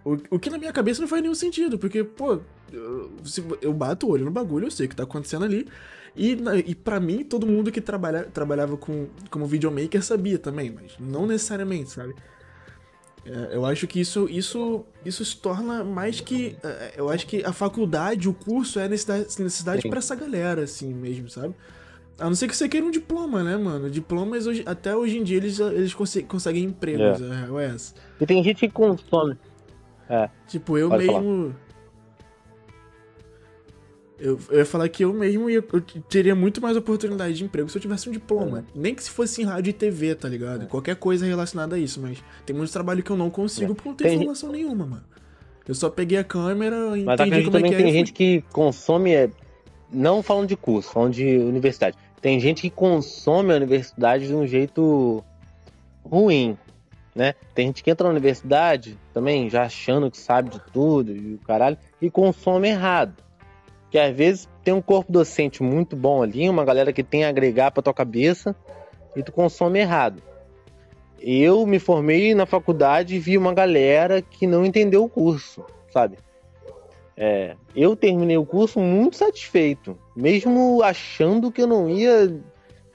O, 0.07 0.17
o 0.35 0.39
que 0.39 0.49
na 0.49 0.57
minha 0.57 0.71
cabeça 0.71 1.01
não 1.01 1.07
faz 1.07 1.21
nenhum 1.21 1.35
sentido, 1.35 1.77
porque, 1.77 2.01
pô, 2.01 2.39
eu, 2.71 3.11
eu 3.61 3.73
bato 3.73 4.07
o 4.07 4.11
olho 4.11 4.23
no 4.23 4.31
bagulho, 4.31 4.67
eu 4.67 4.71
sei 4.71 4.85
o 4.85 4.89
que 4.89 4.95
tá 4.95 5.03
acontecendo 5.03 5.43
ali. 5.43 5.67
E, 6.15 6.37
e 6.65 6.73
para 6.73 6.97
mim, 6.97 7.25
todo 7.25 7.45
mundo 7.45 7.69
que 7.73 7.81
trabalha, 7.81 8.23
trabalhava 8.23 8.77
com, 8.77 9.07
como 9.29 9.45
videomaker 9.45 10.01
sabia 10.01 10.39
também, 10.39 10.71
mas 10.71 10.93
não 10.97 11.27
necessariamente, 11.27 11.91
sabe? 11.91 12.15
É, 13.25 13.55
eu 13.57 13.65
acho 13.65 13.85
que 13.85 13.99
isso, 13.99 14.29
isso, 14.29 14.85
isso 15.03 15.25
se 15.25 15.35
torna 15.35 15.83
mais 15.83 16.21
que. 16.21 16.55
É, 16.63 16.93
eu 16.95 17.09
acho 17.09 17.27
que 17.27 17.43
a 17.43 17.51
faculdade, 17.51 18.29
o 18.29 18.33
curso 18.33 18.79
é 18.79 18.87
necessidade, 18.87 19.25
necessidade 19.43 19.89
para 19.89 19.99
essa 19.99 20.15
galera, 20.15 20.63
assim 20.63 20.93
mesmo, 20.93 21.29
sabe? 21.29 21.53
A 22.17 22.25
não 22.25 22.33
ser 22.33 22.47
que 22.47 22.55
você 22.55 22.69
queira 22.69 22.85
um 22.85 22.91
diploma, 22.91 23.43
né, 23.43 23.57
mano? 23.57 23.89
Diplomas, 23.89 24.47
hoje, 24.47 24.63
até 24.65 24.95
hoje 24.95 25.17
em 25.17 25.23
dia, 25.23 25.35
eles, 25.35 25.59
eles 25.59 25.93
conseguem 25.93 26.63
empregos, 26.63 27.21
é. 27.21 27.63
é, 27.63 27.65
é 27.65 27.75
E 28.21 28.25
tem 28.25 28.41
gente 28.41 28.61
que 28.61 28.69
consome 28.69 29.37
é. 30.09 30.29
Tipo, 30.47 30.77
eu 30.77 30.89
Pode 30.89 31.05
mesmo. 31.05 31.55
Eu, 34.19 34.39
eu, 34.49 34.57
ia 34.57 34.65
falar 34.65 34.89
que 34.89 35.03
eu 35.03 35.13
mesmo 35.13 35.47
ia, 35.47 35.63
eu 35.71 35.81
teria 36.09 36.33
muito 36.33 36.59
mais 36.59 36.75
oportunidade 36.75 37.35
de 37.35 37.43
emprego 37.43 37.69
se 37.69 37.77
eu 37.77 37.81
tivesse 37.81 38.09
um 38.09 38.11
diploma. 38.11 38.59
É. 38.59 38.79
Nem 38.79 38.95
que 38.95 39.03
se 39.03 39.11
fosse 39.11 39.43
em 39.43 39.45
rádio 39.45 39.69
e 39.69 39.73
TV, 39.73 40.15
tá 40.15 40.27
ligado? 40.27 40.63
É. 40.63 40.65
Qualquer 40.65 40.95
coisa 40.95 41.25
relacionada 41.25 41.75
a 41.75 41.79
isso, 41.79 42.01
mas 42.01 42.23
tem 42.45 42.55
muito 42.55 42.71
trabalho 42.73 43.03
que 43.03 43.11
eu 43.11 43.17
não 43.17 43.29
consigo 43.29 43.73
é. 43.73 43.75
por 43.75 43.85
não 43.85 43.93
ter 43.95 44.05
tem 44.05 44.15
informação 44.15 44.49
gente... 44.49 44.63
nenhuma, 44.63 44.87
mano. 44.87 45.03
Eu 45.67 45.75
só 45.75 45.89
peguei 45.89 46.17
a 46.17 46.23
câmera 46.23 46.97
e 46.97 47.03
Mas 47.03 47.19
entendi 47.19 47.43
como 47.43 47.57
é 47.57 47.59
também 47.59 47.73
é 47.73 47.75
que 47.75 47.83
tem 47.83 47.91
gente 47.91 48.13
que 48.13 48.41
consome, 48.53 49.11
é, 49.13 49.29
não 49.91 50.23
falando 50.23 50.47
de 50.47 50.55
curso, 50.55 50.89
falando 50.89 51.13
de 51.13 51.37
universidade. 51.37 51.97
Tem 52.21 52.39
gente 52.39 52.61
que 52.61 52.69
consome 52.69 53.53
a 53.53 53.57
universidade 53.57 54.27
de 54.27 54.33
um 54.33 54.47
jeito 54.47 55.23
ruim. 56.03 56.57
Né? 57.17 57.33
Tem 57.55 57.65
gente 57.65 57.83
que 57.83 57.89
entra 57.89 58.05
na 58.05 58.11
universidade 58.11 58.95
também 59.11 59.49
já 59.49 59.63
achando 59.63 60.11
que 60.11 60.17
sabe 60.17 60.51
de 60.51 60.61
tudo 60.71 61.11
e 61.11 61.33
o 61.33 61.39
caralho 61.39 61.75
e 61.99 62.11
consome 62.11 62.69
errado. 62.69 63.23
Que 63.89 63.97
às 63.97 64.15
vezes 64.15 64.47
tem 64.63 64.71
um 64.71 64.81
corpo 64.81 65.11
docente 65.11 65.63
muito 65.63 65.95
bom 65.95 66.21
ali, 66.21 66.47
uma 66.47 66.63
galera 66.63 66.93
que 66.93 67.03
tem 67.03 67.25
a 67.25 67.29
agregar 67.29 67.71
para 67.71 67.81
tua 67.81 67.93
cabeça 67.93 68.55
e 69.15 69.23
tu 69.23 69.31
consome 69.31 69.79
errado. 69.79 70.21
Eu 71.19 71.65
me 71.65 71.79
formei 71.79 72.35
na 72.35 72.45
faculdade 72.45 73.15
e 73.15 73.19
vi 73.19 73.35
uma 73.35 73.53
galera 73.53 74.21
que 74.21 74.45
não 74.45 74.63
entendeu 74.63 75.03
o 75.03 75.09
curso, 75.09 75.65
sabe? 75.91 76.19
É, 77.15 77.55
eu 77.75 77.95
terminei 77.95 78.37
o 78.37 78.45
curso 78.45 78.79
muito 78.79 79.17
satisfeito, 79.17 79.97
mesmo 80.15 80.83
achando 80.83 81.51
que 81.51 81.63
eu 81.63 81.67
não 81.67 81.89
ia 81.89 82.39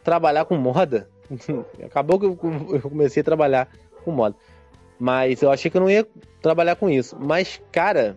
trabalhar 0.05 0.45
com 0.45 0.57
moda. 0.57 1.09
Acabou 1.85 2.21
que 2.21 2.27
eu 2.27 2.37
comecei 2.83 3.23
a 3.23 3.25
trabalhar 3.25 3.69
com 4.03 4.13
moda. 4.13 4.37
Mas 4.99 5.43
eu 5.43 5.51
achei 5.51 5.71
que 5.71 5.77
eu 5.77 5.81
não 5.81 5.91
ia 5.91 6.07
trabalhar 6.41 6.77
com 6.77 6.89
isso. 6.89 7.17
Mas, 7.19 7.61
cara, 7.73 8.17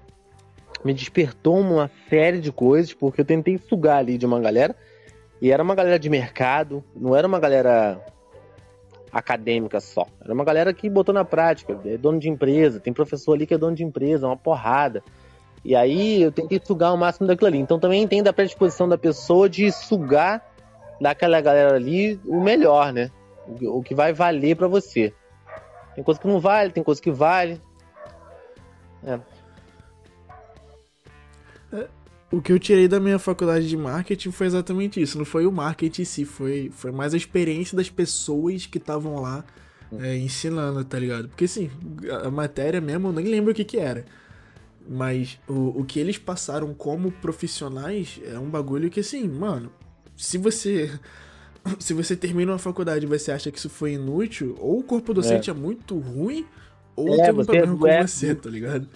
me 0.83 0.93
despertou 0.93 1.59
uma 1.59 1.89
série 2.09 2.39
de 2.39 2.51
coisas, 2.51 2.93
porque 2.93 3.21
eu 3.21 3.25
tentei 3.25 3.57
sugar 3.57 3.97
ali 3.97 4.17
de 4.17 4.25
uma 4.25 4.39
galera. 4.39 4.75
E 5.41 5.51
era 5.51 5.61
uma 5.61 5.75
galera 5.75 5.99
de 5.99 6.09
mercado, 6.09 6.83
não 6.95 7.15
era 7.15 7.27
uma 7.27 7.39
galera 7.39 7.99
acadêmica 9.11 9.79
só. 9.79 10.05
Era 10.21 10.33
uma 10.33 10.43
galera 10.43 10.73
que 10.73 10.89
botou 10.89 11.13
na 11.13 11.23
prática, 11.23 11.79
é 11.85 11.97
dono 11.97 12.19
de 12.19 12.29
empresa, 12.29 12.79
tem 12.79 12.93
professor 12.93 13.33
ali 13.33 13.47
que 13.47 13.53
é 13.53 13.57
dono 13.57 13.75
de 13.75 13.83
empresa, 13.83 14.27
uma 14.27 14.37
porrada. 14.37 15.03
E 15.63 15.75
aí 15.75 16.21
eu 16.21 16.31
tentei 16.31 16.61
sugar 16.63 16.93
o 16.93 16.97
máximo 16.97 17.25
daquilo 17.25 17.47
ali. 17.47 17.57
Então 17.57 17.79
também 17.79 18.03
entendo 18.03 18.27
a 18.27 18.33
predisposição 18.33 18.87
da 18.87 18.97
pessoa 18.97 19.49
de 19.49 19.71
sugar 19.71 20.45
daquela 20.99 21.41
galera 21.41 21.75
ali 21.75 22.19
o 22.25 22.39
melhor, 22.41 22.93
né? 22.93 23.09
O, 23.61 23.81
que 23.81 23.95
vai 23.95 24.13
valer 24.13 24.55
para 24.55 24.67
você. 24.67 25.13
Tem 25.95 26.03
coisa 26.03 26.19
que 26.19 26.27
não 26.27 26.39
vale, 26.39 26.71
tem 26.71 26.83
coisa 26.83 27.01
que 27.01 27.11
vale. 27.11 27.59
É. 29.03 29.19
é. 31.73 31.87
O 32.31 32.41
que 32.41 32.51
eu 32.51 32.59
tirei 32.59 32.87
da 32.87 32.99
minha 32.99 33.17
faculdade 33.17 33.67
de 33.67 33.77
marketing 33.77 34.31
foi 34.31 34.47
exatamente 34.47 35.01
isso. 35.01 35.17
Não 35.17 35.25
foi 35.25 35.45
o 35.45 35.51
marketing 35.51 36.01
em 36.01 36.05
si, 36.05 36.25
foi, 36.25 36.69
foi 36.73 36.91
mais 36.91 37.13
a 37.13 37.17
experiência 37.17 37.77
das 37.77 37.89
pessoas 37.89 38.65
que 38.65 38.77
estavam 38.77 39.21
lá 39.21 39.43
é, 39.99 40.17
ensinando, 40.17 40.83
tá 40.83 40.99
ligado? 40.99 41.29
Porque 41.29 41.45
assim, 41.45 41.71
a 42.23 42.29
matéria 42.29 42.81
mesmo 42.81 43.07
eu 43.07 43.13
nem 43.13 43.25
lembro 43.25 43.51
o 43.51 43.55
que 43.55 43.63
que 43.63 43.77
era. 43.77 44.05
Mas 44.87 45.39
o, 45.47 45.79
o 45.79 45.85
que 45.85 45.99
eles 45.99 46.17
passaram 46.17 46.73
como 46.73 47.11
profissionais 47.11 48.19
é 48.23 48.37
um 48.37 48.49
bagulho 48.49 48.89
que, 48.89 48.99
assim, 48.99 49.27
mano, 49.27 49.71
se 50.15 50.37
você. 50.37 50.91
Se 51.79 51.93
você 51.93 52.15
termina 52.15 52.51
uma 52.51 52.59
faculdade 52.59 53.05
e 53.05 53.07
você 53.07 53.31
acha 53.31 53.51
que 53.51 53.57
isso 53.57 53.69
foi 53.69 53.93
inútil, 53.93 54.55
ou 54.59 54.79
o 54.79 54.83
corpo 54.83 55.13
docente 55.13 55.49
é, 55.49 55.53
é 55.53 55.55
muito 55.55 55.97
ruim, 55.97 56.45
ou 56.95 57.13
é, 57.13 57.17
tem 57.17 57.27
algum 57.29 57.45
problema 57.45 57.77
com 57.77 57.87
é... 57.87 58.05
você, 58.05 58.35
tá 58.35 58.49
ligado? 58.49 58.87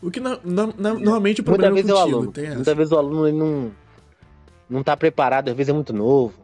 O 0.00 0.10
que 0.10 0.20
na, 0.20 0.38
na, 0.44 0.66
na, 0.66 0.94
normalmente 0.94 1.40
o 1.40 1.44
problema 1.44 1.72
Muita 1.72 1.90
é 1.90 1.94
contigo, 1.94 2.12
o 2.12 2.16
aluno, 2.16 2.32
Muitas 2.54 2.76
vezes 2.76 2.92
o 2.92 2.96
aluno 2.96 3.28
ele 3.28 3.36
não, 3.36 3.72
não 4.68 4.82
tá 4.82 4.96
preparado, 4.96 5.48
às 5.48 5.56
vezes 5.56 5.70
é 5.70 5.72
muito 5.72 5.92
novo. 5.92 6.34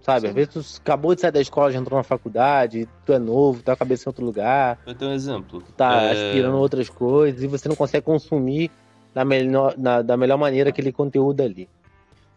Sabe? 0.00 0.20
Sim. 0.20 0.28
Às 0.28 0.34
vezes 0.34 0.52
tu 0.52 0.80
acabou 0.80 1.14
de 1.14 1.20
sair 1.20 1.32
da 1.32 1.40
escola, 1.40 1.72
já 1.72 1.78
entrou 1.78 1.98
na 1.98 2.04
faculdade, 2.04 2.88
tu 3.04 3.12
é 3.12 3.18
novo, 3.18 3.62
tá 3.62 3.72
a 3.72 3.76
cabeça 3.76 4.08
em 4.08 4.10
outro 4.10 4.24
lugar. 4.24 4.78
Eu 4.86 4.94
tenho 4.94 5.10
um 5.10 5.14
exemplo. 5.14 5.62
Tá 5.76 6.02
é... 6.02 6.12
aspirando 6.12 6.56
outras 6.56 6.88
coisas 6.88 7.42
e 7.42 7.46
você 7.46 7.68
não 7.68 7.76
consegue 7.76 8.06
consumir 8.06 8.70
da 9.12 9.24
melhor, 9.24 9.74
na, 9.76 10.00
da 10.00 10.16
melhor 10.16 10.38
maneira 10.38 10.70
aquele 10.70 10.92
conteúdo 10.92 11.42
ali. 11.42 11.68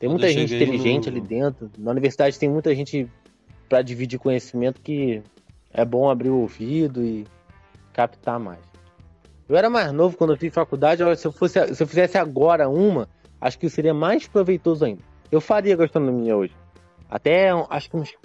Tem 0.01 0.09
muita 0.09 0.27
gente 0.29 0.55
inteligente 0.55 1.11
no... 1.11 1.17
ali 1.17 1.21
dentro. 1.27 1.69
Na 1.77 1.91
universidade 1.91 2.37
tem 2.39 2.49
muita 2.49 2.73
gente 2.73 3.07
para 3.69 3.83
dividir 3.83 4.17
conhecimento 4.17 4.81
que 4.81 5.21
é 5.71 5.85
bom 5.85 6.09
abrir 6.09 6.29
o 6.29 6.39
ouvido 6.39 7.05
e 7.05 7.27
captar 7.93 8.39
mais. 8.39 8.59
Eu 9.47 9.55
era 9.55 9.69
mais 9.69 9.91
novo 9.91 10.17
quando 10.17 10.33
eu 10.33 10.37
fiz 10.37 10.51
faculdade, 10.51 11.03
se 11.17 11.27
eu, 11.27 11.31
fosse, 11.31 11.75
se 11.75 11.83
eu 11.83 11.87
fizesse 11.87 12.17
agora 12.17 12.67
uma, 12.67 13.07
acho 13.39 13.59
que 13.59 13.69
seria 13.69 13.93
mais 13.93 14.27
proveitoso 14.27 14.85
ainda. 14.85 15.03
Eu 15.31 15.39
faria 15.39 15.75
gastronomia 15.75 16.35
hoje. 16.35 16.55
Até 17.07 17.51
acho 17.69 17.87
que 17.91 17.95
uns 17.95 18.17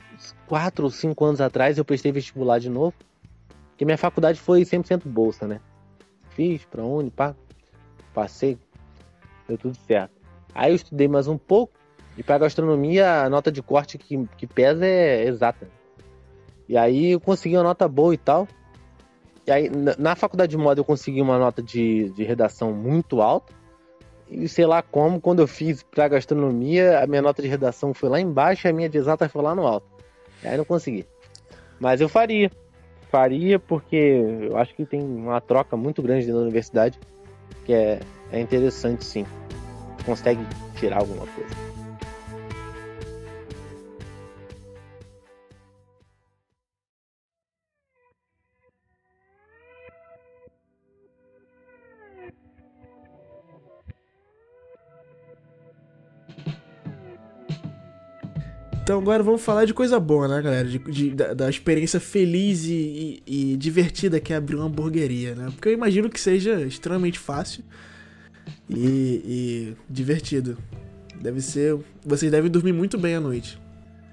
4 0.47 0.83
ou 0.83 0.91
5 0.91 1.25
anos 1.27 1.43
atrás 1.43 1.77
eu 1.77 1.85
prestei 1.85 2.11
vestibular 2.11 2.59
de 2.59 2.71
novo. 2.71 2.95
Porque 3.69 3.85
minha 3.85 3.99
faculdade 3.99 4.41
foi 4.41 4.63
100% 4.63 5.03
bolsa, 5.05 5.47
né? 5.47 5.61
Fiz 6.31 6.65
pra 6.65 6.83
onde, 6.83 7.11
pá. 7.11 7.37
Passei. 8.15 8.57
Deu 9.47 9.59
tudo 9.59 9.77
certo. 9.87 10.16
Aí 10.57 10.73
eu 10.73 10.77
estudei 10.77 11.07
mais 11.07 11.29
um 11.29 11.37
pouco. 11.37 11.75
E 12.17 12.23
para 12.23 12.39
gastronomia, 12.39 13.25
a 13.25 13.29
nota 13.29 13.53
de 13.53 13.63
corte 13.63 13.99
que, 13.99 14.27
que 14.39 14.47
pesa 14.47 14.87
é 14.87 15.25
exata. 15.25 15.69
E 16.67 16.79
aí 16.79 17.13
eu 17.13 17.21
consegui 17.21 17.57
uma 17.57 17.63
nota 17.63 17.87
boa 17.87 18.15
e 18.15 18.17
tal. 18.17 18.49
E 19.47 19.53
aí, 19.53 19.69
na, 19.69 19.95
na 19.99 20.17
faculdade 20.17 20.51
de 20.51 20.57
moda, 20.57 20.81
eu 20.81 20.85
consegui 20.85 21.21
uma 21.21 21.39
nota 21.39 21.63
de, 21.63 22.11
de 22.11 22.25
redação 22.25 22.73
muito 22.73 23.21
alta. 23.21 23.53
E 24.31 24.49
sei 24.49 24.67
lá 24.67 24.81
como, 24.83 25.21
quando 25.21 25.41
eu 25.41 25.47
fiz 25.47 25.83
pra 25.83 26.09
gastronomia, 26.09 27.01
a 27.01 27.07
minha 27.07 27.21
nota 27.21 27.43
de 27.43 27.49
redação 27.49 27.93
foi 27.93 28.09
lá 28.09 28.19
embaixo 28.19 28.67
e 28.67 28.71
a 28.71 28.73
minha 28.73 28.89
de 28.89 28.97
exata 28.97 29.29
foi 29.29 29.43
lá 29.43 29.55
no 29.55 29.67
alto. 29.67 29.87
E 30.43 30.49
aí 30.49 30.57
não 30.57 30.65
consegui. 30.65 31.07
Mas 31.79 32.01
eu 32.01 32.09
faria. 32.09 32.51
Faria 33.11 33.59
porque 33.59 34.25
eu 34.51 34.57
acho 34.57 34.75
que 34.75 34.85
tem 34.87 35.01
uma 35.01 35.41
troca 35.41 35.77
muito 35.77 36.03
grande 36.03 36.25
dentro 36.25 36.39
da 36.39 36.45
universidade 36.45 36.99
que 37.65 37.73
é, 37.73 38.01
é 38.33 38.41
interessante 38.41 39.05
sim. 39.05 39.25
Consegue 40.07 40.47
tirar 40.79 40.99
alguma 40.99 41.27
coisa. 41.27 41.77
Então 58.87 59.01
agora 59.01 59.21
vamos 59.21 59.43
falar 59.43 59.65
de 59.65 59.75
coisa 59.75 59.99
boa, 59.99 60.29
né, 60.29 60.41
galera? 60.41 60.69
De, 60.69 60.79
de 60.79 61.11
da, 61.11 61.35
da, 61.35 61.51
experiência 61.51 61.99
feliz 61.99 62.67
e, 62.67 63.21
e, 63.27 63.53
e, 63.53 63.57
divertida 63.57 64.21
que 64.21 64.33
é 64.33 64.37
abrir 64.37 64.55
uma 64.55 64.67
hamburgueria, 64.67 65.35
né? 65.35 65.49
Porque 65.51 65.71
eu 65.71 65.73
imagino 65.73 66.09
que 66.09 66.21
seja 66.21 66.61
extremamente 66.61 67.19
fácil 67.19 67.65
e, 68.69 69.23
e 69.25 69.77
divertido. 69.89 70.57
Deve 71.21 71.41
ser. 71.41 71.79
Vocês 72.05 72.31
devem 72.31 72.51
dormir 72.51 72.73
muito 72.73 72.99
bem 72.99 73.15
à 73.15 73.21
noite. 73.21 73.59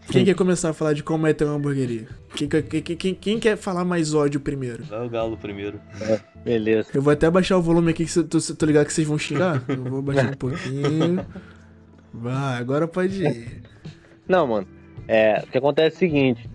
Quem 0.09 0.21
Sim. 0.21 0.25
quer 0.25 0.35
começar 0.35 0.69
a 0.69 0.73
falar 0.73 0.93
de 0.93 1.01
como 1.01 1.25
é 1.27 1.33
ter 1.33 1.45
uma 1.45 1.55
hamburgueria? 1.55 2.07
Quem, 2.35 2.47
quem, 2.47 2.81
quem, 2.81 3.15
quem 3.15 3.39
quer 3.39 3.55
falar 3.55 3.85
mais 3.85 4.13
ódio 4.13 4.39
primeiro? 4.39 4.83
Vai 4.83 5.05
o 5.05 5.09
galo 5.09 5.37
primeiro. 5.37 5.79
É, 6.01 6.19
beleza. 6.43 6.89
Eu 6.93 7.01
vou 7.01 7.13
até 7.13 7.29
baixar 7.29 7.57
o 7.57 7.61
volume 7.61 7.91
aqui, 7.91 8.05
que 8.05 8.23
tô, 8.23 8.39
tô 8.39 8.65
ligado 8.65 8.85
que 8.85 8.93
vocês 8.93 9.07
vão 9.07 9.17
xingar. 9.17 9.63
Eu 9.67 9.83
vou 9.83 10.01
baixar 10.01 10.31
um 10.31 10.37
pouquinho. 10.37 11.25
Vai, 12.13 12.59
agora 12.59 12.87
pode 12.87 13.23
ir. 13.23 13.63
Não, 14.27 14.45
mano. 14.45 14.67
É, 15.07 15.41
o 15.43 15.47
que 15.47 15.57
acontece 15.57 15.95
é 15.95 15.97
o 15.97 15.99
seguinte. 15.99 16.49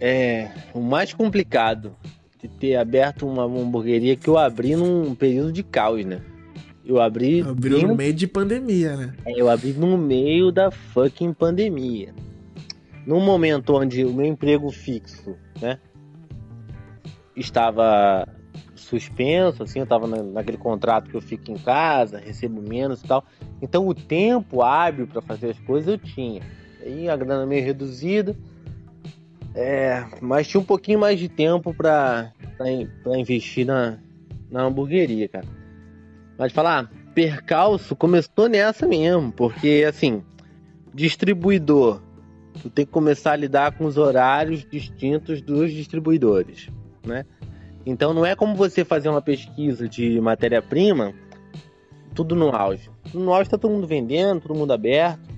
É, 0.00 0.50
o 0.72 0.80
mais 0.80 1.12
complicado 1.12 1.94
de 2.42 2.48
ter 2.48 2.76
aberto 2.76 3.26
uma 3.26 3.44
hamburgueria 3.44 4.16
que 4.16 4.28
eu 4.28 4.36
abri 4.36 4.76
num 4.76 5.14
período 5.14 5.52
de 5.52 5.62
caos, 5.62 6.04
né? 6.04 6.20
Eu 6.84 7.00
abri. 7.00 7.40
Abriu 7.40 7.88
no 7.88 7.94
meio 7.94 8.12
de 8.12 8.26
pandemia, 8.26 8.96
né? 8.96 9.14
É, 9.24 9.40
eu 9.40 9.48
abri 9.48 9.72
no 9.72 9.96
meio 9.96 10.52
da 10.52 10.70
fucking 10.70 11.32
pandemia. 11.32 12.14
Num 13.06 13.20
momento 13.20 13.74
onde 13.74 14.04
o 14.04 14.12
meu 14.12 14.26
emprego 14.26 14.70
fixo, 14.70 15.34
né? 15.60 15.78
Estava 17.34 18.28
suspenso, 18.74 19.62
assim, 19.62 19.80
eu 19.80 19.86
tava 19.86 20.06
naquele 20.06 20.58
contrato 20.58 21.08
que 21.08 21.16
eu 21.16 21.20
fico 21.22 21.50
em 21.50 21.56
casa, 21.56 22.18
recebo 22.18 22.60
menos 22.60 23.02
e 23.02 23.06
tal. 23.06 23.24
Então 23.62 23.88
o 23.88 23.94
tempo 23.94 24.62
hábil 24.62 25.06
para 25.06 25.22
fazer 25.22 25.50
as 25.50 25.58
coisas 25.60 25.88
eu 25.88 25.98
tinha. 25.98 26.42
Aí 26.82 27.08
a 27.08 27.16
grana 27.16 27.46
meio 27.46 27.64
reduzida, 27.64 28.36
é, 29.54 30.04
mas 30.20 30.46
tinha 30.46 30.60
um 30.60 30.64
pouquinho 30.64 30.98
mais 30.98 31.18
de 31.18 31.28
tempo 31.28 31.72
para 31.72 32.32
investir 33.16 33.64
na, 33.64 33.98
na 34.50 34.64
hamburgueria, 34.64 35.28
cara. 35.28 35.63
Mas 36.38 36.52
falar, 36.52 36.90
percalço 37.14 37.94
começou 37.94 38.48
nessa 38.48 38.86
mesmo, 38.86 39.32
porque 39.32 39.84
assim, 39.88 40.22
distribuidor, 40.92 42.00
tu 42.60 42.68
tem 42.68 42.84
que 42.84 42.92
começar 42.92 43.32
a 43.32 43.36
lidar 43.36 43.76
com 43.76 43.84
os 43.84 43.96
horários 43.96 44.66
distintos 44.68 45.40
dos 45.40 45.72
distribuidores, 45.72 46.70
né? 47.06 47.24
Então 47.86 48.14
não 48.14 48.24
é 48.24 48.34
como 48.34 48.54
você 48.54 48.84
fazer 48.84 49.08
uma 49.08 49.22
pesquisa 49.22 49.88
de 49.88 50.20
matéria-prima, 50.20 51.12
tudo 52.14 52.34
no 52.34 52.54
auge. 52.54 52.90
No 53.12 53.32
auge 53.32 53.48
está 53.48 53.58
todo 53.58 53.72
mundo 53.72 53.86
vendendo, 53.86 54.40
todo 54.40 54.56
mundo 54.56 54.72
aberto. 54.72 55.34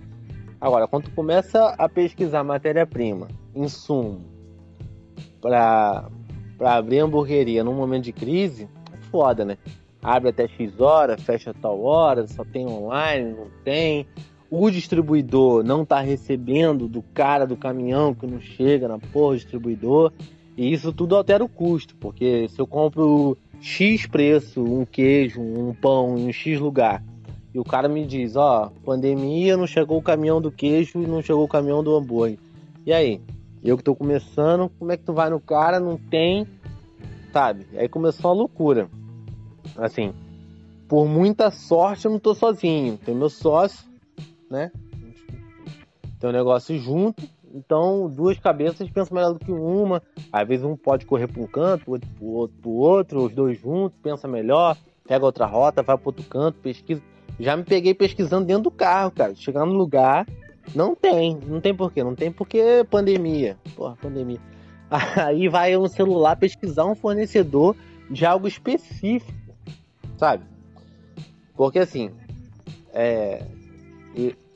Agora, 0.60 0.86
quando 0.86 1.04
tu 1.04 1.10
começa 1.10 1.74
a 1.76 1.88
pesquisar 1.88 2.44
matéria-prima, 2.44 3.28
insumo, 3.54 4.24
para 5.40 6.08
abrir 6.60 7.00
hamburgueria 7.00 7.62
num 7.62 7.74
momento 7.74 8.04
de 8.04 8.12
crise, 8.12 8.68
é 8.92 8.96
foda, 9.10 9.44
né? 9.44 9.58
Abre 10.02 10.30
até 10.30 10.46
X 10.46 10.80
hora, 10.80 11.18
fecha 11.18 11.54
tal 11.54 11.82
hora, 11.82 12.26
só 12.26 12.44
tem 12.44 12.66
online, 12.66 13.32
não 13.32 13.48
tem. 13.64 14.06
O 14.50 14.70
distribuidor 14.70 15.64
não 15.64 15.84
tá 15.84 16.00
recebendo 16.00 16.86
do 16.86 17.02
cara 17.02 17.46
do 17.46 17.56
caminhão 17.56 18.14
que 18.14 18.26
não 18.26 18.40
chega 18.40 18.86
na 18.86 18.98
porra 18.98 19.34
do 19.34 19.38
distribuidor. 19.38 20.12
E 20.56 20.72
isso 20.72 20.92
tudo 20.92 21.16
altera 21.16 21.44
o 21.44 21.48
custo, 21.48 21.94
porque 21.96 22.48
se 22.48 22.60
eu 22.60 22.66
compro 22.66 23.36
X 23.60 24.06
preço, 24.06 24.62
um 24.62 24.84
queijo, 24.86 25.40
um 25.40 25.74
pão 25.74 26.16
em 26.16 26.28
um 26.28 26.32
X 26.32 26.58
lugar, 26.58 27.02
e 27.52 27.58
o 27.58 27.64
cara 27.64 27.88
me 27.88 28.06
diz, 28.06 28.36
ó, 28.36 28.70
pandemia, 28.84 29.56
não 29.56 29.66
chegou 29.66 29.98
o 29.98 30.02
caminhão 30.02 30.40
do 30.40 30.50
queijo 30.50 31.02
e 31.02 31.06
não 31.06 31.22
chegou 31.22 31.44
o 31.44 31.48
caminhão 31.48 31.82
do 31.82 31.94
hambúrguer. 31.94 32.38
E 32.84 32.92
aí? 32.92 33.20
Eu 33.64 33.76
que 33.76 33.82
tô 33.82 33.94
começando, 33.94 34.70
como 34.78 34.92
é 34.92 34.96
que 34.96 35.02
tu 35.02 35.12
vai 35.12 35.28
no 35.28 35.40
cara, 35.40 35.80
não 35.80 35.96
tem, 35.96 36.46
sabe? 37.32 37.66
Aí 37.76 37.88
começou 37.88 38.30
a 38.30 38.34
loucura. 38.34 38.88
Assim, 39.76 40.12
por 40.88 41.06
muita 41.06 41.50
sorte 41.50 42.06
eu 42.06 42.10
não 42.10 42.18
tô 42.18 42.34
sozinho, 42.34 42.96
tem 42.98 43.14
meu 43.14 43.28
sócio, 43.28 43.84
né? 44.50 44.70
Tem 46.20 46.30
um 46.30 46.32
negócio 46.32 46.78
junto, 46.78 47.22
então 47.54 48.08
duas 48.08 48.38
cabeças 48.38 48.88
pensam 48.90 49.14
melhor 49.14 49.32
do 49.32 49.38
que 49.38 49.50
uma. 49.50 50.02
Às 50.32 50.46
vezes 50.46 50.64
um 50.64 50.76
pode 50.76 51.06
correr 51.06 51.26
para 51.26 51.42
um 51.42 51.46
canto, 51.46 51.90
outro 51.90 52.08
pro 52.16 52.26
outro, 52.26 52.56
pro 52.60 52.70
outro, 52.70 53.24
os 53.24 53.32
dois 53.32 53.60
juntos, 53.60 53.98
pensa 54.02 54.28
melhor, 54.28 54.76
pega 55.06 55.24
outra 55.24 55.46
rota, 55.46 55.82
vai 55.82 55.96
para 55.96 56.08
outro 56.08 56.24
canto, 56.24 56.58
pesquisa. 56.58 57.02
Já 57.38 57.56
me 57.56 57.64
peguei 57.64 57.92
pesquisando 57.92 58.46
dentro 58.46 58.64
do 58.64 58.70
carro, 58.70 59.10
cara. 59.10 59.34
Chegar 59.34 59.66
no 59.66 59.74
lugar, 59.74 60.26
não 60.74 60.94
tem. 60.94 61.38
Não 61.46 61.60
tem 61.60 61.74
porquê. 61.74 62.02
Não 62.02 62.14
tem 62.14 62.32
porque 62.32 62.84
pandemia. 62.90 63.56
Porra, 63.74 63.96
pandemia. 63.96 64.40
Aí 64.90 65.48
vai 65.48 65.76
um 65.76 65.88
celular 65.88 66.36
pesquisar 66.36 66.86
um 66.86 66.94
fornecedor 66.94 67.76
de 68.10 68.24
algo 68.24 68.46
específico, 68.46 69.45
sabe? 70.16 70.44
Porque 71.54 71.78
assim, 71.78 72.10
é, 72.92 73.44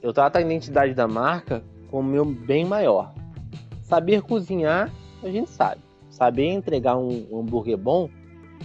eu 0.02 0.12
trato 0.12 0.36
a 0.36 0.40
identidade 0.40 0.94
da 0.94 1.06
marca 1.06 1.62
como 1.90 2.08
meu 2.08 2.24
bem 2.24 2.64
maior. 2.64 3.12
Saber 3.82 4.22
cozinhar, 4.22 4.90
a 5.22 5.28
gente 5.28 5.50
sabe. 5.50 5.80
Saber 6.08 6.46
entregar 6.46 6.96
um 6.96 7.26
hambúrguer 7.32 7.76
bom, 7.76 8.08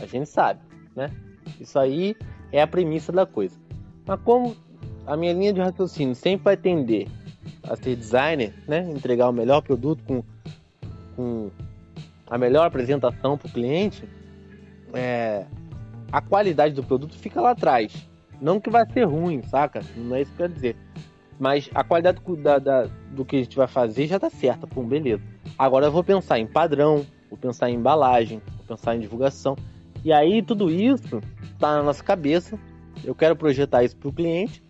a 0.01 0.05
gente 0.05 0.27
sabe, 0.27 0.59
né? 0.95 1.11
Isso 1.59 1.77
aí 1.79 2.15
é 2.51 2.61
a 2.61 2.67
premissa 2.67 3.11
da 3.11 3.25
coisa. 3.25 3.57
Mas 4.05 4.19
como 4.21 4.55
a 5.05 5.15
minha 5.15 5.33
linha 5.33 5.53
de 5.53 5.61
raciocínio 5.61 6.15
sempre 6.15 6.43
vai 6.43 6.57
tender 6.57 7.07
a 7.63 7.75
ser 7.75 7.95
designer, 7.95 8.53
né? 8.67 8.89
Entregar 8.91 9.29
o 9.29 9.33
melhor 9.33 9.61
produto 9.61 10.03
com, 10.05 10.23
com 11.15 11.51
a 12.29 12.37
melhor 12.37 12.65
apresentação 12.65 13.37
para 13.37 13.47
o 13.47 13.51
cliente, 13.51 14.07
é, 14.93 15.45
a 16.15 16.21
qualidade 16.21 16.73
do 16.73 16.81
produto 16.81 17.17
fica 17.17 17.41
lá 17.41 17.51
atrás. 17.51 18.07
Não 18.39 18.57
que 18.57 18.69
vai 18.69 18.89
ser 18.89 19.03
ruim, 19.03 19.43
saca? 19.43 19.81
Não 19.97 20.15
é 20.15 20.21
isso 20.21 20.31
que 20.31 20.41
eu 20.41 20.47
quero 20.47 20.53
dizer. 20.53 20.77
Mas 21.37 21.69
a 21.75 21.83
qualidade 21.83 22.21
da, 22.41 22.57
da, 22.57 22.87
do 23.11 23.25
que 23.25 23.35
a 23.35 23.39
gente 23.39 23.57
vai 23.57 23.67
fazer 23.67 24.07
já 24.07 24.17
tá 24.17 24.29
certa, 24.29 24.65
pum, 24.65 24.87
beleza. 24.87 25.21
Agora 25.59 25.87
eu 25.87 25.91
vou 25.91 26.05
pensar 26.05 26.39
em 26.39 26.47
padrão, 26.47 27.05
vou 27.29 27.37
pensar 27.37 27.69
em 27.69 27.75
embalagem, 27.75 28.41
vou 28.55 28.77
pensar 28.77 28.95
em 28.95 29.01
divulgação. 29.01 29.57
E 30.05 30.13
aí 30.13 30.41
tudo 30.41 30.71
isso 30.71 31.19
tá 31.59 31.75
na 31.75 31.83
nossa 31.83 32.01
cabeça. 32.01 32.57
Eu 33.03 33.13
quero 33.13 33.35
projetar 33.35 33.83
isso 33.83 33.97
pro 33.97 34.13
cliente. 34.13 34.63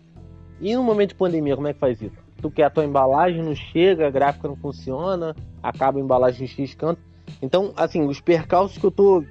E 0.60 0.74
no 0.74 0.82
momento 0.82 1.10
de 1.10 1.14
pandemia, 1.14 1.54
como 1.54 1.68
é 1.68 1.72
que 1.72 1.78
faz 1.78 2.02
isso? 2.02 2.16
Tu 2.42 2.50
quer 2.50 2.64
a 2.64 2.70
tua 2.70 2.84
embalagem, 2.84 3.40
não 3.40 3.54
chega, 3.54 4.08
a 4.08 4.10
gráfica 4.10 4.48
não 4.48 4.56
funciona, 4.56 5.32
acaba 5.62 6.00
a 6.00 6.02
embalagem 6.02 6.42
em 6.42 6.48
X 6.48 6.74
canto. 6.74 7.00
Então, 7.40 7.72
assim, 7.76 8.04
os 8.04 8.20
percalços 8.20 8.78
que 8.78 8.84
eu 8.84 8.90
tô 8.90 9.24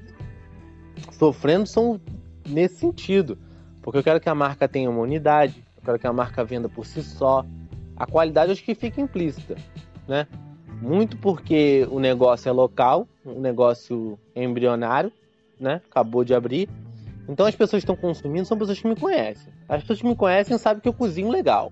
sofrendo 1.11 1.65
são 1.65 1.99
nesse 2.47 2.75
sentido. 2.75 3.37
Porque 3.81 3.99
eu 3.99 4.03
quero 4.03 4.19
que 4.19 4.29
a 4.29 4.35
marca 4.35 4.67
tenha 4.67 4.89
uma 4.89 5.01
unidade, 5.01 5.63
quero 5.83 5.99
que 5.99 6.07
a 6.07 6.13
marca 6.13 6.43
venda 6.43 6.67
por 6.67 6.85
si 6.85 7.03
só. 7.03 7.45
A 7.95 8.05
qualidade 8.05 8.51
acho 8.51 8.63
que 8.63 8.75
fica 8.75 8.99
implícita, 8.99 9.55
né? 10.07 10.27
Muito 10.81 11.17
porque 11.17 11.87
o 11.89 11.99
negócio 11.99 12.49
é 12.49 12.51
local, 12.51 13.07
um 13.25 13.39
negócio 13.39 14.19
embrionário, 14.35 15.11
né? 15.59 15.81
Acabou 15.89 16.23
de 16.23 16.33
abrir. 16.33 16.67
Então 17.29 17.45
as 17.45 17.55
pessoas 17.55 17.83
que 17.83 17.91
estão 17.91 17.95
consumindo 17.95 18.45
são 18.45 18.57
pessoas 18.57 18.79
que 18.79 18.87
me 18.87 18.95
conhecem. 18.95 19.51
As 19.69 19.81
pessoas 19.81 20.01
que 20.01 20.07
me 20.07 20.15
conhecem 20.15 20.57
sabem 20.57 20.81
que 20.81 20.89
eu 20.89 20.93
cozinho 20.93 21.29
legal. 21.29 21.71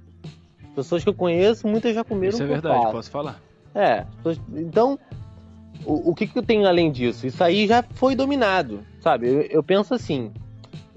As 0.63 0.75
pessoas 0.75 1.03
que 1.03 1.09
eu 1.09 1.13
conheço, 1.13 1.67
muitas 1.67 1.93
já 1.93 2.03
comeram. 2.03 2.33
Isso 2.33 2.43
é 2.43 2.47
verdade, 2.47 2.91
posso 2.91 3.11
falar. 3.11 3.39
É. 3.75 4.05
Então, 4.55 4.97
o, 5.85 6.11
o 6.11 6.15
que, 6.15 6.27
que 6.27 6.37
eu 6.37 6.43
tenho 6.43 6.67
além 6.67 6.91
disso? 6.91 7.27
Isso 7.27 7.43
aí 7.43 7.67
já 7.67 7.83
foi 7.83 8.15
dominado, 8.15 8.81
sabe? 8.99 9.27
Eu, 9.27 9.41
eu 9.41 9.63
penso 9.63 9.93
assim: 9.93 10.31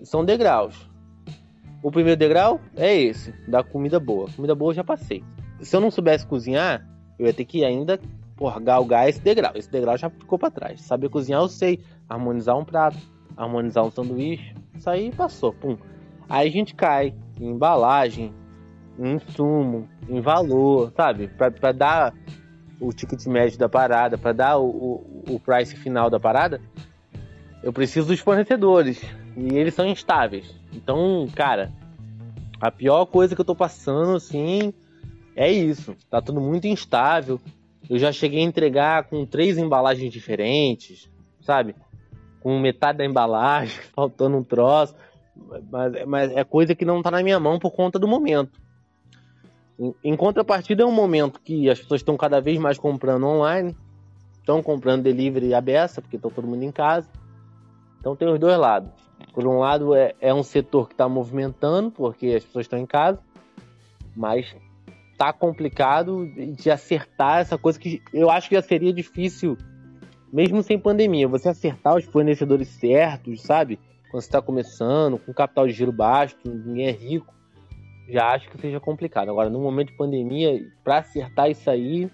são 0.03 0.25
degraus. 0.25 0.89
O 1.83 1.91
primeiro 1.91 2.19
degrau 2.19 2.61
é 2.75 2.95
esse, 2.95 3.33
da 3.49 3.63
comida 3.63 4.01
boa. 4.01 4.29
Comida 4.35 4.55
boa 4.55 4.71
eu 4.71 4.77
já 4.77 4.85
passei. 4.85 5.23
Se 5.61 5.77
eu 5.77 5.81
não 5.81 5.91
soubesse 5.91 6.27
cozinhar, 6.27 6.87
eu 7.19 7.27
ia 7.27 7.33
ter 7.33 7.45
que 7.45 7.65
ainda 7.65 8.01
porra, 8.37 8.61
galgar 8.61 9.09
esse 9.09 9.21
degrau. 9.21 9.53
Esse 9.55 9.71
degrau 9.71 9.97
já 9.97 10.11
ficou 10.11 10.39
para 10.39 10.51
trás. 10.51 10.81
Saber 10.83 11.09
cozinhar 11.09 11.41
eu 11.41 11.49
sei. 11.49 11.81
Harmonizar 12.09 12.57
um 12.57 12.65
prato, 12.65 12.99
harmonizar 13.37 13.85
um 13.85 13.91
sanduíche. 13.91 14.55
Isso 14.75 14.89
aí 14.89 15.11
passou, 15.11 15.53
pum. 15.53 15.77
Aí 16.29 16.49
a 16.49 16.53
gente 16.53 16.75
cai 16.75 17.15
em 17.41 17.51
embalagem, 17.51 18.33
em 18.99 19.15
insumo, 19.15 19.89
em 20.09 20.21
valor, 20.21 20.93
sabe? 20.97 21.29
Para 21.29 21.73
dar 21.73 22.15
o 22.81 22.93
ticket 22.93 23.25
médio 23.27 23.59
da 23.59 23.69
parada, 23.69 24.19
para 24.19 24.33
dar 24.33 24.59
o, 24.59 24.67
o, 24.67 25.35
o 25.35 25.41
price 25.41 25.77
final 25.77 26.11
da 26.11 26.21
parada, 26.21 26.61
eu 27.63 27.73
preciso 27.73 28.09
dos 28.09 28.21
fornecedores. 28.21 29.03
E 29.37 29.57
eles 29.57 29.75
são 29.75 29.87
instáveis. 29.87 30.55
Então, 30.73 31.29
cara, 31.35 31.73
a 32.61 32.71
pior 32.71 33.05
coisa 33.07 33.35
que 33.35 33.41
eu 33.41 33.45
tô 33.45 33.55
passando, 33.55 34.17
assim, 34.17 34.73
é 35.35 35.51
isso. 35.51 35.95
Tá 36.11 36.23
tudo 36.23 36.41
muito 36.41 36.67
instável. 36.67 37.41
Eu 37.89 37.99
já 37.99 38.11
cheguei 38.13 38.41
a 38.41 38.47
entregar 38.47 39.05
com 39.05 39.27
três 39.27 39.59
embalagens 39.59 40.13
diferentes, 40.13 41.11
sabe? 41.41 41.75
Com 42.41 42.59
metade 42.59 42.99
da 42.99 43.05
embalagem, 43.05 43.79
faltando 43.95 44.37
um 44.37 44.43
troço. 44.43 44.95
Mas, 45.71 46.07
mas 46.07 46.33
é 46.33 46.45
coisa 46.45 46.75
que 46.75 46.85
não 46.85 47.03
tá 47.03 47.11
na 47.11 47.23
minha 47.23 47.39
mão 47.39 47.59
por 47.59 47.71
conta 47.71 47.99
do 47.99 48.09
momento. 48.09 48.59
Em, 50.03 50.17
contrapartida, 50.17 50.83
é 50.83 50.87
um 50.87 50.93
momento 50.93 51.41
que 51.41 51.69
as 51.69 51.79
pessoas 51.79 52.01
estão 52.01 52.17
cada 52.17 52.41
vez 52.41 52.59
mais 52.59 52.79
comprando 52.79 53.27
online, 53.27 53.77
estão 54.39 54.63
comprando 54.63 55.03
delivery 55.03 55.53
a 55.53 55.61
beça, 55.61 56.01
porque 56.01 56.17
estão 56.17 56.31
todo 56.31 56.47
mundo 56.47 56.63
em 56.63 56.73
casa. 56.73 57.09
Então 58.01 58.17
tem 58.17 58.29
os 58.29 58.39
dois 58.39 58.57
lados. 58.59 58.91
Por 59.35 59.47
um 59.47 59.59
lado, 59.59 59.95
é, 59.95 60.15
é 60.21 60.33
um 60.33 60.43
setor 60.43 60.89
que 60.89 60.95
está 60.95 61.09
movimentando, 61.09 61.91
porque 61.91 62.29
as 62.29 62.45
pessoas 62.45 62.65
estão 62.65 62.79
em 62.79 62.87
casa, 62.87 63.19
mas 64.15 64.57
tá 65.19 65.33
complicado 65.33 66.27
de 66.57 66.71
acertar 66.71 67.41
essa 67.41 67.59
coisa 67.59 67.79
que 67.79 68.03
eu 68.13 68.31
acho 68.31 68.49
que 68.49 68.55
já 68.55 68.63
seria 68.63 68.93
difícil, 68.93 69.57
mesmo 70.33 70.63
sem 70.63 70.79
pandemia, 70.79 71.29
você 71.29 71.49
acertar 71.49 71.97
os 71.97 72.05
fornecedores 72.05 72.69
certos, 72.69 73.43
sabe? 73.43 73.79
Quando 74.11 74.23
você 74.23 74.29
está 74.29 74.41
começando, 74.41 75.19
com 75.19 75.33
capital 75.35 75.67
de 75.67 75.73
giro 75.73 75.93
baixo, 75.93 76.37
ninguém 76.45 76.87
é 76.87 76.93
rico, 76.93 77.35
já 78.09 78.33
acho 78.33 78.49
que 78.49 78.61
seja 78.61 78.81
complicado. 78.81 79.31
Agora, 79.31 79.51
no 79.51 79.61
momento 79.61 79.89
de 79.89 79.97
pandemia, 79.97 80.65
para 80.85 80.99
acertar 80.99 81.51
isso 81.51 81.69
aí, 81.71 82.11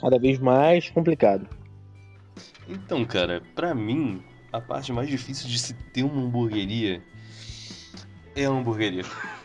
cada 0.00 0.18
vez 0.18 0.38
mais 0.38 0.90
complicado. 0.90 1.48
Então, 2.68 3.04
cara, 3.04 3.42
para 3.54 3.74
mim, 3.74 4.22
a 4.52 4.60
parte 4.60 4.92
mais 4.92 5.08
difícil 5.08 5.48
de 5.48 5.58
se 5.58 5.74
ter 5.74 6.02
uma 6.02 6.22
hamburgueria 6.22 7.02
é 8.34 8.44
a 8.44 8.50
hamburgueria. 8.50 9.04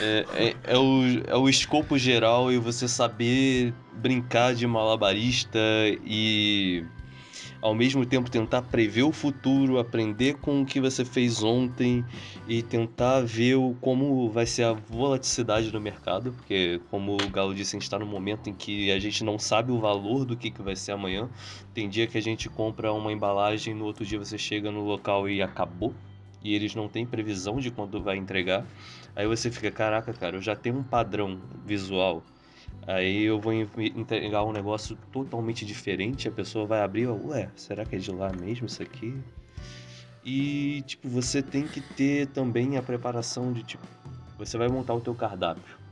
É, 0.00 0.26
é, 0.34 0.56
é, 0.74 0.76
o, 0.76 1.02
é 1.24 1.36
o 1.36 1.48
escopo 1.48 1.96
geral 1.96 2.50
e 2.50 2.58
você 2.58 2.88
saber 2.88 3.72
brincar 3.92 4.56
de 4.56 4.66
malabarista 4.66 5.56
e 6.04 6.84
ao 7.62 7.76
mesmo 7.76 8.04
tempo 8.04 8.28
tentar 8.28 8.62
prever 8.62 9.04
o 9.04 9.12
futuro, 9.12 9.78
aprender 9.78 10.34
com 10.38 10.62
o 10.62 10.66
que 10.66 10.80
você 10.80 11.04
fez 11.04 11.44
ontem 11.44 12.04
e 12.48 12.60
tentar 12.60 13.20
ver 13.20 13.56
como 13.80 14.28
vai 14.28 14.44
ser 14.44 14.64
a 14.64 14.72
volatilidade 14.72 15.70
do 15.70 15.80
mercado, 15.80 16.32
porque 16.32 16.80
como 16.90 17.14
o 17.14 17.30
Galo 17.30 17.54
disse, 17.54 17.76
a 17.76 17.78
gente 17.78 17.84
está 17.84 18.00
no 18.00 18.04
momento 18.04 18.50
em 18.50 18.52
que 18.52 18.90
a 18.90 18.98
gente 18.98 19.22
não 19.22 19.38
sabe 19.38 19.70
o 19.70 19.78
valor 19.78 20.24
do 20.24 20.36
que, 20.36 20.50
que 20.50 20.60
vai 20.60 20.74
ser 20.74 20.90
amanhã. 20.90 21.30
Tem 21.72 21.88
dia 21.88 22.08
que 22.08 22.18
a 22.18 22.22
gente 22.22 22.48
compra 22.48 22.92
uma 22.92 23.12
embalagem, 23.12 23.72
no 23.74 23.84
outro 23.84 24.04
dia 24.04 24.18
você 24.18 24.36
chega 24.36 24.72
no 24.72 24.82
local 24.82 25.28
e 25.28 25.40
acabou. 25.40 25.94
E 26.42 26.56
eles 26.56 26.74
não 26.74 26.88
têm 26.88 27.06
previsão 27.06 27.60
de 27.60 27.70
quando 27.70 28.02
vai 28.02 28.16
entregar. 28.16 28.66
Aí 29.14 29.28
você 29.28 29.48
fica, 29.52 29.70
caraca, 29.70 30.12
cara, 30.12 30.36
eu 30.36 30.42
já 30.42 30.56
tenho 30.56 30.78
um 30.78 30.82
padrão 30.82 31.40
visual 31.64 32.24
Aí 32.86 33.22
eu 33.22 33.40
vou 33.40 33.52
entregar 33.52 34.44
um 34.44 34.52
negócio 34.52 34.96
totalmente 35.12 35.64
diferente, 35.64 36.26
a 36.26 36.32
pessoa 36.32 36.66
vai 36.66 36.82
abrir, 36.82 37.06
ué, 37.06 37.48
será 37.54 37.84
que 37.84 37.94
é 37.94 37.98
de 37.98 38.10
lá 38.10 38.32
mesmo 38.32 38.66
isso 38.66 38.82
aqui? 38.82 39.16
E 40.24 40.82
tipo, 40.82 41.08
você 41.08 41.42
tem 41.42 41.66
que 41.66 41.80
ter 41.80 42.26
também 42.28 42.76
a 42.76 42.82
preparação 42.82 43.52
de 43.52 43.62
tipo, 43.62 43.86
você 44.36 44.58
vai 44.58 44.68
montar 44.68 44.94
o 44.94 45.00
teu 45.00 45.14
cardápio. 45.14 45.82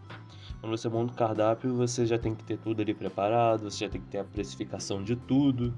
Quando 0.60 0.76
você 0.76 0.88
monta 0.88 1.12
o 1.12 1.16
cardápio, 1.16 1.74
você 1.74 2.04
já 2.04 2.18
tem 2.18 2.34
que 2.34 2.44
ter 2.44 2.58
tudo 2.58 2.82
ali 2.82 2.92
preparado, 2.92 3.70
você 3.70 3.86
já 3.86 3.90
tem 3.90 4.00
que 4.00 4.08
ter 4.08 4.18
a 4.18 4.24
precificação 4.24 5.02
de 5.02 5.16
tudo. 5.16 5.74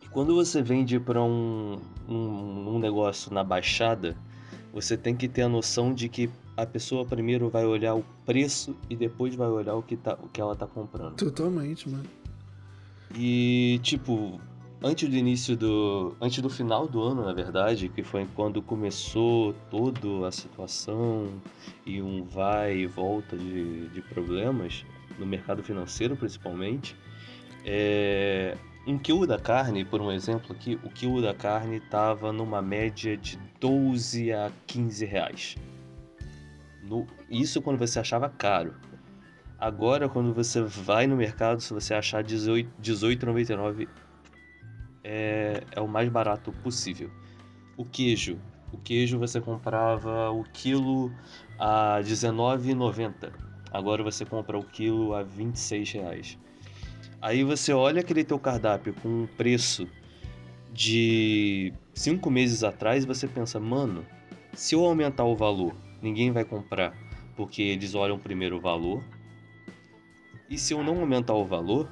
E 0.00 0.08
quando 0.08 0.34
você 0.34 0.62
vende 0.62 1.00
para 1.00 1.20
um, 1.20 1.80
um, 2.08 2.74
um 2.76 2.78
negócio 2.78 3.32
na 3.34 3.42
baixada, 3.42 4.16
você 4.72 4.96
tem 4.96 5.16
que 5.16 5.28
ter 5.28 5.42
a 5.42 5.48
noção 5.48 5.92
de 5.92 6.08
que 6.08 6.30
a 6.62 6.66
pessoa 6.66 7.04
primeiro 7.04 7.48
vai 7.48 7.64
olhar 7.64 7.94
o 7.94 8.04
preço 8.24 8.76
e 8.88 8.96
depois 8.96 9.34
vai 9.34 9.48
olhar 9.48 9.74
o 9.74 9.82
que, 9.82 9.96
tá, 9.96 10.18
o 10.22 10.28
que 10.28 10.40
ela 10.40 10.54
tá 10.54 10.66
comprando. 10.66 11.16
Totalmente, 11.16 11.88
mano. 11.88 12.04
E, 13.14 13.80
tipo, 13.82 14.40
antes 14.82 15.08
do 15.08 15.16
início 15.16 15.56
do. 15.56 16.14
Antes 16.20 16.40
do 16.40 16.48
final 16.48 16.86
do 16.86 17.02
ano, 17.02 17.24
na 17.24 17.32
verdade, 17.32 17.88
que 17.88 18.02
foi 18.02 18.26
quando 18.34 18.62
começou 18.62 19.52
toda 19.70 20.28
a 20.28 20.30
situação 20.30 21.28
e 21.84 22.00
um 22.00 22.24
vai 22.24 22.78
e 22.78 22.86
volta 22.86 23.36
de, 23.36 23.88
de 23.88 24.02
problemas, 24.02 24.84
no 25.18 25.26
mercado 25.26 25.62
financeiro 25.62 26.16
principalmente, 26.16 26.96
é, 27.64 28.56
um 28.86 28.98
quilo 28.98 29.26
da 29.26 29.38
carne, 29.38 29.84
por 29.84 30.00
um 30.00 30.10
exemplo 30.10 30.52
aqui, 30.52 30.78
o 30.82 30.90
quilo 30.90 31.20
da 31.20 31.34
carne 31.34 31.76
estava 31.76 32.32
numa 32.32 32.62
média 32.62 33.16
de 33.16 33.38
12 33.60 34.32
a 34.32 34.50
15 34.66 35.04
reais. 35.04 35.56
No, 36.90 37.06
isso 37.30 37.62
quando 37.62 37.78
você 37.78 38.00
achava 38.00 38.28
caro. 38.28 38.74
Agora, 39.56 40.08
quando 40.08 40.34
você 40.34 40.60
vai 40.60 41.06
no 41.06 41.16
mercado, 41.16 41.60
se 41.60 41.72
você 41.72 41.94
achar 41.94 42.24
18,99 42.24 42.66
18, 42.80 43.88
é, 45.04 45.62
é 45.70 45.80
o 45.80 45.86
mais 45.86 46.08
barato 46.08 46.50
possível. 46.50 47.08
O 47.76 47.84
queijo. 47.84 48.40
O 48.72 48.78
queijo 48.78 49.20
você 49.20 49.40
comprava 49.40 50.30
o 50.30 50.42
quilo 50.52 51.12
a 51.56 51.98
R$19,90. 51.98 53.32
Agora 53.72 54.02
você 54.02 54.24
compra 54.24 54.58
o 54.58 54.64
quilo 54.64 55.14
a 55.14 55.24
26,00 55.24 55.92
reais. 55.92 56.38
Aí 57.22 57.44
você 57.44 57.72
olha 57.72 58.00
aquele 58.00 58.24
teu 58.24 58.38
cardápio 58.38 58.94
com 58.94 59.08
um 59.08 59.26
preço 59.28 59.86
de 60.72 61.72
cinco 61.94 62.30
meses 62.30 62.64
atrás 62.64 63.04
e 63.04 63.06
você 63.06 63.28
pensa, 63.28 63.60
mano, 63.60 64.04
se 64.54 64.74
eu 64.74 64.84
aumentar 64.84 65.24
o 65.24 65.36
valor, 65.36 65.74
ninguém 66.02 66.30
vai 66.30 66.44
comprar, 66.44 66.96
porque 67.36 67.62
eles 67.62 67.94
olham 67.94 68.18
primeiro 68.18 68.56
o 68.56 68.60
valor. 68.60 69.02
E 70.48 70.58
se 70.58 70.74
eu 70.74 70.82
não 70.82 71.00
aumentar 71.00 71.34
o 71.34 71.44
valor, 71.44 71.88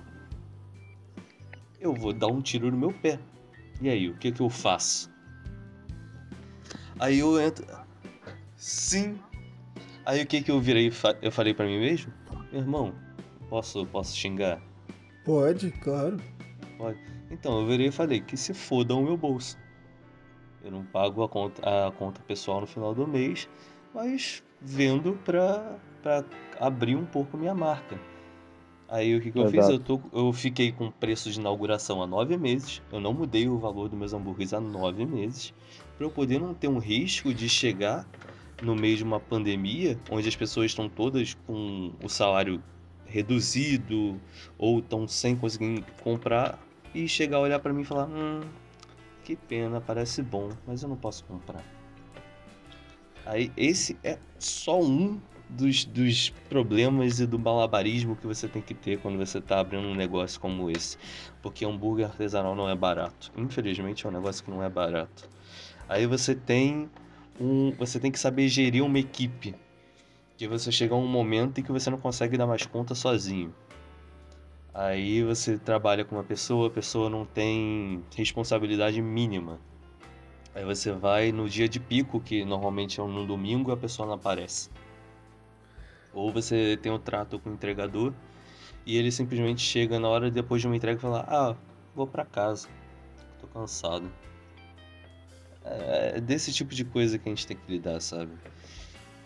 eu 1.81 1.95
vou 1.95 2.13
dar 2.13 2.29
um 2.29 2.41
tiro 2.41 2.71
no 2.71 2.77
meu 2.77 2.93
pé. 2.93 3.19
E 3.81 3.89
aí, 3.89 4.09
o 4.09 4.17
que 4.17 4.33
que 4.33 4.41
eu 4.41 4.51
faço? 4.51 5.11
Aí 6.99 7.21
eu 7.21 7.41
entro. 7.41 7.65
Sim. 8.57 9.19
Aí 10.05 10.23
o 10.23 10.27
que 10.27 10.43
que 10.43 10.51
eu 10.51 10.61
virei? 10.61 10.91
Eu 11.23 11.31
falei 11.31 11.55
para 11.55 11.67
mim 11.67 11.79
mesmo, 11.79 12.13
meu 12.51 12.61
irmão, 12.61 12.95
posso 13.49 13.87
posso 13.87 14.17
xingar? 14.17 14.61
Pode, 15.25 15.71
claro. 15.71 16.17
Pode. 16.77 16.99
Então 17.31 17.61
eu 17.61 17.67
virei 17.67 17.89
e 17.89 17.93
falei 17.93 18.21
que 18.21 18.37
se 18.37 18.55
foda 18.55 18.95
o 18.95 19.03
meu 19.03 19.17
bolso. 19.17 19.59
Eu 20.65 20.73
não 20.73 20.85
pago 20.85 21.23
a 21.23 21.29
conta, 21.29 21.63
a 21.87 21.93
conta 21.93 22.21
pessoal 22.23 22.61
no 22.61 22.67
final 22.67 22.95
do 22.95 23.07
mês, 23.07 23.49
mas 23.95 24.43
vendo 24.61 25.19
pra, 25.25 25.79
pra 26.03 26.25
abrir 26.59 26.97
um 26.97 27.05
pouco 27.05 27.37
minha 27.37 27.55
marca. 27.55 27.99
Aí 28.89 29.15
o 29.15 29.21
que, 29.21 29.31
que 29.31 29.39
eu 29.39 29.43
Exato. 29.43 29.61
fiz? 29.61 29.69
Eu, 29.69 29.79
tô, 29.79 30.01
eu 30.13 30.33
fiquei 30.33 30.73
com 30.73 30.91
preço 30.91 31.31
de 31.31 31.39
inauguração 31.39 32.03
há 32.03 32.07
nove 32.07 32.37
meses. 32.39 32.81
Eu 32.91 33.01
não 33.01 33.13
mudei 33.13 33.47
o 33.47 33.59
valor 33.59 33.89
dos 33.89 33.99
meus 33.99 34.15
hambúrgueres 34.15 34.55
há 34.55 34.61
nove 34.61 35.05
meses. 35.05 35.53
Para 35.97 36.07
eu 36.07 36.11
poder 36.11 36.41
não 36.41 36.55
ter 36.55 36.69
um 36.69 36.79
risco 36.79 37.35
de 37.35 37.49
chegar 37.49 38.07
no 38.63 38.75
meio 38.75 38.97
de 38.97 39.05
uma 39.05 39.21
pandemia, 39.21 39.99
onde 40.11 40.27
as 40.27 40.35
pessoas 40.35 40.67
estão 40.67 40.89
todas 40.89 41.35
com 41.47 41.93
o 42.03 42.09
salário 42.09 42.63
reduzido 43.05 44.19
ou 44.59 44.81
estão 44.81 45.07
sem 45.07 45.37
conseguir 45.37 45.85
comprar 46.03 46.59
e 46.95 47.07
chegar 47.07 47.37
a 47.37 47.41
olhar 47.41 47.61
para 47.61 47.73
mim 47.73 47.83
e 47.83 47.85
falar: 47.85 48.07
Hum, 48.07 48.41
que 49.23 49.37
pena, 49.37 49.81
parece 49.81 50.23
bom, 50.23 50.49
mas 50.67 50.83
eu 50.83 50.89
não 50.89 50.97
posso 50.97 51.25
comprar. 51.25 51.78
Aí 53.29 53.53
esse 53.59 53.95
é 54.03 54.19
só 54.39 54.81
um 54.81 55.21
dos, 55.51 55.85
dos 55.85 56.31
problemas 56.49 57.21
e 57.21 57.27
do 57.27 57.39
malabarismo 57.39 58.17
que 58.17 58.27
você 58.27 58.49
tem 58.49 58.63
que 58.63 58.73
ter 58.73 58.99
quando 59.01 59.19
você 59.19 59.37
está 59.37 59.61
abrindo 59.61 59.87
um 59.87 59.95
negócio 59.95 60.41
como 60.41 60.71
esse. 60.71 60.97
Porque 61.43 61.67
hambúrguer 61.67 62.07
artesanal 62.07 62.55
não 62.55 62.67
é 62.67 62.75
barato. 62.75 63.31
Infelizmente 63.37 64.07
é 64.07 64.09
um 64.09 64.13
negócio 64.13 64.43
que 64.43 64.51
não 64.51 64.63
é 64.63 64.71
barato. 64.71 65.29
Aí 65.87 66.07
você 66.07 66.35
tem 66.35 66.89
um, 67.39 67.71
você 67.73 68.01
tem 68.01 68.11
que 68.11 68.19
saber 68.19 68.49
gerir 68.49 68.83
uma 68.83 68.99
equipe. 68.99 69.55
Que 70.39 70.49
você 70.49 70.73
chega 70.73 70.95
a 70.95 70.97
um 70.97 71.07
momento 71.07 71.61
em 71.61 71.63
que 71.63 71.71
você 71.71 71.91
não 71.91 71.99
consegue 71.99 72.39
dar 72.39 72.47
mais 72.47 72.65
conta 72.65 72.95
sozinho. 72.95 73.55
Aí 74.73 75.23
você 75.23 75.59
trabalha 75.59 76.03
com 76.03 76.17
uma 76.17 76.25
pessoa, 76.25 76.69
a 76.69 76.71
pessoa 76.71 77.11
não 77.11 77.27
tem 77.27 78.03
responsabilidade 78.17 79.03
mínima. 79.03 79.61
Aí 80.59 80.65
você 80.65 80.91
vai 80.91 81.31
no 81.31 81.49
dia 81.49 81.69
de 81.69 81.79
pico, 81.79 82.19
que 82.19 82.45
normalmente 82.45 83.01
é 83.01 83.05
no 83.05 83.25
domingo, 83.25 83.71
a 83.71 83.77
pessoa 83.77 84.09
não 84.09 84.15
aparece. 84.15 84.69
Ou 86.13 86.33
você 86.33 86.77
tem 86.83 86.91
um 86.91 86.99
trato 86.99 87.39
com 87.39 87.51
o 87.51 87.53
entregador 87.53 88.13
e 88.85 88.97
ele 88.97 89.13
simplesmente 89.13 89.61
chega 89.61 90.01
na 90.01 90.09
hora 90.09 90.33
depois 90.33 90.61
de 90.61 90.67
uma 90.67 90.75
entrega 90.75 90.99
e 90.99 91.01
fala: 91.01 91.25
Ah, 91.29 91.55
vou 91.95 92.09
para 92.09 92.25
casa, 92.25 92.69
tô 93.41 93.47
cansado. 93.47 94.11
É 95.65 96.21
desse 96.21 96.53
tipo 96.53 96.75
de 96.75 96.85
coisa 96.85 97.21
que 97.21 97.29
a 97.29 97.33
gente 97.33 97.47
tem 97.47 97.57
que 97.57 97.71
lidar, 97.71 98.01
sabe? 98.01 98.33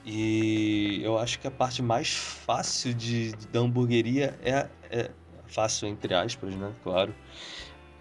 E 0.05 1.01
eu 1.03 1.16
acho 1.16 1.39
que 1.39 1.47
a 1.47 1.51
parte 1.51 1.80
mais 1.80 2.12
fácil 2.12 2.93
de, 2.93 3.33
da 3.51 3.61
hamburgueria 3.61 4.39
é, 4.43 4.68
é 4.91 5.11
fácil 5.47 5.89
entre 5.89 6.12
aspas, 6.12 6.55
né? 6.55 6.74
Claro, 6.83 7.14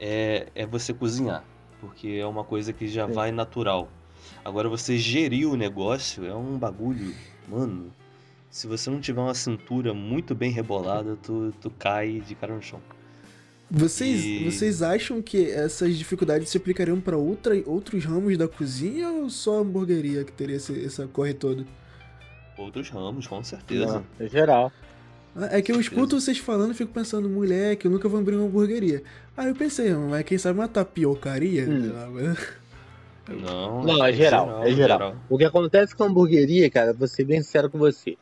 é, 0.02 0.50
é 0.54 0.66
você 0.66 0.94
cozinhar, 0.94 1.46
porque 1.82 2.20
é 2.22 2.26
uma 2.26 2.46
coisa 2.46 2.72
que 2.72 2.88
já 2.88 3.08
Sim. 3.08 3.14
vai 3.14 3.32
natural. 3.32 3.90
Agora 4.46 4.70
você 4.70 4.98
gerir 4.98 5.50
o 5.50 5.58
negócio 5.58 6.26
é 6.26 6.34
um 6.34 6.58
bagulho, 6.58 7.14
mano 7.50 7.92
se 8.52 8.68
você 8.68 8.90
não 8.90 9.00
tiver 9.00 9.22
uma 9.22 9.34
cintura 9.34 9.94
muito 9.94 10.36
bem 10.36 10.52
rebolada, 10.52 11.18
tu, 11.24 11.54
tu 11.62 11.72
cai 11.72 12.20
de 12.20 12.36
cara 12.36 12.54
no 12.54 12.62
chão. 12.62 12.82
Vocês, 13.74 14.26
e... 14.26 14.44
vocês 14.44 14.82
acham 14.82 15.22
que 15.22 15.50
essas 15.50 15.98
dificuldades 15.98 16.50
se 16.50 16.58
aplicariam 16.58 17.00
para 17.00 17.16
outros 17.16 18.04
ramos 18.04 18.38
da 18.38 18.50
cozinha 18.50 19.10
ou 19.10 19.30
só 19.30 19.60
a 19.60 19.62
hamburgueria 19.62 20.26
que 20.26 20.34
teria 20.34 20.58
esse, 20.58 20.86
essa 20.86 21.08
corre 21.08 21.34
toda? 21.34 21.66
Outros 22.58 22.90
ramos, 22.90 23.26
com 23.26 23.42
certeza. 23.42 23.86
Não, 24.20 24.26
é 24.26 24.28
geral. 24.28 24.70
Ah, 25.36 25.58
é 25.58 25.62
que 25.62 25.72
eu 25.72 25.80
escuto 25.80 26.20
vocês 26.20 26.38
falando 26.38 26.72
e 26.72 26.76
fico 26.76 26.92
pensando, 26.92 27.30
mulher, 27.30 27.76
que 27.76 27.88
eu 27.88 27.92
nunca 27.92 28.10
vou 28.10 28.20
abrir 28.20 28.36
uma 28.36 28.46
hamburgueria. 28.46 29.04
Aí 29.36 29.48
eu 29.48 29.56
pensei, 29.56 29.94
mas 29.94 30.24
quem 30.24 30.38
sabe 30.38 30.60
uma 30.60 30.68
tapiocaria? 30.68 31.66
Hum. 31.68 31.92
Não, 33.30 33.84
não, 33.84 34.04
é, 34.04 34.10
é 34.10 34.14
geral, 34.14 34.46
geral, 34.46 34.64
é 34.64 34.72
geral. 34.72 34.98
geral. 34.98 35.16
O 35.30 35.38
que 35.38 35.46
acontece 35.46 35.96
com 35.96 36.04
a 36.04 36.08
hamburgueria, 36.08 36.70
cara, 36.70 36.92
vou 36.92 37.08
ser 37.08 37.24
bem 37.24 37.42
sincero 37.42 37.70
com 37.70 37.78
você. 37.78 38.18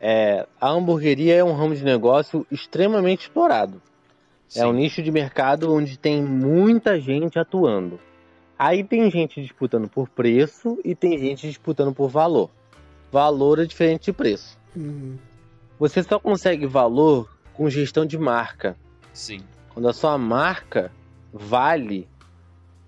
É, 0.00 0.46
a 0.60 0.68
hamburgueria 0.68 1.34
é 1.34 1.42
um 1.42 1.54
ramo 1.54 1.74
de 1.74 1.82
negócio 1.82 2.46
extremamente 2.50 3.22
explorado. 3.22 3.82
Sim. 4.46 4.60
É 4.60 4.66
um 4.66 4.72
nicho 4.72 5.02
de 5.02 5.10
mercado 5.10 5.72
onde 5.72 5.98
tem 5.98 6.22
muita 6.22 7.00
gente 7.00 7.38
atuando. 7.38 7.98
Aí 8.58 8.84
tem 8.84 9.10
gente 9.10 9.40
disputando 9.40 9.88
por 9.88 10.08
preço 10.08 10.78
e 10.84 10.94
tem 10.94 11.18
gente 11.18 11.48
disputando 11.48 11.92
por 11.92 12.08
valor. 12.08 12.50
Valor 13.10 13.58
é 13.58 13.64
diferente 13.64 14.06
de 14.06 14.12
preço. 14.12 14.58
Uhum. 14.76 15.16
Você 15.78 16.02
só 16.02 16.18
consegue 16.18 16.66
valor 16.66 17.28
com 17.54 17.70
gestão 17.70 18.04
de 18.04 18.18
marca. 18.18 18.76
Sim. 19.12 19.40
Quando 19.72 19.88
a 19.88 19.92
sua 19.92 20.18
marca 20.18 20.90
vale, 21.32 22.08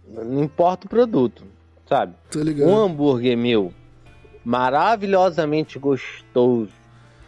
não 0.08 0.42
importa 0.42 0.86
o 0.86 0.90
produto, 0.90 1.44
sabe? 1.86 2.14
Um 2.64 2.76
hambúrguer 2.76 3.36
meu 3.36 3.72
maravilhosamente 4.44 5.78
gostoso 5.78 6.72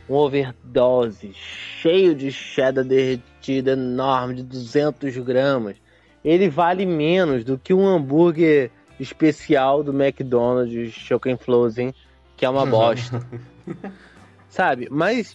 um 0.08 0.14
overdose 0.14 1.32
cheio 1.34 2.14
de 2.14 2.30
cheddar 2.30 2.84
derretida 2.84 3.72
enorme 3.72 4.34
de 4.36 4.42
200 4.42 5.16
gramas, 5.18 5.76
ele 6.24 6.48
vale 6.48 6.84
menos 6.84 7.44
do 7.44 7.58
que 7.58 7.72
um 7.72 7.86
hambúrguer 7.86 8.70
especial 9.00 9.82
do 9.82 9.92
McDonald's 9.92 10.92
Chicken 10.92 11.36
Frozen, 11.36 11.94
que 12.36 12.44
é 12.44 12.48
uma 12.48 12.66
bosta. 12.66 13.26
Sabe? 14.52 14.86
Mas 14.90 15.34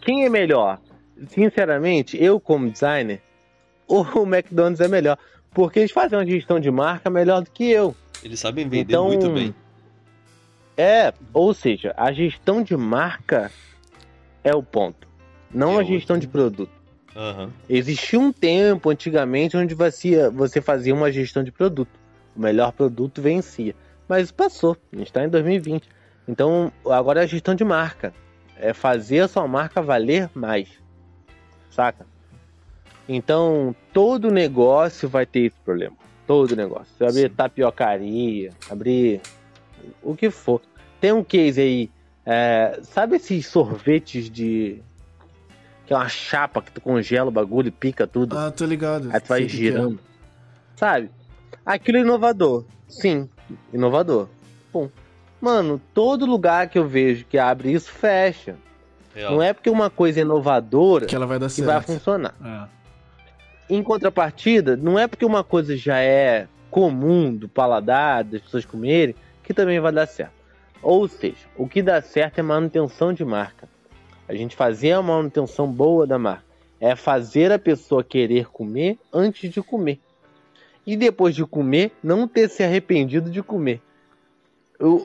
quem 0.00 0.24
é 0.24 0.28
melhor? 0.28 0.80
Sinceramente, 1.28 2.20
eu 2.22 2.40
como 2.40 2.68
designer, 2.68 3.22
o 3.86 4.02
McDonald's 4.26 4.80
é 4.80 4.88
melhor. 4.88 5.16
Porque 5.52 5.78
eles 5.78 5.92
fazem 5.92 6.18
uma 6.18 6.26
gestão 6.26 6.58
de 6.58 6.70
marca 6.70 7.08
melhor 7.08 7.42
do 7.42 7.50
que 7.50 7.70
eu. 7.70 7.94
Eles 8.22 8.40
sabem 8.40 8.68
vender 8.68 8.92
então, 8.92 9.06
muito 9.06 9.30
bem. 9.30 9.54
É, 10.76 11.14
ou 11.32 11.54
seja, 11.54 11.94
a 11.96 12.12
gestão 12.12 12.62
de 12.62 12.76
marca 12.76 13.52
é 14.42 14.54
o 14.54 14.62
ponto. 14.62 15.06
Não 15.52 15.78
a 15.78 15.84
gestão 15.84 16.18
de 16.18 16.26
produto. 16.26 16.72
Uhum. 17.14 17.50
Existia 17.68 18.18
um 18.18 18.32
tempo 18.32 18.90
antigamente 18.90 19.56
onde 19.56 19.74
você, 19.74 20.60
fazia 20.60 20.94
uma 20.94 21.10
gestão 21.12 21.44
de 21.44 21.52
produto. 21.52 21.90
O 22.36 22.40
melhor 22.40 22.72
produto 22.72 23.22
vencia. 23.22 23.74
Mas 24.08 24.30
passou. 24.32 24.76
A 24.92 24.96
gente 24.96 25.06
está 25.06 25.24
em 25.24 25.28
2020. 25.28 25.88
Então 26.26 26.72
agora 26.86 27.20
é 27.20 27.24
a 27.24 27.26
gestão 27.26 27.54
de 27.54 27.64
marca. 27.64 28.12
É 28.60 28.72
fazer 28.72 29.20
a 29.20 29.28
sua 29.28 29.46
marca 29.48 29.82
valer 29.82 30.30
mais. 30.34 30.68
Saca? 31.70 32.06
Então 33.08 33.74
todo 33.92 34.30
negócio 34.30 35.08
vai 35.08 35.26
ter 35.26 35.46
esse 35.46 35.56
problema. 35.64 35.96
Todo 36.26 36.54
negócio. 36.54 36.86
Você 36.96 37.04
abrir 37.04 37.30
Sim. 37.30 37.34
tapiocaria, 37.36 38.50
abrir 38.70 39.20
o 40.02 40.14
que 40.14 40.30
for. 40.30 40.60
Tem 41.00 41.12
um 41.12 41.24
case 41.24 41.60
aí 41.60 41.90
é, 42.24 42.78
sabe 42.82 43.16
esses 43.16 43.46
sorvetes 43.46 44.30
de. 44.30 44.80
Que 45.86 45.92
é 45.92 45.96
uma 45.96 46.08
chapa 46.08 46.62
que 46.62 46.70
tu 46.70 46.80
congela 46.80 47.28
o 47.28 47.32
bagulho 47.32 47.68
e 47.68 47.72
pica 47.72 48.06
tudo? 48.06 48.38
Ah, 48.38 48.50
tô 48.50 48.64
ligado. 48.64 49.08
Aí 49.12 49.20
tu 49.20 49.26
vai 49.26 49.48
girando. 49.48 49.98
Sabe? 50.76 51.10
Aquilo 51.66 51.98
é 51.98 52.02
inovador. 52.02 52.64
Sim, 52.88 53.28
inovador. 53.72 54.28
Bom, 54.72 54.88
mano, 55.40 55.80
todo 55.94 56.26
lugar 56.26 56.68
que 56.68 56.78
eu 56.78 56.86
vejo 56.86 57.24
que 57.24 57.38
abre 57.38 57.72
isso 57.72 57.90
fecha. 57.90 58.56
Real. 59.14 59.32
Não 59.32 59.42
é 59.42 59.52
porque 59.52 59.68
uma 59.68 59.90
coisa 59.90 60.20
é 60.20 60.22
inovadora 60.22 61.06
Que 61.06 61.16
ela 61.16 61.26
vai 61.26 61.38
dar 61.38 61.50
que 61.50 61.62
vai 61.62 61.80
funcionar. 61.80 62.34
É. 62.44 63.74
Em 63.74 63.82
contrapartida, 63.82 64.76
não 64.76 64.98
é 64.98 65.06
porque 65.06 65.24
uma 65.24 65.42
coisa 65.42 65.76
já 65.76 65.98
é 65.98 66.46
comum 66.70 67.34
do 67.34 67.48
paladar, 67.48 68.24
das 68.24 68.40
pessoas 68.40 68.64
comerem, 68.64 69.14
que 69.42 69.52
também 69.52 69.80
vai 69.80 69.92
dar 69.92 70.06
certo. 70.06 70.32
Ou 70.82 71.06
seja, 71.08 71.46
o 71.56 71.68
que 71.68 71.82
dá 71.82 72.00
certo 72.00 72.38
é 72.38 72.42
manutenção 72.42 73.12
de 73.12 73.24
marca. 73.24 73.68
A 74.28 74.34
gente 74.34 74.56
fazer 74.56 74.92
a 74.92 75.02
manutenção 75.02 75.66
boa 75.66 76.06
da 76.06 76.18
marca. 76.18 76.44
É 76.80 76.96
fazer 76.96 77.52
a 77.52 77.58
pessoa 77.58 78.02
querer 78.02 78.46
comer 78.46 78.98
antes 79.12 79.52
de 79.52 79.60
comer. 79.60 80.00
E 80.86 80.96
depois 80.96 81.34
de 81.34 81.44
comer, 81.44 81.92
não 82.02 82.26
ter 82.26 82.48
se 82.48 82.62
arrependido 82.62 83.30
de 83.30 83.42
comer. 83.42 83.82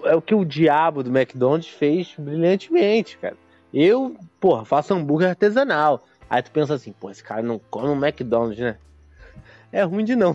É 0.06 0.16
o 0.16 0.22
que 0.22 0.34
o 0.34 0.46
diabo 0.46 1.04
do 1.04 1.10
McDonald's 1.10 1.68
fez 1.68 2.16
brilhantemente, 2.18 3.18
cara. 3.18 3.36
Eu, 3.74 4.16
porra, 4.40 4.64
faço 4.64 4.94
hambúrguer 4.94 5.30
artesanal. 5.30 6.06
Aí 6.30 6.42
tu 6.42 6.50
pensa 6.52 6.74
assim, 6.74 6.94
pô, 6.94 7.12
esse 7.12 7.24
cara 7.24 7.42
não 7.42 7.60
come 7.70 7.90
um 7.90 8.06
McDonald's, 8.06 8.58
né? 8.58 8.78
É 9.72 9.84
ruim 9.84 10.06
de 10.06 10.16
não. 10.16 10.34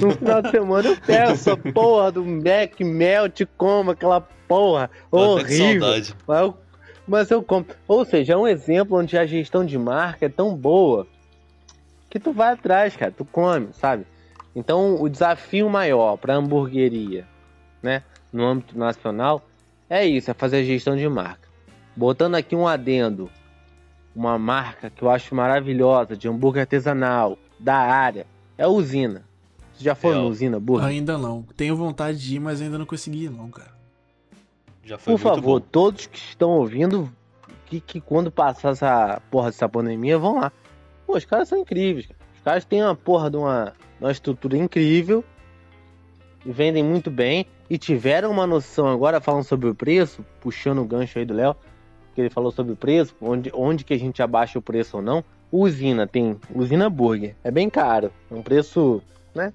No 0.00 0.12
final 0.16 0.42
de 0.42 0.50
semana 0.50 0.88
eu 0.88 0.96
pego 1.00 1.32
essa 1.32 1.56
porra 1.56 2.12
do 2.12 2.24
Mac 2.24 2.80
Melt, 2.80 3.42
como 3.56 3.90
aquela 3.90 4.20
porra 4.20 4.88
com 5.10 5.18
horrível. 5.18 5.88
Mas 6.26 6.40
eu, 6.40 6.58
mas 7.06 7.30
eu 7.30 7.42
compro. 7.42 7.76
Ou 7.88 8.04
seja, 8.04 8.34
é 8.34 8.36
um 8.36 8.46
exemplo 8.46 8.96
onde 8.96 9.18
a 9.18 9.26
gestão 9.26 9.64
de 9.64 9.76
marca 9.76 10.26
é 10.26 10.28
tão 10.28 10.54
boa 10.54 11.06
que 12.08 12.20
tu 12.20 12.32
vai 12.32 12.52
atrás, 12.52 12.96
cara, 12.96 13.10
tu 13.10 13.24
come, 13.24 13.68
sabe? 13.72 14.06
Então, 14.54 15.00
o 15.00 15.08
desafio 15.08 15.68
maior 15.68 16.16
para 16.16 16.34
a 16.34 16.36
hamburgueria, 16.36 17.26
né, 17.82 18.02
no 18.32 18.44
âmbito 18.44 18.78
nacional, 18.78 19.42
é 19.88 20.06
isso, 20.06 20.30
é 20.30 20.34
fazer 20.34 20.58
a 20.58 20.62
gestão 20.64 20.96
de 20.96 21.08
marca. 21.08 21.48
Botando 21.96 22.34
aqui 22.36 22.54
um 22.54 22.66
adendo, 22.68 23.30
uma 24.14 24.38
marca 24.38 24.90
que 24.90 25.02
eu 25.02 25.10
acho 25.10 25.34
maravilhosa 25.34 26.16
de 26.16 26.28
hambúrguer 26.28 26.62
artesanal 26.62 27.38
da 27.58 27.76
área, 27.76 28.26
é 28.56 28.64
a 28.64 28.68
Usina. 28.68 29.24
Você 29.72 29.84
já 29.84 29.94
foi 29.94 30.10
Real. 30.12 30.24
na 30.24 30.28
Usina, 30.28 30.60
burra? 30.60 30.88
Ainda 30.88 31.16
não. 31.16 31.42
Tenho 31.56 31.76
vontade 31.76 32.18
de 32.18 32.36
ir, 32.36 32.40
mas 32.40 32.60
ainda 32.60 32.78
não 32.78 32.86
consegui 32.86 33.24
ir, 33.24 33.30
não, 33.30 33.48
cara. 33.50 33.70
Já 34.84 34.98
foi 34.98 35.14
Por 35.16 35.22
muito 35.24 35.34
favor, 35.36 35.60
bom. 35.60 35.66
todos 35.70 36.06
que 36.06 36.18
estão 36.18 36.50
ouvindo, 36.50 37.10
que, 37.66 37.80
que 37.80 38.00
quando 38.00 38.30
passar 38.30 38.70
essa 38.72 39.20
porra 39.30 39.50
dessa 39.50 39.68
pandemia, 39.68 40.18
vão 40.18 40.40
lá. 40.40 40.50
Pô, 41.06 41.16
os 41.16 41.24
caras 41.24 41.48
são 41.48 41.58
incríveis. 41.58 42.06
cara. 42.06 42.18
Os 42.36 42.40
caras 42.42 42.64
têm 42.64 42.82
uma 42.82 42.94
porra 42.94 43.30
de 43.30 43.36
uma, 43.36 43.72
uma 44.00 44.10
estrutura 44.10 44.56
incrível. 44.56 45.22
E 46.44 46.52
vendem 46.52 46.82
muito 46.84 47.10
bem. 47.10 47.46
E 47.68 47.76
tiveram 47.76 48.30
uma 48.30 48.46
noção 48.46 48.88
agora, 48.88 49.20
falando 49.20 49.44
sobre 49.44 49.68
o 49.68 49.74
preço, 49.74 50.24
puxando 50.40 50.78
o 50.78 50.84
gancho 50.84 51.18
aí 51.18 51.24
do 51.24 51.34
Léo, 51.34 51.54
que 52.14 52.20
ele 52.20 52.30
falou 52.30 52.50
sobre 52.50 52.72
o 52.72 52.76
preço, 52.76 53.14
onde, 53.20 53.50
onde 53.54 53.84
que 53.84 53.92
a 53.94 53.98
gente 53.98 54.22
abaixa 54.22 54.58
o 54.58 54.62
preço 54.62 54.96
ou 54.96 55.02
não. 55.02 55.22
Usina 55.50 56.06
tem 56.06 56.38
Usina 56.54 56.88
Burger. 56.90 57.34
É 57.42 57.50
bem 57.50 57.68
caro. 57.70 58.12
É 58.30 58.34
um 58.34 58.42
preço, 58.42 59.02
né? 59.34 59.52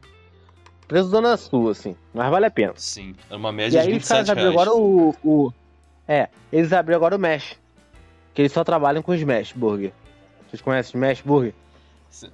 Preço 0.87 1.09
Zona 1.09 1.37
Sul, 1.37 1.69
assim. 1.69 1.95
Mas 2.13 2.29
vale 2.29 2.45
a 2.45 2.51
pena. 2.51 2.73
Sim, 2.75 3.15
era 3.29 3.37
uma 3.37 3.49
E 3.49 3.53
média 3.53 3.81
de 3.81 3.89
aí 3.89 3.97
os 3.97 4.07
caras 4.07 4.27
27 4.27 4.31
abriram 4.31 4.51
reais. 4.51 4.67
agora 4.67 4.77
o, 4.77 5.15
o. 5.23 5.53
É, 6.07 6.29
eles 6.51 6.73
abriram 6.73 6.97
agora 6.97 7.15
o 7.15 7.19
Mesh. 7.19 7.57
Que 8.33 8.41
eles 8.41 8.51
só 8.51 8.63
trabalham 8.63 9.01
com 9.01 9.13
Smash 9.13 9.53
Burger. 9.53 9.91
Vocês 10.49 10.61
conhecem 10.61 10.99
Smash 10.99 11.21
Burger? 11.21 11.53
Hum, 12.23 12.29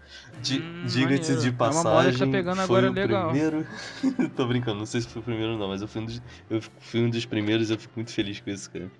Diga-se 0.83 1.35
de 1.37 1.47
É 1.47 1.51
moda 1.51 1.51
que 1.51 1.51
tá 1.51 1.51
passagem, 1.53 2.31
foi 2.67 2.89
o 2.89 2.91
legal. 2.93 3.29
primeiro... 3.31 3.67
Tô 4.35 4.45
brincando, 4.45 4.79
não 4.79 4.85
sei 4.85 5.01
se 5.01 5.07
foi 5.07 5.21
o 5.21 5.25
primeiro 5.25 5.57
não, 5.57 5.67
mas 5.69 5.81
eu 5.81 5.87
fui 5.87 6.01
um 6.01 6.05
dos, 6.05 6.21
eu 6.49 6.61
fui 6.79 7.01
um 7.01 7.09
dos 7.09 7.25
primeiros 7.25 7.69
e 7.69 7.73
eu 7.73 7.79
fico 7.79 7.93
muito 7.95 8.11
feliz 8.11 8.39
com 8.41 8.49
isso, 8.49 8.69
cara. 8.69 8.91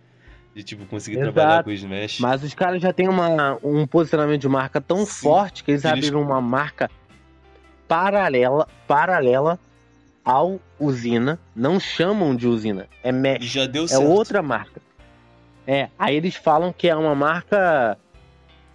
De, 0.56 0.64
tipo, 0.64 0.86
conseguir 0.86 1.18
Exato. 1.18 1.34
trabalhar 1.34 1.64
com 1.64 1.70
o 1.70 1.74
Smash. 1.74 2.20
Mas 2.20 2.44
os 2.44 2.54
caras 2.54 2.82
já 2.82 2.92
têm 2.94 3.08
uma, 3.08 3.58
um 3.64 3.86
posicionamento 3.86 4.42
de 4.42 4.50
marca 4.50 4.80
tão 4.82 5.06
Sim. 5.06 5.22
forte 5.24 5.64
que 5.64 5.72
eles, 5.72 5.84
Eles- 5.86 5.98
abriram 5.98 6.22
uma 6.22 6.42
marca 6.42 6.90
paralela, 7.88 8.68
paralela 8.88 9.60
ao 10.24 10.60
Usina. 10.80 11.40
Não 11.56 11.80
chamam 11.80 12.36
de 12.36 12.48
Usina, 12.48 12.88
é 13.04 13.12
Mesh. 13.12 13.44
já 13.46 13.66
deu 13.68 13.84
É 13.84 13.88
certo. 13.88 14.04
outra 14.08 14.42
marca. 14.42 14.82
É, 15.68 15.90
aí 16.00 16.16
eles 16.16 16.36
falam 16.36 16.74
que 16.74 16.88
é 16.90 16.96
uma 16.96 17.14
marca, 17.14 17.98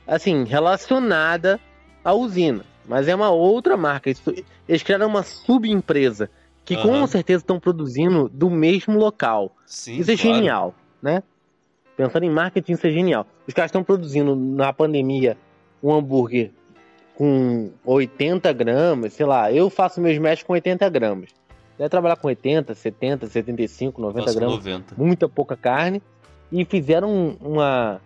assim, 0.06 0.44
relacionada 0.44 1.58
à 2.04 2.12
usina. 2.12 2.64
Mas 2.86 3.08
é 3.08 3.14
uma 3.14 3.30
outra 3.30 3.76
marca. 3.76 4.12
Eles 4.68 4.82
criaram 4.82 5.06
uma 5.06 5.22
subempresa 5.22 6.28
que 6.64 6.76
com 6.76 6.94
Aham. 6.94 7.06
certeza 7.06 7.42
estão 7.42 7.58
produzindo 7.58 8.28
do 8.28 8.50
mesmo 8.50 8.98
local. 8.98 9.54
Sim, 9.66 9.98
Isso 9.98 10.10
é 10.10 10.16
claro. 10.16 10.36
genial, 10.36 10.74
né? 11.02 11.22
Pensando 11.96 12.24
em 12.24 12.30
marketing, 12.30 12.72
isso 12.72 12.86
é 12.86 12.90
genial. 12.90 13.26
Os 13.46 13.54
caras 13.54 13.68
estão 13.68 13.82
produzindo 13.84 14.34
na 14.34 14.72
pandemia 14.72 15.36
um 15.82 15.92
hambúrguer 15.94 16.50
com 17.14 17.70
80 17.84 18.52
gramas, 18.52 19.12
sei 19.12 19.24
lá. 19.26 19.52
Eu 19.52 19.70
faço 19.70 20.00
meus 20.00 20.18
mesh 20.18 20.42
com 20.42 20.52
80 20.52 20.88
gramas. 20.88 21.30
Deve 21.78 21.88
trabalhar 21.88 22.16
com 22.16 22.28
80, 22.28 22.74
70, 22.74 23.26
75, 23.28 24.00
90 24.00 24.26
Faço 24.26 24.38
gramas 24.38 24.56
90. 24.58 24.94
muita 24.96 25.28
pouca 25.28 25.56
carne 25.56 26.02
e 26.50 26.64
fizeram 26.64 27.10
um- 27.10 27.36
uma 27.40 28.00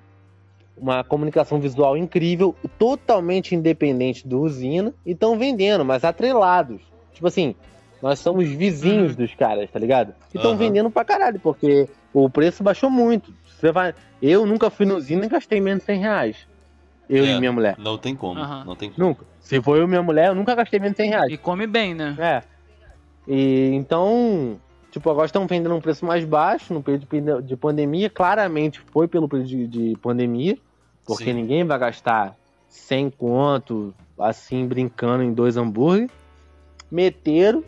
uma 0.81 1.03
comunicação 1.05 1.59
visual 1.61 1.97
incrível, 1.97 2.55
totalmente 2.79 3.55
independente 3.55 4.27
do 4.27 4.41
usina 4.41 4.93
e 5.05 5.13
estão 5.13 5.39
vendendo, 5.39 5.85
mas 5.85 6.05
atrelados. 6.05 6.81
Tipo 7.13 7.27
assim, 7.27 7.55
nós 8.03 8.19
somos 8.19 8.49
vizinhos 8.49 9.17
dos 9.17 9.35
caras, 9.35 9.71
tá 9.71 9.79
ligado? 9.79 10.15
E 10.33 10.37
estão 10.37 10.53
Aham. 10.53 10.59
vendendo 10.59 10.91
pra 10.91 11.05
caralho, 11.05 11.41
porque 11.41 11.89
o 12.13 12.29
preço 12.31 12.63
baixou 12.63 12.89
muito. 12.91 13.33
Você 13.47 13.73
vai... 13.73 13.95
Eu 14.23 14.47
nunca 14.47 14.71
fui 14.71 14.87
no 14.87 14.97
usina 14.97 15.27
e 15.27 15.29
gastei 15.29 15.61
menos 15.61 15.81
de 15.81 15.87
100 15.87 15.99
reais. 16.01 16.37
Eu 17.09 17.25
É. 17.25 17.33
e 17.33 17.39
minha 17.39 17.53
mulher. 17.53 17.77
Não 17.79 17.97
tem 17.99 18.15
como, 18.15 18.39
Aham. 18.41 18.65
não 18.65 18.77
tem 18.77 18.91
como. 18.91 19.09
Nunca. 19.09 19.25
Se 19.41 19.61
for 19.63 19.77
eu 19.79 19.85
e 19.85 19.87
minha 19.89 20.03
mulher, 20.03 20.29
eu 20.29 20.35
nunca 20.35 20.55
gastei 20.55 20.79
menos 20.79 20.97
de 20.97 21.03
100 21.03 21.11
reais. 21.11 21.33
E 21.33 21.37
come 21.39 21.67
bem, 21.67 21.95
né? 21.95 22.15
É. 22.19 22.43
E 23.27 23.71
então, 23.75 24.59
tipo, 24.91 25.09
agora 25.11 25.27
estão 25.27 25.47
vendendo 25.47 25.75
um 25.75 25.81
preço 25.81 26.05
mais 26.05 26.25
baixo 26.25 26.73
no 26.75 26.83
período 26.83 27.43
de 27.43 27.57
pandemia. 27.57 28.09
Claramente 28.11 28.81
foi 28.93 29.09
pelo 29.09 29.29
período 29.29 29.49
de, 29.49 29.67
de 29.67 29.97
pandemia, 30.01 30.57
porque 31.09 31.25
Sim. 31.25 31.33
ninguém 31.33 31.65
vai 31.65 31.79
gastar 31.79 32.37
100 32.69 33.11
conto 33.13 33.95
assim 34.19 34.67
brincando 34.67 35.23
em 35.23 35.33
dois 35.33 35.57
hambúrguer. 35.57 36.11
Meteram, 36.91 37.65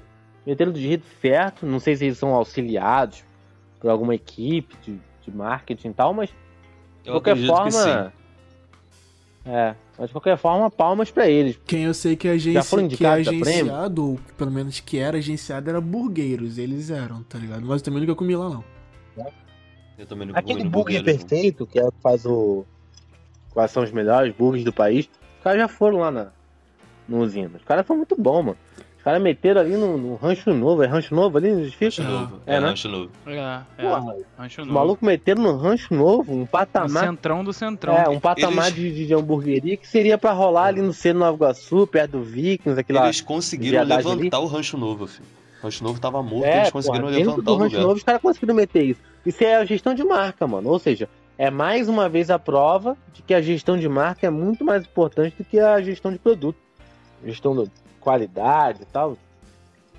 meteram 0.46 0.70
do 0.70 0.78
jeito 0.78 1.06
certo. 1.22 1.64
Não 1.64 1.80
sei 1.80 1.96
se 1.96 2.04
eles 2.04 2.18
são 2.18 2.34
auxiliados 2.34 3.24
por 3.80 3.88
alguma 3.88 4.14
equipe 4.14 4.76
de, 4.82 5.00
de 5.22 5.34
marketing 5.34 5.88
e 5.88 5.94
tal, 5.94 6.12
mas 6.12 6.28
de 7.02 7.10
qualquer 7.10 7.36
forma. 7.46 8.12
É, 9.46 9.74
mas 9.96 10.08
de 10.08 10.12
qualquer 10.12 10.36
forma, 10.36 10.70
palmas 10.70 11.10
pra 11.10 11.26
eles. 11.26 11.58
Quem 11.64 11.84
eu 11.84 11.94
sei 11.94 12.14
que 12.14 12.28
é, 12.28 12.32
agenci... 12.32 12.88
que 12.88 13.06
é 13.06 13.08
agenciado, 13.08 14.10
ou 14.10 14.20
pelo 14.36 14.50
menos 14.50 14.80
que 14.80 14.98
era 14.98 15.16
agenciado, 15.16 15.70
era 15.70 15.80
burgueiros. 15.80 16.58
Eles 16.58 16.90
eram, 16.90 17.22
tá 17.22 17.38
ligado? 17.38 17.62
Mas 17.62 17.80
eu 17.80 17.84
também 17.86 18.00
nunca 18.00 18.14
comi 18.14 18.36
lá, 18.36 18.50
não. 18.50 18.64
Eu 19.96 20.06
também 20.06 20.28
não 20.28 20.36
Aquele 20.36 20.68
burger 20.68 21.02
perfeito, 21.02 21.66
que 21.66 21.78
é 21.78 21.86
o 21.86 21.90
que 21.90 22.00
faz 22.02 22.26
o. 22.26 22.66
Quais 23.52 23.70
são 23.70 23.82
os 23.82 23.90
melhores 23.93 24.35
burgers 24.35 24.64
do 24.64 24.72
país. 24.72 25.06
Os 25.39 25.43
caras 25.44 25.59
já 25.60 25.68
foram 25.68 25.98
lá 25.98 26.10
na, 26.10 26.27
no 27.09 27.18
usina. 27.18 27.51
Os 27.56 27.64
caras 27.64 27.86
são 27.86 27.97
muito 27.97 28.14
bons, 28.20 28.43
mano. 28.44 28.56
Os 28.97 29.02
caras 29.05 29.22
meteram 29.22 29.62
ali 29.62 29.77
no, 29.78 29.97
no 29.97 30.14
rancho 30.16 30.52
novo. 30.52 30.82
É 30.82 30.86
rancho 30.86 31.14
novo 31.14 31.39
ali 31.39 31.51
no 31.51 31.60
edifício? 31.60 32.05
Rancho 32.05 32.18
novo. 32.20 32.40
é, 32.47 32.55
É, 32.56 32.60
né? 32.60 32.66
rancho 32.68 32.89
novo. 32.89 33.10
É, 33.27 33.60
é. 33.78 33.82
Porra, 33.82 34.16
Rancho 34.39 34.60
os 34.60 34.66
novo. 34.68 34.78
malucos 34.78 35.06
meteram 35.09 35.43
no 35.43 35.56
rancho 35.56 35.94
novo, 35.94 36.32
um 36.35 36.40
No 36.40 36.47
patamar. 36.47 37.05
centrão 37.06 37.43
do 37.43 37.52
centrão. 37.52 37.97
É, 37.97 38.09
um 38.10 38.20
patamar 38.20 38.66
Eles- 38.68 38.94
de, 38.94 39.06
de 39.06 39.14
hamburgueria 39.14 39.77
que 39.78 39.89
seria 39.89 40.18
pra 40.18 40.32
rolar 40.32 40.66
ali 40.66 40.82
no 40.82 40.93
centro 40.93 41.18
do 41.20 41.24
Nova 41.24 41.36
Iguaçu, 41.36 41.86
perto 41.86 42.12
do 42.12 42.22
Vikings, 42.22 42.78
aquilo 42.78 42.98
lá. 42.98 43.06
Eles 43.06 43.20
conseguiram 43.22 43.82
levantar 43.85 44.39
o 44.39 44.47
rancho 44.47 44.77
novo, 44.77 45.06
filho. 45.06 45.24
O 45.60 45.64
rancho 45.64 45.82
novo 45.82 45.98
tava 45.98 46.22
morto, 46.22 46.44
É, 46.47 46.59
eles 46.59 46.70
conseguiram 46.70 47.06
porra, 47.06 47.16
levantar 47.18 47.51
o 47.52 47.56
rancho 47.56 47.64
lugar. 47.72 47.82
novo 47.82 47.94
os 47.97 48.02
caras 48.02 48.20
conseguiram 48.22 48.55
meter 48.55 48.82
isso. 48.85 49.01
Isso 49.24 49.43
é 49.43 49.56
a 49.56 49.64
gestão 49.64 49.94
de 49.94 50.05
marca, 50.05 50.47
mano. 50.47 50.68
Ou 50.68 50.78
seja, 50.78 51.09
é 51.40 51.50
mais 51.50 51.88
uma 51.88 52.06
vez 52.06 52.28
a 52.28 52.38
prova 52.38 52.98
de 53.14 53.22
que 53.22 53.32
a 53.32 53.40
gestão 53.40 53.78
de 53.78 53.88
marca 53.88 54.26
é 54.26 54.30
muito 54.30 54.62
mais 54.62 54.84
importante 54.84 55.34
do 55.38 55.42
que 55.42 55.58
a 55.58 55.80
gestão 55.80 56.12
de 56.12 56.18
produto. 56.18 56.58
Gestão 57.24 57.64
de 57.64 57.70
qualidade 57.98 58.82
e 58.82 58.84
tal. 58.84 59.12
O 59.12 59.18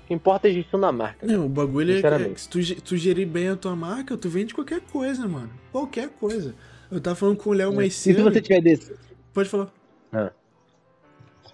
que 0.06 0.14
importa 0.14 0.46
é 0.46 0.52
a 0.52 0.54
gestão 0.54 0.78
da 0.78 0.92
marca. 0.92 1.26
Não, 1.26 1.46
o 1.46 1.48
bagulho 1.48 1.98
é 1.98 2.28
que, 2.28 2.40
se 2.40 2.48
tu, 2.48 2.82
tu 2.82 2.96
gerir 2.96 3.26
bem 3.26 3.48
a 3.48 3.56
tua 3.56 3.74
marca, 3.74 4.16
tu 4.16 4.28
vende 4.28 4.54
qualquer 4.54 4.82
coisa, 4.82 5.26
mano. 5.26 5.50
Qualquer 5.72 6.10
coisa. 6.10 6.54
Eu 6.88 7.00
tava 7.00 7.16
falando 7.16 7.38
com 7.38 7.50
o 7.50 7.52
Léo 7.52 7.74
mais 7.74 7.86
É. 7.86 7.88
E 7.88 7.90
se 7.90 8.14
cedo. 8.14 8.22
você 8.22 8.40
tiver 8.40 8.60
dec... 8.60 8.96
Pode 9.34 9.48
falar. 9.48 9.72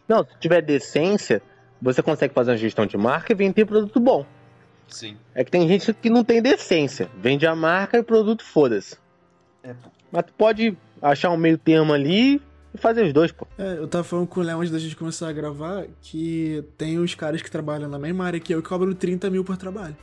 Não, 0.06 0.22
se 0.22 0.38
tiver 0.38 0.60
decência, 0.60 1.40
você 1.80 2.02
consegue 2.02 2.34
fazer 2.34 2.50
uma 2.50 2.58
gestão 2.58 2.84
de 2.84 2.98
marca 2.98 3.32
e 3.32 3.34
vender 3.34 3.64
produto 3.64 3.98
bom. 3.98 4.26
Sim. 4.86 5.16
É 5.34 5.42
que 5.42 5.50
tem 5.50 5.66
gente 5.66 5.94
que 5.94 6.10
não 6.10 6.22
tem 6.22 6.42
decência. 6.42 7.08
Vende 7.16 7.46
a 7.46 7.54
marca 7.54 7.96
e 7.96 8.00
o 8.00 8.04
produto 8.04 8.44
foda-se. 8.44 8.98
É, 9.62 9.72
pô. 9.74 9.90
Mas 10.12 10.24
tu 10.26 10.32
pode 10.34 10.76
achar 11.02 11.30
um 11.30 11.36
meio 11.36 11.58
termo 11.58 11.92
ali 11.92 12.40
e 12.74 12.78
fazer 12.78 13.04
os 13.04 13.12
dois, 13.12 13.32
pô. 13.32 13.46
É, 13.58 13.74
eu 13.78 13.88
tava 13.88 14.04
falando 14.04 14.26
com 14.26 14.40
o 14.40 14.42
Léo 14.42 14.58
antes 14.58 14.70
da 14.70 14.78
gente 14.78 14.96
começar 14.96 15.28
a 15.28 15.32
gravar 15.32 15.86
que 16.00 16.64
tem 16.76 16.98
os 16.98 17.14
caras 17.14 17.42
que 17.42 17.50
trabalham 17.50 17.88
na 17.88 17.98
mesma 17.98 18.24
área 18.24 18.40
que 18.40 18.54
eu 18.54 18.62
que 18.62 18.68
cobram 18.68 18.92
30 18.92 19.28
mil 19.30 19.44
por 19.44 19.56
trabalho. 19.56 19.96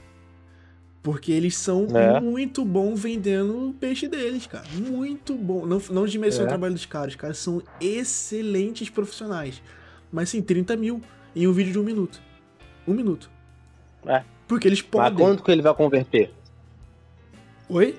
Porque 1.01 1.31
eles 1.31 1.55
são 1.55 1.85
É. 1.95 2.19
muito 2.19 2.65
bons 2.65 2.99
vendendo 2.99 3.69
o 3.69 3.73
peixe 3.73 4.07
deles, 4.07 4.47
cara. 4.47 4.65
Muito 4.73 5.35
bom. 5.35 5.63
Não, 5.65 5.79
não 5.91 6.05
desmerecendo 6.05 6.43
É. 6.43 6.47
o 6.47 6.49
trabalho 6.49 6.73
dos 6.73 6.85
caras. 6.87 7.09
Os 7.13 7.15
caras 7.15 7.37
são 7.37 7.61
excelentes 7.79 8.89
profissionais. 8.89 9.61
Mas 10.11 10.29
sim, 10.29 10.41
30 10.41 10.75
mil 10.75 10.99
em 11.35 11.47
um 11.47 11.51
vídeo 11.53 11.73
de 11.73 11.79
um 11.79 11.83
minuto. 11.83 12.19
Um 12.87 12.93
minuto. 12.95 13.29
É. 14.07 14.23
Porque 14.47 14.67
eles 14.67 14.81
Mas 14.81 14.89
podem. 14.89 15.17
quanto 15.19 15.43
que 15.43 15.51
ele 15.51 15.61
vai 15.61 15.73
converter? 15.75 16.31
Oi? 17.69 17.95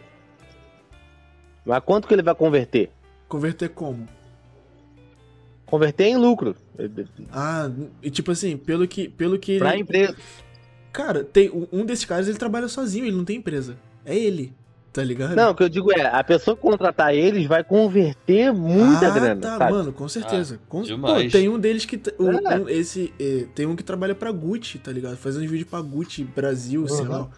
Mas 1.66 1.82
quanto 1.84 2.06
que 2.08 2.14
ele 2.14 2.22
vai 2.22 2.34
converter? 2.34 2.90
Converter 3.28 3.68
como? 3.70 4.06
Converter 5.66 6.04
em 6.04 6.16
lucro. 6.16 6.54
Ah, 7.32 7.68
e 8.00 8.08
tipo 8.08 8.30
assim, 8.30 8.56
pelo 8.56 8.86
que, 8.86 9.08
pelo 9.08 9.38
que 9.38 9.52
ele. 9.52 9.58
Pra 9.60 9.76
empresa. 9.76 10.16
Cara, 10.92 11.24
tem 11.24 11.50
um- 11.72 11.84
desses 11.84 12.04
caras 12.04 12.28
ele 12.28 12.38
trabalha 12.38 12.68
sozinho, 12.68 13.04
ele 13.04 13.16
não 13.16 13.24
tem 13.24 13.36
empresa. 13.38 13.76
É 14.04 14.16
ele, 14.16 14.52
tá 14.92 15.02
ligado? 15.02 15.34
Não, 15.34 15.50
o 15.50 15.54
que 15.56 15.64
eu 15.64 15.68
digo 15.68 15.90
é, 15.92 16.06
a 16.06 16.22
pessoa 16.22 16.56
que 16.56 16.62
contratar 16.62 17.12
eles 17.12 17.46
vai 17.46 17.64
converter 17.64 18.52
muita 18.52 19.08
ah, 19.08 19.10
grana, 19.10 19.40
tá, 19.40 19.58
sabe? 19.58 19.72
mano, 19.72 19.92
com 19.92 20.08
certeza. 20.08 20.60
Com- 20.68 20.82
demais. 20.82 21.24
Pô, 21.32 21.38
tem 21.38 21.48
um 21.48 21.58
deles 21.58 21.84
que. 21.84 21.96
É. 21.96 22.58
um- 22.60 22.68
esse, 22.68 23.12
é, 23.18 23.46
tem 23.54 23.66
um 23.66 23.74
que 23.74 23.82
trabalha 23.82 24.14
pra 24.14 24.30
Gucci, 24.30 24.78
tá 24.78 24.92
ligado? 24.92 25.16
Fazendo 25.16 25.42
uns 25.44 25.50
vídeos 25.50 25.68
pra 25.68 25.80
Gucci 25.80 26.22
Brasil, 26.22 26.86
sei 26.88 27.04
Uhum. 27.04 27.10
lá. 27.10 27.28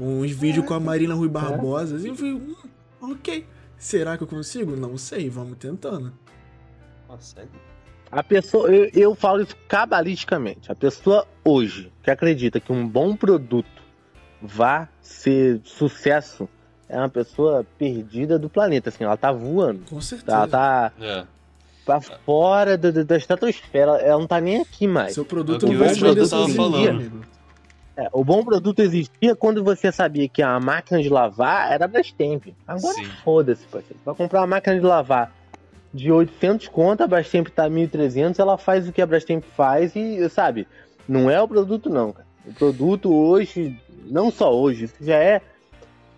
Uns 0.00 0.30
vídeos 0.32 0.64
com 0.66 0.72
a 0.74 0.80
Marina 0.80 1.12
É. 1.12 1.16
Rui 1.16 1.28
Barbosa. 1.28 1.96
Assim, 1.96 2.08
eu 2.08 2.14
falei, 2.16 2.32
hum, 2.32 2.54
ok. 3.02 3.44
Será 3.76 4.16
que 4.16 4.22
eu 4.22 4.26
consigo? 4.28 4.76
Não 4.76 4.96
sei, 4.96 5.28
vamos 5.28 5.56
tentando. 5.58 6.12
Consegue. 7.06 7.50
A 8.10 8.22
pessoa, 8.22 8.68
eu, 8.68 8.90
eu 8.94 9.14
falo 9.14 9.42
isso 9.42 9.56
cabalisticamente. 9.68 10.70
A 10.70 10.74
pessoa 10.74 11.26
hoje 11.44 11.92
que 12.02 12.10
acredita 12.10 12.60
que 12.60 12.72
um 12.72 12.86
bom 12.86 13.16
produto 13.16 13.82
vá 14.40 14.88
ser 15.00 15.60
sucesso 15.64 16.48
é 16.88 16.96
uma 16.98 17.08
pessoa 17.08 17.66
perdida 17.78 18.38
do 18.38 18.48
planeta, 18.48 18.88
assim, 18.90 19.04
ela 19.04 19.16
tá 19.16 19.32
voando. 19.32 19.82
Com 19.88 20.00
certeza. 20.00 20.36
Ela 20.36 20.46
tá 20.46 20.92
É. 21.00 21.24
pra 21.84 22.00
fora 22.00 22.76
da, 22.78 22.90
da- 22.90 23.02
da 23.02 23.16
estratosfera, 23.16 23.92
ela 23.96 24.18
não 24.20 24.26
tá 24.26 24.40
nem 24.40 24.60
aqui 24.60 24.86
mais. 24.86 25.14
Seu 25.14 25.24
produto 25.24 25.66
É 25.66 25.68
o 25.70 25.72
não 25.72 25.78
que 25.78 25.84
vai 25.84 25.94
o 25.94 25.98
produto 25.98 26.30
tava 26.30 26.48
falando. 26.50 26.88
amigo. 26.88 27.20
É, 27.96 28.08
o 28.12 28.24
bom 28.24 28.44
produto 28.44 28.80
existia 28.80 29.36
quando 29.36 29.62
você 29.62 29.92
sabia 29.92 30.28
que 30.28 30.42
a 30.42 30.58
máquina 30.58 31.00
de 31.00 31.08
lavar 31.08 31.72
era 31.72 31.86
Brastemp. 31.86 32.48
Agora 32.66 32.94
Sim. 32.94 33.04
foda-se, 33.22 33.64
parceiro. 33.66 34.00
Vai 34.04 34.14
comprar 34.14 34.40
uma 34.40 34.48
máquina 34.48 34.76
de 34.76 34.84
lavar 34.84 35.32
de 35.94 36.10
800 36.10 36.66
conto, 36.68 37.04
a 37.04 37.06
Brastemp 37.06 37.48
tá 37.48 37.70
1.300, 37.70 38.40
ela 38.40 38.58
faz 38.58 38.88
o 38.88 38.92
que 38.92 39.00
a 39.00 39.06
Brastemp 39.06 39.44
faz 39.44 39.94
e, 39.94 40.28
sabe, 40.28 40.66
não 41.08 41.30
é 41.30 41.40
o 41.40 41.46
produto 41.46 41.88
não, 41.88 42.12
cara. 42.12 42.26
O 42.44 42.52
produto 42.52 43.14
hoje, 43.14 43.80
não 44.04 44.30
só 44.30 44.52
hoje, 44.52 44.86
isso 44.86 44.96
já 45.00 45.14
é 45.14 45.40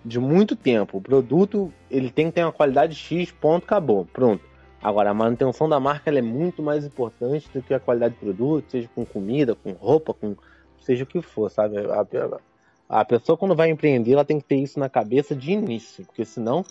de 0.03 0.19
muito 0.19 0.57
tempo. 0.57 0.97
O 0.97 1.01
produto, 1.01 1.71
ele 1.91 2.11
tem 2.11 2.27
que 2.27 2.33
ter 2.33 2.43
uma 2.43 2.53
qualidade 2.53 2.95
X, 2.95 3.31
ponto, 3.31 3.65
acabou, 3.65 4.07
pronto. 4.07 4.43
Agora, 4.83 5.11
a 5.11 5.15
manutenção 5.15 5.69
da 5.69 5.79
marca 5.79 6.09
ela 6.09 6.21
é 6.21 6.23
muito 6.23 6.63
mais 6.63 6.85
importante 6.87 7.49
do 7.53 7.61
que 7.61 7.75
a 7.75 7.81
qualidade 7.81 8.15
do 8.15 8.21
produto, 8.21 8.71
seja 8.71 8.89
com 8.95 9.05
comida, 9.05 9.55
com 9.55 9.73
roupa, 9.73 10.15
com 10.15 10.35
seja 10.87 11.05
o 11.05 11.07
que 11.07 11.21
for, 11.21 11.51
sabe? 11.51 11.77
A, 11.79 12.01
a- 12.01 13.01
a 13.01 13.05
pessoa 13.05 13.37
quando 13.37 13.55
vai 13.57 13.69
empreender, 13.69 14.13
ela 14.13 14.25
tem 14.25 14.39
que 14.39 14.47
ter 14.47 14.57
isso 14.57 14.79
na 14.79 14.89
cabeça 14.89 15.35
de 15.35 15.51
início, 15.53 16.05
porque 16.07 16.25
senão, 16.25 16.63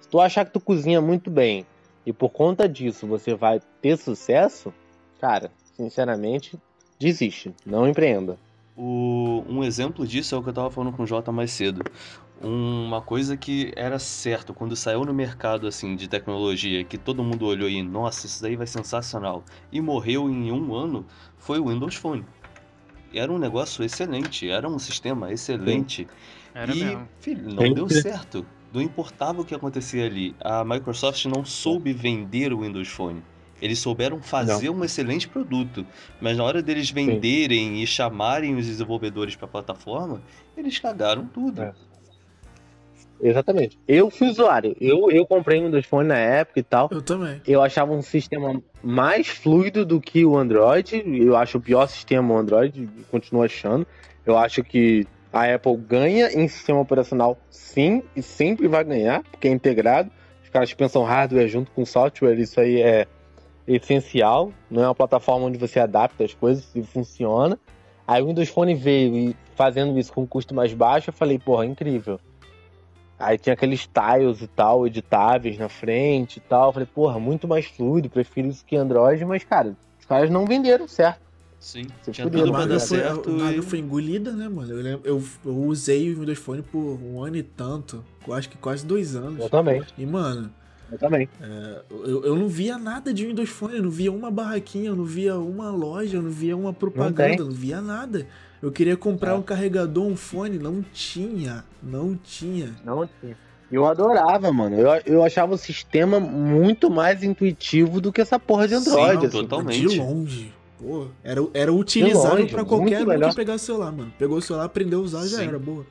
se 0.00 0.08
tu 0.08 0.20
achar 0.20 0.44
que 0.46 0.52
tu 0.52 0.60
cozinha 0.60 1.00
muito 1.00 1.30
bem 1.30 1.66
e 2.06 2.12
por 2.12 2.30
conta 2.30 2.68
disso 2.68 3.06
você 3.06 3.34
vai 3.34 3.60
ter 3.82 3.98
sucesso, 3.98 4.72
cara, 5.20 5.50
sinceramente, 5.76 6.56
desiste, 6.98 7.52
não 7.66 7.88
empreenda. 7.88 8.38
O- 8.76 9.44
um 9.48 9.62
exemplo 9.64 10.06
disso 10.06 10.34
é 10.34 10.38
o 10.38 10.42
que 10.42 10.48
eu 10.50 10.52
tava 10.54 10.70
falando 10.70 10.94
com 10.96 11.02
o 11.02 11.06
Jota 11.06 11.32
mais 11.32 11.50
cedo. 11.50 11.82
Uma 12.42 13.00
coisa 13.00 13.36
que 13.36 13.72
era 13.76 13.98
certo 13.98 14.52
quando 14.52 14.76
saiu 14.76 15.04
no 15.04 15.14
mercado 15.14 15.66
assim 15.66 15.96
de 15.96 16.08
tecnologia, 16.08 16.84
que 16.84 16.98
todo 16.98 17.22
mundo 17.22 17.46
olhou 17.46 17.68
e, 17.68 17.82
nossa, 17.82 18.26
isso 18.26 18.42
daí 18.42 18.54
vai 18.56 18.66
sensacional, 18.66 19.44
e 19.72 19.80
morreu 19.80 20.28
em 20.28 20.52
um 20.52 20.74
ano, 20.74 21.06
foi 21.38 21.58
o 21.58 21.68
Windows 21.68 21.94
Phone. 21.94 22.24
Era 23.18 23.32
um 23.32 23.38
negócio 23.38 23.84
excelente, 23.84 24.48
era 24.48 24.68
um 24.68 24.78
sistema 24.78 25.32
excelente. 25.32 26.06
Era 26.54 26.74
e, 26.74 26.84
mesmo. 26.84 27.08
filho, 27.20 27.54
não 27.54 27.64
Sim. 27.64 27.74
deu 27.74 27.88
certo. 27.88 28.46
Não 28.72 28.82
importava 28.82 29.40
o 29.40 29.44
que 29.44 29.54
acontecia 29.54 30.04
ali. 30.04 30.34
A 30.40 30.64
Microsoft 30.64 31.24
não 31.26 31.44
soube 31.44 31.92
vender 31.92 32.52
o 32.52 32.60
Windows 32.60 32.88
Phone. 32.88 33.22
Eles 33.62 33.78
souberam 33.78 34.20
fazer 34.20 34.68
um 34.68 34.84
excelente 34.84 35.28
produto, 35.28 35.86
mas 36.20 36.36
na 36.36 36.44
hora 36.44 36.60
deles 36.60 36.90
venderem 36.90 37.82
e 37.82 37.86
chamarem 37.86 38.56
os 38.56 38.66
desenvolvedores 38.66 39.36
para 39.36 39.46
a 39.46 39.48
plataforma, 39.48 40.20
eles 40.56 40.78
cagaram 40.78 41.24
tudo. 41.26 41.62
É. 41.62 41.72
Exatamente. 43.20 43.78
Eu 43.86 44.10
fui 44.10 44.28
usuário, 44.28 44.76
eu, 44.80 45.10
eu 45.10 45.26
comprei 45.26 45.60
um 45.60 45.66
Windows 45.66 45.86
Phone 45.86 46.08
na 46.08 46.18
época 46.18 46.60
e 46.60 46.62
tal. 46.62 46.88
Eu 46.90 47.02
também. 47.02 47.40
Eu 47.46 47.62
achava 47.62 47.92
um 47.92 48.02
sistema 48.02 48.60
mais 48.82 49.28
fluido 49.28 49.84
do 49.84 50.00
que 50.00 50.24
o 50.24 50.36
Android. 50.36 51.02
Eu 51.06 51.36
acho 51.36 51.58
o 51.58 51.60
pior 51.60 51.86
sistema 51.86 52.34
o 52.34 52.36
Android, 52.36 52.88
continuo 53.10 53.42
achando. 53.42 53.86
Eu 54.26 54.36
acho 54.36 54.62
que 54.62 55.06
a 55.32 55.52
Apple 55.52 55.76
ganha 55.76 56.28
em 56.32 56.46
sistema 56.46 56.80
operacional, 56.80 57.36
sim, 57.50 58.02
e 58.14 58.22
sempre 58.22 58.68
vai 58.68 58.84
ganhar, 58.84 59.22
porque 59.24 59.48
é 59.48 59.50
integrado. 59.50 60.10
Os 60.42 60.48
caras 60.48 60.72
pensam 60.72 61.02
hardware 61.02 61.48
junto 61.48 61.72
com 61.72 61.84
software, 61.84 62.38
isso 62.38 62.60
aí 62.60 62.80
é 62.80 63.06
essencial. 63.66 64.52
Não 64.70 64.82
é 64.82 64.86
uma 64.86 64.94
plataforma 64.94 65.46
onde 65.46 65.58
você 65.58 65.80
adapta 65.80 66.24
as 66.24 66.32
coisas 66.34 66.70
e 66.74 66.82
funciona. 66.82 67.58
Aí 68.06 68.22
o 68.22 68.26
Windows 68.26 68.48
Phone 68.48 68.74
veio 68.74 69.16
e 69.16 69.36
fazendo 69.54 69.98
isso 69.98 70.12
com 70.12 70.22
um 70.22 70.26
custo 70.26 70.54
mais 70.54 70.72
baixo, 70.72 71.10
eu 71.10 71.14
falei, 71.14 71.38
porra, 71.38 71.64
incrível. 71.64 72.20
Aí 73.18 73.38
tinha 73.38 73.54
aqueles 73.54 73.86
tiles 73.86 74.42
e 74.42 74.46
tal, 74.48 74.86
editáveis 74.86 75.56
na 75.58 75.68
frente 75.68 76.38
e 76.38 76.40
tal. 76.40 76.68
Eu 76.68 76.72
falei, 76.72 76.88
porra, 76.92 77.18
muito 77.20 77.46
mais 77.46 77.66
fluido, 77.66 78.10
prefiro 78.10 78.48
isso 78.48 78.64
que 78.64 78.76
Android, 78.76 79.24
mas, 79.24 79.44
cara, 79.44 79.76
os 79.98 80.04
caras 80.06 80.30
não 80.30 80.44
venderam 80.46 80.88
certo. 80.88 81.22
Sim, 81.60 81.86
Você 82.02 82.10
tinha 82.12 82.28
tudo 82.28 82.50
a 82.50 82.52
pra 82.52 82.66
dar 82.66 82.78
foi, 82.78 82.98
certo. 82.98 83.42
a 83.42 83.52
e- 83.52 83.62
foi 83.62 83.78
engolida, 83.78 84.32
né, 84.32 84.48
mano? 84.50 84.70
Eu, 84.70 84.82
lembro- 84.82 85.00
eu, 85.08 85.22
eu 85.46 85.56
usei 85.64 86.12
o 86.12 86.20
Windows 86.20 86.38
Phone 86.38 86.60
por 86.60 86.78
um 86.78 87.22
ano 87.22 87.36
e 87.36 87.42
tanto. 87.42 88.04
Eu 88.26 88.34
acho 88.34 88.50
que 88.50 88.58
quase 88.58 88.84
dois 88.84 89.16
anos. 89.16 89.38
Eu 89.40 89.48
também, 89.48 89.82
E, 89.96 90.04
mano, 90.04 90.50
eu 90.92 90.98
também. 90.98 91.26
eu, 91.88 92.22
eu 92.24 92.36
não 92.36 92.48
via 92.48 92.76
nada 92.76 93.14
de 93.14 93.24
Windows 93.24 93.48
Phone. 93.48 93.76
Eu 93.76 93.82
não 93.84 93.90
via 93.90 94.12
uma 94.12 94.30
barraquinha, 94.30 94.88
eu 94.88 94.96
não 94.96 95.06
via 95.06 95.36
uma 95.38 95.70
loja, 95.70 96.18
eu 96.18 96.22
não 96.22 96.30
via 96.30 96.54
uma 96.54 96.72
propaganda, 96.74 97.36
eu 97.38 97.46
não 97.46 97.52
via 97.52 97.80
nada. 97.80 98.26
Eu 98.64 98.72
queria 98.72 98.96
comprar 98.96 99.32
É. 99.32 99.34
um 99.34 99.42
carregador, 99.42 100.06
um 100.06 100.16
fone, 100.16 100.58
não 100.58 100.82
tinha. 100.90 101.62
Não 101.82 102.16
tinha. 102.16 102.74
Não 102.82 103.06
tinha. 103.20 103.36
Eu 103.70 103.84
adorava, 103.84 104.50
mano. 104.50 104.74
Eu, 104.78 104.88
eu 105.04 105.22
achava 105.22 105.52
o 105.52 105.58
sistema 105.58 106.18
muito 106.18 106.88
mais 106.88 107.22
intuitivo 107.22 108.00
do 108.00 108.10
que 108.10 108.22
essa 108.22 108.38
porra 108.38 108.66
de 108.66 108.74
Sim, 108.80 108.88
Android. 108.90 109.12
total. 109.14 109.28
assim. 109.28 109.42
Totalmente. 109.42 109.86
De 109.88 109.98
longe. 110.00 110.54
Pô, 110.80 111.08
era, 111.22 111.46
era 111.52 111.72
utilizável 111.74 112.38
muito 112.38 112.64
qualquer 112.64 113.02
um 113.02 113.06
melhor. 113.06 113.28
que 113.30 113.36
pegasse 113.36 113.64
o 113.64 113.66
celular, 113.66 113.92
mano. 113.92 114.10
Pegou 114.18 114.38
o 114.38 114.42
celular, 114.42 114.64
aprendeu 114.64 115.00
a 115.00 115.02
usar, 115.02 115.26
já 115.26 115.38
Sim. 115.40 115.48
era, 115.48 115.58
boa. 115.58 115.84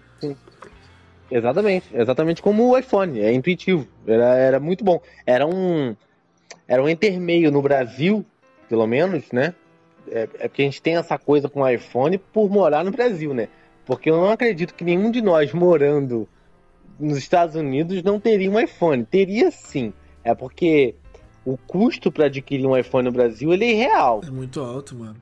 Exatamente, 1.30 1.86
exatamente 1.94 2.42
como 2.42 2.70
o 2.70 2.78
iPhone, 2.78 3.20
é 3.20 3.32
intuitivo, 3.34 3.88
era, 4.06 4.36
era 4.36 4.60
muito 4.60 4.84
bom. 4.84 5.00
Era 5.26 5.46
um, 5.48 5.96
era 6.68 6.82
um 6.84 6.90
intermeio 6.90 7.52
no 7.52 7.62
Brasil, 7.62 8.26
pelo 8.70 8.86
menos, 8.88 9.32
né? 9.32 9.54
É, 10.08 10.24
é 10.40 10.48
porque 10.48 10.62
a 10.62 10.66
gente 10.66 10.82
tem 10.82 10.96
essa 10.96 11.18
coisa 11.18 11.50
com 11.50 11.62
o 11.62 11.70
iPhone 11.70 12.18
por 12.18 12.50
morar 12.50 12.84
no 12.84 12.92
Brasil, 12.92 13.34
né? 13.34 13.48
Porque 13.86 14.10
eu 14.10 14.18
não 14.18 14.30
acredito 14.30 14.74
que 14.74 14.84
nenhum 14.84 15.12
de 15.12 15.22
nós 15.22 15.52
morando 15.54 16.28
nos 17.00 17.18
Estados 17.18 17.56
Unidos 17.56 18.02
não 18.04 18.20
teria 18.20 18.50
um 18.50 18.60
iPhone. 18.60 19.06
Teria 19.06 19.52
sim. 19.52 19.94
É 20.24 20.34
porque 20.34 20.96
o 21.46 21.58
custo 21.58 22.12
para 22.12 22.26
adquirir 22.26 22.66
um 22.66 22.78
iPhone 22.78 23.06
no 23.06 23.12
Brasil 23.12 23.54
ele 23.54 23.66
é 23.66 23.72
irreal. 23.72 24.22
É 24.26 24.32
muito 24.32 24.62
alto, 24.62 24.96
mano. 24.96 25.18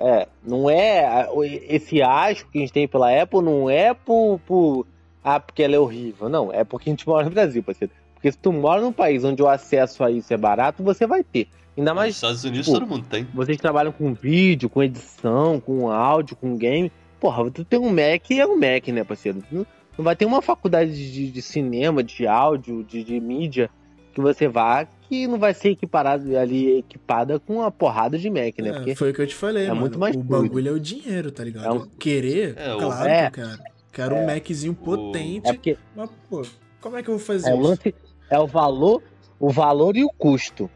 É, 0.00 0.28
não 0.44 0.70
é 0.70 1.28
esse 1.68 2.00
asco 2.00 2.48
que 2.50 2.58
a 2.58 2.60
gente 2.60 2.72
tem 2.72 2.86
pela 2.86 3.10
Apple 3.20 3.42
não 3.42 3.68
é 3.68 3.92
por, 3.92 4.38
por 4.46 4.86
ah, 5.24 5.40
porque 5.40 5.62
ela 5.62 5.74
é 5.74 5.78
horrível, 5.78 6.28
não, 6.28 6.52
é 6.52 6.62
porque 6.62 6.88
a 6.88 6.92
gente 6.92 7.06
mora 7.06 7.24
no 7.24 7.30
Brasil, 7.30 7.62
parceiro. 7.62 7.92
Porque 8.14 8.30
se 8.30 8.38
tu 8.38 8.52
mora 8.52 8.80
num 8.80 8.92
país 8.92 9.24
onde 9.24 9.42
o 9.42 9.48
acesso 9.48 10.02
a 10.04 10.10
isso 10.10 10.32
é 10.32 10.36
barato, 10.36 10.82
você 10.82 11.06
vai 11.06 11.22
ter. 11.24 11.48
Ainda 11.78 11.92
Nos 11.92 11.96
mais 11.96 12.14
Estados 12.16 12.44
Unidos 12.44 12.66
tipo, 12.66 12.78
todo 12.80 12.88
mundo 12.88 13.06
tem. 13.08 13.24
vocês 13.32 13.56
trabalham 13.56 13.92
com 13.92 14.12
vídeo, 14.12 14.68
com 14.68 14.82
edição, 14.82 15.60
com 15.60 15.88
áudio, 15.90 16.34
com 16.36 16.56
game. 16.56 16.90
Porra, 17.20 17.50
tu 17.50 17.64
tem 17.64 17.78
um 17.78 17.88
Mac 17.90 18.28
e 18.30 18.40
é 18.40 18.46
um 18.46 18.56
Mac, 18.56 18.88
né, 18.88 19.04
parceiro? 19.04 19.42
Não, 19.50 19.66
não 19.96 20.04
vai 20.04 20.14
ter 20.16 20.24
uma 20.26 20.42
faculdade 20.42 20.92
de, 21.12 21.30
de 21.30 21.42
cinema, 21.42 22.02
de 22.02 22.26
áudio, 22.26 22.82
de, 22.84 23.02
de 23.04 23.20
mídia 23.20 23.70
que 24.12 24.20
você 24.20 24.48
vá 24.48 24.86
que 25.08 25.26
não 25.26 25.38
vai 25.38 25.54
ser 25.54 25.70
equiparado 25.70 26.36
ali, 26.36 26.78
equipada 26.80 27.38
com 27.38 27.54
uma 27.58 27.70
porrada 27.70 28.18
de 28.18 28.28
Mac, 28.28 28.58
né? 28.58 28.68
É, 28.68 28.72
Porque 28.74 28.94
foi 28.94 29.10
o 29.10 29.14
que 29.14 29.22
eu 29.22 29.26
te 29.26 29.34
falei, 29.34 29.64
é 29.64 29.68
mano. 29.68 29.80
muito 29.80 29.98
mais 29.98 30.14
o 30.14 30.22
fluido. 30.22 30.42
bagulho 30.48 30.68
é 30.68 30.72
o 30.72 30.80
dinheiro, 30.80 31.30
tá 31.32 31.42
ligado? 31.44 31.64
É 31.66 31.70
um- 31.72 31.86
Querer, 31.98 32.54
É, 32.58 32.74
o- 32.74 32.78
claro 32.78 33.08
É. 33.08 33.30
que 33.30 33.40
eu 33.40 33.44
quero. 33.46 33.58
Quero 33.92 34.14
um 34.16 34.26
Maczinho 34.26 34.74
potente, 34.74 35.48
é 35.48 35.52
porque 35.54 35.76
mas, 35.96 36.10
pô, 36.28 36.42
como 36.80 36.96
é 36.96 37.02
que 37.02 37.08
eu 37.08 37.16
vou 37.16 37.24
fazer 37.24 37.48
É 37.50 37.54
o 37.54 37.58
isso? 37.60 37.68
lance, 37.68 37.94
é 38.30 38.38
o 38.38 38.46
valor, 38.46 39.02
o 39.40 39.48
valor 39.50 39.96
e 39.96 40.04
o 40.04 40.10
custo. 40.10 40.68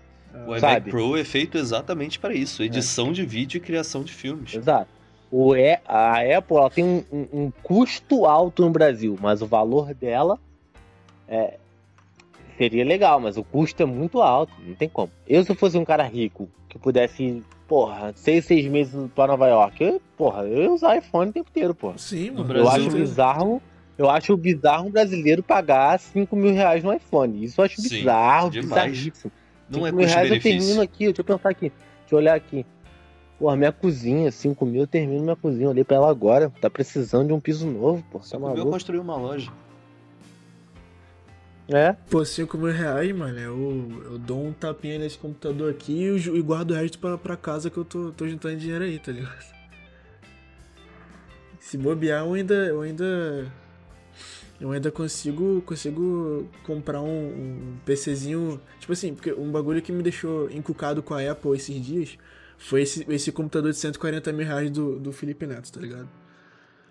O 0.47 0.57
iMac? 0.57 0.91
Pro 0.91 1.17
é 1.17 1.25
feito 1.25 1.57
exatamente 1.59 2.19
para 2.19 2.35
isso, 2.35 2.63
edição 2.63 3.13
de 3.13 3.25
vídeo 3.25 3.59
e 3.59 3.61
criação 3.61 4.03
de 4.03 4.13
filmes. 4.13 4.55
Exato. 4.55 4.89
O 5.31 5.55
e, 5.57 5.79
a 5.87 6.19
Apple 6.37 6.57
ela 6.57 6.71
tem 6.71 6.85
um, 6.85 7.05
um- 7.13 7.29
um 7.45 7.53
custo 7.63 8.27
alto 8.27 8.63
no 8.63 8.71
Brasil, 8.71 9.17
mas 9.21 9.41
o 9.41 9.47
valor 9.47 9.95
dela 9.95 10.39
é, 11.27 11.59
seria 12.59 12.85
legal, 12.85 13.19
mas 13.21 13.37
o 13.37 13.45
custo 13.45 13.83
é 13.83 13.87
muito 13.87 14.21
alto, 14.21 14.53
não 14.67 14.75
tem 14.75 14.89
como. 14.89 15.11
Eu, 15.27 15.43
se 15.45 15.51
eu 15.51 15.57
fosse 15.57 15.79
um 15.79 15.85
cara 15.85 16.03
rico, 16.05 16.49
que 16.69 16.79
pudesse 16.79 17.23
ir, 17.23 17.43
porra, 17.67 18.13
seis, 18.15 18.45
seis 18.45 18.67
meses 18.67 18.95
pra 19.15 19.27
Nova 19.27 19.49
York, 19.49 19.83
eu, 19.83 20.03
porra, 20.17 20.43
eu 20.45 20.63
ia 20.65 20.71
usar 20.71 20.97
iPhone 20.99 21.31
o 21.31 21.33
tempo 21.33 21.49
inteiro, 21.51 21.75
porra. 21.75 21.97
Sim, 21.99 22.31
No. 22.31 22.41
Eu 22.41 22.45
Brasil- 22.45 22.69
acho 22.71 22.91
bizarro. 22.91 23.63
Eu 23.99 24.09
acho 24.11 24.37
bizarro 24.37 24.89
um 24.89 24.91
brasileiro 24.91 25.43
pagar 25.43 25.99
5 25.99 26.35
mil 26.35 26.53
reais 26.53 26.83
no 26.83 26.93
iPhone. 26.93 27.45
Isso 27.45 27.61
eu 27.61 27.65
acho 27.67 27.81
Sim, 27.81 27.99
bizarro, 27.99 28.51
demais. 28.51 28.91
bizarríssimo. 28.91 29.31
Não 29.73 29.85
5 29.85 29.87
é 29.87 29.93
mil 29.93 30.07
reais 30.07 30.31
eu 30.31 30.41
termino 30.41 30.41
custo-benefício. 30.41 30.83
aqui, 30.83 31.05
deixa 31.07 31.21
eu 31.21 31.25
pensar 31.25 31.49
aqui. 31.49 31.73
Deixa 32.01 32.15
eu 32.15 32.19
olhar 32.19 32.35
aqui. 32.35 32.67
Porra, 33.39 33.57
minha 33.57 33.73
cozinha, 33.73 34.31
5 34.31 34.67
mil 34.67 34.83
eu 34.83 34.87
termino 34.87 35.23
minha 35.23 35.37
cozinha. 35.37 35.67
Eu 35.67 35.71
olhei 35.71 35.85
pra 35.85 35.97
ela 35.97 36.11
agora. 36.11 36.51
Tá 36.61 36.71
precisando 36.71 37.29
de 37.29 37.33
um 37.33 37.41
piso 37.41 37.67
novo, 37.67 38.05
porra. 38.11 38.25
Tá 38.31 38.39
maluco? 38.39 38.71
construir 38.71 38.99
uma 38.99 39.17
loja. 39.17 39.51
É? 41.69 41.97
Pô, 42.11 42.25
5 42.25 42.59
mil 42.59 42.73
reais, 42.73 43.11
mano, 43.17 43.39
eu, 43.39 44.03
eu 44.13 44.19
dou 44.19 44.45
um 44.45 44.53
tapinha 44.53 44.99
nesse 44.99 45.17
computador 45.17 45.71
aqui 45.71 45.93
e, 45.93 46.17
e 46.17 46.43
guardo 46.43 46.73
o 46.73 46.75
resto 46.75 46.99
pra, 46.99 47.17
pra 47.17 47.37
casa 47.37 47.71
que 47.71 47.79
eu 47.79 47.85
tô, 47.85 48.11
tô 48.13 48.29
juntando 48.29 48.57
dinheiro 48.57 48.85
aí, 48.85 48.99
tá 48.99 49.11
ligado? 49.13 49.53
Se 51.63 51.79
bobear, 51.79 52.25
eu 52.25 52.35
ainda. 52.35 52.55
Eu 52.55 52.83
ainda. 52.83 53.51
Eu 54.63 54.71
ainda 54.71 54.93
consigo. 54.93 55.61
Consigo 55.63 56.49
comprar 56.65 57.01
um, 57.01 57.09
um 57.09 57.77
PCzinho. 57.85 58.61
Tipo 58.79 58.93
assim, 58.93 59.13
porque 59.13 59.33
um 59.33 59.51
bagulho 59.51 59.83
que 59.83 59.91
me 59.91 60.05
deixou 60.05 60.49
encucado 60.53 61.03
com 61.03 61.15
a 61.15 61.33
Apple 61.33 61.57
esses 61.57 61.85
dias 61.85 62.17
foi 62.57 62.83
esse, 62.83 63.05
esse 63.09 63.33
computador 63.33 63.73
de 63.73 63.77
140 63.79 64.33
mil 64.33 64.47
reais 64.47 64.71
do, 64.71 65.01
do 65.01 65.13
Felipe 65.13 65.49
Neto, 65.49 65.73
tá 65.73 65.81
ligado? 65.81 66.09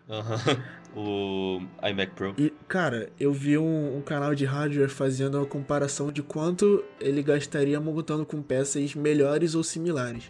Aham. 0.09 0.37
O 0.93 1.61
iMac 1.89 2.11
Pro. 2.11 2.35
E, 2.37 2.51
cara, 2.67 3.09
eu 3.17 3.31
vi 3.31 3.57
um, 3.57 3.95
um 3.95 4.01
canal 4.01 4.35
de 4.35 4.43
hardware 4.43 4.89
fazendo 4.89 5.37
uma 5.37 5.45
comparação 5.45 6.11
de 6.11 6.21
quanto 6.21 6.83
ele 6.99 7.23
gastaria 7.23 7.79
montando 7.79 8.25
com 8.25 8.41
peças 8.41 8.93
melhores 8.93 9.55
ou 9.55 9.63
similares. 9.63 10.29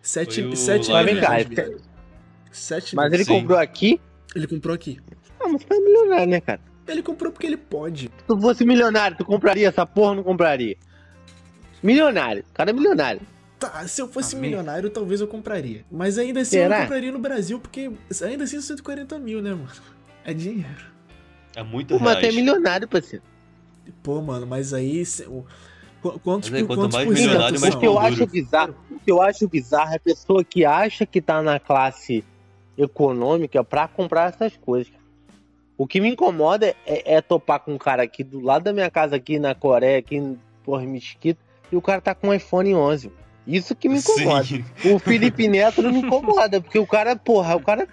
Sete, 0.00 0.40
Foi 0.40 0.50
o 0.50 0.56
sete 0.56 0.90
Mas 0.90 1.04
mil 1.04 1.14
vem 1.14 1.22
cá, 1.22 1.28
reais. 1.34 1.76
Sete 2.50 2.96
Mas 2.96 3.12
ele 3.12 3.24
Sim. 3.26 3.40
comprou 3.40 3.58
aqui. 3.58 4.00
Ele 4.34 4.46
comprou 4.46 4.74
aqui. 4.74 4.98
Ah, 5.46 5.48
mas 5.52 5.64
tu 5.64 5.72
é 5.72 5.78
milionário, 5.78 6.26
né, 6.26 6.40
cara? 6.40 6.60
Ele 6.88 7.02
comprou 7.02 7.30
porque 7.32 7.46
ele 7.46 7.56
pode. 7.56 8.04
Se 8.04 8.24
tu 8.26 8.40
fosse 8.40 8.64
milionário, 8.64 9.16
tu 9.16 9.24
compraria 9.24 9.68
essa 9.68 9.86
porra 9.86 10.10
ou 10.10 10.14
não 10.16 10.22
compraria? 10.24 10.76
Milionário. 11.82 12.44
O 12.50 12.54
cara 12.54 12.70
é 12.70 12.72
milionário. 12.72 13.20
Tá, 13.58 13.86
se 13.88 14.02
eu 14.02 14.08
fosse 14.08 14.34
Amém. 14.36 14.50
milionário, 14.50 14.90
talvez 14.90 15.20
eu 15.20 15.26
compraria. 15.28 15.84
Mas 15.90 16.18
ainda 16.18 16.40
assim 16.40 16.56
eu 16.56 16.62
Será? 16.64 16.76
não 16.76 16.82
compraria 16.84 17.12
no 17.12 17.18
Brasil, 17.18 17.58
porque 17.58 17.90
ainda 18.22 18.44
assim 18.44 18.60
140 18.60 19.18
mil, 19.18 19.40
né, 19.40 19.50
mano? 19.50 19.68
É 20.24 20.34
dinheiro. 20.34 20.84
É 21.54 21.62
muito 21.62 21.96
Pô, 21.96 22.02
mas 22.02 22.14
tu 22.16 22.18
é 22.18 22.20
reais. 22.22 22.34
milionário, 22.34 22.86
parceiro. 22.88 23.24
Pô, 24.02 24.20
mano, 24.20 24.46
mas 24.46 24.74
aí. 24.74 25.04
se- 25.06 25.26
Quantos, 26.22 26.50
Mas 26.50 26.60
aí, 26.60 26.66
quanto 26.66 26.80
quantos 26.82 26.94
mais 26.96 27.08
por 27.08 27.14
milionário, 27.14 27.60
mais? 27.60 27.74
O 27.74 27.78
que 27.80 27.86
eu 27.86 27.98
acho 27.98 28.26
bizarro, 28.26 28.74
o 28.90 29.00
que 29.00 29.10
eu 29.10 29.20
acho 29.22 29.48
bizarro 29.48 29.92
é 29.92 29.96
a 29.96 30.00
pessoa 30.00 30.44
que 30.44 30.64
acha 30.64 31.04
que 31.04 31.20
tá 31.20 31.42
na 31.42 31.58
classe 31.58 32.22
econômica 32.78 33.64
pra 33.64 33.88
comprar 33.88 34.28
essas 34.28 34.56
coisas. 34.56 34.92
O 35.78 35.86
que 35.86 36.00
me 36.00 36.08
incomoda 36.08 36.74
é, 36.86 37.14
é 37.16 37.20
topar 37.20 37.60
com 37.60 37.74
um 37.74 37.78
cara 37.78 38.02
aqui 38.02 38.24
do 38.24 38.40
lado 38.40 38.64
da 38.64 38.72
minha 38.72 38.90
casa, 38.90 39.16
aqui 39.16 39.38
na 39.38 39.54
Coreia, 39.54 39.98
aqui 39.98 40.16
em 40.16 40.38
Porra 40.64 40.84
Mesquita, 40.84 41.40
e 41.70 41.76
o 41.76 41.82
cara 41.82 42.00
tá 42.00 42.14
com 42.14 42.28
um 42.28 42.34
iPhone 42.34 42.74
11. 42.74 43.12
Isso 43.46 43.76
que 43.76 43.88
me 43.88 43.98
incomoda. 43.98 44.44
Sim. 44.44 44.64
O 44.92 44.98
Felipe 44.98 45.46
Neto 45.46 45.82
não 45.82 45.92
me 45.92 45.98
incomoda, 46.00 46.60
porque 46.60 46.78
o 46.78 46.86
cara, 46.86 47.14
porra, 47.14 47.56
o 47.56 47.60
cara. 47.62 47.86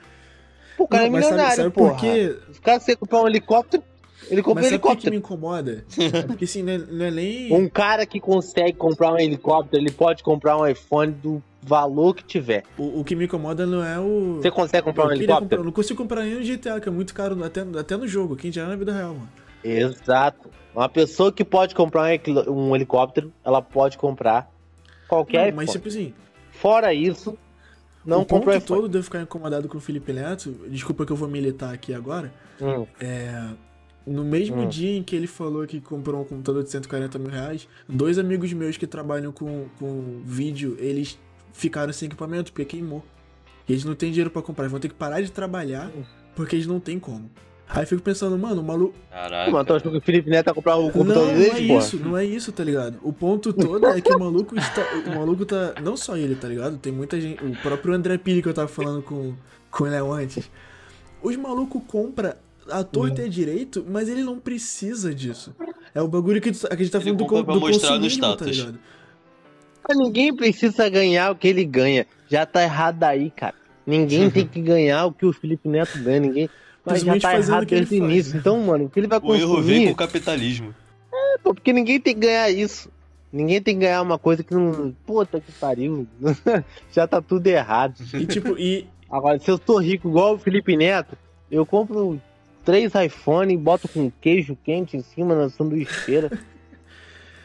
Pô, 0.77 0.85
o 0.85 0.87
cara 0.87 1.03
Não, 1.03 1.09
é 1.09 1.11
mas 1.11 1.25
sabe- 1.25 1.35
milionário, 1.35 1.63
sabe 1.63 1.75
porra. 1.75 1.89
por 1.91 1.99
quê? 1.99 2.37
Se 2.51 2.59
o 2.59 2.61
cara 2.61 2.79
você 2.79 2.95
comprar 2.95 3.21
um 3.21 3.27
helicóptero, 3.27 3.83
ele 4.31 4.41
compra 4.41 4.63
um 4.63 4.65
sabe 4.65 4.75
o 4.77 4.79
que, 4.79 4.81
que 4.81 5.07
helicóptero. 5.07 5.11
me 5.11 5.17
incomoda? 5.19 5.85
É 6.15 6.21
porque 6.23 6.45
assim, 6.45 6.63
não 6.63 6.73
é, 6.73 6.77
não 6.79 7.05
é 7.05 7.11
nem. 7.11 7.53
Um 7.53 7.69
cara 7.69 8.05
que 8.07 8.19
consegue 8.19 8.73
comprar 8.73 9.13
um 9.13 9.19
helicóptero, 9.19 9.83
ele 9.83 9.91
pode 9.91 10.23
comprar 10.23 10.57
um 10.57 10.65
iPhone 10.65 11.11
do 11.11 11.43
valor 11.65 12.15
que 12.15 12.23
tiver. 12.23 12.63
O, 12.77 12.99
o 12.99 13.03
que 13.03 13.15
me 13.15 13.25
incomoda 13.25 13.65
não 13.65 13.83
é 13.83 13.99
o. 13.99 14.37
Você 14.41 14.51
consegue 14.51 14.83
comprar 14.83 15.03
eu 15.05 15.09
um 15.09 15.11
helicóptero? 15.13 15.41
comprar- 15.41 15.57
eu 15.59 15.63
não 15.63 15.71
consigo 15.71 16.01
comprar 16.01 16.23
nem 16.23 16.35
no 16.35 16.43
GTA, 16.43 16.79
que 16.79 16.89
é 16.89 16.91
muito 16.91 17.13
caro 17.13 17.41
até, 17.43 17.61
até 17.79 17.97
no 17.97 18.07
jogo, 18.07 18.35
quem 18.35 18.51
já 18.51 18.63
é 18.63 18.67
na 18.67 18.75
vida 18.75 18.93
real, 18.93 19.13
mano. 19.13 19.29
Exato. 19.63 20.49
Uma 20.75 20.89
pessoa 20.89 21.31
que 21.31 21.43
pode 21.45 21.73
comprar 21.73 22.03
um 22.03 22.07
heli- 22.07 22.49
um 22.49 22.75
helicóptero, 22.75 23.31
ela 23.45 23.61
pode 23.61 23.97
comprar 23.97 24.51
qualquer 25.07 25.51
Não, 25.51 25.57
mas 25.57 25.71
tipo 25.71 25.87
assim, 25.87 26.13
Fora 26.51 26.93
isso, 26.93 27.37
não 28.05 28.21
o 28.21 28.25
ponto 28.25 28.49
iPhone. 28.49 28.61
todo 28.65 28.89
de 28.89 28.97
eu 28.97 29.03
ficar 29.03 29.21
incomodado 29.21 29.67
com 29.69 29.77
o 29.77 29.81
Felipe 29.81 30.11
Neto, 30.13 30.51
desculpa 30.69 31.05
que 31.05 31.11
eu 31.11 31.15
vou 31.15 31.27
militar 31.27 31.73
aqui 31.73 31.93
agora, 31.93 32.31
Hum. 32.61 32.85
no 34.05 34.23
mesmo 34.23 34.57
Hum. 34.63 34.67
dia 34.69 34.97
em 34.97 35.01
que 35.03 35.15
ele 35.15 35.27
falou 35.27 35.65
que 35.65 35.79
comprou 35.79 36.21
um 36.21 36.25
computador 36.25 36.63
de 36.63 36.69
140 36.69 37.17
mil 37.17 37.29
reais, 37.29 37.67
dois 37.87 38.19
amigos 38.19 38.51
meus 38.53 38.75
que 38.77 38.85
trabalham 38.85 39.31
com, 39.31 39.65
com 39.79 40.21
vídeo, 40.25 40.75
eles 40.79 41.17
ficaram 41.53 41.93
sem 41.93 42.07
equipamento 42.07 42.51
porque 42.51 42.65
queimou. 42.65 43.03
Eles 43.69 43.85
não 43.85 43.95
têm 43.95 44.09
dinheiro 44.11 44.29
pra 44.29 44.41
comprar, 44.41 44.63
eles 44.65 44.71
vão 44.71 44.81
ter 44.81 44.89
que 44.89 44.93
parar 44.95 45.21
de 45.21 45.31
trabalhar 45.31 45.89
porque 46.35 46.55
eles 46.57 46.67
não 46.67 46.81
têm 46.81 46.99
como. 46.99 47.31
Aí 47.69 47.83
eu 47.83 47.87
fico 47.87 48.01
pensando, 48.01 48.37
mano, 48.37 48.61
o 48.61 48.63
maluco. 48.63 48.93
Caraca. 49.09 49.49
Mano, 49.49 49.65
tu 49.65 49.73
achou 49.73 49.91
que 49.91 49.97
o 49.97 50.01
Felipe 50.01 50.29
Neto 50.29 50.47
ia 50.47 50.53
comprar 50.53 50.75
o 50.75 50.83
Não, 50.83 50.91
computador 50.91 51.23
não 51.27 51.31
é 51.31 51.35
dele, 51.37 51.67
porra? 51.69 51.79
isso, 51.79 51.97
não 51.97 52.17
é 52.17 52.25
isso, 52.25 52.51
tá 52.51 52.63
ligado? 52.63 52.99
O 53.01 53.13
ponto 53.13 53.53
todo 53.53 53.87
é 53.87 54.01
que 54.01 54.13
o 54.13 54.19
maluco 54.19 54.55
está. 54.57 54.81
O 55.07 55.15
maluco 55.15 55.45
tá. 55.45 55.73
Não 55.81 55.95
só 55.95 56.17
ele, 56.17 56.35
tá 56.35 56.47
ligado? 56.47 56.77
Tem 56.77 56.91
muita 56.91 57.19
gente. 57.19 57.41
O 57.43 57.55
próprio 57.61 57.93
André 57.93 58.17
Piri 58.17 58.41
que 58.41 58.49
eu 58.49 58.53
tava 58.53 58.67
falando 58.67 59.01
com, 59.01 59.33
com 59.71 59.85
o 59.85 59.87
Léo 59.87 60.11
antes. 60.11 60.51
Os 61.21 61.35
malucos 61.37 61.81
compram 61.87 62.33
a 62.69 62.83
torta 62.83 63.21
e 63.21 63.25
a 63.25 63.29
direito, 63.29 63.83
mas 63.89 64.09
ele 64.09 64.23
não 64.23 64.37
precisa 64.39 65.15
disso. 65.15 65.55
É 65.95 66.01
o 66.01 66.07
bagulho 66.07 66.41
que, 66.41 66.51
tu- 66.51 66.67
que 66.67 66.73
a 66.73 66.75
gente 66.77 66.91
tá 66.91 66.97
Ele 66.99 67.05
falando 67.17 67.19
do, 67.19 67.43
pra 67.45 67.53
do 67.53 67.59
mostrar 67.61 67.91
no 67.91 68.01
consumismo, 68.01 68.21
tá 68.21 68.27
status. 68.33 68.57
ligado? 68.57 68.79
Mas 69.87 69.97
ninguém 69.97 70.35
precisa 70.35 70.89
ganhar 70.89 71.31
o 71.31 71.35
que 71.35 71.47
ele 71.47 71.65
ganha. 71.65 72.05
Já 72.29 72.45
tá 72.45 72.63
errado 72.63 73.03
aí, 73.03 73.29
cara. 73.29 73.55
Ninguém 73.85 74.29
tem 74.29 74.47
que 74.47 74.61
ganhar 74.61 75.05
o 75.05 75.11
que 75.11 75.25
o 75.25 75.33
Felipe 75.33 75.67
Neto 75.67 75.99
ganha. 75.99 76.21
Ninguém. 76.21 76.49
Mas 76.85 77.01
já 77.01 77.19
tá 77.19 77.37
errado 77.37 77.63
o 77.63 77.65
que 77.65 77.75
ele 77.75 77.85
desde 77.85 78.01
o 78.01 78.09
início. 78.09 78.37
Então, 78.37 78.59
mano, 78.61 78.85
o 78.85 78.89
que 78.89 78.99
ele 78.99 79.07
vai 79.07 79.19
O 79.21 79.35
erro 79.35 79.61
vem 79.61 79.85
com 79.87 79.91
o 79.91 79.95
capitalismo. 79.95 80.73
Pô, 81.43 81.53
porque 81.53 81.73
ninguém 81.73 81.99
tem 81.99 82.13
que 82.13 82.21
ganhar 82.21 82.49
isso. 82.49 82.89
Ninguém 83.31 83.61
tem 83.61 83.75
que 83.75 83.81
ganhar 83.81 84.01
uma 84.01 84.17
coisa 84.17 84.43
que 84.43 84.53
não... 84.53 84.95
Puta 85.05 85.41
que 85.41 85.51
pariu. 85.51 86.07
já 86.91 87.05
tá 87.05 87.21
tudo 87.21 87.45
errado. 87.47 87.95
E 88.13 88.25
tipo, 88.25 88.57
e. 88.57 88.87
Agora, 89.09 89.37
se 89.39 89.49
eu 89.49 89.59
tô 89.59 89.77
rico 89.79 90.07
igual 90.07 90.35
o 90.35 90.39
Felipe 90.39 90.77
Neto, 90.77 91.17
eu 91.51 91.65
compro 91.65 92.19
três 92.63 92.93
iPhone 92.95 93.53
e 93.53 93.57
boto 93.57 93.87
com 93.87 94.11
queijo 94.21 94.57
quente 94.63 94.95
em 94.95 95.01
cima 95.01 95.35
na 95.35 95.49
sanduicheira. 95.49 96.31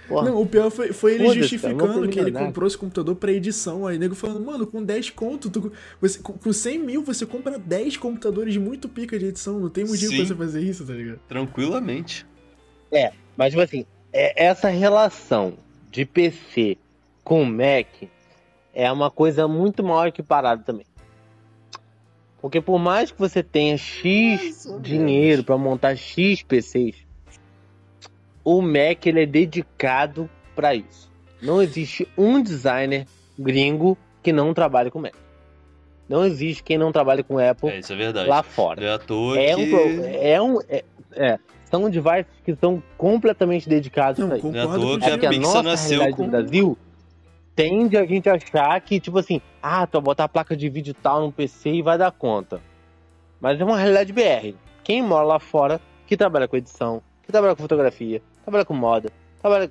Porra, 0.08 0.30
Não, 0.30 0.40
o 0.40 0.46
pior 0.46 0.70
foi, 0.70 0.92
foi 0.92 1.14
ele 1.14 1.24
justificando 1.34 2.08
que 2.08 2.18
ele 2.18 2.32
comprou 2.32 2.66
esse 2.66 2.78
computador 2.78 3.14
pra 3.14 3.30
edição. 3.30 3.86
Aí 3.86 3.96
o 3.96 4.00
nego 4.00 4.14
falando, 4.14 4.40
mano, 4.44 4.66
com 4.66 4.82
10 4.82 5.10
conto, 5.10 5.50
tu, 5.50 5.70
você, 6.00 6.18
com 6.18 6.32
com 6.32 6.52
100 6.52 6.78
mil 6.78 7.02
você 7.02 7.26
compra 7.26 7.58
10 7.58 7.98
computadores 7.98 8.56
muito 8.56 8.88
pica 8.88 9.18
de 9.18 9.26
edição. 9.26 9.58
Não 9.60 9.68
tem 9.68 9.84
motivo 9.84 10.10
pra 10.16 10.24
você 10.26 10.34
fazer 10.34 10.62
isso, 10.62 10.86
tá 10.86 10.94
ligado? 10.94 11.20
Tranquilamente. 11.28 12.26
Mas, 13.36 13.50
tipo 13.50 13.60
assim, 13.62 13.84
é- 14.12 14.46
essa 14.46 14.68
relação 14.68 15.54
de 15.90 16.04
PC 16.04 16.76
com 17.22 17.44
Mac 17.44 17.86
é 18.74 18.90
uma 18.90 19.10
coisa 19.10 19.46
muito 19.46 19.82
maior 19.84 20.10
que 20.10 20.22
parada 20.22 20.62
também. 20.62 20.86
Porque 22.40 22.60
por 22.60 22.78
mais 22.78 23.10
que 23.10 23.18
você 23.18 23.42
tenha 23.42 23.76
X 23.76 24.66
dinheiro 24.80 25.44
para 25.44 25.58
montar 25.58 25.96
X 25.96 26.42
PCs, 26.42 26.94
o 28.48 28.62
Mac 28.62 29.04
ele 29.04 29.24
é 29.24 29.26
dedicado 29.26 30.28
para 30.56 30.74
isso. 30.74 31.10
Não 31.42 31.60
existe 31.60 32.08
um 32.16 32.42
designer 32.42 33.06
gringo 33.38 33.96
que 34.22 34.32
não 34.32 34.54
trabalhe 34.54 34.90
com 34.90 34.98
Mac. 35.00 35.14
Não 36.08 36.24
existe 36.24 36.62
quem 36.62 36.78
não 36.78 36.90
trabalhe 36.90 37.22
com 37.22 37.38
Apple 37.38 37.68
É, 37.68 37.78
isso 37.80 37.92
é 37.92 37.96
verdade. 37.96 38.26
lá 38.26 38.42
fora. 38.42 38.82
É 38.82 38.94
É 38.94 39.54
que... 39.54 39.74
um, 39.74 40.04
é 40.04 40.42
um 40.42 40.60
é, 40.66 40.84
é, 41.12 41.38
são 41.70 41.90
devices 41.90 42.24
que 42.42 42.56
são 42.56 42.82
completamente 42.96 43.68
dedicados 43.68 44.18
Não, 44.18 44.32
a 44.32 44.38
isso. 44.38 44.48
É 44.48 44.62
concordo 44.62 44.88
com 44.92 44.98
que 44.98 45.26
a 45.26 45.30
É 45.30 45.36
a 45.36 45.40
nossa 45.40 45.62
nasceu 45.62 45.98
realidade 45.98 46.16
com... 46.16 46.24
do 46.24 46.30
Brasil 46.30 46.78
tende 47.54 47.98
a 47.98 48.06
gente 48.06 48.30
achar 48.30 48.80
que, 48.80 48.98
tipo 48.98 49.18
assim, 49.18 49.42
ah, 49.62 49.86
tu 49.86 49.94
vai 49.94 50.02
botar 50.02 50.24
a 50.24 50.28
placa 50.28 50.56
de 50.56 50.70
vídeo 50.70 50.94
tal 50.94 51.20
no 51.20 51.32
PC 51.32 51.70
e 51.70 51.82
vai 51.82 51.98
dar 51.98 52.12
conta. 52.12 52.62
Mas 53.40 53.60
é 53.60 53.64
uma 53.64 53.76
realidade 53.76 54.10
BR. 54.10 54.54
Quem 54.82 55.02
mora 55.02 55.24
lá 55.26 55.38
fora, 55.38 55.78
que 56.06 56.16
trabalha 56.16 56.48
com 56.48 56.56
edição, 56.56 57.02
que 57.22 57.32
trabalha 57.32 57.54
com 57.54 57.60
fotografia, 57.60 58.22
trabalha 58.42 58.64
com 58.64 58.74
moda, 58.74 59.10
trabalha 59.40 59.70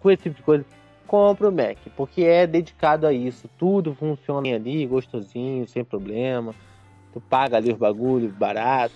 com 0.00 0.10
esse 0.10 0.22
tipo 0.24 0.36
de 0.36 0.42
coisa, 0.42 0.64
compra 1.06 1.48
o 1.48 1.52
Mac, 1.52 1.76
porque 1.96 2.22
é 2.22 2.46
dedicado 2.46 3.06
a 3.06 3.12
isso. 3.12 3.48
Tudo 3.58 3.94
funciona 3.94 4.48
ali, 4.54 4.86
gostosinho, 4.86 5.66
sem 5.68 5.84
problema. 5.84 6.54
Tu 7.12 7.20
paga 7.20 7.56
ali 7.56 7.72
os 7.72 7.78
bagulhos 7.78 8.32
barato. 8.32 8.94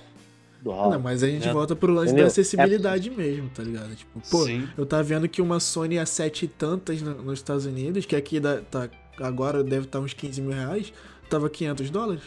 do 0.61 0.73
rock. 0.73 0.91
Não, 0.91 0.99
mas 1.01 1.23
a 1.23 1.29
gente 1.29 1.47
É. 1.49 1.53
volta 1.53 1.77
pro 1.77 1.93
lance 1.93 2.07
Entendeu? 2.09 2.25
da 2.25 2.33
acessibilidade 2.33 3.09
mesmo, 3.13 3.49
tá 3.49 3.63
ligado? 3.63 3.95
Tipo, 3.95 4.19
pô, 4.29 4.45
Sim. 4.45 4.67
eu 4.77 4.85
tava 4.85 5.05
vendo 5.05 5.29
que 5.29 5.41
uma 5.41 5.61
Sony 5.61 6.01
a 6.01 6.05
sete 6.05 6.47
e 6.47 6.49
tantas 6.49 7.01
no- 7.01 7.15
nos 7.23 7.35
Estados 7.39 7.65
Unidos, 7.65 8.05
que 8.05 8.17
aqui 8.17 8.41
dá- 8.41 8.61
tá, 8.69 8.89
agora 9.21 9.63
deve 9.63 9.85
estar 9.87 10.01
uns 10.01 10.13
15 10.13 10.41
mil 10.43 10.51
reais, 10.51 10.93
tava 11.31 11.49
500 11.49 11.91
dólares. 11.91 12.25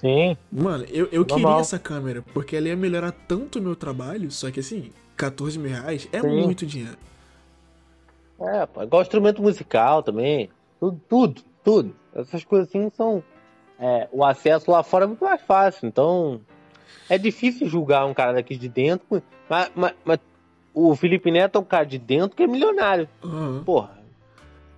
Sim. 0.00 0.36
Mano, 0.50 0.84
eu, 0.90 1.08
eu 1.10 1.24
queria 1.24 1.56
essa 1.58 1.78
câmera, 1.78 2.22
porque 2.32 2.56
ela 2.56 2.68
ia 2.68 2.76
melhorar 2.76 3.12
tanto 3.12 3.58
o 3.58 3.62
meu 3.62 3.74
trabalho, 3.74 4.30
só 4.30 4.50
que 4.50 4.60
assim, 4.60 4.92
14 5.16 5.58
mil 5.58 5.70
reais 5.70 6.08
é 6.12 6.20
Sim. 6.20 6.28
muito 6.42 6.64
dinheiro. 6.64 6.96
É, 8.40 8.66
pô, 8.66 8.82
igual 8.82 9.02
instrumento 9.02 9.42
musical 9.42 10.02
também. 10.02 10.48
Tudo, 10.78 11.00
tudo, 11.08 11.42
tudo. 11.64 11.96
Essas 12.14 12.44
coisas 12.44 12.68
assim 12.68 12.88
são. 12.90 13.22
é, 13.80 14.08
o 14.12 14.24
acesso 14.24 14.70
lá 14.70 14.82
fora 14.82 15.04
é 15.04 15.08
muito 15.08 15.24
mais 15.24 15.40
fácil. 15.42 15.86
Então. 15.88 16.40
É 17.10 17.16
difícil 17.18 17.66
julgar 17.68 18.04
um 18.06 18.14
cara 18.14 18.34
daqui 18.34 18.56
de 18.56 18.68
dentro. 18.68 19.22
Mas, 19.48 19.70
mas- 19.74 19.94
mas 20.04 20.18
o 20.74 20.94
Felipe 20.94 21.30
Neto 21.30 21.56
é 21.56 21.60
um 21.60 21.64
cara 21.64 21.84
de 21.84 21.98
dentro 21.98 22.36
que 22.36 22.42
é 22.42 22.46
milionário. 22.46 23.08
Aham. 23.24 23.62
Porra. 23.64 23.98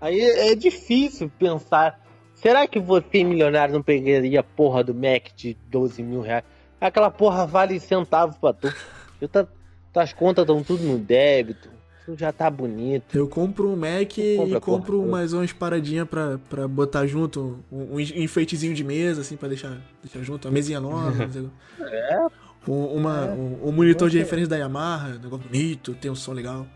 Aí 0.01 0.18
é 0.20 0.55
difícil 0.55 1.30
pensar. 1.38 2.01
Será 2.40 2.66
que 2.66 2.78
você, 2.80 3.22
milionário, 3.24 3.74
não 3.74 3.82
pegaria 3.82 4.40
a 4.40 4.42
porra 4.42 4.82
do 4.82 4.94
Mac 4.94 5.28
de 5.36 5.56
12 5.70 6.02
mil 6.02 6.20
reais? 6.22 6.44
Aquela 6.80 7.10
porra 7.10 7.46
vale 7.46 7.78
centavos 7.78 8.36
pra 8.36 8.52
tu. 8.54 8.72
Tu 9.18 9.28
tá, 9.28 9.46
tuas 9.92 10.12
contas 10.14 10.42
estão 10.44 10.62
tudo 10.62 10.82
no 10.82 10.98
débito. 10.98 11.68
Tu 12.06 12.16
já 12.16 12.32
tá 12.32 12.48
bonito. 12.50 13.14
Eu 13.16 13.28
compro 13.28 13.68
um 13.68 13.76
Mac 13.76 14.16
e 14.16 14.58
compro 14.60 14.98
porra. 15.00 15.10
mais 15.10 15.32
umas 15.34 15.52
paradinhas 15.52 16.08
pra, 16.08 16.38
pra 16.48 16.66
botar 16.66 17.06
junto, 17.06 17.62
um, 17.70 17.96
um 17.96 18.00
enfeitezinho 18.00 18.74
de 18.74 18.82
mesa, 18.82 19.20
assim, 19.20 19.36
pra 19.36 19.48
deixar, 19.48 19.76
deixar 20.02 20.22
junto, 20.22 20.48
uma 20.48 20.54
mesinha 20.54 20.80
nova. 20.80 21.28
É. 21.82 22.26
Um, 22.68 22.84
uma, 22.96 23.26
É. 23.26 23.30
um, 23.32 23.68
um 23.68 23.72
monitor 23.72 24.08
de 24.10 24.18
referência 24.18 24.50
da 24.50 24.56
Yamaha, 24.56 25.18
negócio 25.22 25.46
bonito, 25.46 25.94
tem 25.94 26.10
um 26.10 26.14
som 26.14 26.32
legal. 26.32 26.66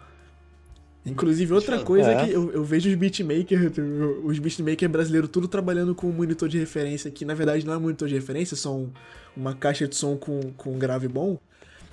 Inclusive, 1.06 1.52
outra 1.52 1.72
Deixa- 1.72 1.85
coisa 1.86 2.10
É. 2.12 2.24
que 2.24 2.32
eu, 2.32 2.51
eu 2.52 2.64
vejo 2.64 2.89
os 2.89 2.94
beatmakers, 2.94 3.72
os 4.24 4.39
beatmakers 4.39 4.90
brasileiros 4.90 5.28
tudo 5.31 5.47
trabalhando 5.47 5.94
com 5.94 6.09
um 6.09 6.12
monitor 6.12 6.48
de 6.48 6.59
referência, 6.59 7.10
que 7.10 7.24
na 7.26 7.35
verdade 7.35 7.66
não 7.66 7.74
é 7.74 7.78
monitor 7.78 8.09
de 8.09 8.14
referência, 8.14 8.56
são 8.56 8.90
uma 9.36 9.55
caixa 9.55 9.86
de 9.86 9.94
som 9.97 10.16
com, 10.16 10.40
com 10.56 10.72
um 10.72 10.78
grave 10.78 11.06
bom. 11.06 11.39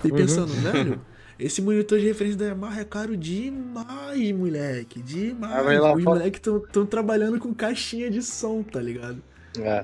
E 0.03 0.09
Uhum. 0.09 0.15
pensando, 0.17 0.47
velho, 0.63 1.01
esse 1.37 1.61
monitor 1.61 1.99
de 1.99 2.05
referência 2.05 2.39
da 2.39 2.45
Yamaha 2.45 2.79
é 2.81 2.85
caro 2.85 3.17
demais, 3.17 4.31
moleque. 4.31 5.01
Demais. 5.01 5.53
Ah, 5.67 5.79
lá 5.79 5.93
Os 5.93 6.03
moleques 6.03 6.39
estão 6.39 6.85
trabalhando 6.85 7.37
com 7.37 7.53
caixinha 7.53 8.09
de 8.09 8.21
som, 8.23 8.63
tá 8.63 8.79
ligado? 8.79 9.21
É. 9.59 9.83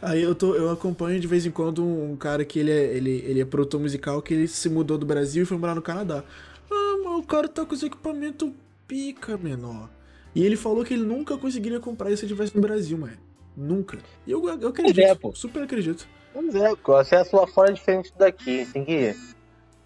Aí 0.00 0.22
eu, 0.22 0.34
tô, 0.34 0.54
eu 0.54 0.70
acompanho 0.70 1.18
de 1.18 1.26
vez 1.26 1.46
em 1.46 1.50
quando 1.50 1.84
um 1.84 2.16
cara 2.16 2.44
que 2.44 2.58
ele 2.58 2.70
é, 2.70 2.96
ele, 2.96 3.22
ele 3.26 3.40
é 3.40 3.44
produtor 3.44 3.80
musical 3.80 4.20
que 4.20 4.34
ele 4.34 4.46
se 4.46 4.68
mudou 4.68 4.98
do 4.98 5.06
Brasil 5.06 5.42
e 5.42 5.46
foi 5.46 5.56
morar 5.56 5.74
no 5.74 5.82
Canadá. 5.82 6.22
Ah, 6.70 6.96
mas 7.04 7.18
o 7.18 7.22
cara 7.22 7.48
tá 7.48 7.64
com 7.64 7.74
os 7.74 7.82
equipamentos 7.82 8.52
pica, 8.86 9.36
menor. 9.36 9.88
E 10.34 10.44
ele 10.44 10.56
falou 10.56 10.84
que 10.84 10.94
ele 10.94 11.04
nunca 11.04 11.36
conseguiria 11.38 11.80
comprar 11.80 12.10
isso 12.10 12.20
se 12.20 12.26
estivesse 12.26 12.54
no 12.54 12.60
Brasil, 12.60 12.98
mano. 12.98 13.16
Nunca. 13.56 13.98
E 14.26 14.30
eu, 14.30 14.46
eu 14.60 14.68
acredito, 14.68 15.00
é, 15.00 15.14
pô. 15.14 15.34
super 15.34 15.62
acredito. 15.62 16.06
Pois 16.32 16.54
é, 16.54 16.72
o 16.86 16.92
acesso 16.94 17.36
lá 17.36 17.46
fora 17.46 17.70
é 17.70 17.72
diferente 17.72 18.12
daqui. 18.18 18.66
Tem 18.70 18.84
que. 18.84 19.16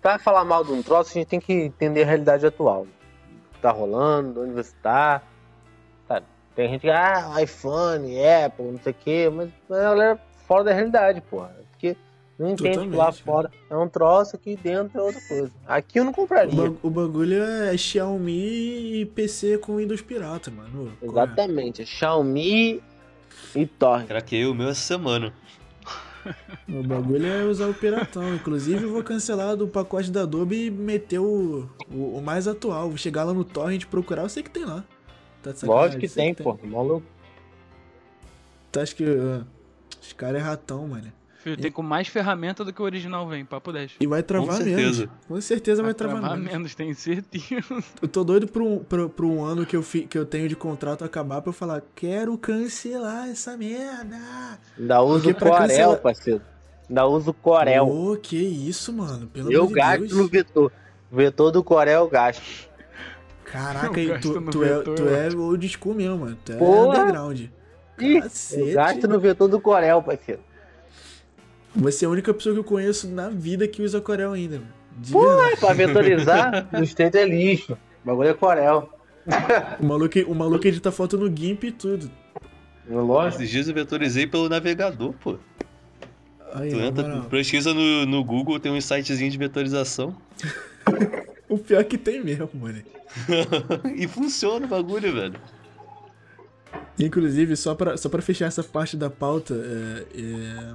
Pra 0.03 0.19
falar 0.19 0.45
mal 0.45 0.65
de 0.65 0.73
um 0.73 0.83
troço, 0.83 1.11
a 1.11 1.15
gente 1.15 1.29
tem 1.29 1.41
que 1.41 1.53
entender 1.53 2.03
a 2.03 2.07
realidade 2.07 2.45
atual. 2.45 2.83
O 2.83 3.55
que 3.55 3.61
tá 3.61 3.71
rolando, 3.71 4.43
onde 4.43 4.53
você 4.53 4.73
tá. 4.83 5.23
Sabe? 6.09 6.27
Tem 6.57 6.69
gente 6.69 6.81
que, 6.81 6.91
ah, 6.91 7.41
iPhone, 7.41 8.13
Apple, 8.27 8.73
não 8.73 8.81
sei 8.81 8.93
o 8.93 8.97
quê, 8.97 9.31
mas 9.33 9.51
mas 9.69 9.79
a 9.79 9.83
galera 9.83 10.21
fora 10.49 10.65
da 10.65 10.73
realidade, 10.73 11.21
porra. 11.21 11.60
Não 12.41 12.49
entende 12.53 12.89
que 12.89 12.97
lá 12.97 13.13
fora 13.13 13.51
é 13.69 13.77
um 13.77 13.87
troço, 13.87 14.35
aqui 14.35 14.57
dentro 14.57 14.99
é 14.99 15.03
outra 15.03 15.21
coisa. 15.29 15.53
Aqui 15.67 15.99
eu 15.99 16.05
não 16.05 16.11
O, 16.13 16.15
compraria. 16.15 16.71
ba- 16.71 16.77
o 16.83 16.89
bagulho 16.89 17.43
é 17.43 17.77
Xiaomi 17.77 19.03
e 19.03 19.05
PC 19.05 19.59
com 19.59 19.77
Windows 19.77 20.01
pirata, 20.01 20.51
mano. 20.51 20.91
É? 21.03 21.05
Exatamente. 21.05 21.83
É 21.83 21.85
Xiaomi 21.85 22.83
e 23.55 23.67
Torrent. 23.67 24.07
Craquei 24.09 24.47
o 24.47 24.55
meu 24.55 24.71
essa 24.71 24.81
semana. 24.81 25.35
O 26.69 26.83
bagulho 26.83 27.27
é 27.27 27.45
usar 27.45 27.67
o 27.69 27.75
piratão. 27.75 28.35
Inclusive, 28.35 28.85
eu 28.85 28.93
vou 28.93 29.03
cancelar 29.03 29.57
do 29.57 29.67
pacote 29.67 30.11
da 30.11 30.23
Adobe 30.23 30.67
e 30.67 30.71
meter 30.71 31.19
o, 31.19 31.67
o, 31.91 32.19
o 32.19 32.23
mais 32.23 32.47
atual. 32.47 32.89
Vou 32.89 32.99
chegar 32.99 33.25
lá 33.25 33.33
no 33.33 33.43
torrent 33.45 33.87
procurar, 33.87 34.23
eu 34.23 34.29
sei 34.29 34.43
que 34.43 34.51
tem 34.51 34.65
lá. 34.67 34.85
Tá 35.43 35.51
de 35.53 35.59
sacanagem, 35.61 35.83
Lógico 35.85 36.01
que 36.01 36.09
sei 36.09 36.35
tem, 36.35 36.45
pô. 36.45 36.59
Maluco. 36.63 37.07
Tu 38.71 38.81
acha 38.81 38.95
que 38.95 39.05
ah, 39.05 39.45
os 40.01 40.13
caras 40.13 40.43
é 40.43 40.45
ratão, 40.45 40.87
mano? 40.89 41.11
Filho, 41.43 41.57
tem 41.57 41.73
com 41.73 41.83
mais 41.83 42.07
ferramenta 42.07 42.63
do 42.65 42.73
que 42.73 42.83
o 42.83 42.85
original 42.85 43.27
vem, 43.27 43.45
papo 43.47 43.73
10. 43.73 43.93
E 43.99 44.07
vai 44.07 44.23
travar 44.23 44.59
Com 44.59 44.65
menos. 44.65 44.77
certeza. 44.97 45.11
Com 45.27 45.41
certeza 45.41 45.83
vai, 45.83 45.93
Vai 45.93 45.95
travar, 45.95 46.21
travar 46.21 46.37
menos. 46.37 46.53
menos, 46.53 46.75
tenho 46.75 46.95
certeza. 46.95 47.83
Eu 48.03 48.09
tô 48.09 48.23
doido 48.25 48.47
pro, 48.47 48.65
um- 48.67 48.79
pro, 48.79 49.09
pro 49.09 49.27
um 49.31 49.43
ano 49.45 49.65
que 49.65 49.75
eu, 49.75 49.83
fi, 49.83 50.03
que 50.03 50.19
eu 50.19 50.27
tenho 50.27 50.49
de 50.49 50.55
contrato 50.57 51.03
acabar 51.05 51.41
pra 51.41 51.49
eu 51.49 51.55
falar, 51.55 51.83
quero 51.95 52.37
cancelar 52.37 53.29
essa 53.31 53.57
merda. 53.57 54.19
Ainda 54.79 55.01
uso 55.03 55.31
o 55.31 55.35
pra 55.35 55.49
Corel, 55.51 55.67
cancelar- 55.69 55.99
parceiro. 56.01 56.43
Ainda 56.89 57.07
uso 57.07 57.31
o 57.31 57.35
Corel. 57.35 57.87
Ô, 57.89 58.17
que 58.17 58.37
isso, 58.37 58.93
mano. 58.93 59.27
Pelo 59.29 59.51
eu 59.51 59.61
amor 59.63 59.69
de 59.69 59.75
gasto 59.75 60.01
Deus. 60.01 60.13
no 60.13 60.29
vetor. 60.29 60.73
O 61.11 61.17
vetor 61.17 61.51
do 61.53 61.65
Corel 61.65 62.01
eu 62.03 62.09
gasto. 62.11 62.69
Caraca, 63.45 63.99
Eu 64.01 64.17
e 64.17 64.21
tu, 64.21 64.41
tu, 64.51 64.63
é, 64.65 64.69
vetor. 64.79 64.95
tu 64.95 65.09
é 65.09 65.29
old 65.35 65.69
school 65.69 65.95
mesmo, 65.95 66.19
mano. 66.19 66.39
Tu 66.45 66.53
é 66.53 66.57
Porra. 66.57 66.99
underground. 67.01 67.41
Ih, 67.99 68.21
Cacete. 68.21 68.61
eu 68.69 68.75
gasto 68.75 69.09
no 69.09 69.19
vetor 69.21 69.49
do 69.49 69.61
Corel, 69.61 70.03
parceiro. 70.03 70.41
Você 71.75 72.05
é 72.05 72.09
a 72.09 72.11
única 72.11 72.35
pessoa 72.35 72.55
que 72.55 72.61
eu 72.61 72.65
conheço 72.65 73.09
na 73.09 73.29
vida 73.29 73.67
que 73.69 73.83
usa 73.83 74.01
Corel 74.01 74.33
ainda, 74.33 74.57
mano. 74.57 74.73
De 74.99 75.13
Pô, 75.13 75.27
verdade. 75.27 75.61
Pra 75.61 75.73
vetorizar, 75.73 76.69
o 76.75 76.79
sustento 76.79 77.15
é 77.17 77.25
lixo. 77.25 77.73
O 77.73 78.07
bagulho 78.07 78.29
é 78.29 78.35
Corel. 78.35 78.91
O 79.79 79.87
maluco, 79.87 80.19
o 80.27 80.35
maluco 80.35 80.67
edita 80.67 80.91
foto 80.91 81.17
no 81.17 81.35
GIMP 81.35 81.65
e 81.65 81.73
tudo. 81.73 82.11
Lógico. 82.89 83.43
Esses 83.43 83.51
dias 83.51 83.69
eu 83.69 83.75
vetorizei 83.75 84.27
pelo 84.27 84.49
navegador, 84.49 85.13
pô. 85.15 85.39
Aí, 86.53 86.71
Tu 86.71 86.81
entra, 86.81 87.21
pesquisa 87.31 87.73
no, 87.73 88.05
no 88.07 88.25
Google, 88.25 88.59
tem 88.59 88.73
um 88.73 88.81
sitezinho 88.81 89.31
de 89.31 89.39
vetorização. 89.39 90.17
O 91.51 91.59
pior 91.59 91.83
que 91.83 91.99
tem 91.99 92.23
mesmo, 92.23 92.49
mano. 92.55 92.81
e 93.97 94.07
funciona 94.07 94.67
o 94.67 94.69
bagulho, 94.69 95.13
velho. 95.13 95.41
Inclusive, 96.97 97.57
só 97.57 97.75
pra, 97.75 97.97
só 97.97 98.09
pra 98.09 98.23
fechar 98.23 98.47
essa 98.47 98.63
parte 98.63 98.97
da 98.97 99.11
pauta, 99.11 99.55
é, 99.55 100.07
é, 100.15 100.75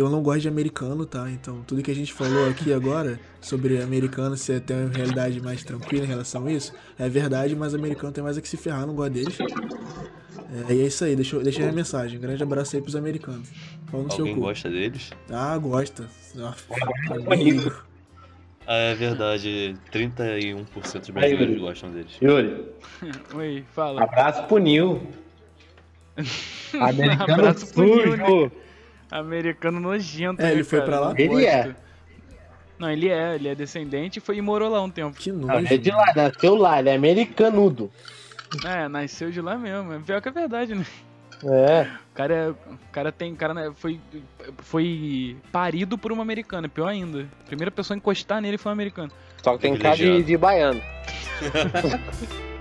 eu 0.00 0.08
não 0.10 0.22
gosto 0.22 0.40
de 0.42 0.48
americano, 0.48 1.04
tá? 1.06 1.30
Então, 1.30 1.62
tudo 1.66 1.82
que 1.82 1.90
a 1.90 1.94
gente 1.94 2.12
falou 2.12 2.48
aqui 2.48 2.72
agora 2.72 3.18
sobre 3.40 3.80
americano 3.82 4.36
ser 4.36 4.60
ter 4.60 4.74
uma 4.74 4.88
realidade 4.94 5.40
mais 5.40 5.62
tranquila 5.64 6.04
em 6.04 6.08
relação 6.08 6.46
a 6.46 6.52
isso, 6.52 6.72
é 6.98 7.08
verdade, 7.08 7.54
mas 7.56 7.74
americano 7.74 8.12
tem 8.12 8.22
mais 8.22 8.36
a 8.38 8.40
que 8.40 8.48
se 8.48 8.56
ferrar, 8.56 8.86
não 8.86 8.94
gosto 8.94 9.12
deles. 9.12 9.38
É, 10.68 10.72
e 10.72 10.80
é 10.82 10.86
isso 10.86 11.04
aí, 11.04 11.14
deixa, 11.14 11.38
deixa 11.40 11.62
aí 11.62 11.68
a 11.68 11.72
mensagem. 11.72 12.18
Um 12.18 12.22
grande 12.22 12.42
abraço 12.42 12.74
aí 12.76 12.80
pros 12.82 12.96
americanos. 12.96 13.48
Pau 13.90 14.02
no 14.02 14.10
seu 14.10 14.20
Alguém 14.20 14.34
cu. 14.34 14.40
gosta 14.42 14.70
deles? 14.70 15.10
Ah, 15.30 15.56
gosta. 15.58 16.08
Ah, 16.38 16.54
bonito. 17.24 17.84
Ah, 18.66 18.74
é 18.76 18.94
verdade. 18.94 19.74
31% 19.92 20.64
dos 20.66 20.86
Aí, 21.08 21.12
brasileiros 21.12 21.48
Yuri. 21.48 21.58
gostam 21.60 21.90
deles. 21.90 22.12
Yuri, 22.22 22.64
Oi, 23.34 23.64
fala. 23.74 24.02
abraço 24.04 24.42
pro 24.44 24.58
Nil. 24.58 25.02
Americano 26.80 27.32
Abraço 27.34 27.72
pro 27.72 27.84
Nil, 27.84 28.16
né? 28.16 28.50
Americano 29.10 29.80
nojento, 29.80 30.40
É, 30.40 30.46
né, 30.46 30.52
ele 30.52 30.64
foi 30.64 30.80
cara? 30.80 30.90
pra 30.90 31.00
lá? 31.00 31.08
Não 31.10 31.18
Ele 31.18 31.46
é. 31.46 31.74
Não, 32.78 32.90
ele 32.90 33.08
é, 33.08 33.34
ele 33.34 33.48
é 33.48 33.54
descendente 33.54 34.18
e 34.18 34.20
foi 34.20 34.36
e 34.36 34.40
morou 34.40 34.68
lá 34.70 34.80
um 34.80 34.90
tempo. 34.90 35.16
Que 35.18 35.32
Não, 35.32 35.48
nojo. 35.48 35.58
ele 35.58 35.74
é 35.74 35.76
de 35.78 35.90
lá, 35.90 36.12
nasceu 36.14 36.54
lá, 36.54 36.78
ele 36.78 36.90
é 36.90 36.94
americanudo. 36.94 37.90
É, 38.64 38.86
nasceu 38.88 39.30
de 39.30 39.40
lá 39.40 39.56
mesmo. 39.58 39.92
É 39.94 39.98
pior 39.98 40.20
que 40.22 40.28
é 40.28 40.32
verdade, 40.32 40.74
né? 40.74 40.86
É. 41.44 41.82
O 42.12 42.14
cara, 42.14 42.34
é- 42.34 42.50
o 42.50 42.78
cara 42.92 43.12
tem. 43.12 43.32
O 43.32 43.36
cara 43.36 43.52
né, 43.54 43.72
foi, 43.76 44.00
foi 44.58 45.36
parido 45.52 45.96
por 45.98 46.12
uma 46.12 46.22
americana, 46.22 46.68
pior 46.68 46.86
ainda. 46.88 47.26
A 47.42 47.46
primeira 47.46 47.70
pessoa 47.70 47.94
a 47.94 47.98
encostar 47.98 48.40
nele 48.40 48.58
foi 48.58 48.70
um 48.70 48.72
americano. 48.74 49.10
Só 49.42 49.54
que 49.54 49.62
tem 49.62 49.76
cara 49.76 49.96
de, 49.96 50.22
de 50.22 50.36
baiano. 50.36 50.80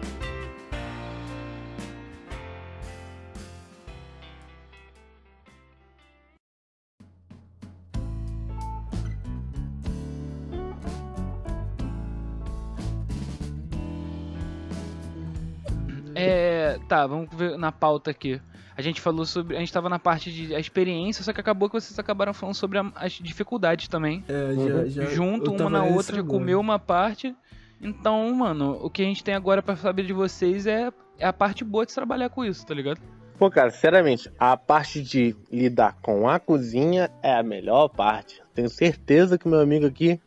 Tá, 16.87 17.05
vamos 17.05 17.27
ver 17.33 17.57
na 17.57 17.71
pauta 17.71 18.11
aqui. 18.11 18.39
A 18.75 18.81
gente 18.81 19.01
falou 19.01 19.25
sobre. 19.25 19.55
A 19.57 19.59
gente 19.59 19.73
tava 19.73 19.89
na 19.89 19.99
parte 19.99 20.31
de 20.31 20.55
a 20.55 20.59
experiência, 20.59 21.23
só 21.23 21.33
que 21.33 21.39
acabou 21.41 21.67
que 21.69 21.73
vocês 21.79 21.97
acabaram 21.97 22.33
falando 22.33 22.55
sobre 22.55 22.77
a- 22.77 22.91
as 22.95 23.13
dificuldades 23.13 23.87
também. 23.87 24.23
É, 24.27 24.53
Uhum. 24.53 24.67
já, 24.67 24.85
já, 25.03 25.05
junto 25.09 25.51
uma 25.51 25.69
na 25.69 25.83
outra, 25.83 26.15
já 26.15 26.23
comeu 26.23 26.59
uma 26.59 26.77
parte. 26.79 27.35
Então, 27.81 28.33
mano, 28.33 28.77
o 28.81 28.89
que 28.89 29.01
a 29.01 29.05
gente 29.05 29.23
tem 29.23 29.33
agora 29.35 29.61
pra 29.61 29.75
saber 29.75 30.05
de 30.05 30.13
vocês 30.13 30.65
é, 30.65 30.91
é 31.19 31.25
a 31.27 31.33
parte 31.33 31.63
boa 31.63 31.85
de 31.85 31.91
se 31.91 31.95
trabalhar 31.95 32.29
com 32.29 32.45
isso, 32.45 32.65
tá 32.65 32.73
ligado? 32.73 32.99
Pô, 33.37 33.51
cara, 33.51 33.69
sinceramente, 33.69 34.31
a 34.39 34.55
parte 34.57 35.01
de 35.01 35.35
lidar 35.51 35.95
com 36.01 36.27
a 36.27 36.39
cozinha 36.39 37.09
é 37.21 37.35
a 37.35 37.43
melhor 37.43 37.87
parte. 37.89 38.41
Tenho 38.55 38.69
certeza 38.69 39.37
que 39.37 39.47
meu 39.47 39.59
amigo 39.59 39.85
aqui 39.85 40.19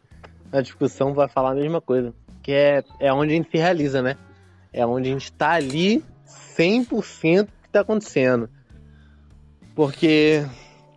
na 0.53 0.61
discussão 0.61 1.13
vai 1.15 1.27
falar 1.29 1.53
a 1.53 1.55
mesma 1.55 1.81
coisa. 1.81 2.13
Que 2.43 2.53
é, 2.53 2.85
é 3.01 3.13
onde 3.13 3.33
a 3.33 3.37
gente 3.37 3.51
se 3.51 3.57
realiza, 3.59 4.01
né? 4.01 4.17
É 4.73 4.87
onde 4.87 5.09
a 5.09 5.13
gente 5.13 5.33
tá 5.33 5.51
ali 5.53 6.05
100% 6.61 7.47
do 7.47 7.53
que 7.63 7.69
tá 7.71 7.81
acontecendo. 7.81 8.49
Porque 9.75 10.45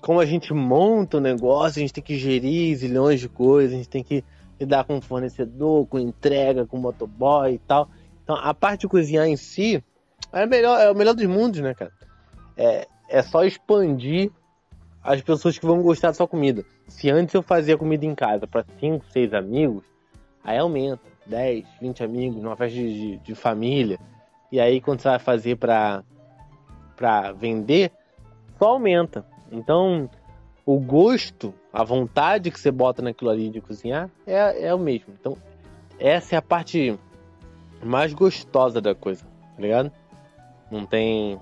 como 0.01 0.19
a 0.19 0.25
gente 0.25 0.53
monta 0.53 1.17
o 1.17 1.21
negócio, 1.21 1.79
a 1.79 1.81
gente 1.81 1.93
tem 1.93 2.03
que 2.03 2.17
gerir 2.17 2.75
zilhões 2.75 3.21
de 3.21 3.29
coisas, 3.29 3.73
a 3.73 3.77
gente 3.77 3.89
tem 3.89 4.03
que 4.03 4.23
lidar 4.59 4.83
com 4.83 4.99
fornecedor, 5.01 5.87
com 5.87 5.97
entrega, 5.97 6.65
com 6.65 6.77
motoboy 6.77 7.53
e 7.53 7.59
tal. 7.59 7.89
Então 8.23 8.35
a 8.35 8.53
parte 8.53 8.81
de 8.81 8.87
cozinhar 8.89 9.25
em 9.27 9.37
si 9.37 9.81
é, 10.31 10.45
melhor, 10.45 10.79
é 10.81 10.91
o 10.91 10.95
melhor 10.95 11.13
dos 11.13 11.25
mundos, 11.25 11.61
né, 11.61 11.73
cara? 11.73 11.91
É, 12.57 12.87
é 13.09 13.21
só 13.21 13.43
expandir 13.45 14.31
as 15.01 15.21
pessoas 15.21 15.57
que 15.57 15.65
vão 15.65 15.81
gostar 15.81 16.09
da 16.09 16.13
sua 16.13 16.27
comida. 16.27 16.65
Se 16.87 17.09
antes 17.09 17.33
eu 17.33 17.41
fazia 17.41 17.77
comida 17.77 18.05
em 18.05 18.15
casa 18.15 18.45
para 18.47 18.65
5, 18.79 19.05
6 19.09 19.33
amigos, 19.33 19.83
aí 20.43 20.57
aumenta. 20.57 21.13
10, 21.25 21.65
20 21.79 22.03
amigos, 22.03 22.43
numa 22.43 22.57
festa 22.57 22.77
de, 22.77 22.93
de, 22.93 23.17
de 23.19 23.35
família. 23.35 23.97
E 24.53 24.59
aí 24.59 24.79
quando 24.79 24.99
você 24.99 25.09
vai 25.09 25.17
fazer 25.17 25.55
para 25.55 26.03
pra 26.95 27.31
vender, 27.31 27.91
só 28.59 28.73
aumenta. 28.73 29.25
Então, 29.51 30.07
o 30.63 30.79
gosto, 30.79 31.51
a 31.73 31.83
vontade 31.83 32.51
que 32.51 32.59
você 32.59 32.69
bota 32.69 33.01
naquilo 33.01 33.31
ali 33.31 33.49
de 33.49 33.59
cozinhar 33.59 34.11
é, 34.27 34.67
é 34.67 34.71
o 34.71 34.77
mesmo. 34.77 35.11
Então, 35.19 35.35
essa 35.97 36.35
é 36.35 36.37
a 36.37 36.41
parte 36.41 36.95
mais 37.81 38.13
gostosa 38.13 38.79
da 38.79 38.93
coisa, 38.93 39.25
tá 39.25 39.59
ligado? 39.59 39.91
Não 40.69 40.85
tem. 40.85 41.39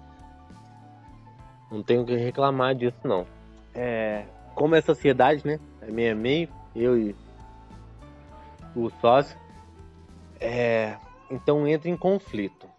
Não 1.70 1.84
tenho 1.84 2.04
o 2.04 2.06
que 2.06 2.16
reclamar 2.16 2.76
disso, 2.76 3.00
não. 3.04 3.28
É, 3.76 4.24
como 4.56 4.74
é 4.74 4.80
sociedade, 4.80 5.46
né? 5.46 5.60
É 5.82 5.92
meio 5.92 6.14
a 6.14 6.16
meio, 6.16 6.48
eu 6.74 6.98
e 6.98 7.14
o 8.74 8.90
sócio. 9.02 9.38
É, 10.40 10.96
então 11.30 11.68
entra 11.68 11.90
em 11.90 11.98
conflito. 11.98 12.71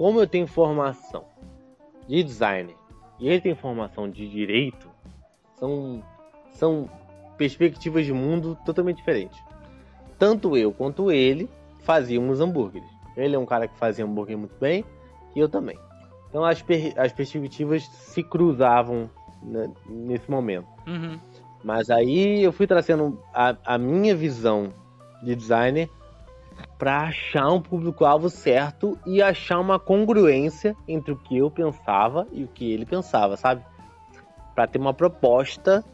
Como 0.00 0.18
eu 0.18 0.26
tenho 0.26 0.46
formação 0.46 1.26
de 2.08 2.22
designer 2.22 2.74
e 3.18 3.28
ele 3.28 3.38
tem 3.38 3.54
formação 3.54 4.08
de 4.08 4.26
direito, 4.30 4.88
são, 5.58 6.02
são 6.52 6.88
perspectivas 7.36 8.06
de 8.06 8.12
mundo 8.14 8.56
totalmente 8.64 8.96
diferentes. 8.96 9.38
Tanto 10.18 10.56
eu 10.56 10.72
quanto 10.72 11.12
ele 11.12 11.50
fazíamos 11.82 12.40
hambúrgueres. 12.40 12.88
Ele 13.14 13.36
é 13.36 13.38
um 13.38 13.44
cara 13.44 13.68
que 13.68 13.76
fazia 13.76 14.02
hambúrguer 14.02 14.38
muito 14.38 14.58
bem 14.58 14.86
e 15.36 15.38
eu 15.38 15.50
também. 15.50 15.78
Então 16.30 16.46
as, 16.46 16.62
per 16.62 16.98
as 16.98 17.12
perspectivas 17.12 17.82
se 17.82 18.22
cruzavam 18.22 19.10
né, 19.42 19.70
nesse 19.86 20.30
momento. 20.30 20.68
Uhum. 20.86 21.20
Mas 21.62 21.90
aí 21.90 22.42
eu 22.42 22.52
fui 22.52 22.66
trazendo 22.66 23.22
a, 23.34 23.54
a 23.66 23.76
minha 23.76 24.16
visão 24.16 24.72
de 25.22 25.36
designer 25.36 25.90
para 26.78 27.02
achar 27.02 27.48
um 27.52 27.60
público-alvo 27.60 28.30
certo 28.30 28.98
e 29.06 29.20
achar 29.20 29.58
uma 29.58 29.78
congruência 29.78 30.74
entre 30.88 31.12
o 31.12 31.16
que 31.16 31.36
eu 31.36 31.50
pensava 31.50 32.26
e 32.32 32.44
o 32.44 32.48
que 32.48 32.72
ele 32.72 32.86
pensava, 32.86 33.36
sabe? 33.36 33.62
Para 34.54 34.66
ter 34.66 34.78
uma 34.78 34.94
proposta 34.94 35.84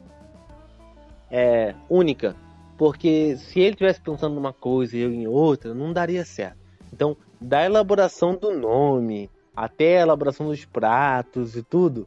é, 1.31 1.75
única. 1.89 2.37
Porque 2.79 3.37
se 3.37 3.61
ele 3.61 3.77
tivesse 3.77 4.01
pensando 4.01 4.35
numa 4.35 4.53
coisa 4.53 4.97
e 4.97 5.01
eu 5.01 5.13
em 5.13 5.27
outra, 5.27 5.75
não 5.75 5.93
daria 5.93 6.25
certo. 6.25 6.59
Então, 6.93 7.17
da 7.41 7.65
elaboração 7.65 8.37
do 8.37 8.53
nome 8.57 9.31
até 9.55 9.99
a 9.99 10.03
elaboração 10.03 10.47
dos 10.47 10.65
pratos 10.65 11.57
e 11.57 11.63
tudo, 11.63 12.07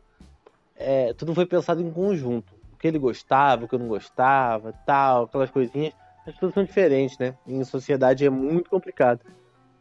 é, 0.75 1.13
tudo 1.13 1.33
foi 1.33 1.45
pensado 1.45 1.81
em 1.81 1.91
conjunto. 1.91 2.53
O 2.73 2.77
que 2.77 2.87
ele 2.87 2.99
gostava, 2.99 3.65
o 3.65 3.67
que 3.67 3.75
eu 3.75 3.79
não 3.79 3.87
gostava, 3.87 4.73
tal, 4.85 5.23
aquelas 5.23 5.49
coisinhas 5.49 5.93
as 6.29 6.35
pessoas 6.35 6.53
são 6.53 6.63
diferentes, 6.63 7.17
né? 7.17 7.35
Em 7.47 7.63
sociedade 7.63 8.25
é 8.25 8.29
muito 8.29 8.69
complicado. 8.69 9.21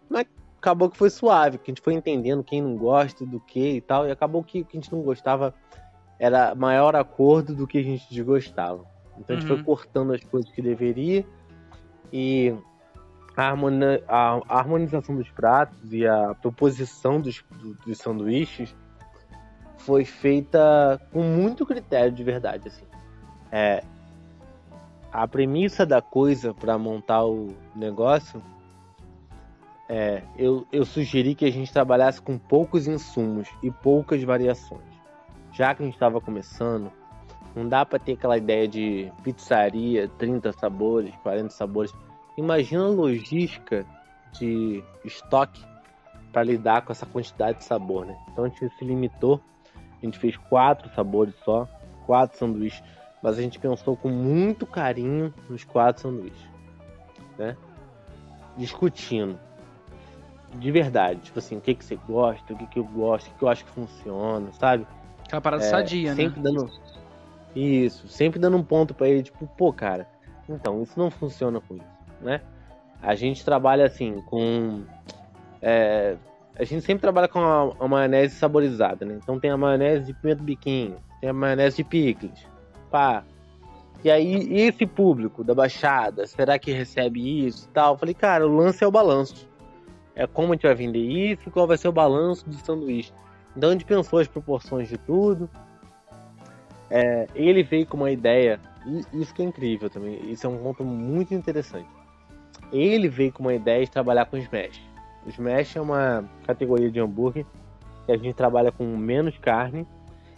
Mas 0.09 0.27
acabou 0.59 0.91
que 0.91 0.97
foi 0.97 1.11
suave, 1.11 1.59
que 1.59 1.71
a 1.71 1.73
gente 1.73 1.83
foi 1.83 1.95
entendendo 1.95 2.43
quem 2.43 2.61
não 2.63 2.77
gosta 2.77 3.25
do 3.25 3.39
que 3.41 3.75
e 3.77 3.81
tal, 3.81 4.07
e 4.09 4.11
acabou 4.11 4.43
que 4.43 4.61
o 4.63 4.65
que 4.65 4.77
a 4.77 4.81
gente 4.81 4.93
não 4.93 5.03
gostava 5.03 5.55
era 6.19 6.55
maior 6.55 6.97
acordo 6.97 7.55
do 7.55 7.67
que 7.67 7.79
a 7.79 7.83
gente 7.83 8.09
desgostava. 8.11 8.85
Então 9.19 9.35
a 9.35 9.39
gente 9.39 9.47
foi 9.47 9.57
Uhum. 9.57 9.63
cortando 9.65 10.13
as 10.13 10.21
coisas 10.25 10.51
que 10.51 10.61
deveria 10.63 11.25
e 12.13 12.55
a, 13.37 13.43
harmoni- 13.51 14.03
a- 14.09 14.41
a 14.49 14.59
harmonização 14.59 15.15
dos 15.17 15.31
pratos 15.31 15.93
e 15.93 16.07
a 16.07 16.35
proposição 16.35 17.21
dos, 17.21 17.45
do- 17.51 17.75
dos 17.87 17.99
sanduíches 17.99 18.75
foi 19.79 20.05
feita 20.05 21.01
com 21.13 21.23
muito 21.23 21.65
critério 21.65 22.11
de 22.13 22.25
verdade, 22.25 22.67
assim. 22.69 22.85
É, 23.53 23.83
a 25.13 25.27
premissa 25.27 25.87
da 25.87 26.03
coisa 26.03 26.53
para 26.53 26.77
montar 26.79 27.25
o 27.25 27.55
negócio 27.75 28.43
é 29.89 30.23
eu, 30.37 30.67
eu 30.71 30.85
sugeri 30.85 31.35
que 31.35 31.47
a 31.47 31.51
gente 31.51 31.73
trabalhasse 31.73 32.21
com 32.21 32.39
poucos 32.39 32.87
insumos 32.87 33.49
e 33.63 33.71
poucas 33.71 34.23
variações. 34.23 34.83
Já 35.53 35.75
que 35.75 35.83
a 35.83 35.87
gente 35.87 35.95
estava 35.95 36.21
começando, 36.21 36.93
não 37.57 37.67
dá 37.67 37.87
para 37.87 37.99
ter 37.99 38.13
aquela 38.13 38.37
ideia 38.37 38.69
de 38.69 39.11
pizzaria, 39.23 40.09
30 40.19 40.53
sabores, 40.53 41.15
40 41.23 41.51
sabores. 41.51 41.93
Imagina 42.37 42.85
a 42.85 42.89
logística 42.89 43.87
de 44.39 44.85
estoque 45.05 45.65
para 46.31 46.43
lidar 46.43 46.83
com 46.83 46.93
essa 46.93 47.07
quantidade 47.07 47.59
de 47.59 47.65
sabor, 47.65 48.05
né? 48.05 48.17
Então 48.31 48.45
a 48.45 48.49
gente 48.49 48.69
se 48.77 48.85
limitou, 48.85 49.41
a 49.75 50.05
gente 50.05 50.19
fez 50.19 50.37
quatro 50.37 50.89
sabores 50.95 51.35
só, 51.43 51.67
quatro 52.07 52.39
sanduíches 52.39 52.83
mas 53.23 53.39
a 53.39 53.43
gente 53.43 53.59
pensou 53.59 53.97
com 53.97 54.09
muito 54.09 54.67
carinho 54.67 55.33
nos 55.49 55.65
quatro 55.65 56.03
sanduíches, 56.03 56.49
né? 57.37 57.57
Discutindo 58.57 59.39
de 60.55 60.71
verdade, 60.71 61.21
tipo 61.21 61.39
assim, 61.39 61.59
o 61.59 61.61
que 61.61 61.75
que 61.75 61.85
você 61.85 61.97
gosta, 61.97 62.55
o 62.55 62.57
que 62.57 62.67
que 62.67 62.79
eu 62.79 62.85
gosto, 62.85 63.27
o 63.27 63.31
que 63.31 63.39
que 63.39 63.45
eu 63.45 63.49
acho 63.49 63.65
que 63.65 63.71
funciona, 63.71 64.51
sabe? 64.53 64.87
Aquela 65.25 65.43
parada 65.43 65.63
É, 65.63 65.69
sadia, 65.69 66.11
né? 66.11 66.17
sempre 66.17 66.41
dando 66.41 66.71
isso, 67.55 68.09
sempre 68.09 68.39
dando 68.39 68.57
um 68.57 68.63
ponto 68.63 68.95
pra 68.95 69.09
ele, 69.09 69.23
tipo, 69.23 69.47
pô, 69.47 69.73
cara, 69.73 70.09
então 70.49 70.83
isso 70.83 70.99
não 70.99 71.11
funciona 71.11 71.61
com 71.61 71.75
isso, 71.77 71.85
né? 72.23 72.41
A 73.03 73.15
gente 73.15 73.45
trabalha 73.45 73.85
assim 73.87 74.21
com 74.23 74.83
é, 75.61 76.17
a 76.57 76.65
gente 76.65 76.81
sempre 76.85 77.01
trabalha 77.01 77.29
com 77.29 77.41
a, 77.41 77.75
a 77.79 77.87
maionese 77.87 78.35
saborizada, 78.35 79.05
né? 79.05 79.19
Então 79.23 79.39
tem 79.39 79.51
a 79.51 79.57
maionese 79.57 80.07
de 80.07 80.15
pimenta 80.15 80.43
biquinho, 80.43 80.97
tem 81.21 81.29
a 81.29 81.33
maionese 81.33 81.77
de 81.77 81.85
picles, 81.85 82.47
pá. 82.91 83.25
E 84.05 84.11
aí, 84.11 84.61
esse 84.61 84.87
público 84.87 85.43
da 85.43 85.55
Baixada, 85.55 86.27
será 86.27 86.59
que 86.59 86.71
recebe 86.71 87.47
isso 87.47 87.67
e 87.67 87.73
tal? 87.73 87.95
Eu 87.95 87.99
falei, 87.99 88.15
cara, 88.15 88.47
o 88.47 88.57
lance 88.57 88.85
é 88.85 88.87
o 88.87 88.93
balanço. 88.93 89.49
É 90.15 90.27
como 90.27 90.53
a 90.53 90.57
gente 90.57 90.67
vai 90.67 90.75
vender 90.75 91.01
isso 91.01 91.51
qual 91.51 91.67
vai 91.67 91.77
ser 91.77 91.89
o 91.89 91.93
balanço 91.93 92.49
do 92.49 92.55
sanduíche. 92.57 93.13
Então 93.57 93.71
a 93.71 93.73
gente 93.73 93.85
pensou 93.85 94.21
as 94.21 94.29
proporções 94.29 94.89
de 94.89 94.97
tudo. 94.99 95.51
É, 96.91 97.27
ele 97.35 97.63
veio 97.63 97.87
com 97.87 97.97
uma 97.97 98.11
ideia, 98.11 98.61
e 98.87 99.21
isso 99.21 99.35
que 99.35 99.43
é 99.43 99.45
incrível 99.45 99.91
também, 99.91 100.31
isso 100.31 100.47
é 100.47 100.51
um 100.51 100.59
ponto 100.59 100.85
muito 100.85 101.35
interessante. 101.35 101.89
Ele 102.73 103.09
veio 103.09 103.33
com 103.33 103.43
uma 103.43 103.55
ideia 103.55 103.85
de 103.85 103.91
trabalhar 103.91 104.27
com 104.27 104.37
smash. 104.37 104.81
O 105.27 105.29
smash 105.29 105.77
é 105.77 105.81
uma 105.81 106.25
categoria 106.47 106.91
de 106.91 107.01
hambúrguer 107.01 107.45
que 108.07 108.13
a 108.13 108.17
gente 108.17 108.35
trabalha 108.35 108.73
com 108.73 108.85
menos 108.97 109.37
carne 109.39 109.87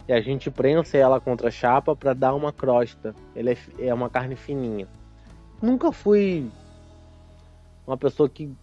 e 0.07 0.13
a 0.13 0.21
gente 0.21 0.49
prensa 0.49 0.97
ela 0.97 1.19
contra 1.19 1.47
a 1.47 1.51
chapa 1.51 1.95
para 1.95 2.13
dar 2.13 2.33
uma 2.33 2.51
crosta. 2.51 3.15
Ele 3.35 3.51
é, 3.51 3.87
é 3.87 3.93
uma 3.93 4.09
carne 4.09 4.35
fininha. 4.35 4.87
Nunca 5.61 5.91
fui 5.91 6.49
uma 7.85 7.97
pessoa 7.97 8.27
que 8.29 8.53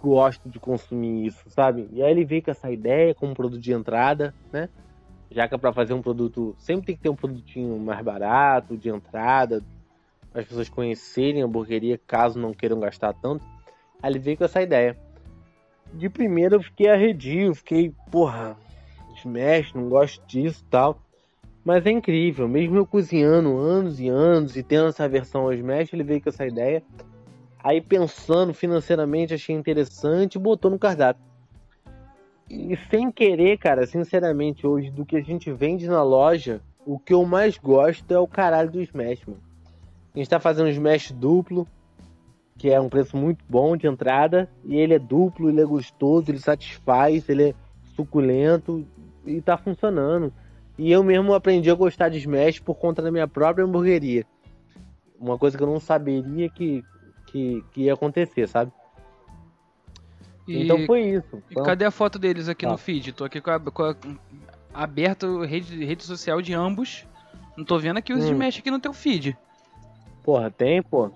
gosta 0.00 0.48
de 0.48 0.58
consumir 0.58 1.26
isso, 1.26 1.48
sabe? 1.50 1.88
E 1.92 2.02
aí 2.02 2.10
ele 2.10 2.24
veio 2.24 2.42
com 2.42 2.50
essa 2.50 2.70
ideia 2.70 3.14
como 3.14 3.34
produto 3.34 3.60
de 3.60 3.72
entrada, 3.72 4.34
né? 4.52 4.68
Já 5.30 5.46
que 5.46 5.54
é 5.54 5.58
para 5.58 5.72
fazer 5.72 5.92
um 5.92 6.00
produto, 6.00 6.54
sempre 6.58 6.86
tem 6.86 6.96
que 6.96 7.02
ter 7.02 7.10
um 7.10 7.16
produtinho 7.16 7.78
mais 7.78 8.02
barato, 8.02 8.76
de 8.76 8.88
entrada, 8.88 9.62
as 10.32 10.46
pessoas 10.46 10.68
conhecerem 10.68 11.42
a 11.42 11.44
hamburgueria, 11.44 12.00
caso 12.06 12.38
não 12.38 12.54
queiram 12.54 12.80
gastar 12.80 13.12
tanto. 13.12 13.44
Aí 14.02 14.10
ele 14.10 14.18
veio 14.18 14.38
com 14.38 14.44
essa 14.44 14.62
ideia. 14.62 14.96
De 15.92 16.08
primeira 16.08 16.56
eu 16.56 16.62
fiquei 16.62 16.88
arredio, 16.88 17.54
fiquei, 17.54 17.92
porra, 18.10 18.56
smash, 19.18 19.72
não 19.74 19.88
gosto 19.88 20.24
disso 20.26 20.64
tal. 20.70 21.00
Mas 21.64 21.84
é 21.84 21.90
incrível, 21.90 22.48
mesmo 22.48 22.76
eu 22.76 22.86
cozinhando 22.86 23.58
anos 23.58 24.00
e 24.00 24.08
anos 24.08 24.56
e 24.56 24.62
tendo 24.62 24.88
essa 24.88 25.08
versão 25.08 25.42
ao 25.42 25.52
smash, 25.52 25.92
ele 25.92 26.02
veio 26.02 26.22
com 26.22 26.30
essa 26.30 26.46
ideia. 26.46 26.82
Aí 27.62 27.80
pensando 27.80 28.54
financeiramente, 28.54 29.34
achei 29.34 29.54
interessante 29.54 30.36
e 30.36 30.38
botou 30.38 30.70
no 30.70 30.78
cardápio. 30.78 31.22
E 32.48 32.76
sem 32.90 33.12
querer, 33.12 33.58
cara, 33.58 33.86
sinceramente, 33.86 34.66
hoje, 34.66 34.90
do 34.90 35.04
que 35.04 35.16
a 35.16 35.20
gente 35.20 35.52
vende 35.52 35.86
na 35.86 36.02
loja, 36.02 36.62
o 36.86 36.98
que 36.98 37.12
eu 37.12 37.24
mais 37.26 37.58
gosto 37.58 38.10
é 38.14 38.18
o 38.18 38.26
caralho 38.26 38.70
do 38.70 38.80
Smash, 38.80 39.26
mano. 39.26 39.42
A 40.14 40.18
gente 40.18 40.30
tá 40.30 40.40
fazendo 40.40 40.70
Smash 40.70 41.12
duplo, 41.12 41.68
que 42.56 42.70
é 42.70 42.80
um 42.80 42.88
preço 42.88 43.16
muito 43.16 43.44
bom 43.46 43.76
de 43.76 43.86
entrada, 43.86 44.48
e 44.64 44.76
ele 44.76 44.94
é 44.94 44.98
duplo, 44.98 45.50
ele 45.50 45.60
é 45.60 45.64
gostoso, 45.64 46.30
ele 46.30 46.38
satisfaz, 46.38 47.28
ele 47.28 47.50
é 47.50 47.54
suculento, 47.98 48.86
e 49.26 49.40
tá 49.40 49.56
funcionando. 49.58 50.32
E 50.78 50.92
eu 50.92 51.02
mesmo 51.02 51.34
aprendi 51.34 51.68
a 51.70 51.74
gostar 51.74 52.08
de 52.08 52.18
Smash 52.18 52.60
por 52.60 52.76
conta 52.76 53.02
da 53.02 53.10
minha 53.10 53.26
própria 53.26 53.64
hamburgueria. 53.64 54.24
Uma 55.18 55.36
coisa 55.36 55.56
que 55.58 55.62
eu 55.62 55.66
não 55.66 55.80
saberia 55.80 56.48
que, 56.48 56.84
que, 57.26 57.64
que 57.72 57.82
ia 57.82 57.94
acontecer, 57.94 58.46
sabe? 58.46 58.70
E, 60.46 60.62
Então 60.64 60.86
foi 60.86 61.00
isso. 61.02 61.42
Foi 61.52 61.64
cadê 61.64 61.84
a 61.84 61.90
foto 61.90 62.18
deles 62.18 62.48
aqui 62.48 62.64
Tá. 62.64 62.70
no 62.72 62.78
feed? 62.78 63.12
Tô 63.12 63.24
aqui 63.24 63.40
com 63.40 63.50
a, 63.50 63.58
com 63.60 63.82
a 63.82 63.94
aberto 64.72 65.42
rede, 65.42 65.84
rede 65.84 66.04
social 66.04 66.40
de 66.40 66.54
ambos. 66.54 67.04
Não 67.56 67.64
tô 67.64 67.76
vendo 67.78 67.96
aqui 67.98 68.12
os 68.12 68.24
Hum. 68.24 68.32
Smash 68.32 68.58
aqui 68.60 68.70
no 68.70 68.78
teu 68.78 68.92
feed. 68.92 69.36
Porra, 70.22 70.48
tem, 70.50 70.80
pô. 70.80 71.10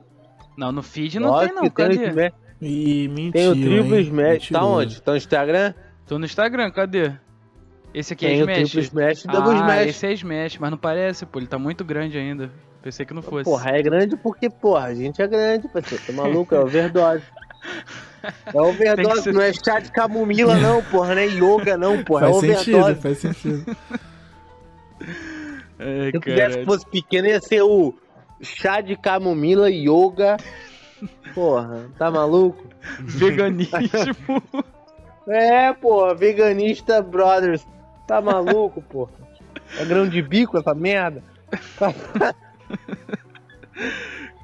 Não, 0.58 0.72
no 0.72 0.82
feed 0.82 1.20
não 1.20 1.38
tem 1.38 1.52
não, 1.54 1.62
tem 1.62 1.70
cadê? 1.70 2.08
Smash. 2.08 2.32
E 2.60 3.08
mentira. 3.08 3.32
Tem 3.32 3.48
o 3.48 3.54
triplo 3.54 3.94
hein? 3.96 4.02
Smash. 4.02 4.48
Tá 4.48 4.58
Mentiroso. 4.60 4.66
onde? 4.66 5.02
Tá 5.02 5.10
no 5.12 5.16
Instagram? 5.16 5.74
Tô 6.12 6.18
no 6.18 6.26
Instagram, 6.26 6.70
cadê? 6.70 7.10
Esse 7.94 8.12
aqui 8.12 8.26
é 8.26 8.42
o 8.42 8.44
triplo 8.44 8.80
Smash. 8.80 9.20
Smash 9.20 9.24
e 9.24 9.28
ah, 9.30 9.54
Smash. 9.54 9.88
esse 9.88 10.06
é 10.06 10.12
Smash, 10.12 10.58
mas 10.58 10.70
não 10.70 10.76
parece, 10.76 11.24
pô, 11.24 11.38
ele 11.38 11.46
tá 11.46 11.58
muito 11.58 11.82
grande 11.82 12.18
ainda. 12.18 12.50
Pensei 12.82 13.06
que 13.06 13.14
não 13.14 13.22
fosse. 13.22 13.44
Porra, 13.44 13.70
é 13.70 13.82
grande 13.82 14.14
porque, 14.14 14.50
porra, 14.50 14.88
a 14.88 14.94
gente 14.94 15.22
é 15.22 15.26
grande, 15.26 15.68
parceiro. 15.68 16.04
Tá 16.06 16.12
maluco? 16.12 16.54
É 16.54 16.60
overdose. 16.60 17.24
É 18.54 18.60
overdose, 18.60 19.22
ser- 19.22 19.32
não 19.32 19.40
é 19.40 19.52
chá 19.52 19.80
de 19.80 19.90
camomila, 19.90 20.54
não, 20.54 20.80
porra. 20.84 21.14
Não 21.14 21.22
é 21.22 21.26
yoga, 21.26 21.76
não, 21.76 22.04
porra. 22.04 22.30
Faz 22.30 22.44
é 22.44 22.54
sentido, 22.56 22.78
overdose. 22.78 23.00
faz 23.00 23.18
sentido. 23.18 23.64
Ai, 25.80 26.10
Se 26.10 26.16
eu 26.16 26.20
quisesse 26.20 26.58
que 26.58 26.64
fosse 26.64 26.86
pequeno, 26.88 27.26
ia 27.26 27.40
ser 27.40 27.62
o 27.62 27.94
chá 28.40 28.80
de 28.80 28.96
camomila 28.96 29.68
yoga. 29.70 30.36
Porra, 31.34 31.90
tá 31.98 32.10
maluco? 32.10 32.64
Veganismo. 33.00 33.74
É, 35.28 35.72
porra, 35.72 36.14
veganista 36.14 37.00
brothers. 37.02 37.66
Tá 38.06 38.20
maluco, 38.20 38.82
porra? 38.82 39.12
É 39.78 39.84
grão 39.84 40.08
de 40.08 40.20
bico 40.20 40.58
essa 40.58 40.74
merda? 40.74 41.22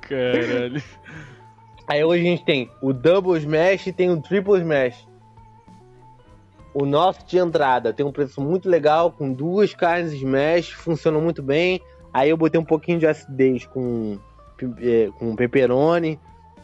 Caralho. 0.03 0.83
Aí 1.87 2.05
hoje 2.05 2.23
a 2.23 2.31
gente 2.31 2.45
tem 2.45 2.71
o 2.83 2.93
Double 2.93 3.39
Smash 3.39 3.87
e 3.87 3.93
tem 3.93 4.11
o 4.11 4.21
Triple 4.21 4.59
Smash. 4.59 5.07
O 6.75 6.85
nosso 6.85 7.27
de 7.27 7.39
entrada 7.39 7.93
tem 7.93 8.05
um 8.05 8.13
preço 8.13 8.41
muito 8.41 8.69
legal, 8.69 9.11
com 9.11 9.33
duas 9.33 9.75
carnes 9.75 10.13
Smash, 10.13 10.71
funciona 10.71 11.19
muito 11.19 11.43
bem. 11.43 11.81
Aí 12.13 12.31
eu 12.31 12.37
botei 12.37 12.61
um 12.61 12.65
pouquinho 12.65 12.99
de 12.99 13.07
acidez 13.07 13.67
com, 13.67 14.19
eh, 14.81 15.11
com 15.19 15.35
pepperoni. 15.35 16.21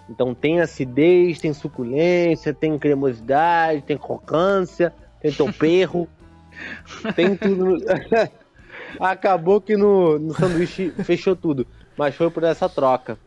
Então 0.08 0.34
tem 0.34 0.60
acidez, 0.60 1.40
tem 1.40 1.52
suculência, 1.52 2.52
tem 2.52 2.78
cremosidade, 2.78 3.82
tem 3.82 3.96
crocância, 3.96 4.92
tem 5.20 5.32
toperro, 5.32 6.08
tem 7.16 7.36
tudo. 7.36 7.78
Acabou 9.00 9.60
que 9.60 9.76
no, 9.76 10.18
no 10.18 10.34
sanduíche 10.34 10.90
fechou 11.04 11.34
tudo. 11.34 11.66
Mas 11.96 12.14
foi 12.14 12.30
por 12.30 12.44
essa 12.44 12.68
troca 12.68 13.18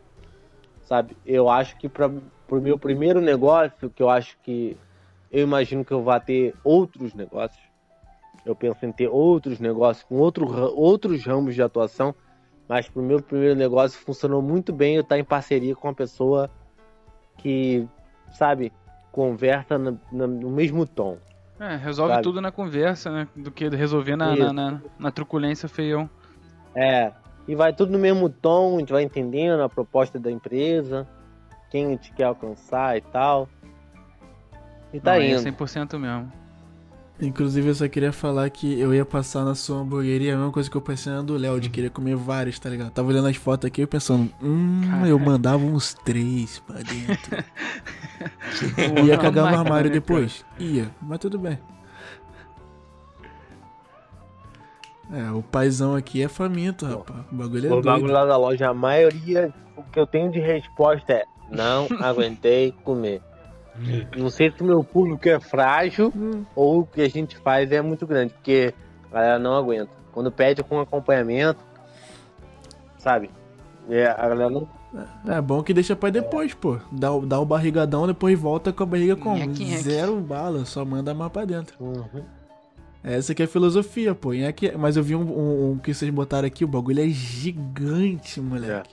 sabe? 0.88 1.14
Eu 1.24 1.50
acho 1.50 1.76
que 1.76 1.86
para 1.86 2.08
o 2.08 2.60
meu 2.60 2.78
primeiro 2.78 3.20
negócio, 3.20 3.90
que 3.90 4.02
eu 4.02 4.08
acho 4.08 4.38
que 4.42 4.74
eu 5.30 5.42
imagino 5.42 5.84
que 5.84 5.92
eu 5.92 6.02
vá 6.02 6.18
ter 6.18 6.54
outros 6.64 7.12
negócios. 7.12 7.62
Eu 8.44 8.56
penso 8.56 8.86
em 8.86 8.90
ter 8.90 9.08
outros 9.08 9.60
negócios 9.60 10.06
com 10.06 10.16
outro, 10.16 10.46
outros 10.74 11.22
ramos 11.26 11.54
de 11.54 11.62
atuação, 11.62 12.14
mas 12.66 12.88
para 12.88 13.02
o 13.02 13.04
meu 13.04 13.20
primeiro 13.20 13.54
negócio 13.54 14.00
funcionou 14.00 14.40
muito 14.40 14.72
bem 14.72 14.96
eu 14.96 15.02
estar 15.02 15.18
em 15.18 15.24
parceria 15.24 15.76
com 15.76 15.88
uma 15.88 15.94
pessoa 15.94 16.50
que, 17.38 17.88
sabe, 18.32 18.72
conversa 19.10 19.78
na- 19.78 19.94
no 20.12 20.50
mesmo 20.50 20.86
tom. 20.86 21.16
É, 21.58 21.74
resolve 21.74 22.12
Sabe? 22.12 22.22
tudo 22.22 22.40
na 22.40 22.52
conversa, 22.52 23.10
né? 23.10 23.28
Do 23.34 23.50
que 23.50 23.68
resolver 23.68 24.14
na, 24.14 24.36
na, 24.36 24.52
na, 24.52 24.82
na 24.98 25.10
truculência 25.10 25.68
feião. 25.68 26.08
É, 26.74 27.12
e 27.48 27.54
vai 27.56 27.72
tudo 27.72 27.90
no 27.90 27.98
mesmo 27.98 28.28
tom, 28.28 28.76
a 28.76 28.78
gente 28.78 28.92
vai 28.92 29.02
entendendo 29.02 29.62
a 29.62 29.68
proposta 29.68 30.20
da 30.20 30.30
empresa, 30.30 31.08
quem 31.70 31.86
a 31.86 31.88
gente 31.88 32.12
quer 32.12 32.24
alcançar 32.24 32.96
e 32.96 33.00
tal. 33.00 33.48
E 34.92 35.00
tá 35.00 35.12
Não, 35.12 35.18
aí 35.18 35.32
indo. 35.32 35.40
É 35.40 35.50
100% 35.50 35.98
mesmo. 35.98 36.30
Inclusive, 37.20 37.68
eu 37.68 37.74
só 37.74 37.88
queria 37.88 38.12
falar 38.12 38.48
que 38.48 38.78
eu 38.78 38.94
ia 38.94 39.04
passar 39.04 39.44
na 39.44 39.54
sua 39.54 39.78
hamburgueria, 39.78 40.34
a 40.34 40.36
mesma 40.36 40.52
coisa 40.52 40.70
que 40.70 40.76
eu 40.76 40.80
pensei 40.80 41.12
na 41.12 41.20
do 41.20 41.36
Léo, 41.36 41.60
de 41.60 41.68
querer 41.68 41.90
comer 41.90 42.14
vários, 42.14 42.58
tá 42.60 42.70
ligado? 42.70 42.90
Tava 42.92 43.08
olhando 43.08 43.26
as 43.26 43.36
fotos 43.36 43.66
aqui 43.66 43.82
e 43.82 43.86
pensando, 43.86 44.30
hum, 44.40 45.04
eu 45.04 45.18
mandava 45.18 45.64
uns 45.64 45.94
três 45.94 46.60
pra 46.60 46.76
dentro. 46.76 47.44
ia 49.04 49.18
cagar 49.18 49.50
no 49.50 49.58
armário 49.58 49.90
depois? 49.90 50.44
Ia, 50.60 50.90
mas 51.02 51.18
tudo 51.18 51.40
bem. 51.40 51.58
É, 55.12 55.30
o 55.32 55.42
paizão 55.42 55.96
aqui 55.96 56.22
é 56.22 56.28
faminto, 56.28 56.86
rapaz. 56.86 57.20
O 57.32 57.34
bagulho 57.34 57.66
é 57.66 57.72
O 57.72 57.82
bagulho 57.82 58.12
lá 58.12 58.26
da 58.26 58.36
loja, 58.36 58.68
a 58.68 58.74
maioria, 58.74 59.52
o 59.76 59.82
que 59.82 59.98
eu 59.98 60.06
tenho 60.06 60.30
de 60.30 60.38
resposta 60.38 61.14
é: 61.14 61.24
não 61.50 61.88
aguentei 62.00 62.72
comer. 62.84 63.22
Não 64.16 64.28
sei 64.30 64.50
se 64.50 64.62
o 64.62 64.66
meu 64.66 64.82
público 64.82 65.28
é 65.28 65.38
frágil 65.38 66.12
Hum, 66.16 66.44
ou 66.54 66.80
o 66.80 66.86
que 66.86 67.00
a 67.00 67.08
gente 67.08 67.36
faz 67.38 67.70
é 67.72 67.80
muito 67.80 68.06
grande, 68.06 68.32
porque 68.34 68.74
a 69.10 69.14
galera 69.14 69.38
não 69.38 69.54
aguenta. 69.54 69.90
Quando 70.12 70.30
pede 70.32 70.62
com 70.62 70.80
acompanhamento, 70.80 71.60
sabe? 72.98 73.30
É, 73.88 74.06
a 74.06 74.28
galera 74.28 74.50
não. 74.50 74.68
É 75.26 75.40
bom 75.40 75.62
que 75.62 75.74
deixa 75.74 75.94
pra 75.94 76.08
depois, 76.10 76.54
pô. 76.54 76.78
Dá, 76.90 77.12
o- 77.12 77.24
dá 77.26 77.38
o 77.38 77.44
barrigadão, 77.44 78.06
depois 78.06 78.38
volta 78.38 78.72
com 78.72 78.82
a 78.82 78.86
barriga 78.86 79.16
com 79.16 79.34
Nheque, 79.34 79.64
nheque. 79.64 79.82
zero 79.82 80.16
bala, 80.20 80.64
só 80.64 80.84
manda 80.84 81.12
mais 81.14 81.30
pra 81.30 81.44
dentro. 81.44 81.76
Uhum. 81.78 82.22
Essa 83.04 83.32
aqui 83.32 83.42
é 83.42 83.44
a 83.44 83.48
filosofia, 83.48 84.14
pô. 84.14 84.32
E 84.34 84.44
aqui, 84.46 84.72
mas 84.76 84.96
eu 84.96 85.02
vi 85.02 85.14
um, 85.14 85.20
um- 85.22 85.70
um 85.72 85.78
que 85.78 85.92
vocês 85.94 86.10
botaram 86.10 86.46
aqui, 86.48 86.64
o 86.64 86.68
bagulho 86.68 87.00
é 87.02 87.08
gigante, 87.08 88.40
moleque. 88.40 88.90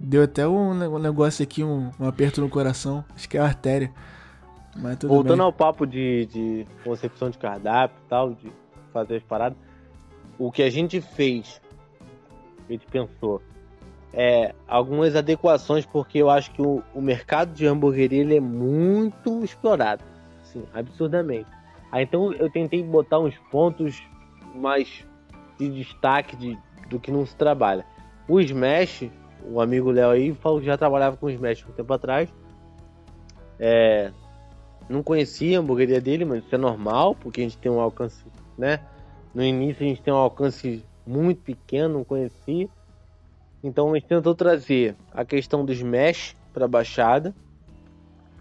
Deu 0.00 0.22
até 0.22 0.46
um, 0.46 0.74
ne- 0.74 0.86
um 0.88 0.98
negócio 0.98 1.42
aqui, 1.42 1.64
um, 1.64 1.90
um 1.98 2.06
aperto 2.06 2.40
no 2.40 2.48
coração. 2.48 3.04
Acho 3.14 3.28
que 3.28 3.36
é 3.36 3.40
a 3.40 3.44
artéria. 3.44 3.92
Mas 4.76 4.96
tudo 4.96 5.12
Voltando 5.12 5.38
bem. 5.38 5.44
ao 5.46 5.52
papo 5.52 5.86
de, 5.86 6.26
de 6.26 6.66
concepção 6.84 7.30
de 7.30 7.38
cardápio 7.38 7.96
e 8.04 8.08
tal, 8.08 8.34
de 8.34 8.52
fazer 8.92 9.16
as 9.16 9.22
paradas, 9.24 9.58
o 10.38 10.52
que 10.52 10.62
a 10.62 10.70
gente 10.70 11.00
fez, 11.00 11.60
a 12.68 12.72
gente 12.72 12.86
pensou, 12.86 13.42
é 14.12 14.54
algumas 14.68 15.16
adequações, 15.16 15.84
porque 15.84 16.18
eu 16.18 16.30
acho 16.30 16.52
que 16.52 16.62
o, 16.62 16.82
o 16.94 17.00
mercado 17.02 17.52
de 17.52 17.66
hamburgueria 17.66 18.20
ele 18.20 18.36
é 18.36 18.40
muito 18.40 19.42
explorado, 19.42 20.04
assim, 20.42 20.62
absurdamente. 20.72 21.46
Aí 21.90 22.04
então 22.04 22.32
eu 22.34 22.48
tentei 22.50 22.82
botar 22.82 23.18
uns 23.18 23.36
pontos 23.50 24.00
mais 24.54 25.04
de 25.58 25.68
destaque 25.70 26.36
de, 26.36 26.56
do 26.88 27.00
que 27.00 27.10
não 27.10 27.26
se 27.26 27.34
trabalha. 27.34 27.84
O 28.28 28.38
Smash, 28.40 29.10
o 29.44 29.60
amigo 29.60 29.90
Léo 29.90 30.10
aí 30.10 30.34
falou 30.34 30.60
que 30.60 30.66
já 30.66 30.76
trabalhava 30.76 31.16
com 31.16 31.30
Smash 31.30 31.64
um 31.68 31.72
tempo 31.72 31.92
atrás. 31.92 32.28
É, 33.58 34.12
não 34.88 35.02
conhecia 35.02 35.58
a 35.58 35.60
hamburgueria 35.60 36.00
dele, 36.00 36.24
mas 36.24 36.44
isso 36.44 36.54
é 36.54 36.58
normal, 36.58 37.14
porque 37.14 37.40
a 37.40 37.44
gente 37.44 37.58
tem 37.58 37.70
um 37.70 37.80
alcance, 37.80 38.24
né? 38.56 38.80
No 39.34 39.44
início 39.44 39.84
a 39.84 39.88
gente 39.88 40.02
tem 40.02 40.12
um 40.12 40.16
alcance 40.16 40.84
muito 41.06 41.42
pequeno, 41.42 41.94
não 41.94 42.04
conhecia. 42.04 42.68
Então 43.62 43.90
a 43.90 43.94
gente 43.94 44.06
tentou 44.06 44.34
trazer 44.34 44.96
a 45.12 45.24
questão 45.24 45.64
dos 45.64 45.82
mesh 45.82 46.36
para 46.52 46.68
baixada, 46.68 47.34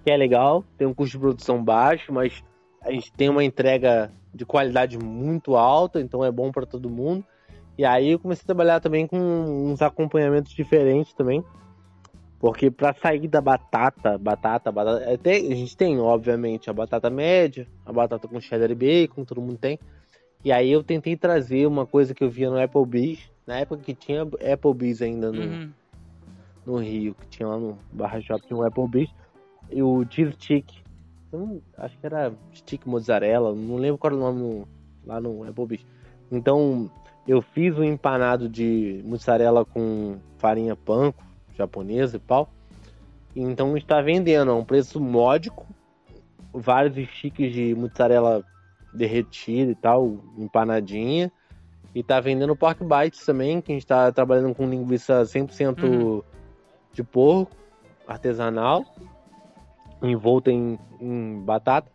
que 0.03 0.11
é 0.11 0.17
legal, 0.17 0.63
tem 0.77 0.87
um 0.87 0.93
custo 0.93 1.17
de 1.17 1.21
produção 1.21 1.63
baixo, 1.63 2.13
mas 2.13 2.43
a 2.81 2.91
gente 2.91 3.11
tem 3.11 3.29
uma 3.29 3.43
entrega 3.43 4.11
de 4.33 4.45
qualidade 4.45 4.97
muito 4.97 5.55
alta, 5.55 5.99
então 5.99 6.23
é 6.23 6.31
bom 6.31 6.51
para 6.51 6.65
todo 6.65 6.89
mundo. 6.89 7.25
E 7.77 7.85
aí 7.85 8.11
eu 8.11 8.19
comecei 8.19 8.43
a 8.43 8.47
trabalhar 8.47 8.79
também 8.79 9.05
com 9.05 9.17
uns 9.17 9.81
acompanhamentos 9.81 10.51
diferentes 10.51 11.13
também. 11.13 11.43
Porque 12.39 12.69
para 12.69 12.93
sair 12.93 13.27
da 13.27 13.41
batata, 13.41 14.17
batata, 14.17 14.71
batata, 14.71 15.11
até 15.11 15.37
a 15.37 15.55
gente 15.55 15.75
tem, 15.75 15.99
obviamente, 15.99 16.69
a 16.69 16.73
batata 16.73 17.09
média, 17.09 17.67
a 17.85 17.91
batata 17.91 18.27
com 18.27 18.39
cheddar 18.39 18.69
e 18.69 18.75
bacon, 18.75 19.23
todo 19.25 19.41
mundo 19.41 19.57
tem. 19.57 19.79
E 20.45 20.51
aí 20.51 20.71
eu 20.71 20.83
tentei 20.83 21.15
trazer 21.17 21.65
uma 21.65 21.85
coisa 21.85 22.13
que 22.13 22.23
eu 22.23 22.29
via 22.29 22.49
no 22.49 22.59
Applebee's, 22.61 23.19
na 23.45 23.57
época 23.59 23.81
que 23.83 23.95
tinha 23.95 24.21
Applebee's 24.53 25.01
ainda 25.01 25.31
no, 25.31 25.41
Uhum. 25.41 25.69
no 26.65 26.77
Rio, 26.77 27.15
que 27.15 27.27
tinha 27.27 27.47
lá 27.47 27.57
no 27.57 27.77
Barra 27.91 28.21
Shop, 28.21 28.45
tinha 28.45 28.57
um 28.57 28.63
Applebee's, 28.63 29.09
e 29.71 29.81
o 29.81 30.05
cheese 30.09 30.33
stick. 30.33 30.67
Não- 31.33 31.59
acho 31.77 31.97
que 31.99 32.05
era 32.05 32.31
stick 32.53 32.85
mozzarella, 32.85 33.53
não 33.53 33.77
lembro 33.77 33.97
qual 33.97 34.13
era 34.13 34.21
o 34.21 34.23
nome 34.23 34.39
no- 34.41 34.67
lá 35.05 35.19
no 35.19 35.43
Applebee's. 35.43 35.83
Então, 36.31 36.89
eu 37.27 37.41
fiz 37.41 37.77
um 37.77 37.83
empanado 37.83 38.47
de 38.47 39.01
mussarela 39.03 39.65
com 39.65 40.17
farinha 40.37 40.75
panko, 40.75 41.23
japonesa 41.55 42.17
e 42.17 42.19
pau. 42.19 42.49
Então 43.35 43.75
está 43.77 44.01
vendendo 44.01 44.51
a 44.51 44.55
um 44.55 44.63
preço 44.63 44.99
módico, 44.99 45.67
vários 46.53 46.95
sticks 47.09 47.51
de 47.51 47.75
mussarela 47.75 48.43
derretida 48.93 49.71
e 49.71 49.75
tal, 49.75 50.17
empanadinha. 50.37 51.31
E 51.93 52.03
tá 52.03 52.19
vendendo 52.19 52.55
pork 52.55 52.83
bites 52.83 53.25
também, 53.25 53.59
que 53.59 53.71
a 53.71 53.75
gente 53.75 53.85
tá 53.85 54.11
trabalhando 54.11 54.53
com 54.55 54.67
linguiça 54.67 55.23
100% 55.23 55.83
Uhum. 55.83 56.21
de 56.93 57.03
porco, 57.03 57.55
artesanal, 58.07 58.85
envolta 60.01 60.51
em, 60.51 60.79
em 61.01 61.41
batata. 61.43 61.91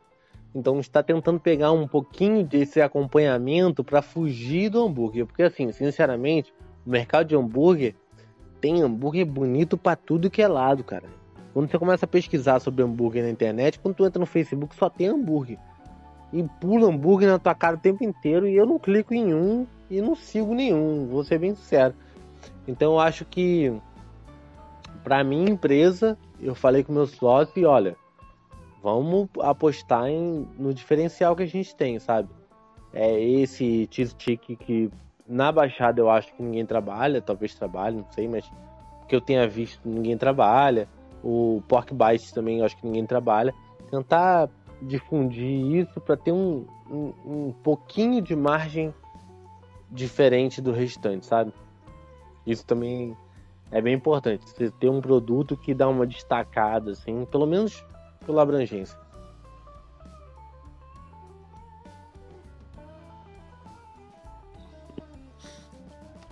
Então 0.55 0.79
está 0.79 1.03
tentando 1.03 1.41
pegar 1.41 1.73
um 1.73 1.89
pouquinho 1.89 2.45
desse 2.45 2.81
acompanhamento 2.81 3.83
para 3.83 4.03
fugir 4.03 4.69
do 4.69 4.85
hambúrguer, 4.85 5.27
porque 5.27 5.43
assim, 5.43 5.73
sinceramente, 5.73 6.53
o 6.87 6.91
mercado 6.91 7.29
de 7.29 7.37
hambúrguer 7.37 7.95
tem 8.61 8.83
hambúrguer 8.83 9.24
bonito 9.24 9.79
para 9.79 9.97
tudo 9.97 10.31
que 10.31 10.43
é 10.43 10.49
lado, 10.49 10.85
cara. 10.85 11.09
Quando 11.53 11.70
você 11.70 11.79
começa 11.79 12.05
a 12.05 12.09
pesquisar 12.09 12.61
sobre 12.61 12.83
hambúrguer 12.83 13.24
na 13.24 13.31
internet, 13.31 13.79
quando 13.79 13.97
tu 13.97 14.07
entra 14.07 14.20
no 14.20 14.27
Facebook 14.27 14.74
só 14.74 14.89
tem 14.89 15.09
hambúrguer. 15.09 15.59
E 16.33 16.43
pula 16.61 16.89
hambúrguer 16.89 17.29
na 17.29 17.39
tua 17.39 17.55
cara 17.55 17.77
o 17.77 17.81
tempo 17.81 18.05
inteiro 18.05 18.47
e 18.47 18.57
eu 18.57 18.66
não 18.66 18.79
clico 18.79 19.12
em 19.12 19.35
um 19.35 19.66
e 19.91 20.01
não 20.01 20.15
sigo 20.15 20.55
nenhum, 20.55 21.07
vou 21.07 21.24
ser 21.24 21.39
bem 21.39 21.55
sincero. 21.55 21.95
Então 22.66 22.93
eu 22.93 23.01
acho 23.01 23.24
que 23.24 23.73
para 25.05 25.24
minha 25.24 25.51
empresa, 25.51 26.16
eu 26.41 26.55
falei 26.55 26.83
com 26.83 26.93
meu 26.93 27.07
sócio 27.07 27.53
e 27.57 27.65
olha, 27.65 27.97
vamos 28.83 29.29
apostar 29.41 30.09
em, 30.09 30.47
no 30.59 30.75
diferencial 30.75 31.37
que 31.37 31.45
a 31.45 31.47
gente 31.47 31.75
tem, 31.77 31.99
sabe? 31.99 32.29
É 32.93 33.19
esse 33.19 33.89
cheese 33.91 34.11
stick 34.11 34.57
que 34.57 34.91
na 35.27 35.53
Baixada 35.53 36.01
eu 36.01 36.11
acho 36.11 36.35
que 36.35 36.43
ninguém 36.43 36.67
trabalha, 36.67 37.23
talvez 37.23 37.55
trabalhe, 37.55 37.97
não 37.97 38.07
sei, 38.11 38.29
mas 38.29 38.51
que 39.09 39.15
eu 39.15 39.21
tenha 39.21 39.47
visto 39.47 39.81
ninguém 39.89 40.19
trabalha. 40.19 40.89
O 41.23 41.63
pork 41.69 41.95
bites 41.95 42.33
também 42.33 42.59
eu 42.59 42.65
acho 42.65 42.77
que 42.77 42.87
ninguém 42.87 43.07
trabalha. 43.07 43.55
Tentar 43.91 44.51
difundir 44.83 45.77
isso 45.77 46.01
para 46.01 46.17
ter 46.17 46.33
um, 46.33 46.67
um, 46.91 47.13
um 47.25 47.55
pouquinho 47.63 48.21
de 48.21 48.35
margem 48.35 48.93
diferente 49.91 50.61
do 50.61 50.73
restante, 50.73 51.25
sabe? 51.25 51.53
Isso 52.45 52.67
também 52.67 53.17
é 53.71 53.81
bem 53.81 53.95
importante. 53.95 54.45
Você 54.49 54.71
ter 54.73 54.89
um 54.89 55.01
produto 55.01 55.57
que 55.57 55.73
dá 55.73 55.89
uma 55.89 56.07
destacada, 56.07 56.91
assim, 56.91 57.25
pelo 57.27 57.47
menos 57.47 57.85
pela 58.23 58.43
abrangência. 58.43 58.97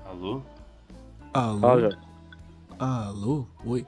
Alô? 0.05 0.43
Alô? 1.33 1.61
Fala, 1.61 1.99
Alô? 2.79 3.47
Oi. 3.65 3.87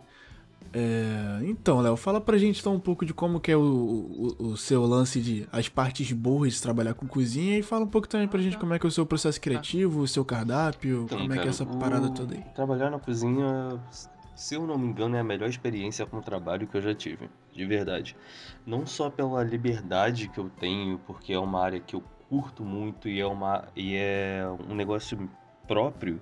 É, 0.74 1.41
então, 1.43 1.81
Léo, 1.83 1.97
fala 1.97 2.19
pra 2.19 2.39
gente 2.39 2.59
então 2.61 2.74
um 2.74 2.81
pouco 2.81 3.05
de 3.05 3.12
como 3.12 3.39
que 3.39 3.53
é 3.53 3.57
o, 3.57 3.61
o, 3.61 4.37
o, 4.53 4.57
seu 4.57 4.87
lance 4.87 5.20
de 5.20 5.47
as 5.53 5.69
partes 5.69 6.11
boas 6.12 6.55
de 6.55 6.62
trabalhar 6.62 6.95
com 6.95 7.07
cozinha 7.07 7.59
e 7.59 7.62
fala 7.62 7.85
um 7.85 7.89
pouco 7.89 8.09
também 8.09 8.27
pra 8.27 8.41
gente 8.41 8.57
como 8.57 8.73
é 8.73 8.79
que 8.79 8.87
é 8.87 8.89
o 8.89 8.93
seu 8.93 9.05
processo 9.05 9.39
criativo, 9.39 10.01
o 10.01 10.09
seu 10.09 10.24
cardápio, 10.24 11.03
Então, 11.05 11.19
como 11.19 11.33
é 11.33 11.35
que 11.37 11.41
é 11.41 11.45
cara, 11.45 11.51
essa 11.51 11.66
parada 11.66 12.07
o- 12.07 12.11
toda 12.15 12.35
aí. 12.35 12.43
Trabalhar 12.55 12.89
na 12.91 12.99
cozinha, 12.99 13.79
se 14.35 14.55
eu 14.55 14.67
não 14.67 14.79
me 14.79 14.87
engano, 14.87 15.17
é 15.17 15.21
a 15.21 15.25
melhor 15.25 15.49
experiência 15.49 16.07
com 16.07 16.21
trabalho 16.21 16.67
que 16.67 16.77
eu 16.77 16.83
já 16.83 16.95
tive, 16.95 17.29
de 17.53 17.67
verdade. 17.67 18.17
Não 18.67 18.87
só 18.87 19.11
pela 19.11 19.43
liberdade 19.43 20.29
que 20.29 20.39
eu 20.39 20.49
tenho, 20.49 20.99
porque 21.07 21.33
é 21.33 21.39
uma 21.39 21.63
área 21.63 21.81
que 21.81 21.95
eu 21.95 22.03
curto 22.29 22.65
muito 22.65 23.09
e 23.09 23.21
é 23.21 23.27
uma 23.27 23.69
e 23.77 23.95
é 23.95 24.43
um 24.69 24.75
negócio 24.75 25.29
próprio, 25.69 26.21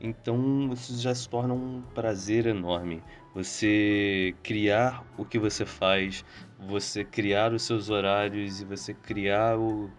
então 0.00 0.70
isso 0.72 1.00
já 1.00 1.14
se 1.14 1.28
torna 1.28 1.54
um 1.54 1.82
prazer 1.94 2.46
enorme. 2.46 3.02
Você 3.34 4.34
criar 4.42 5.04
o 5.16 5.24
que 5.24 5.38
você 5.38 5.64
faz, 5.64 6.24
você 6.58 7.04
criar 7.04 7.52
os 7.52 7.62
seus 7.62 7.88
horários 7.88 8.60
e 8.60 8.64
você 8.64 8.92
criar 8.92 9.58
o, 9.58 9.90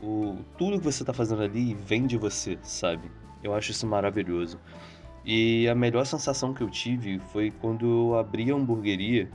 o 0.00 0.38
tudo 0.56 0.78
que 0.78 0.84
você 0.84 1.02
está 1.02 1.12
fazendo 1.12 1.42
ali 1.42 1.74
vem 1.74 2.06
de 2.06 2.16
você, 2.16 2.58
sabe? 2.62 3.10
Eu 3.42 3.54
acho 3.54 3.72
isso 3.72 3.86
maravilhoso. 3.86 4.58
E 5.24 5.66
a 5.68 5.74
melhor 5.74 6.04
sensação 6.04 6.52
que 6.52 6.62
eu 6.62 6.68
tive 6.68 7.18
foi 7.18 7.50
quando 7.50 7.86
eu 7.86 8.18
abri 8.18 8.50
a 8.50 8.54
hamburgueria 8.54 9.30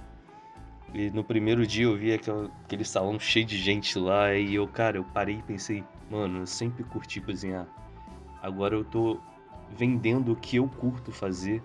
e 0.93 1.09
no 1.11 1.23
primeiro 1.23 1.65
dia 1.65 1.85
eu 1.85 1.95
vi 1.95 2.13
aquele 2.13 2.83
salão 2.83 3.19
cheio 3.19 3.45
de 3.45 3.57
gente 3.57 3.97
lá 3.97 4.33
e 4.33 4.55
eu, 4.55 4.67
cara, 4.67 4.97
eu 4.97 5.03
parei 5.03 5.37
e 5.37 5.41
pensei, 5.41 5.83
mano, 6.09 6.39
eu 6.39 6.47
sempre 6.47 6.83
curti 6.83 7.21
cozinhar. 7.21 7.67
Agora 8.41 8.75
eu 8.75 8.83
tô 8.83 9.19
vendendo 9.75 10.31
o 10.31 10.35
que 10.35 10.57
eu 10.57 10.67
curto 10.67 11.11
fazer 11.11 11.61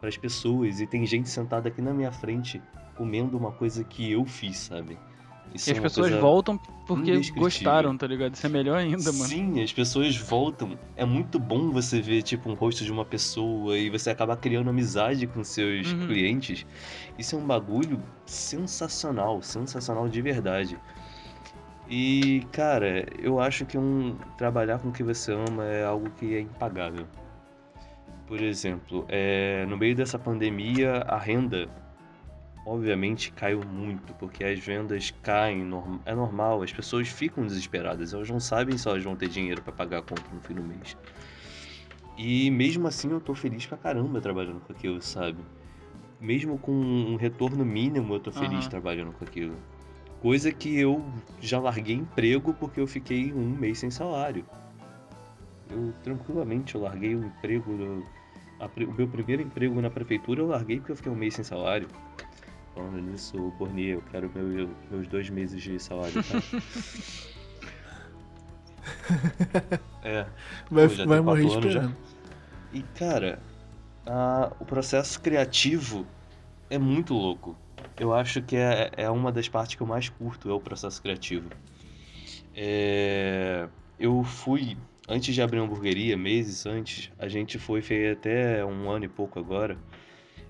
para 0.00 0.08
as 0.08 0.16
pessoas 0.16 0.80
e 0.80 0.86
tem 0.86 1.04
gente 1.06 1.28
sentada 1.28 1.68
aqui 1.68 1.82
na 1.82 1.92
minha 1.92 2.12
frente 2.12 2.62
comendo 2.96 3.36
uma 3.36 3.52
coisa 3.52 3.84
que 3.84 4.10
eu 4.10 4.24
fiz, 4.24 4.58
sabe? 4.58 4.98
Isso 5.54 5.70
E 5.70 5.70
é 5.70 5.72
as 5.74 5.78
uma 5.78 5.82
pessoas 5.84 6.10
voltam 6.12 6.58
porque 6.84 7.16
gostaram, 7.30 7.96
tá 7.96 8.06
ligado? 8.06 8.34
Isso 8.34 8.44
é 8.44 8.48
melhor 8.48 8.76
ainda, 8.76 9.12
mano. 9.12 9.28
Sim, 9.28 9.62
as 9.62 9.72
pessoas 9.72 10.16
voltam. 10.16 10.76
É 10.96 11.04
muito 11.04 11.38
bom 11.38 11.70
você 11.70 12.00
ver, 12.00 12.22
tipo, 12.22 12.50
um 12.50 12.54
rosto 12.54 12.84
de 12.84 12.90
uma 12.90 13.04
pessoa 13.04 13.78
e 13.78 13.88
você 13.88 14.10
acaba 14.10 14.36
criando 14.36 14.68
amizade 14.68 15.26
com 15.28 15.44
seus 15.44 15.92
Uhum. 15.92 16.06
clientes. 16.08 16.66
Isso 17.16 17.36
é 17.36 17.38
um 17.38 17.46
bagulho 17.46 18.02
sensacional, 18.26 19.40
sensacional 19.42 20.08
de 20.08 20.20
verdade. 20.20 20.76
E, 21.88 22.42
cara, 22.50 23.06
eu 23.18 23.38
acho 23.38 23.64
que 23.64 23.78
um 23.78 24.16
trabalhar 24.36 24.78
com 24.80 24.88
o 24.88 24.92
que 24.92 25.02
você 25.04 25.32
ama 25.32 25.64
é 25.66 25.84
algo 25.84 26.10
que 26.10 26.34
é 26.34 26.40
impagável. 26.40 27.06
Por 28.26 28.40
exemplo, 28.40 29.04
é, 29.08 29.66
no 29.66 29.76
meio 29.76 29.94
dessa 29.94 30.18
pandemia, 30.18 31.04
a 31.06 31.18
renda 31.18 31.68
obviamente 32.64 33.30
caiu 33.32 33.62
muito, 33.64 34.14
porque 34.14 34.42
as 34.42 34.58
vendas 34.58 35.10
caem, 35.22 35.62
é 36.06 36.14
normal, 36.14 36.62
as 36.62 36.72
pessoas 36.72 37.08
ficam 37.08 37.44
desesperadas, 37.46 38.12
elas 38.14 38.28
não 38.30 38.40
sabem 38.40 38.76
se 38.78 38.88
elas 38.88 39.02
vão 39.02 39.14
ter 39.16 39.28
dinheiro 39.28 39.60
para 39.62 39.72
pagar 39.72 39.98
a 39.98 40.02
conta 40.02 40.22
no 40.32 40.40
fim 40.40 40.54
do 40.54 40.62
mês. 40.62 40.96
E 42.16 42.50
mesmo 42.50 42.86
assim 42.86 43.10
eu 43.10 43.20
tô 43.20 43.34
feliz 43.34 43.66
pra 43.66 43.76
caramba 43.76 44.20
trabalhando 44.20 44.60
com 44.60 44.72
aquilo, 44.72 45.02
sabe? 45.02 45.38
Mesmo 46.20 46.58
com 46.58 46.72
um 46.72 47.16
retorno 47.16 47.64
mínimo, 47.64 48.14
eu 48.14 48.20
tô 48.20 48.30
feliz 48.32 48.60
Aham. 48.60 48.70
trabalhando 48.70 49.12
com 49.12 49.24
aquilo. 49.24 49.56
Coisa 50.20 50.50
que 50.52 50.78
eu 50.78 51.04
já 51.40 51.58
larguei 51.60 51.96
emprego 51.96 52.54
porque 52.54 52.80
eu 52.80 52.86
fiquei 52.86 53.32
um 53.34 53.50
mês 53.50 53.78
sem 53.80 53.90
salário. 53.90 54.46
Eu 55.68 55.92
tranquilamente 56.02 56.74
eu 56.76 56.82
larguei 56.82 57.14
o 57.14 57.24
emprego, 57.26 57.76
do- 57.76 58.06
a 58.60 58.66
o 58.66 58.92
meu 58.92 59.08
primeiro 59.08 59.42
emprego 59.42 59.78
na 59.82 59.90
prefeitura 59.90 60.40
eu 60.40 60.46
larguei 60.46 60.78
porque 60.78 60.92
eu 60.92 60.96
fiquei 60.96 61.12
um 61.12 61.16
mês 61.16 61.34
sem 61.34 61.44
salário. 61.44 61.88
Falando 62.74 63.00
nisso, 63.00 63.52
Bornier, 63.58 63.94
eu 63.94 64.02
quero 64.10 64.30
meu- 64.34 64.70
meus 64.90 65.06
dois 65.06 65.30
meses 65.30 65.62
de 65.62 65.78
salário, 65.78 66.22
tá? 66.24 66.42
é. 70.02 70.26
Vai, 70.70 70.88
vai 70.88 71.20
morrer 71.20 71.46
esperando. 71.46 71.96
E 72.72 72.82
cara, 72.82 73.38
a- 74.04 74.52
o 74.58 74.64
processo 74.64 75.20
criativo 75.20 76.06
é 76.68 76.78
muito 76.78 77.14
louco. 77.14 77.56
Eu 77.98 78.12
acho 78.12 78.42
que 78.42 78.56
é, 78.56 78.90
é 78.96 79.08
uma 79.10 79.30
das 79.30 79.48
partes 79.48 79.76
que 79.76 79.82
eu 79.82 79.86
mais 79.86 80.08
curto, 80.08 80.50
é 80.50 80.52
o 80.52 80.60
processo 80.60 81.00
criativo. 81.00 81.48
É, 82.56 83.68
eu 83.98 84.22
fui, 84.24 84.76
antes 85.08 85.32
de 85.34 85.40
abrir 85.40 85.58
a 85.58 85.62
hamburgueria, 85.62 86.16
meses 86.16 86.66
antes, 86.66 87.10
a 87.18 87.28
gente 87.28 87.58
foi, 87.58 87.80
fez 87.82 88.16
até 88.16 88.64
um 88.64 88.90
ano 88.90 89.04
e 89.04 89.08
pouco 89.08 89.38
agora. 89.38 89.78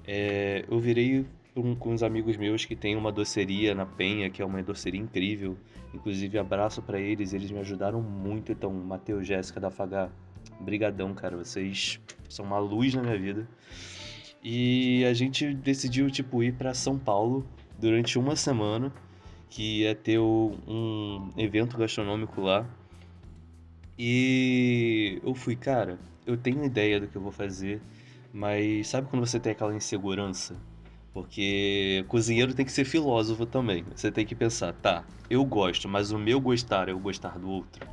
é, 0.07 0.65
eu 0.71 0.79
virei 0.81 1.27
com, 1.55 1.75
com 1.77 1.93
uns 1.93 2.03
amigos 2.03 2.37
meus 2.37 2.65
que 2.65 2.75
tem 2.75 2.97
uma 2.97 3.13
doceria 3.13 3.75
na 3.75 3.87
Penha, 3.87 4.29
que 4.29 4.43
é 4.43 4.45
uma 4.45 4.63
doceria 4.63 5.01
incrível. 5.01 5.57
Inclusive, 5.95 6.39
abraço 6.39 6.83
pra 6.83 6.99
eles, 7.01 7.33
eles 7.33 7.51
me 7.51 7.59
ajudaram 7.61 8.03
muito. 8.03 8.51
Então, 8.51 8.73
Matheus 8.73 9.27
Jéssica 9.27 9.61
da 9.61 9.71
Fagá, 9.71 10.11
brigadão, 10.61 11.15
cara. 11.15 11.37
Vocês 11.37 12.01
são 12.29 12.45
uma 12.45 12.59
luz 12.59 12.93
na 12.95 13.03
minha 13.03 13.19
vida. 13.19 13.49
E 14.43 15.05
a 15.05 15.15
gente 15.15 15.55
decidiu, 15.55 16.11
tipo, 16.11 16.43
ir 16.43 16.55
pra 16.55 16.75
São 16.75 16.99
Paulo 16.99 17.47
durante 17.79 18.19
uma 18.19 18.35
semana, 18.37 18.93
que 19.49 19.83
ia 19.83 19.95
ter 19.95 20.19
o- 20.19 20.53
um 20.67 21.31
evento 21.37 21.79
gastronômico 21.79 22.41
lá. 22.41 22.67
E 23.99 25.21
eu 25.23 25.35
fui, 25.35 25.55
cara, 25.55 25.99
eu 26.27 26.37
tenho 26.37 26.65
ideia 26.65 26.99
do 27.01 27.07
que 27.07 27.17
eu 27.17 27.23
vou 27.23 27.31
fazer, 27.31 27.81
mas 28.33 28.89
sabe 28.89 29.09
quando 29.09 29.25
você 29.25 29.39
tem 29.39 29.53
aquela 29.53 29.75
insegurança? 29.75 30.57
Porque 31.15 32.05
cozinheiro 32.09 32.53
tem 32.53 32.67
que 32.67 32.73
ser 32.73 32.85
filósofo 32.85 33.47
também. 33.47 33.85
Você 33.95 34.11
tem 34.11 34.27
que 34.27 34.35
pensar, 34.35 34.73
tá, 34.75 35.05
eu 35.31 35.45
gosto, 35.45 35.89
mas 35.89 36.11
o 36.11 36.19
meu 36.19 36.41
gostar 36.41 36.89
é 36.89 36.93
o 36.93 36.99
gostar 36.99 37.39
do 37.39 37.49
outro. 37.49 37.87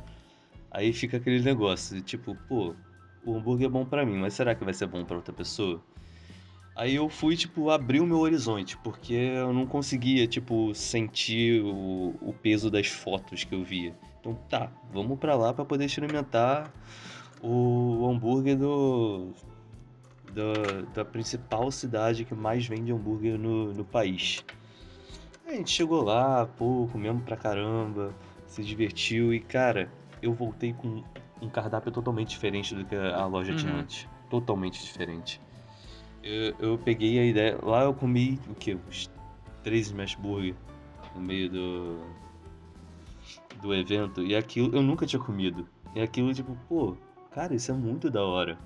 Aí 0.68 0.92
fica 0.92 1.18
aquele 1.18 1.40
negócio, 1.40 2.02
tipo, 2.02 2.34
pô, 2.48 2.74
o 3.24 3.36
hambúrguer 3.36 3.68
é 3.68 3.70
bom 3.70 3.84
pra 3.84 4.04
mim, 4.04 4.16
mas 4.16 4.34
será 4.34 4.56
que 4.56 4.64
vai 4.64 4.74
ser 4.74 4.88
bom 4.88 5.04
pra 5.04 5.16
outra 5.16 5.32
pessoa? 5.32 5.80
Aí 6.74 6.96
eu 6.96 7.08
fui, 7.08 7.36
tipo, 7.36 7.70
abrir 7.70 8.00
o 8.00 8.06
meu 8.06 8.18
horizonte, 8.18 8.76
porque 8.78 9.14
eu 9.14 9.52
não 9.52 9.66
conseguia, 9.66 10.26
tipo, 10.26 10.74
sentir 10.74 11.62
o, 11.62 12.16
o 12.20 12.34
peso 12.42 12.70
das 12.70 12.88
fotos 12.88 13.44
que 13.44 13.54
eu 13.54 13.62
via. 13.62 13.94
Então, 14.18 14.34
tá, 14.48 14.72
vamos 14.92 15.18
pra 15.18 15.36
lá 15.36 15.52
pra 15.52 15.64
poder 15.64 15.84
experimentar 15.84 16.72
o 17.40 18.08
hambúrguer 18.08 18.56
do, 18.56 19.32
da, 20.34 20.82
da 20.94 21.04
principal 21.04 21.70
cidade 21.70 22.24
que 22.24 22.34
mais 22.34 22.66
vende 22.66 22.92
hambúrguer 22.92 23.38
no, 23.38 23.72
no 23.72 23.84
país. 23.84 24.44
Aí 25.46 25.54
a 25.54 25.56
gente 25.58 25.70
chegou 25.70 26.02
lá, 26.02 26.46
pô, 26.46 26.88
comemos 26.90 27.22
pra 27.24 27.36
caramba, 27.36 28.14
se 28.46 28.62
divertiu 28.62 29.32
e, 29.34 29.40
cara, 29.40 29.90
eu 30.22 30.32
voltei 30.32 30.72
com 30.72 31.02
um 31.40 31.48
cardápio 31.48 31.90
totalmente 31.90 32.30
diferente 32.30 32.74
do 32.74 32.84
que 32.84 32.94
a 32.94 33.26
loja 33.26 33.52
tinha 33.54 33.72
Uhum. 33.72 33.80
antes. 33.80 34.08
Totalmente 34.30 34.82
diferente. 34.82 35.40
Eu, 36.22 36.54
eu 36.58 36.78
peguei 36.78 37.18
a 37.18 37.24
ideia. 37.24 37.58
Lá 37.62 37.82
eu 37.82 37.92
comi 37.92 38.38
o 38.48 38.54
quê? 38.54 38.76
Uns 38.88 39.10
três 39.62 39.86
smash 39.88 40.14
burger 40.14 40.54
no 41.14 41.20
meio 41.20 41.50
do. 41.50 41.98
do 43.60 43.74
evento 43.74 44.22
e 44.22 44.34
aquilo 44.34 44.74
eu 44.74 44.82
nunca 44.82 45.04
tinha 45.04 45.20
comido. 45.20 45.68
E 45.94 46.00
aquilo, 46.00 46.32
tipo, 46.32 46.56
pô, 46.68 46.96
cara, 47.32 47.54
isso 47.54 47.70
é 47.70 47.74
muito 47.74 48.08
da 48.08 48.24
hora. 48.24 48.56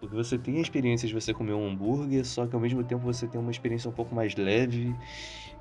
Porque 0.00 0.14
você 0.14 0.36
tem 0.36 0.58
a 0.58 0.60
experiência 0.60 1.08
de 1.08 1.14
você 1.14 1.32
comer 1.32 1.54
um 1.54 1.68
hambúrguer, 1.68 2.24
só 2.24 2.46
que 2.46 2.54
ao 2.54 2.60
mesmo 2.60 2.84
tempo 2.84 3.02
você 3.02 3.26
tem 3.26 3.40
uma 3.40 3.50
experiência 3.50 3.88
um 3.88 3.92
pouco 3.92 4.14
mais 4.14 4.34
leve 4.36 4.94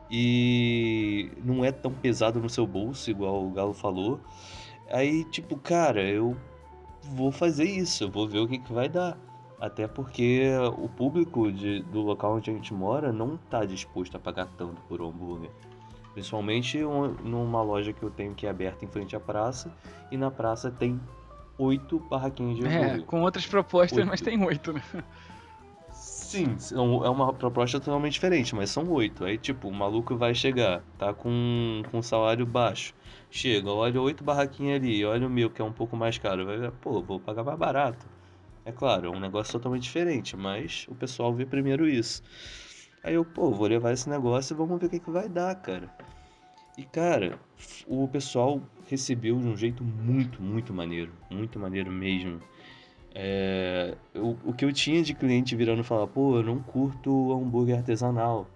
e 0.09 1.31
não 1.43 1.63
é 1.63 1.71
tão 1.71 1.91
pesado 1.91 2.39
no 2.39 2.49
seu 2.49 2.67
bolso, 2.67 3.09
igual 3.09 3.45
o 3.45 3.51
Galo 3.51 3.73
falou. 3.73 4.19
Aí, 4.89 5.23
tipo, 5.25 5.57
cara, 5.57 6.03
eu 6.03 6.35
vou 7.01 7.31
fazer 7.31 7.65
isso, 7.65 8.03
eu 8.03 8.11
vou 8.11 8.27
ver 8.27 8.39
o 8.39 8.47
que, 8.47 8.59
que 8.59 8.73
vai 8.73 8.89
dar. 8.89 9.17
Até 9.59 9.87
porque 9.87 10.51
o 10.77 10.89
público 10.89 11.51
de, 11.51 11.81
do 11.83 12.01
local 12.01 12.35
onde 12.35 12.51
a 12.51 12.53
gente 12.53 12.73
mora 12.73 13.11
não 13.11 13.35
está 13.35 13.63
disposto 13.63 14.15
a 14.17 14.19
pagar 14.19 14.47
tanto 14.57 14.81
por 14.83 15.01
um 15.01 15.07
hambúrguer. 15.07 15.49
Principalmente 16.13 16.79
numa 17.23 17.61
loja 17.61 17.93
que 17.93 18.03
eu 18.03 18.09
tenho 18.09 18.35
que 18.35 18.45
é 18.45 18.49
aberta 18.49 18.85
em 18.85 18.87
frente 18.87 19.15
à 19.15 19.19
praça, 19.19 19.73
e 20.11 20.17
na 20.17 20.29
praça 20.29 20.69
tem 20.69 20.99
oito 21.57 21.99
barraquinhas 21.99 22.57
de 22.57 22.65
hambúrguer. 22.65 22.99
É, 23.01 23.03
com 23.03 23.21
outras 23.21 23.45
propostas, 23.45 23.97
Oito. 23.99 24.07
mas 24.07 24.21
tem 24.21 24.43
oito, 24.43 24.73
né? 24.73 24.81
Sim, 25.91 26.57
é 26.73 27.09
uma 27.09 27.31
proposta 27.33 27.79
totalmente 27.79 28.13
diferente, 28.13 28.53
mas 28.53 28.69
são 28.69 28.89
oito. 28.91 29.23
Aí, 29.23 29.37
tipo, 29.37 29.69
o 29.69 29.73
maluco 29.73 30.17
vai 30.17 30.35
chegar, 30.35 30.83
tá 30.97 31.13
com, 31.13 31.81
com 31.89 32.01
salário 32.01 32.45
baixo. 32.45 32.93
Chega, 33.29 33.71
olha 33.71 34.01
oito 34.01 34.23
barraquinhas 34.23 34.81
ali, 34.81 35.05
olha 35.05 35.27
o 35.27 35.29
meu, 35.29 35.49
que 35.49 35.61
é 35.61 35.65
um 35.65 35.71
pouco 35.71 35.95
mais 35.95 36.17
caro. 36.17 36.45
Vai 36.45 36.71
pô, 36.81 37.01
vou 37.01 37.19
pagar 37.19 37.43
mais 37.43 37.57
barato. 37.57 38.05
É 38.65 38.71
claro, 38.71 39.07
é 39.07 39.09
um 39.09 39.19
negócio 39.19 39.53
totalmente 39.53 39.83
diferente, 39.83 40.35
mas 40.35 40.85
o 40.89 40.95
pessoal 40.95 41.33
vê 41.33 41.45
primeiro 41.45 41.87
isso. 41.87 42.21
Aí 43.03 43.13
eu, 43.13 43.23
pô, 43.23 43.51
vou 43.51 43.67
levar 43.67 43.93
esse 43.93 44.09
negócio 44.09 44.53
e 44.53 44.57
vamos 44.57 44.79
ver 44.79 44.87
o 44.87 44.89
que, 44.89 44.99
que 44.99 45.11
vai 45.11 45.29
dar, 45.29 45.53
cara. 45.55 45.89
E, 46.75 46.83
cara, 46.83 47.39
o 47.87 48.07
pessoal 48.07 48.59
recebeu 48.87 49.39
de 49.39 49.47
um 49.47 49.57
jeito 49.57 49.83
muito, 49.83 50.41
muito 50.41 50.73
maneiro. 50.73 51.11
Muito 51.29 51.59
maneiro 51.59 51.91
mesmo. 51.91 52.39
É, 53.13 53.95
o, 54.13 54.35
o 54.43 54.53
que 54.53 54.65
eu 54.65 54.73
tinha 54.73 55.01
de 55.01 55.13
cliente 55.13 55.55
virando 55.55 55.81
e 55.81 55.83
falar, 55.83 56.07
pô, 56.07 56.37
eu 56.37 56.43
não 56.43 56.59
curto 56.59 57.31
hambúrguer 57.31 57.77
artesanal, 57.77 58.49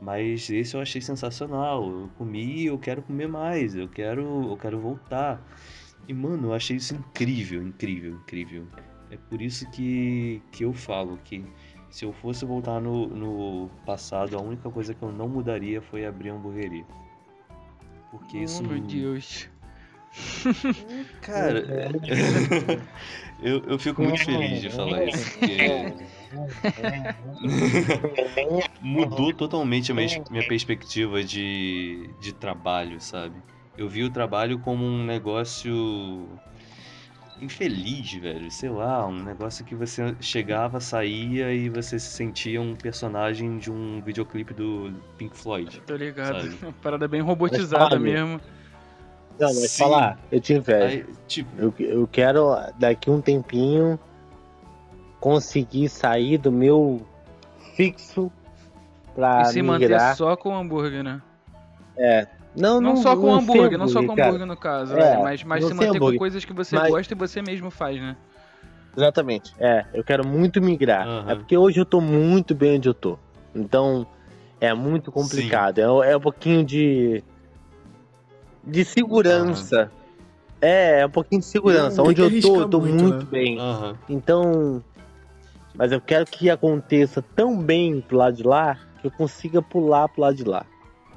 mas 0.00 0.48
esse 0.50 0.76
eu 0.76 0.80
achei 0.80 1.00
sensacional. 1.00 1.88
Eu 1.88 2.10
comi 2.16 2.62
e 2.62 2.66
eu 2.66 2.78
quero 2.78 3.02
comer 3.02 3.26
mais, 3.26 3.74
eu 3.74 3.88
quero, 3.88 4.50
eu 4.50 4.56
quero 4.56 4.78
voltar. 4.78 5.44
E, 6.06 6.14
mano, 6.14 6.48
eu 6.48 6.54
achei 6.54 6.76
isso 6.76 6.94
incrível, 6.94 7.62
incrível, 7.62 8.14
incrível. 8.14 8.66
É 9.10 9.16
por 9.16 9.40
isso 9.40 9.68
que, 9.70 10.40
que 10.52 10.64
eu 10.64 10.72
falo 10.72 11.18
que 11.24 11.44
se 11.90 12.04
eu 12.04 12.12
fosse 12.12 12.44
voltar 12.44 12.80
no, 12.80 13.06
no 13.06 13.70
passado, 13.86 14.36
a 14.36 14.40
única 14.40 14.68
coisa 14.70 14.94
que 14.94 15.02
eu 15.02 15.12
não 15.12 15.28
mudaria 15.28 15.80
foi 15.80 16.04
abrir 16.04 16.30
a 16.30 16.34
hamburgueria. 16.34 16.84
Porque 18.10 18.38
isso 18.38 18.62
oh, 18.64 18.68
meu 18.68 18.78
não- 18.78 18.86
Deus. 18.86 19.48
Cara, 21.20 21.60
eu, 23.42 23.62
eu 23.66 23.78
fico 23.78 24.02
muito 24.02 24.24
feliz 24.24 24.60
de 24.60 24.70
falar 24.70 25.06
isso, 25.06 25.38
porque 25.38 25.92
mudou 28.80 29.32
totalmente 29.32 29.90
a 29.90 29.94
minha, 29.94 30.46
perspectiva 30.46 31.22
de, 31.22 32.10
de 32.20 32.32
trabalho, 32.32 33.00
sabe? 33.00 33.36
Eu 33.76 33.88
vi 33.88 34.04
o 34.04 34.10
trabalho 34.10 34.58
como 34.60 34.84
um 34.84 35.04
negócio 35.04 36.28
infeliz, 37.40 38.12
velho. 38.14 38.50
Sei 38.50 38.68
lá, 38.68 39.06
um 39.06 39.24
negócio 39.24 39.64
que 39.64 39.74
você 39.74 40.14
chegava, 40.20 40.78
saía 40.78 41.52
e 41.52 41.68
você 41.68 41.98
se 41.98 42.06
sentia 42.06 42.60
um 42.60 42.76
personagem 42.76 43.58
de 43.58 43.70
um 43.70 44.00
videoclipe 44.00 44.54
do 44.54 44.92
Pink 45.18 45.36
Floyd. 45.36 45.82
Tô 45.84 45.96
ligado. 45.96 46.42
Sabe? 46.42 46.56
Uma 46.62 46.72
parada 46.72 47.08
bem 47.08 47.20
robotizada 47.20 47.90
sabe, 47.90 48.04
mesmo. 48.04 48.40
Não, 49.38 49.48
mas 49.48 49.70
Sim. 49.72 49.82
falar, 49.82 50.18
eu 50.30 50.40
te 50.40 50.54
invejo. 50.54 50.86
Aí, 50.86 51.06
tipo, 51.26 51.50
Eu, 51.60 51.74
eu 51.78 52.06
quero, 52.06 52.54
daqui 52.78 53.10
um 53.10 53.20
tempinho, 53.20 53.98
conseguir 55.20 55.88
sair 55.88 56.38
do 56.38 56.52
meu 56.52 57.00
fixo 57.74 58.30
pra 59.14 59.42
e 59.42 59.44
se 59.46 59.62
manter 59.62 59.88
migrar. 59.88 60.16
só 60.16 60.36
com 60.36 60.54
hambúrguer, 60.54 61.02
né? 61.02 61.20
Não, 62.56 62.80
Não, 62.80 62.80
não, 62.80 62.96
só 62.96 63.16
com 63.16 63.26
não 63.26 63.34
hambúrguer, 63.40 63.78
não 63.78 63.88
só 63.88 64.00
com 64.02 64.14
cara. 64.14 64.28
hambúrguer 64.28 64.46
no 64.46 64.56
caso, 64.56 64.94
É, 64.94 65.16
né? 65.16 65.22
Mas, 65.22 65.42
mas 65.42 65.62
não 65.62 65.68
se 65.68 65.74
manter 65.74 65.88
com 65.88 65.96
hambúrguer. 65.96 66.18
coisas 66.18 66.44
que 66.44 66.52
você 66.52 66.76
Mas- 66.76 66.90
gosta 66.90 67.14
e 67.14 67.16
você 67.16 67.42
mesmo 67.42 67.70
faz, 67.70 68.00
né? 68.00 68.16
Exatamente. 68.96 69.52
É, 69.58 69.84
eu 69.92 70.04
quero 70.04 70.24
muito 70.24 70.62
migrar. 70.62 71.04
Aham. 71.06 71.30
É 71.32 71.34
porque 71.34 71.56
hoje 71.58 71.80
eu 71.80 71.84
tô 71.84 72.00
muito 72.00 72.54
bem 72.54 72.76
onde 72.76 72.88
eu 72.88 72.94
tô. 72.94 73.18
Então, 73.52 74.06
é 74.60 74.72
muito 74.72 75.10
complicado. 75.10 75.80
É, 75.80 76.12
é 76.12 76.16
um 76.16 76.20
pouquinho 76.20 76.64
de. 76.64 77.24
De 78.66 78.84
segurança. 78.84 79.90
É, 80.60 81.00
é 81.00 81.06
um 81.06 81.10
pouquinho 81.10 81.40
de 81.40 81.46
segurança. 81.46 82.02
Onde 82.02 82.20
eu 82.20 82.40
tô, 82.40 82.60
eu 82.60 82.68
tô 82.68 82.80
muito, 82.80 83.02
muito, 83.04 83.24
né? 83.24 83.28
bem. 83.30 83.58
aham. 83.58 83.98
Então. 84.08 84.82
Mas 85.74 85.90
eu 85.90 86.00
quero 86.00 86.24
que 86.24 86.48
aconteça 86.48 87.20
tão 87.20 87.58
bem 87.60 88.00
pro 88.00 88.16
lado 88.16 88.36
de 88.36 88.44
lá 88.44 88.78
que 89.00 89.06
eu 89.08 89.10
consiga 89.10 89.60
pular 89.60 90.08
pro 90.08 90.22
lado 90.22 90.36
de 90.36 90.44
lá. 90.44 90.64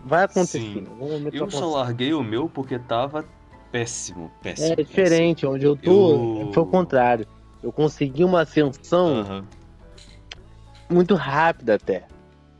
Vai 0.03 0.23
acontecer. 0.23 0.83
Eu 1.31 1.49
só 1.51 1.69
larguei 1.69 2.13
o 2.13 2.23
meu 2.23 2.49
porque 2.49 2.79
tava 2.79 3.23
péssimo, 3.71 4.31
péssimo. 4.41 4.73
É 4.73 4.75
diferente, 4.83 5.45
onde 5.45 5.65
eu 5.65 5.75
tô 5.75 5.91
Eu- 5.91 6.51
foi 6.53 6.63
o 6.63 6.65
contrário. 6.65 7.27
Eu 7.61 7.71
consegui 7.71 8.23
uma 8.23 8.41
ascensão 8.41 9.17
Aham. 9.19 9.45
muito 10.89 11.13
rápida 11.15 11.75
até, 11.75 12.07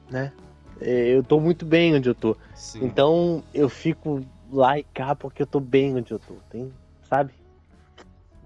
né? 0.10 0.32
É, 0.80 1.16
Eu 1.16 1.24
tô 1.24 1.40
muito 1.40 1.66
bem 1.66 1.96
onde 1.96 2.10
eu 2.10 2.16
tô. 2.16 2.38
Sim. 2.54 2.84
Então 2.86 3.44
eu 3.54 3.68
fico 3.70 4.22
lá 4.52 4.78
e 4.80 4.84
cá 4.84 5.16
porque 5.16 5.42
eu 5.42 5.48
tô 5.48 5.60
bem 5.60 5.96
onde 5.96 6.12
eu 6.12 6.20
tô, 6.20 6.36
tem, 6.50 6.72
sabe? 7.04 7.34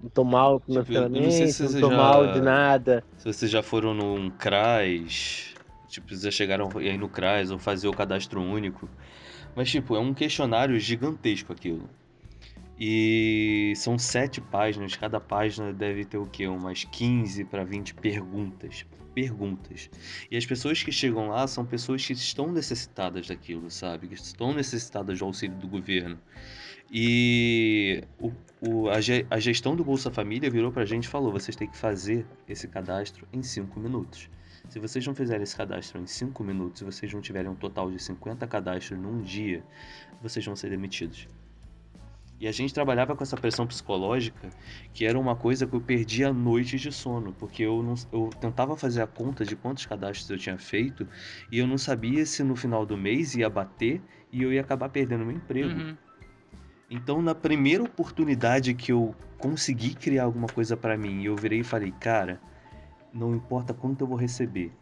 Não 0.02 0.10
tô 0.10 0.24
mal 0.24 0.58
Tipo, 0.58 0.72
não 0.72 0.84
financeiramente, 0.84 1.52
se 1.52 1.62
não 1.62 1.70
você 1.70 1.80
tô 1.80 1.90
já- 1.90 1.96
mal 1.96 2.32
de 2.32 2.40
nada. 2.40 3.04
Se 3.16 3.24
vocês 3.32 3.50
já 3.50 3.62
foram 3.62 3.94
num 3.94 4.30
CRAS, 4.30 5.56
tipo, 5.88 6.08
vocês 6.08 6.22
já 6.22 6.30
chegaram 6.30 6.68
aí 6.76 6.98
no 6.98 7.08
CRAS 7.08 7.50
ou 7.50 7.58
fazer 7.58 7.86
o 7.88 7.92
cadastro 7.94 8.40
único. 8.42 8.88
Mas, 9.54 9.70
tipo, 9.70 9.94
é 9.94 10.00
um 10.00 10.12
questionário 10.14 10.78
gigantesco 10.80 11.52
aquilo. 11.52 11.88
E 12.78 13.74
são 13.76 13.96
sete 13.98 14.40
páginas, 14.40 14.96
cada 14.96 15.20
página 15.20 15.72
deve 15.72 16.04
ter 16.04 16.16
o 16.18 16.26
quê? 16.26 16.48
Umas 16.48 16.82
15 16.84 17.44
para 17.44 17.62
20 17.62 17.94
perguntas. 17.94 18.84
Perguntas. 19.14 19.90
E 20.30 20.36
as 20.36 20.46
pessoas 20.46 20.82
que 20.82 20.90
chegam 20.92 21.28
lá 21.28 21.46
são 21.46 21.64
pessoas 21.64 22.04
que 22.04 22.12
estão 22.12 22.50
necessitadas 22.50 23.26
daquilo, 23.28 23.70
sabe? 23.70 24.08
Que 24.08 24.14
estão 24.14 24.52
necessitadas 24.54 25.18
do 25.18 25.24
auxílio 25.24 25.56
do 25.58 25.68
governo. 25.68 26.18
E 26.90 28.04
o, 28.18 28.32
o- 28.60 28.88
a, 28.90 28.96
a 29.30 29.40
gestão 29.40 29.74
do 29.74 29.84
Bolsa 29.84 30.10
Família 30.10 30.50
virou 30.50 30.70
pra 30.70 30.84
gente 30.84 31.04
e 31.04 31.08
falou: 31.08 31.32
vocês 31.32 31.56
têm 31.56 31.68
que 31.68 31.76
fazer 31.76 32.26
esse 32.48 32.68
cadastro 32.68 33.26
em 33.32 33.42
5 33.42 33.78
minutos. 33.80 34.28
Se 34.68 34.78
vocês 34.78 35.06
não 35.06 35.14
fizerem 35.14 35.42
esse 35.42 35.56
cadastro 35.56 36.00
em 36.00 36.06
5 36.06 36.42
minutos, 36.44 36.78
se 36.78 36.84
vocês 36.84 37.12
não 37.12 37.20
tiverem 37.20 37.50
um 37.50 37.54
total 37.54 37.90
de 37.90 37.98
50 37.98 38.46
cadastros 38.46 38.98
num 38.98 39.20
dia, 39.22 39.62
vocês 40.22 40.44
vão 40.44 40.54
ser 40.56 40.70
demitidos. 40.70 41.26
E 42.42 42.48
a 42.48 42.50
gente 42.50 42.74
trabalhava 42.74 43.14
com 43.14 43.22
essa 43.22 43.36
pressão 43.36 43.68
psicológica, 43.68 44.48
que 44.92 45.06
era 45.06 45.16
uma 45.16 45.36
coisa 45.36 45.64
que 45.64 45.76
eu 45.76 45.80
perdia 45.80 46.32
noites 46.32 46.80
de 46.80 46.90
sono, 46.90 47.32
porque 47.32 47.62
eu, 47.62 47.84
não, 47.84 47.94
eu 48.12 48.30
tentava 48.40 48.76
fazer 48.76 49.00
a 49.00 49.06
conta 49.06 49.44
de 49.44 49.54
quantos 49.54 49.86
cadastros 49.86 50.28
eu 50.28 50.36
tinha 50.36 50.58
feito 50.58 51.06
e 51.52 51.60
eu 51.60 51.68
não 51.68 51.78
sabia 51.78 52.26
se 52.26 52.42
no 52.42 52.56
final 52.56 52.84
do 52.84 52.96
mês 52.96 53.36
ia 53.36 53.48
bater 53.48 54.02
e 54.32 54.42
eu 54.42 54.52
ia 54.52 54.60
acabar 54.60 54.88
perdendo 54.88 55.24
meu 55.24 55.36
emprego. 55.36 55.68
Uhum. 55.68 55.96
Então, 56.90 57.22
na 57.22 57.32
primeira 57.32 57.84
oportunidade 57.84 58.74
que 58.74 58.90
eu 58.90 59.14
consegui 59.38 59.94
criar 59.94 60.24
alguma 60.24 60.48
coisa 60.48 60.76
pra 60.76 60.96
mim, 60.96 61.22
eu 61.22 61.36
virei 61.36 61.60
e 61.60 61.64
falei, 61.64 61.92
cara, 61.92 62.40
não 63.14 63.36
importa 63.36 63.72
quanto 63.72 64.00
eu 64.00 64.08
vou 64.08 64.16
receber, 64.16 64.72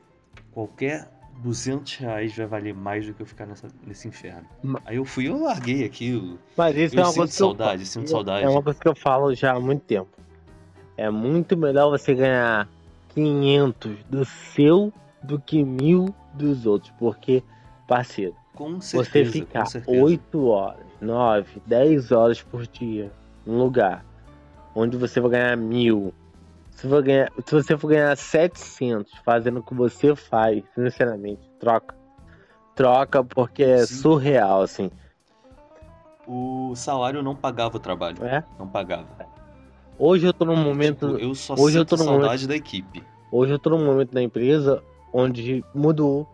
qualquer 0.50 1.10
200 1.42 1.96
reais 1.96 2.36
vai 2.36 2.46
valer 2.46 2.74
mais 2.74 3.06
do 3.06 3.14
que 3.14 3.22
eu 3.22 3.26
ficar 3.26 3.46
nessa, 3.46 3.68
nesse 3.86 4.08
inferno. 4.08 4.46
Aí 4.84 4.96
eu 4.96 5.04
fui, 5.04 5.28
eu 5.28 5.42
larguei 5.42 5.84
aquilo. 5.84 6.38
Mas 6.56 6.76
isso 6.76 6.94
Eu 6.94 7.00
é 7.00 7.02
uma 7.04 7.12
sinto 7.12 7.16
coisa 7.18 7.32
que 7.32 7.42
eu 7.42 7.46
saudade, 7.46 7.86
sinto 7.86 8.10
saudade. 8.10 8.44
É 8.44 8.48
uma 8.48 8.62
coisa 8.62 8.78
que 8.78 8.88
eu 8.88 8.94
falo 8.94 9.34
já 9.34 9.52
há 9.52 9.60
muito 9.60 9.82
tempo. 9.82 10.10
É 10.96 11.10
muito 11.10 11.56
melhor 11.56 11.90
você 11.90 12.14
ganhar 12.14 12.68
500 13.14 14.04
do 14.08 14.24
seu 14.24 14.92
do 15.22 15.38
que 15.40 15.64
mil 15.64 16.14
dos 16.34 16.66
outros. 16.66 16.92
Porque, 16.98 17.42
parceiro, 17.88 18.34
Com 18.54 18.80
você 18.80 19.02
certeza, 19.04 19.32
ficar 19.32 19.60
com 19.64 19.70
certeza. 19.70 20.02
8 20.02 20.46
horas, 20.46 20.86
9, 21.00 21.62
10 21.66 22.12
horas 22.12 22.42
por 22.42 22.66
dia 22.66 23.10
num 23.46 23.58
lugar 23.58 24.04
onde 24.74 24.96
você 24.96 25.20
vai 25.20 25.30
ganhar 25.32 25.56
mil. 25.56 26.12
Se, 26.81 26.89
for 26.89 27.02
ganhar, 27.02 27.31
se 27.44 27.55
você 27.55 27.77
for 27.77 27.89
ganhar 27.89 28.16
700 28.16 29.12
fazendo 29.23 29.61
o 29.61 29.62
que 29.62 29.74
você 29.74 30.16
faz, 30.16 30.65
sinceramente, 30.74 31.43
troca. 31.59 31.94
Troca 32.74 33.23
porque 33.23 33.62
é 33.62 33.85
Sim. 33.85 33.97
surreal, 33.97 34.62
assim. 34.62 34.90
O 36.27 36.74
salário 36.74 37.23
não 37.23 37.36
pagava 37.36 37.77
o 37.77 37.81
trabalho, 37.81 38.24
É? 38.24 38.43
não 38.59 38.66
pagava. 38.66 39.07
Hoje 39.98 40.27
eu 40.27 40.32
tô 40.32 40.47
num 40.47 40.57
momento. 40.57 41.12
Tipo, 41.12 41.19
eu 41.19 41.35
só 41.35 41.55
hoje 41.55 41.77
eu 41.77 41.85
tô 41.85 41.97
num 41.97 42.05
saudade 42.05 42.48
da 42.48 42.57
equipe. 42.57 43.05
Hoje 43.31 43.52
eu 43.52 43.59
tô 43.59 43.69
num 43.70 43.85
momento 43.85 44.12
da 44.15 44.23
empresa 44.23 44.82
onde 45.12 45.62
mudou 45.74 46.27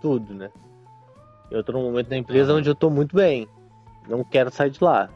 tudo, 0.00 0.34
né? 0.34 0.50
Eu 1.50 1.62
tô 1.62 1.70
num 1.72 1.82
momento 1.82 2.08
da 2.08 2.16
empresa 2.16 2.50
Aham. 2.50 2.58
onde 2.58 2.68
eu 2.68 2.74
tô 2.74 2.90
muito 2.90 3.14
bem. 3.14 3.46
Não 4.08 4.24
quero 4.24 4.50
sair 4.50 4.70
de 4.70 4.82
lá. 4.82 5.08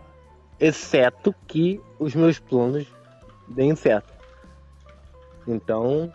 exceto 0.61 1.35
que 1.49 1.81
os 1.99 2.15
meus 2.15 2.39
planos 2.39 2.87
deem 3.49 3.75
certo. 3.75 4.16
Então, 5.47 6.13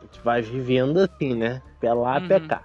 a 0.00 0.04
gente 0.04 0.20
vai 0.22 0.42
vivendo 0.42 0.98
assim, 0.98 1.34
né? 1.34 1.62
Pé 1.80 1.92
lá, 1.92 2.20
Uhum. 2.20 2.28
pé 2.28 2.40
cá. 2.40 2.62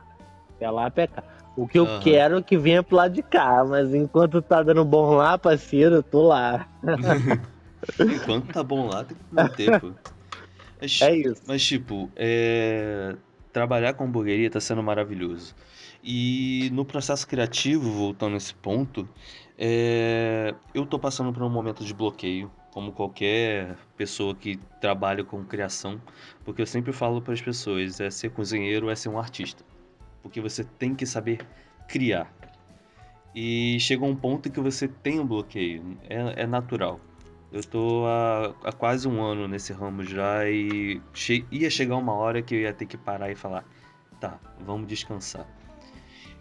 Pé 0.60 0.70
lá, 0.70 0.90
pé 0.90 1.08
cá. 1.08 1.24
O 1.58 1.68
que 1.68 1.80
eu 1.80 1.86
Aham. 1.86 2.00
quero 2.02 2.38
é 2.38 2.42
que 2.42 2.58
venha 2.58 2.84
pro 2.84 2.98
lado 2.98 3.14
de 3.14 3.22
cá, 3.24 3.64
mas 3.64 3.94
enquanto 3.94 4.42
tá 4.42 4.62
dando 4.62 4.84
bom 4.84 5.16
lá, 5.16 5.38
parceiro, 5.38 5.96
eu 5.96 6.04
tô 6.04 6.28
lá. 6.28 6.68
Enquanto 8.00 8.52
tá 8.52 8.64
bom 8.64 8.88
lá, 8.88 9.04
tem 9.06 9.16
que 9.16 9.24
manter, 9.34 9.80
pô. 9.80 9.92
Mas, 10.82 11.02
É 11.02 11.16
isso. 11.16 11.42
mas, 11.48 11.64
tipo, 11.64 12.12
é... 12.16 13.16
trabalhar 13.54 13.94
com 13.94 14.04
hamburgueria 14.04 14.50
tá 14.50 14.60
sendo 14.60 14.84
maravilhoso. 14.84 15.56
E 16.04 16.70
no 16.74 16.84
processo 16.84 17.26
criativo, 17.28 17.90
voltando 17.92 18.34
nesse 18.34 18.54
ponto, 18.54 19.08
é... 19.58 20.54
eu 20.74 20.86
tô 20.86 21.00
passando 21.00 21.32
por 21.32 21.42
um 21.44 21.50
momento 21.50 21.86
de 21.86 21.94
bloqueio, 21.94 22.52
como 22.76 22.92
qualquer 22.92 23.78
pessoa 23.96 24.36
que 24.36 24.60
trabalha 24.82 25.24
com 25.24 25.46
criação, 25.46 26.02
porque 26.44 26.62
eu 26.62 26.66
sempre 26.66 26.92
falo 26.92 27.22
para 27.22 27.34
as 27.34 27.42
pessoas, 27.42 28.02
é 28.02 28.10
ser 28.12 28.32
cozinheiro 28.32 28.90
é 28.90 28.96
ser 28.96 29.08
um 29.08 29.18
artista, 29.18 29.64
porque 30.22 30.42
você 30.42 30.66
tem 30.66 30.94
que 30.94 31.06
saber 31.06 31.40
criar. 31.88 32.30
E 33.34 33.78
chega 33.80 34.04
um 34.04 34.14
ponto 34.14 34.52
que 34.52 34.60
você 34.60 34.90
tem 34.90 35.22
um 35.22 35.26
bloqueio, 35.26 35.98
é, 36.10 36.44
é 36.44 36.46
natural. 36.46 37.00
Eu 37.50 37.64
tô 37.64 38.06
há, 38.08 38.54
há 38.66 38.74
quase 38.74 39.08
um 39.08 39.24
ano 39.24 39.48
nesse 39.48 39.72
ramo 39.72 40.04
já 40.04 40.46
e 40.50 41.02
che- 41.14 41.46
ia 41.50 41.70
chegar 41.70 41.96
uma 41.96 42.12
hora 42.12 42.42
que 42.42 42.56
eu 42.56 42.60
ia 42.60 42.74
ter 42.74 42.88
que 42.88 42.98
parar 42.98 43.32
e 43.32 43.36
falar: 43.36 43.64
tá, 44.20 44.38
vamos 44.60 44.86
descansar. 44.86 45.48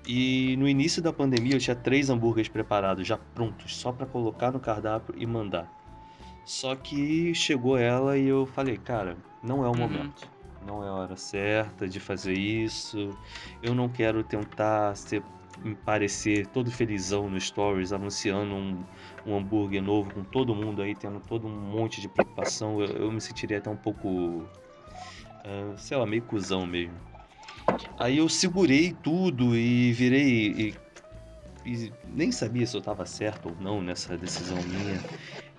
E 0.05 0.57
no 0.57 0.69
início 0.69 1.01
da 1.01 1.13
pandemia 1.13 1.55
eu 1.55 1.61
tinha 1.61 1.77
três 1.77 2.11
hambúrgueres 2.11 2.49
preparados, 2.49 3.07
já 3.07 3.17
prontos, 3.17 3.77
só 3.77 3.93
para 3.93 4.05
colocar 4.05 4.51
no 4.51 4.59
cardápio 4.59 5.15
e 5.17 5.25
mandar. 5.25 5.84
Só 6.45 6.75
que 6.77 7.35
chegou 7.35 7.77
ela 7.79 8.19
e 8.19 8.27
eu 8.27 8.47
falei: 8.47 8.77
cara, 8.77 9.17
não 9.43 9.65
é 9.65 9.69
o 9.69 9.73
Uhum. 9.73 9.79
momento. 9.79 10.29
Não 10.67 10.83
é 10.83 10.89
a 10.89 10.93
hora 10.95 11.17
certa 11.17 11.87
de 11.87 12.01
fazer 12.01 12.33
isso. 12.35 13.11
Eu 13.63 13.75
não 13.75 13.87
quero 13.89 14.25
tentar 14.25 14.95
ser, 14.97 15.23
me 15.63 15.75
parecer 15.75 16.47
todo 16.47 16.71
felizão 16.71 17.29
no 17.29 17.39
Stories, 17.39 17.93
anunciando 17.93 18.55
um, 18.55 18.83
um 19.27 19.37
hambúrguer 19.37 19.83
novo 19.83 20.11
com 20.11 20.25
todo 20.25 20.55
mundo 20.55 20.81
aí, 20.81 20.95
tendo 20.95 21.21
todo 21.21 21.47
um 21.47 21.51
monte 21.55 22.01
de 22.01 22.09
preocupação. 22.09 22.81
Eu, 22.81 22.97
eu 22.97 23.13
me 23.13 23.21
sentiria 23.21 23.59
até 23.59 23.69
um 23.69 23.77
pouco, 23.77 24.49
ah, 25.45 25.75
sei 25.77 25.97
lá, 25.99 26.07
meio 26.07 26.23
cuzão 26.23 26.67
mesmo. 26.67 26.97
Aí 27.99 28.17
eu 28.19 28.29
segurei 28.29 28.93
tudo 29.03 29.55
e 29.57 29.93
virei. 29.93 30.75
E, 31.67 31.71
e 31.71 31.93
nem 32.07 32.33
sabia 32.33 32.67
se 32.67 32.75
eu 32.77 32.81
tava 32.81 33.05
certo 33.05 33.51
ou 33.51 33.57
não 33.61 33.83
nessa 33.83 34.17
decisão 34.17 34.63
minha. 34.63 34.99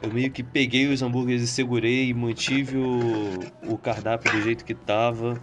Eu 0.05 0.13
meio 0.13 0.29
que 0.29 0.43
peguei 0.43 0.85
os 0.87 1.01
hambúrgueres 1.01 1.41
e 1.41 1.47
segurei 1.47 2.13
mantive 2.13 2.77
o, 2.77 3.47
o 3.67 3.75
cardápio 3.75 4.31
do 4.31 4.39
jeito 4.39 4.63
que 4.63 4.75
tava. 4.75 5.41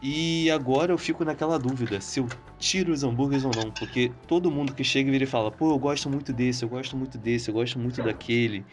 E 0.00 0.48
agora 0.48 0.92
eu 0.92 0.98
fico 0.98 1.24
naquela 1.24 1.58
dúvida 1.58 2.00
se 2.00 2.20
eu 2.20 2.28
tiro 2.56 2.92
os 2.92 3.02
hambúrgueres 3.02 3.44
ou 3.44 3.52
não, 3.52 3.68
porque 3.72 4.12
todo 4.28 4.48
mundo 4.48 4.72
que 4.72 4.84
chega 4.84 5.10
vira 5.10 5.24
e 5.24 5.26
fala, 5.26 5.50
pô, 5.50 5.72
eu 5.72 5.78
gosto 5.78 6.08
muito 6.08 6.32
desse, 6.32 6.64
eu 6.64 6.68
gosto 6.68 6.96
muito 6.96 7.18
desse, 7.18 7.50
eu 7.50 7.54
gosto 7.54 7.80
muito 7.80 8.00
daquele. 8.00 8.64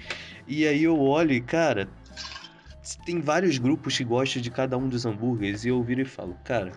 E 0.47 0.67
aí 0.67 0.83
eu 0.83 0.99
olho 0.99 1.31
e, 1.31 1.41
cara, 1.41 1.89
tem 3.07 3.19
vários 3.19 3.57
grupos 3.57 3.97
que 3.97 4.03
gostam 4.03 4.39
de 4.39 4.51
cada 4.51 4.77
um 4.77 4.87
dos 4.87 5.03
hambúrgueres 5.03 5.65
e 5.65 5.69
eu 5.69 5.81
viro 5.81 6.01
e 6.01 6.05
falo, 6.05 6.37
cara, 6.43 6.73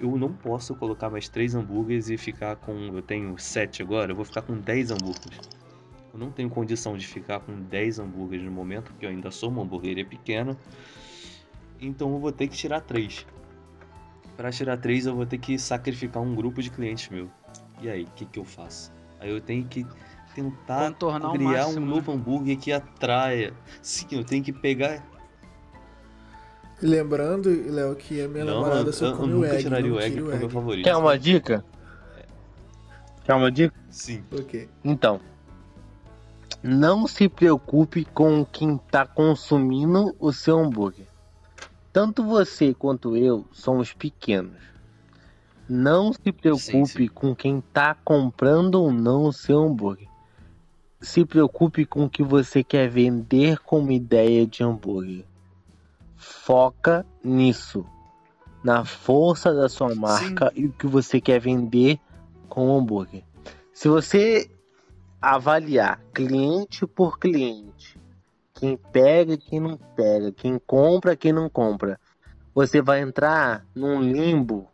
eu 0.00 0.16
não 0.18 0.32
posso 0.32 0.74
colocar 0.74 1.08
mais 1.08 1.28
três 1.28 1.54
hambúrgueres 1.54 2.10
e 2.10 2.16
ficar 2.16 2.56
com, 2.56 2.72
eu 2.72 3.02
tenho 3.02 3.38
sete 3.38 3.80
agora, 3.80 4.10
eu 4.10 4.16
vou 4.16 4.24
ficar 4.24 4.42
com 4.42 4.58
10 4.58 4.90
hambúrgueres. 4.90 5.57
Eu 6.18 6.26
não 6.26 6.32
tenho 6.32 6.50
condição 6.50 6.96
de 6.96 7.06
ficar 7.06 7.38
com 7.38 7.54
10 7.54 8.00
hambúrgueres 8.00 8.44
no 8.44 8.50
momento, 8.50 8.90
porque 8.90 9.06
eu 9.06 9.10
ainda 9.10 9.30
sou 9.30 9.48
uma 9.50 9.62
hamburgueria 9.62 10.04
pequena. 10.04 10.58
Então 11.80 12.12
eu 12.12 12.18
vou 12.18 12.32
ter 12.32 12.48
que 12.48 12.56
tirar 12.56 12.80
três. 12.80 13.24
Para 14.36 14.50
tirar 14.50 14.76
três, 14.78 15.06
eu 15.06 15.14
vou 15.14 15.24
ter 15.24 15.38
que 15.38 15.56
sacrificar 15.56 16.20
um 16.20 16.34
grupo 16.34 16.60
de 16.60 16.70
clientes 16.70 17.08
meu. 17.08 17.30
E 17.80 17.88
aí, 17.88 18.02
o 18.02 18.10
que, 18.16 18.24
que 18.24 18.38
eu 18.40 18.44
faço? 18.44 18.92
Aí 19.20 19.30
eu 19.30 19.40
tenho 19.40 19.64
que 19.64 19.86
tentar 20.34 20.92
criar 20.92 21.66
máximo, 21.66 21.82
um 21.82 21.88
né? 21.88 21.94
novo 21.94 22.12
hambúrguer 22.12 22.58
que 22.58 22.72
atraia. 22.72 23.54
Sim, 23.80 24.08
eu 24.10 24.24
tenho 24.24 24.42
que 24.42 24.52
pegar. 24.52 25.06
Lembrando, 26.82 27.48
Léo, 27.70 27.94
que 27.94 28.20
a 28.20 28.26
minha 28.26 28.44
não, 28.44 28.54
namorada 28.54 28.88
eu, 28.88 28.92
só 28.92 29.16
come 29.16 29.34
o 29.34 29.36
nunca 29.36 29.54
egg, 29.54 29.62
tiraria 29.62 29.94
o 29.94 30.00
egg 30.00 30.20
o 30.20 30.32
é 30.32 30.34
o 30.34 30.38
meu 30.38 30.50
favorito. 30.50 30.84
Quer 30.84 30.96
uma 30.96 31.16
dica? 31.16 31.64
Quer 33.24 33.34
uma 33.34 33.52
dica? 33.52 33.74
Sim. 33.88 34.24
Ok. 34.32 34.68
Então, 34.84 35.20
não 36.62 37.06
se 37.06 37.28
preocupe 37.28 38.04
com 38.04 38.44
quem 38.44 38.76
está 38.76 39.06
consumindo 39.06 40.14
o 40.18 40.32
seu 40.32 40.58
hambúrguer. 40.58 41.06
Tanto 41.92 42.24
você 42.24 42.74
quanto 42.74 43.16
eu 43.16 43.46
somos 43.52 43.92
pequenos. 43.92 44.56
Não 45.68 46.12
se 46.12 46.32
preocupe 46.32 46.62
Sim, 46.62 46.84
sim. 46.86 47.08
com 47.08 47.34
quem 47.34 47.58
está 47.58 47.94
comprando 47.94 48.76
ou 48.76 48.92
não 48.92 49.24
o 49.24 49.32
seu 49.32 49.62
hambúrguer. 49.62 50.08
Se 51.00 51.24
preocupe 51.24 51.84
com 51.84 52.04
o 52.04 52.10
que 52.10 52.22
você 52.22 52.64
quer 52.64 52.88
vender 52.88 53.58
como 53.60 53.92
ideia 53.92 54.46
de 54.46 54.64
hambúrguer. 54.64 55.24
Foca 56.16 57.06
nisso, 57.22 57.86
na 58.64 58.84
força 58.84 59.54
da 59.54 59.68
sua 59.68 59.94
marca 59.94 60.52
e 60.56 60.66
o 60.66 60.72
que 60.72 60.86
você 60.86 61.20
quer 61.20 61.38
vender 61.38 62.00
com 62.48 62.68
o 62.68 62.78
hambúrguer. 62.78 63.22
Se 63.72 63.88
você 63.88 64.50
avaliar 65.20 66.00
cliente 66.12 66.86
por 66.86 67.18
cliente, 67.18 67.98
quem 68.54 68.76
pega 68.76 69.36
quem 69.36 69.60
não 69.60 69.76
pega, 69.76 70.32
quem 70.32 70.58
compra 70.58 71.16
quem 71.16 71.32
não 71.32 71.48
compra, 71.48 71.98
você 72.54 72.82
vai 72.82 73.00
entrar 73.00 73.64
num 73.74 74.00
limbo 74.00 74.68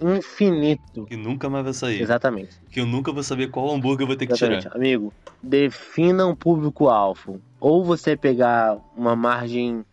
infinito. 0.00 1.06
Que 1.06 1.16
nunca 1.16 1.48
mais 1.48 1.64
vai 1.64 1.72
sair. 1.72 2.02
Exatamente. 2.02 2.60
Que 2.70 2.80
eu 2.80 2.86
nunca 2.86 3.12
vou 3.12 3.22
saber 3.22 3.48
qual 3.48 3.74
hambúrguer 3.74 4.02
eu 4.02 4.06
vou 4.06 4.16
ter 4.16 4.26
que 4.26 4.34
tirar. 4.34 4.58
Exatamente. 4.58 4.76
Amigo, 4.76 5.12
defina 5.42 6.26
um 6.26 6.34
público-alvo. 6.34 7.40
Ou 7.58 7.84
você 7.84 8.16
pegar 8.16 8.76
uma 8.94 9.16
margem 9.16 9.84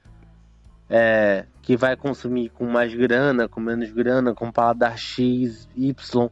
é, 0.90 1.46
que 1.62 1.78
vai 1.78 1.96
consumir 1.96 2.50
com 2.50 2.66
mais 2.66 2.94
grana, 2.94 3.48
com 3.48 3.62
menos 3.62 3.92
grana, 3.92 4.34
com 4.34 4.52
paladar 4.52 4.98
X, 4.98 5.68
Y. 5.76 6.30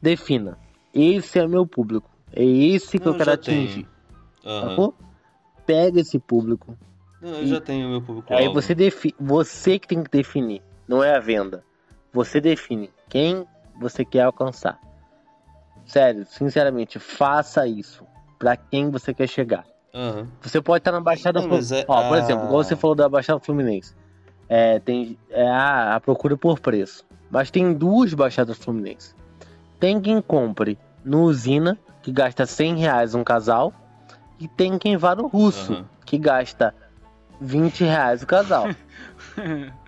Defina. 0.00 0.58
Esse 0.94 1.38
é 1.38 1.46
meu 1.46 1.66
público. 1.66 2.10
É 2.34 2.44
esse 2.44 2.98
que 2.98 3.04
Não, 3.04 3.12
eu 3.12 3.18
quero 3.18 3.32
atingir. 3.32 3.86
Sacou? 4.42 4.94
Pega 5.66 6.00
esse 6.00 6.18
público. 6.18 6.76
Não, 7.20 7.30
eu 7.30 7.46
já 7.46 7.60
tenho 7.60 7.86
o 7.86 7.90
meu 7.90 8.02
público 8.02 8.34
Aí 8.34 8.48
você 8.48 8.74
defi 8.74 9.14
você 9.20 9.78
que 9.78 9.86
tem 9.86 10.02
que 10.02 10.10
definir, 10.10 10.60
não 10.88 11.04
é 11.04 11.14
a 11.14 11.20
venda. 11.20 11.62
Você 12.12 12.40
define 12.40 12.90
quem 13.08 13.46
você 13.78 14.04
quer 14.04 14.22
alcançar. 14.22 14.80
Sério, 15.86 16.26
sinceramente, 16.26 16.98
faça 16.98 17.66
isso. 17.66 18.04
Pra 18.38 18.56
quem 18.56 18.90
você 18.90 19.14
quer 19.14 19.28
chegar. 19.28 19.64
Aham. 19.94 20.26
Você 20.40 20.60
pode 20.60 20.80
estar 20.80 20.90
na 20.92 21.00
Baixada 21.00 21.40
Fluminense. 21.40 21.74
é- 21.74 21.84
Ó, 21.86 22.08
por 22.08 22.18
exemplo, 22.18 22.46
igual 22.46 22.64
você 22.64 22.74
falou 22.74 22.96
da 22.96 23.08
Baixada 23.08 23.38
Fluminense. 23.38 23.94
É, 24.48 24.80
tem 24.80 25.16
é 25.30 25.46
a, 25.48 25.94
a 25.94 26.00
procura 26.00 26.36
por 26.36 26.58
preço. 26.58 27.04
Mas 27.30 27.50
tem 27.50 27.72
duas 27.72 28.12
Baixadas 28.12 28.58
Fluminenses. 28.58 29.14
Tem 29.78 30.00
quem 30.00 30.20
compre 30.20 30.76
no 31.04 31.22
Usina, 31.22 31.78
que 32.02 32.12
gasta 32.12 32.44
100 32.46 32.76
reais 32.76 33.14
um 33.14 33.24
casal. 33.24 33.72
E 34.40 34.48
tem 34.48 34.76
quem 34.78 34.96
vá 34.96 35.14
no 35.14 35.28
Russo, 35.28 35.72
Aham. 35.72 35.84
que 36.04 36.18
gasta 36.18 36.74
20 37.40 37.84
reais 37.84 38.22
o 38.22 38.26
casal. 38.26 38.66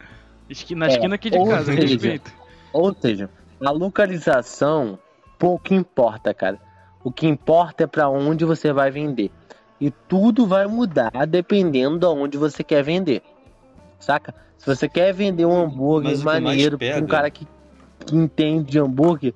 Na 0.77 0.87
É, 0.87 0.89
esquina 0.89 1.15
aqui 1.15 1.31
de 1.31 1.39
ou 1.39 1.49
casa, 1.49 1.73
seja, 1.73 1.87
respeito. 1.95 2.33
Ou 2.73 2.95
seja, 2.95 3.31
a 3.65 3.71
localização 3.71 4.99
pouco 5.39 5.73
importa, 5.75 6.33
cara. 6.35 6.61
O 7.03 7.11
que 7.11 7.27
importa 7.27 7.85
é 7.85 7.87
para 7.87 8.09
onde 8.09 8.45
você 8.45 8.73
vai 8.73 8.91
vender. 8.91 9.31
E 9.81 9.91
tudo 9.91 10.47
vai 10.47 10.67
mudar 10.67 11.11
dependendo 11.27 11.99
de 11.99 12.07
onde 12.07 12.39
você 12.39 12.63
quer 12.63 12.83
vender. 12.83 13.23
Saca? 13.99 14.35
Se 14.59 14.67
você 14.67 14.89
quer 14.89 15.13
vender 15.13 15.45
um 15.47 15.65
hambúrguer 15.65 16.19
maneiro 16.19 16.79
pra 16.79 16.99
um 16.99 17.07
cara 17.07 17.31
que, 17.31 17.47
que 18.07 18.15
entende 18.17 18.73
de 18.73 18.79
hambúrguer, 18.79 19.35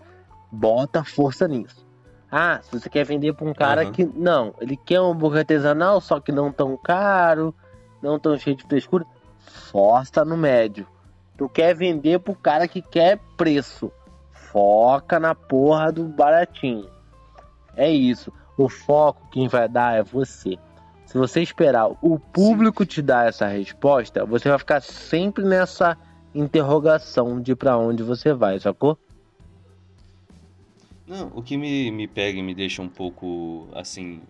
bota 0.52 1.02
força 1.02 1.48
nisso. 1.48 1.86
Ah, 2.30 2.60
se 2.62 2.78
você 2.78 2.90
quer 2.90 3.04
vender 3.04 3.32
pra 3.32 3.48
um 3.48 3.54
cara 3.54 3.82
Aham. 3.82 3.92
que. 3.92 4.04
Não, 4.04 4.54
ele 4.60 4.76
quer 4.76 5.00
um 5.00 5.12
hambúrguer 5.12 5.40
artesanal, 5.40 6.00
só 6.00 6.20
que 6.20 6.30
não 6.30 6.52
tão 6.52 6.76
caro, 6.76 7.54
não 8.02 8.18
tão 8.18 8.36
cheio 8.36 8.56
de 8.56 8.64
frescura, 8.64 9.06
força 9.38 10.24
no 10.24 10.36
médio. 10.36 10.86
Tu 11.36 11.48
quer 11.48 11.74
vender 11.74 12.18
pro 12.18 12.34
cara 12.34 12.68
que 12.68 12.82
quer 12.82 13.18
preço. 13.36 13.90
Foca 14.32 15.20
na 15.20 15.34
porra 15.34 15.92
do 15.92 16.04
baratinho. 16.04 16.88
É 17.76 17.90
isso. 17.90 18.32
O 18.56 18.68
foco 18.68 19.28
quem 19.30 19.46
vai 19.46 19.68
dar 19.68 19.96
é 19.96 20.02
você. 20.02 20.58
Se 21.06 21.16
você 21.16 21.40
esperar 21.40 21.88
o 22.02 22.18
público 22.18 22.84
te 22.84 23.00
dar 23.00 23.28
essa 23.28 23.46
resposta, 23.46 24.26
você 24.26 24.48
vai 24.48 24.58
ficar 24.58 24.82
sempre 24.82 25.44
nessa 25.44 25.96
interrogação 26.34 27.40
de 27.40 27.54
pra 27.54 27.78
onde 27.78 28.02
você 28.02 28.34
vai, 28.34 28.58
sacou? 28.58 28.98
Não, 31.08 31.32
o 31.34 31.42
que 31.42 31.56
me, 31.56 31.90
me 31.90 32.06
pega 32.06 32.38
e 32.38 32.42
me 32.42 32.54
deixa 32.54 32.82
um 32.82 32.88
pouco, 32.88 33.68
assim, 33.72 34.20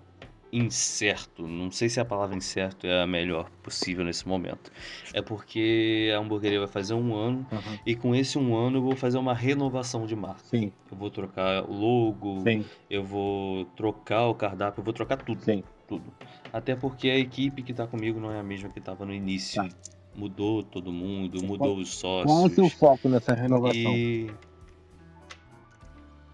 incerto. 0.53 1.47
Não 1.47 1.71
sei 1.71 1.89
se 1.89 2.01
a 2.01 2.05
palavra 2.05 2.37
incerto 2.37 2.87
é 2.87 3.03
a 3.03 3.07
melhor 3.07 3.51
possível 3.63 4.05
nesse 4.05 4.27
momento. 4.27 4.71
É 5.13 5.21
porque 5.21 6.11
a 6.15 6.19
hamburgueria 6.19 6.59
vai 6.59 6.69
fazer 6.69 6.95
um 6.95 7.15
ano 7.15 7.47
Uhum. 7.53 7.79
e 7.85 7.95
com 7.95 8.15
esse 8.15 8.39
um 8.39 8.57
ano 8.57 8.79
eu 8.79 8.83
vou 8.83 8.97
fazer 8.97 9.19
uma 9.19 9.35
renovação 9.35 10.07
de 10.07 10.17
marca. 10.17 10.41
Sim, 10.45 10.73
Eu 10.91 10.97
vou 10.97 11.11
trocar 11.11 11.65
o 11.69 11.73
logo, 11.73 12.41
sim, 12.43 12.65
eu 12.89 13.05
vou 13.05 13.65
trocar 13.77 14.27
o 14.29 14.35
cardápio, 14.35 14.81
eu 14.81 14.85
vou 14.85 14.95
trocar 14.95 15.19
tudo, 15.19 15.43
sim. 15.43 15.63
tudo. 15.87 16.05
Até 16.53 16.75
porque 16.75 17.11
a 17.11 17.19
equipe 17.19 17.63
que 17.63 17.75
tá 17.75 17.87
comigo 17.87 18.19
não 18.19 18.31
é 18.33 18.39
a 18.39 18.43
mesma 18.43 18.69
que 18.71 18.81
tava 18.81 19.05
no 19.05 19.13
início. 19.13 19.63
Tá. 19.63 19.69
Mudou 20.15 20.63
todo 20.63 20.91
mundo, 20.91 21.45
mudou 21.45 21.77
os 21.77 21.95
sócios. 21.95 22.25
Qual 22.33 22.45
é 22.45 22.51
o 22.51 22.55
seu 22.55 22.69
foco 22.71 23.09
nessa 23.09 23.35
renovação? 23.35 23.95
E 23.95 24.31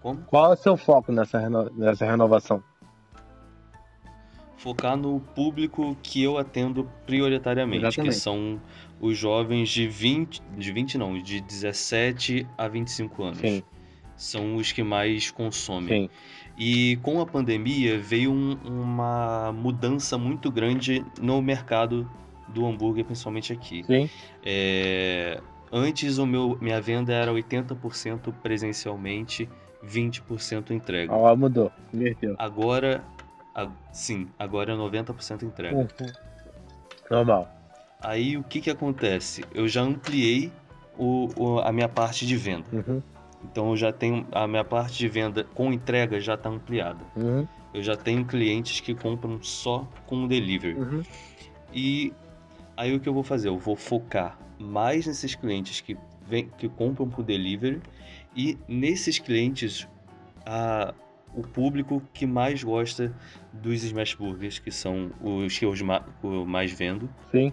como? 0.05 0.21
Qual 0.27 0.51
é 0.51 0.55
o 0.55 0.57
seu 0.57 0.77
foco 0.77 1.11
nessa, 1.11 1.39
reno... 1.39 1.71
nessa 1.75 2.05
renovação? 2.05 2.63
Focar 4.59 4.97
no 4.97 5.19
público 5.19 5.97
que 6.03 6.23
eu 6.23 6.39
atendo 6.39 6.89
prioritariamente, 7.07 7.81
que 7.83 7.87
Exatamente. 7.89 8.17
são 8.17 8.61
os 9.01 9.17
jovens 9.17 9.69
de 9.71 9.87
20, 9.89 10.43
de 10.57 10.73
20 10.73 10.99
não, 10.99 11.19
de 11.21 11.41
17 11.41 12.47
a 12.57 12.69
25 12.69 13.23
anos. 13.25 13.39
Sim, 13.39 13.63
São 14.17 14.57
os 14.57 14.73
que 14.73 14.83
mais 14.83 15.31
consomem. 15.31 16.09
sim. 16.09 16.11
E 16.57 16.97
com 17.03 17.21
a 17.21 17.27
pandemia 17.27 17.99
veio 17.99 18.31
um- 18.31 18.57
uma 18.65 19.51
mudança 19.53 20.17
muito 20.17 20.53
grande 20.53 21.05
no 21.21 21.43
mercado 21.43 22.09
do 22.49 22.65
hambúrguer, 22.65 23.05
principalmente 23.05 23.53
aqui. 23.53 23.83
Sim, 23.85 24.09
É, 24.43 25.41
Antes 25.77 26.19
o 26.19 26.27
meu, 26.27 26.57
minha 26.61 26.81
venda 26.81 27.13
era 27.13 27.33
80% 27.33 28.33
presencialmente, 28.41 29.49
20% 29.87 30.71
entrega. 30.71 31.13
ó, 31.13 31.35
mudou, 31.37 31.71
inverteu. 31.93 32.35
Agora, 32.39 33.03
a- 33.55 33.69
sim, 33.93 34.29
agora 34.39 34.73
é 34.73 34.77
90% 34.77 35.45
entrega. 35.45 35.77
Uhum. 35.77 36.13
Normal. 37.11 37.49
Aí 38.01 38.37
o 38.37 38.43
que 38.43 38.61
que 38.61 38.71
acontece? 38.71 39.45
Eu 39.55 39.67
já 39.69 39.83
ampliei 39.83 40.53
o- 40.99 41.29
o- 41.37 41.59
a 41.61 41.73
minha 41.73 41.89
parte 41.89 42.27
de 42.27 42.37
venda. 42.37 42.67
Uhum. 42.73 43.03
Então 43.45 43.71
eu 43.71 43.77
já 43.77 43.93
tenho 43.93 44.27
a 44.33 44.47
minha 44.47 44.65
parte 44.65 44.97
de 44.99 45.09
venda 45.09 45.45
com 45.55 45.73
entrega 45.73 46.19
já 46.21 46.35
está 46.35 46.49
ampliada. 46.49 47.01
Uhum. 47.17 47.47
Eu 47.73 47.83
já 47.83 47.97
tenho 47.97 48.25
clientes 48.25 48.81
que 48.81 48.95
compram 48.95 49.43
só 49.43 49.87
com 50.07 50.27
delivery. 50.27 50.75
Uhum. 50.79 51.03
E 51.73 52.13
aí 52.77 52.95
o 52.95 53.01
que 53.01 53.09
eu 53.09 53.13
vou 53.15 53.23
fazer? 53.23 53.49
Eu 53.49 53.59
vou 53.59 53.77
focar 53.77 54.39
mais 54.59 55.07
nesses 55.07 55.35
clientes 55.35 55.81
que, 55.81 55.97
vem, 56.27 56.49
que 56.57 56.69
compram 56.69 57.09
por 57.09 57.23
delivery 57.25 57.81
e 58.37 58.59
nesses 58.69 59.19
clientes 59.19 59.89
a, 60.47 60.93
o 61.35 61.43
público 61.43 62.03
que 62.13 62.27
mais 62.27 62.63
gosta 62.63 63.15
dos 63.53 63.83
smash 63.85 64.15
burgers, 64.15 64.59
que 64.59 64.71
são 64.71 65.11
os 65.21 65.57
que 65.59 65.65
eu 65.65 65.75
ma- 65.85 66.05
eu 66.23 66.45
mais 66.47 66.73
vendo. 66.73 67.09
Sim, 67.31 67.53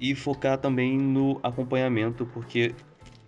E 0.00 0.14
focar 0.14 0.58
também 0.58 0.96
no 0.98 1.40
acompanhamento, 1.42 2.24
porque 2.26 2.74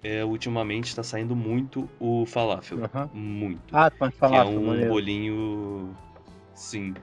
é, 0.02 0.24
ultimamente 0.24 0.84
está 0.86 1.02
saindo 1.02 1.34
muito 1.34 1.88
o 1.98 2.24
falafel. 2.24 2.78
Muito 3.12 3.76
Ah, 3.76 3.90
tu 3.90 3.96
pode 3.98 4.14
que 4.14 4.24
é 4.24 4.44
um 4.44 4.66
maneiro. 4.66 4.88
bolinho. 4.88 5.96
Sim. 6.54 6.94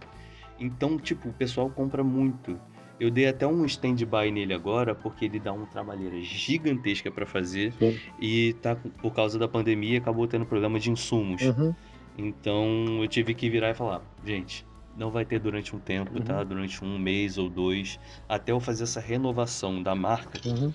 Então, 0.60 0.98
tipo, 0.98 1.30
o 1.30 1.34
pessoal 1.34 1.70
compra 1.70 2.04
muito. 2.04 2.60
Eu 3.00 3.12
dei 3.12 3.28
até 3.28 3.46
um 3.46 3.64
stand-by 3.66 4.32
nele 4.32 4.54
agora, 4.54 4.96
porque 4.96 5.26
ele 5.26 5.40
dá 5.40 5.54
uma 5.54 5.68
trabalheira 5.68 6.20
gigantesca 6.22 7.12
pra 7.12 7.26
fazer. 7.28 7.74
Sim. 7.74 8.00
E 8.20 8.54
tá, 8.62 8.76
por 8.76 9.14
causa 9.14 9.38
da 9.38 9.48
pandemia, 9.48 10.00
acabou 10.00 10.28
tendo 10.28 10.46
problema 10.46 10.80
de 10.80 10.90
insumos. 10.90 11.44
Uhum. 11.44 11.76
Então, 12.18 13.00
eu 13.02 13.08
tive 13.08 13.36
que 13.36 13.50
virar 13.50 13.70
e 13.70 13.74
falar: 13.76 14.02
gente, 14.26 14.66
não 14.98 15.12
vai 15.12 15.24
ter 15.26 15.40
durante 15.40 15.76
um 15.76 15.80
tempo, 15.80 16.18
Uhum. 16.18 16.24
tá? 16.24 16.44
Durante 16.44 16.84
um 16.84 16.98
mês 16.98 17.38
ou 17.38 17.48
dois. 17.50 18.00
Até 18.28 18.52
eu 18.52 18.60
fazer 18.60 18.84
essa 18.84 19.00
renovação 19.00 19.84
da 19.84 19.94
marca, 19.94 20.40
Uhum. 20.50 20.74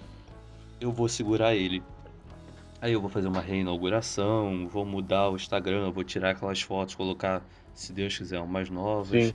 eu 0.80 0.92
vou 0.92 1.08
segurar 1.08 1.56
ele. 1.56 1.82
Aí 2.80 2.92
eu 2.92 3.00
vou 3.00 3.10
fazer 3.10 3.28
uma 3.28 3.40
reinauguração, 3.40 4.68
vou 4.68 4.84
mudar 4.84 5.28
o 5.30 5.36
Instagram, 5.36 5.90
vou 5.90 6.02
tirar 6.04 6.30
aquelas 6.30 6.60
fotos, 6.62 6.94
colocar, 6.94 7.44
se 7.74 7.92
Deus 7.92 8.16
quiser, 8.16 8.40
umas 8.40 8.70
novas. 8.70 9.26
Sim. 9.26 9.34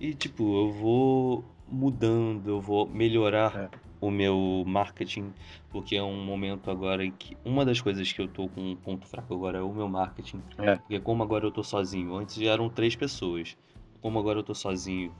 E 0.00 0.14
tipo, 0.14 0.42
eu 0.66 0.72
vou 0.72 1.44
mudando, 1.68 2.48
eu 2.48 2.60
vou 2.60 2.86
melhorar 2.88 3.70
É. 3.72 3.78
o 4.00 4.10
meu 4.10 4.62
marketing, 4.66 5.32
porque 5.70 5.96
é 5.96 6.02
um 6.02 6.22
momento 6.24 6.70
agora 6.70 7.04
em 7.04 7.10
que 7.10 7.36
uma 7.44 7.64
das 7.64 7.80
coisas 7.80 8.12
que 8.12 8.20
eu 8.20 8.28
tô 8.28 8.48
com 8.48 8.72
um 8.72 8.76
ponto 8.76 9.06
fraco 9.06 9.34
agora 9.34 9.58
é 9.58 9.62
o 9.62 9.72
meu 9.72 9.88
marketing. 9.88 10.42
É. 10.58 10.76
Porque 10.76 11.00
como 11.00 11.22
agora 11.22 11.46
eu 11.46 11.50
tô 11.50 11.62
sozinho, 11.62 12.14
antes 12.14 12.36
já 12.36 12.52
eram 12.52 12.68
três 12.68 12.94
pessoas. 12.94 13.56
Como 14.00 14.18
agora 14.18 14.38
eu 14.38 14.42
tô 14.44 14.54
sozinho, 14.54 15.12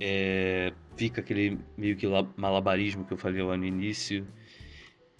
é, 0.00 0.72
fica 0.96 1.20
aquele 1.20 1.58
meio 1.76 1.96
que 1.96 2.06
la- 2.06 2.26
malabarismo 2.36 3.04
que 3.04 3.12
eu 3.12 3.18
falei 3.18 3.42
lá 3.42 3.56
no 3.56 3.64
início. 3.66 4.26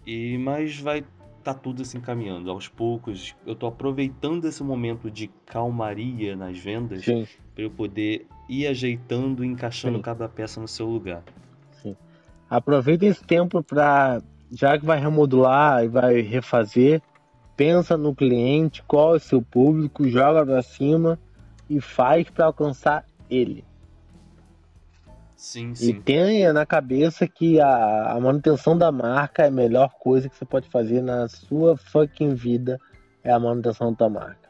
E 0.06 0.38
mas 0.38 0.78
vai 0.78 1.04
tá 1.42 1.52
tudo 1.54 1.82
assim 1.82 2.00
caminhando 2.00 2.50
aos 2.50 2.68
poucos. 2.68 3.36
Eu 3.44 3.54
tô 3.54 3.66
aproveitando 3.66 4.44
esse 4.46 4.62
momento 4.62 5.10
de 5.10 5.28
calmaria 5.44 6.34
nas 6.34 6.58
vendas 6.58 7.04
para 7.04 7.64
eu 7.64 7.70
poder 7.70 8.26
ir 8.48 8.66
ajeitando 8.66 9.44
e 9.44 9.48
encaixando 9.48 9.98
Sim. 9.98 10.02
cada 10.02 10.28
peça 10.28 10.60
no 10.60 10.68
seu 10.68 10.86
lugar. 10.86 11.22
aproveita 12.48 13.04
esse 13.06 13.24
tempo 13.24 13.62
para, 13.62 14.22
já 14.50 14.78
que 14.78 14.86
vai 14.86 14.98
remodular 14.98 15.84
e 15.84 15.88
vai 15.88 16.20
refazer, 16.20 17.02
pensa 17.56 17.96
no 17.96 18.14
cliente, 18.14 18.82
qual 18.84 19.14
é 19.14 19.16
o 19.16 19.20
seu 19.20 19.42
público, 19.42 20.08
joga 20.08 20.44
pra 20.44 20.62
cima 20.62 21.18
e 21.68 21.80
faz 21.80 22.28
para 22.30 22.46
alcançar 22.46 23.04
ele. 23.28 23.64
Sim, 25.36 25.72
E 25.72 25.74
sim. 25.74 26.00
tenha 26.00 26.52
na 26.52 26.64
cabeça 26.64 27.26
que 27.26 27.60
a, 27.60 28.12
a 28.12 28.20
manutenção 28.20 28.76
da 28.76 28.90
marca 28.90 29.42
é 29.42 29.48
a 29.48 29.50
melhor 29.50 29.90
coisa 29.98 30.28
que 30.28 30.36
você 30.36 30.44
pode 30.44 30.68
fazer 30.68 31.02
na 31.02 31.28
sua 31.28 31.76
fucking 31.76 32.34
vida 32.34 32.80
é 33.22 33.30
a 33.30 33.38
manutenção 33.38 33.90
da 33.90 33.98
tua 33.98 34.08
marca. 34.08 34.45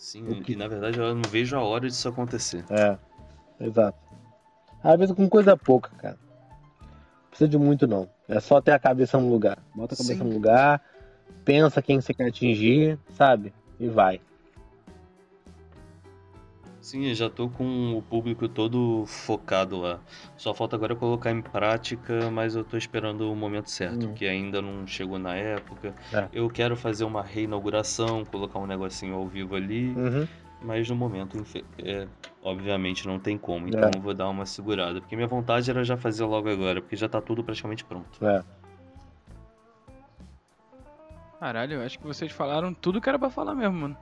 Sim, 0.00 0.26
O 0.28 0.42
que- 0.42 0.52
e 0.52 0.56
na 0.56 0.66
verdade 0.66 0.98
eu 0.98 1.14
não 1.14 1.22
vejo 1.30 1.54
a 1.58 1.62
hora 1.62 1.86
disso 1.86 2.08
acontecer. 2.08 2.64
É, 2.70 2.96
exato. 3.60 3.98
Às 4.82 4.98
vezes 4.98 5.14
com 5.14 5.28
coisa 5.28 5.54
pouca, 5.58 5.90
cara. 5.98 6.18
Não 6.80 7.28
precisa 7.28 7.46
de 7.48 7.58
muito 7.58 7.86
não. 7.86 8.08
É 8.26 8.40
só 8.40 8.62
ter 8.62 8.72
a 8.72 8.78
cabeça 8.78 9.18
no 9.20 9.28
lugar. 9.28 9.58
Bota 9.74 9.94
a 9.94 9.98
cabeça 9.98 10.14
Sim. 10.14 10.24
no 10.24 10.32
lugar, 10.32 10.80
pensa 11.44 11.82
quem 11.82 12.00
você 12.00 12.14
quer 12.14 12.28
atingir, 12.28 12.98
sabe? 13.12 13.52
E 13.78 13.88
vai. 13.88 14.22
Sim, 16.80 17.06
eu 17.08 17.14
já 17.14 17.28
tô 17.28 17.48
com 17.48 17.94
o 17.94 18.00
público 18.02 18.48
todo 18.48 19.04
focado 19.06 19.78
lá. 19.78 20.00
Só 20.36 20.54
falta 20.54 20.76
agora 20.76 20.96
colocar 20.96 21.30
em 21.30 21.42
prática, 21.42 22.30
mas 22.30 22.54
eu 22.56 22.64
tô 22.64 22.76
esperando 22.76 23.30
o 23.30 23.36
momento 23.36 23.68
certo, 23.68 24.08
Hum. 24.08 24.14
que 24.14 24.26
ainda 24.26 24.62
não 24.62 24.86
chegou 24.86 25.18
na 25.18 25.36
época. 25.36 25.94
É. 26.12 26.26
Eu 26.32 26.48
quero 26.48 26.74
fazer 26.76 27.04
uma 27.04 27.22
reinauguração, 27.22 28.24
colocar 28.24 28.58
um 28.58 28.66
negocinho 28.66 29.14
ao 29.14 29.26
vivo 29.28 29.54
ali, 29.56 29.90
Uhum. 29.94 30.26
mas 30.62 30.88
no 30.88 30.96
momento, 30.96 31.44
é, 31.84 32.08
obviamente, 32.42 33.06
não 33.06 33.18
tem 33.18 33.36
como. 33.36 33.68
Então 33.68 33.90
É. 33.90 33.96
eu 33.96 34.00
vou 34.00 34.14
dar 34.14 34.30
uma 34.30 34.46
segurada. 34.46 35.00
Porque 35.02 35.14
minha 35.14 35.28
vontade 35.28 35.70
era 35.70 35.84
já 35.84 35.98
fazer 35.98 36.24
logo 36.24 36.48
agora, 36.48 36.80
porque 36.80 36.96
já 36.96 37.08
tá 37.10 37.20
tudo 37.20 37.44
praticamente 37.44 37.84
pronto. 37.84 38.24
É. 38.24 38.42
Caralho, 41.38 41.74
eu 41.74 41.82
acho 41.82 41.98
que 41.98 42.06
vocês 42.06 42.32
falaram 42.32 42.72
tudo 42.72 43.00
que 43.02 43.08
era 43.08 43.18
pra 43.18 43.28
falar 43.28 43.54
mesmo, 43.54 43.74
mano. 43.76 43.96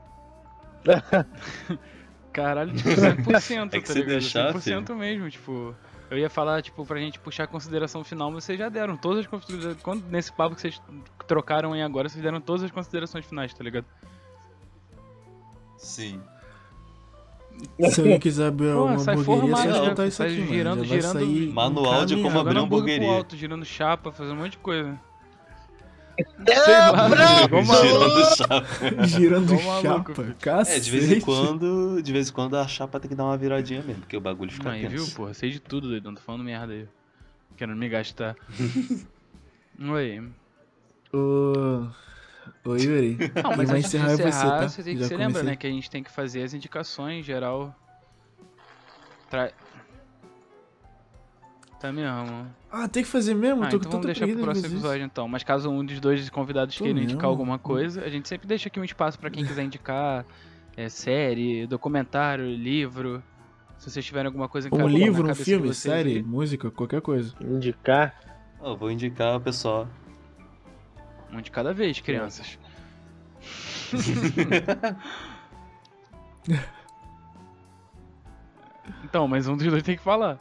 Caralho, 2.32 2.72
tipo, 2.74 2.88
100%, 2.90 3.74
É 3.74 3.80
que 3.80 3.86
tá 3.86 3.92
se 3.92 3.98
ligado? 4.00 4.08
deixar, 4.08 4.54
100% 4.54 4.94
mesmo, 4.94 5.30
tipo... 5.30 5.74
Eu 6.10 6.16
ia 6.16 6.30
falar, 6.30 6.62
tipo, 6.62 6.86
pra 6.86 6.98
gente 6.98 7.18
puxar 7.18 7.44
a 7.44 7.46
consideração 7.46 8.02
final, 8.02 8.30
mas 8.30 8.44
vocês 8.44 8.58
já 8.58 8.68
deram 8.70 8.96
todas 8.96 9.20
as 9.20 9.26
considerações... 9.26 10.02
Nesse 10.08 10.32
papo 10.32 10.54
que 10.54 10.62
vocês 10.62 10.80
trocaram 11.26 11.72
aí 11.74 11.82
agora, 11.82 12.08
vocês 12.08 12.22
deram 12.22 12.40
todas 12.40 12.62
as 12.62 12.70
considerações 12.70 13.26
finais, 13.26 13.52
tá 13.52 13.62
ligado? 13.62 13.84
Sim. 15.76 16.20
Se 17.90 18.00
alguém 18.00 18.18
quiser 18.20 18.46
abrir 18.48 18.72
Pô, 18.72 18.84
uma 18.84 18.92
hamburgueria, 18.94 19.20
é 19.20 19.24
formado 19.24 19.72
só 19.72 19.84
já, 19.84 19.88
botar 19.90 20.06
isso 20.06 20.22
aqui, 20.22 20.38
mano. 20.38 20.46
girando, 20.46 20.78
vai 20.78 20.86
girando 21.00 21.52
Manual 21.52 22.06
de 22.06 22.22
como 22.22 22.38
abrir 22.38 22.58
hamburgueria. 22.58 23.10
alto, 23.10 23.36
girando 23.36 23.64
chapa, 23.64 24.12
fazendo 24.12 24.36
um 24.36 24.42
monte 24.42 24.52
de 24.52 24.58
coisa. 24.58 24.98
Maluco. 27.66 27.86
Girando 27.86 28.36
chapa. 28.36 29.06
Girando 29.06 29.58
chapa. 29.58 30.36
Cacete. 30.40 30.76
É, 30.76 30.80
de 30.80 30.90
vez 30.90 31.12
em 31.12 31.20
quando, 31.20 32.02
de 32.02 32.12
vez 32.12 32.28
em 32.28 32.32
quando 32.32 32.56
a 32.56 32.66
chapa 32.66 32.98
tem 32.98 33.08
que 33.08 33.14
dar 33.14 33.24
uma 33.24 33.36
viradinha 33.36 33.82
mesmo, 33.82 34.00
porque 34.00 34.16
o 34.16 34.20
bagulho 34.20 34.50
fica 34.50 34.70
Aí, 34.70 34.86
viu, 34.86 35.06
porra? 35.14 35.34
Sei 35.34 35.50
de 35.50 35.60
tudo, 35.60 35.88
doido. 35.88 36.04
Não 36.04 36.14
tô 36.14 36.22
falando 36.22 36.44
merda 36.44 36.72
aí. 36.72 36.88
Querendo 37.56 37.76
me 37.76 37.88
gastar. 37.88 38.36
Oi. 39.80 40.28
Ô, 41.12 41.88
ô 42.64 42.76
Yuri. 42.76 43.16
Não, 43.42 43.56
mas 43.56 43.68
vai 43.68 43.78
antes 43.78 43.90
de 43.90 43.96
encerrar 43.96 44.16
você, 44.16 44.28
encerrar, 44.28 44.60
tá? 44.60 44.68
você 44.68 44.82
tem 44.82 44.94
que 44.94 45.02
Já 45.02 45.08
se 45.08 45.16
lembra, 45.16 45.42
né? 45.42 45.56
Que 45.56 45.66
a 45.66 45.70
gente 45.70 45.90
tem 45.90 46.02
que 46.02 46.10
fazer 46.10 46.42
as 46.42 46.52
indicações 46.52 47.24
geral. 47.24 47.74
Tra... 49.30 49.52
Tá 51.80 51.92
mesmo. 51.92 52.46
Ah, 52.70 52.88
tem 52.88 53.04
que 53.04 53.08
fazer 53.08 53.34
mesmo? 53.34 53.62
Ah, 53.62 53.68
Tô 53.68 53.76
então 53.76 53.90
com 53.90 53.98
vamos 53.98 54.06
deixar 54.06 54.26
pro 54.26 54.42
próximo 54.42 54.66
episódio 54.66 55.04
então. 55.04 55.28
Mas 55.28 55.44
caso 55.44 55.70
um 55.70 55.84
dos 55.84 56.00
dois 56.00 56.28
convidados 56.28 56.76
Tô 56.76 56.82
queira 56.82 56.98
indicar 56.98 57.26
alguma 57.26 57.56
coisa, 57.58 58.02
a 58.02 58.08
gente 58.08 58.28
sempre 58.28 58.48
deixa 58.48 58.68
aqui 58.68 58.80
um 58.80 58.84
espaço 58.84 59.16
pra 59.18 59.30
quem 59.30 59.44
quiser 59.44 59.62
indicar 59.62 60.26
é, 60.76 60.88
série, 60.88 61.68
documentário, 61.68 62.44
livro. 62.46 63.22
Se 63.78 63.90
vocês 63.90 64.04
tiverem 64.04 64.26
alguma 64.26 64.48
coisa 64.48 64.66
Um 64.66 64.74
encaixada 64.74 64.92
na 64.92 64.98
livro, 64.98 65.30
um 65.30 65.34
filme, 65.36 65.68
vocês 65.68 65.78
série, 65.78 66.16
aí. 66.16 66.22
música, 66.22 66.68
qualquer 66.68 67.00
coisa. 67.00 67.32
Indicar. 67.40 68.12
Eu 68.60 68.76
vou 68.76 68.90
indicar 68.90 69.36
o 69.36 69.40
pessoal. 69.40 69.86
Um 71.32 71.40
de 71.40 71.52
cada 71.52 71.72
vez, 71.72 72.00
crianças. 72.00 72.58
então, 79.04 79.28
mas 79.28 79.46
um 79.46 79.56
dos 79.56 79.68
dois 79.68 79.84
tem 79.84 79.96
que 79.96 80.02
falar. 80.02 80.40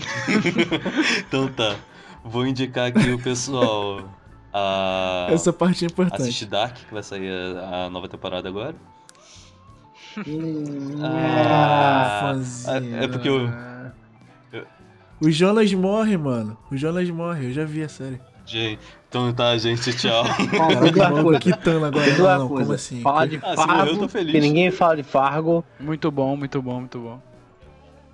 Então 1.28 1.48
tá. 1.48 1.76
Vou 2.24 2.46
indicar 2.46 2.88
aqui 2.88 3.10
o 3.10 3.18
pessoal 3.18 4.02
a 4.52 5.28
Essa 5.30 5.52
parte 5.52 5.84
é 5.84 5.88
importante. 5.88 6.22
assistir 6.22 6.46
Dark, 6.46 6.74
que 6.76 6.92
vai 6.92 7.02
sair 7.02 7.30
a, 7.58 7.86
a 7.86 7.90
nova 7.90 8.08
temporada 8.08 8.48
agora. 8.48 8.74
Ah, 11.00 12.20
Ah, 12.24 12.34
fãzinho. 12.34 12.96
é 13.02 13.08
porque 13.08 13.28
eu. 13.28 13.48
O 15.20 15.30
Jonas 15.30 15.72
morre, 15.72 16.16
mano. 16.16 16.56
O 16.70 16.76
Jonas 16.76 17.08
morre, 17.10 17.46
eu 17.48 17.52
já 17.52 17.64
vi 17.64 17.82
a 17.82 17.88
série. 17.88 18.20
Gente, 18.46 18.80
então 19.08 19.32
tá, 19.32 19.56
gente, 19.58 19.92
tchau. 19.94 20.24
Caraca, 20.96 21.38
quitando 21.40 21.84
agora. 21.84 22.38
Não, 22.38 22.48
como 22.48 22.72
assim? 22.72 23.00
Fala 23.02 23.26
de 23.26 23.36
Ah, 23.42 23.56
se 23.56 23.66
morreu, 23.66 23.78
eu 23.78 23.86
Fargo, 23.86 23.98
tô 24.00 24.08
feliz. 24.08 24.32
que 24.32 24.40
ninguém 24.40 24.70
fala 24.70 24.96
de 24.96 25.02
Fargo. 25.02 25.64
Muito 25.78 26.10
bom, 26.10 26.36
muito 26.36 26.62
bom, 26.62 26.80
muito 26.80 26.98
bom. 26.98 27.20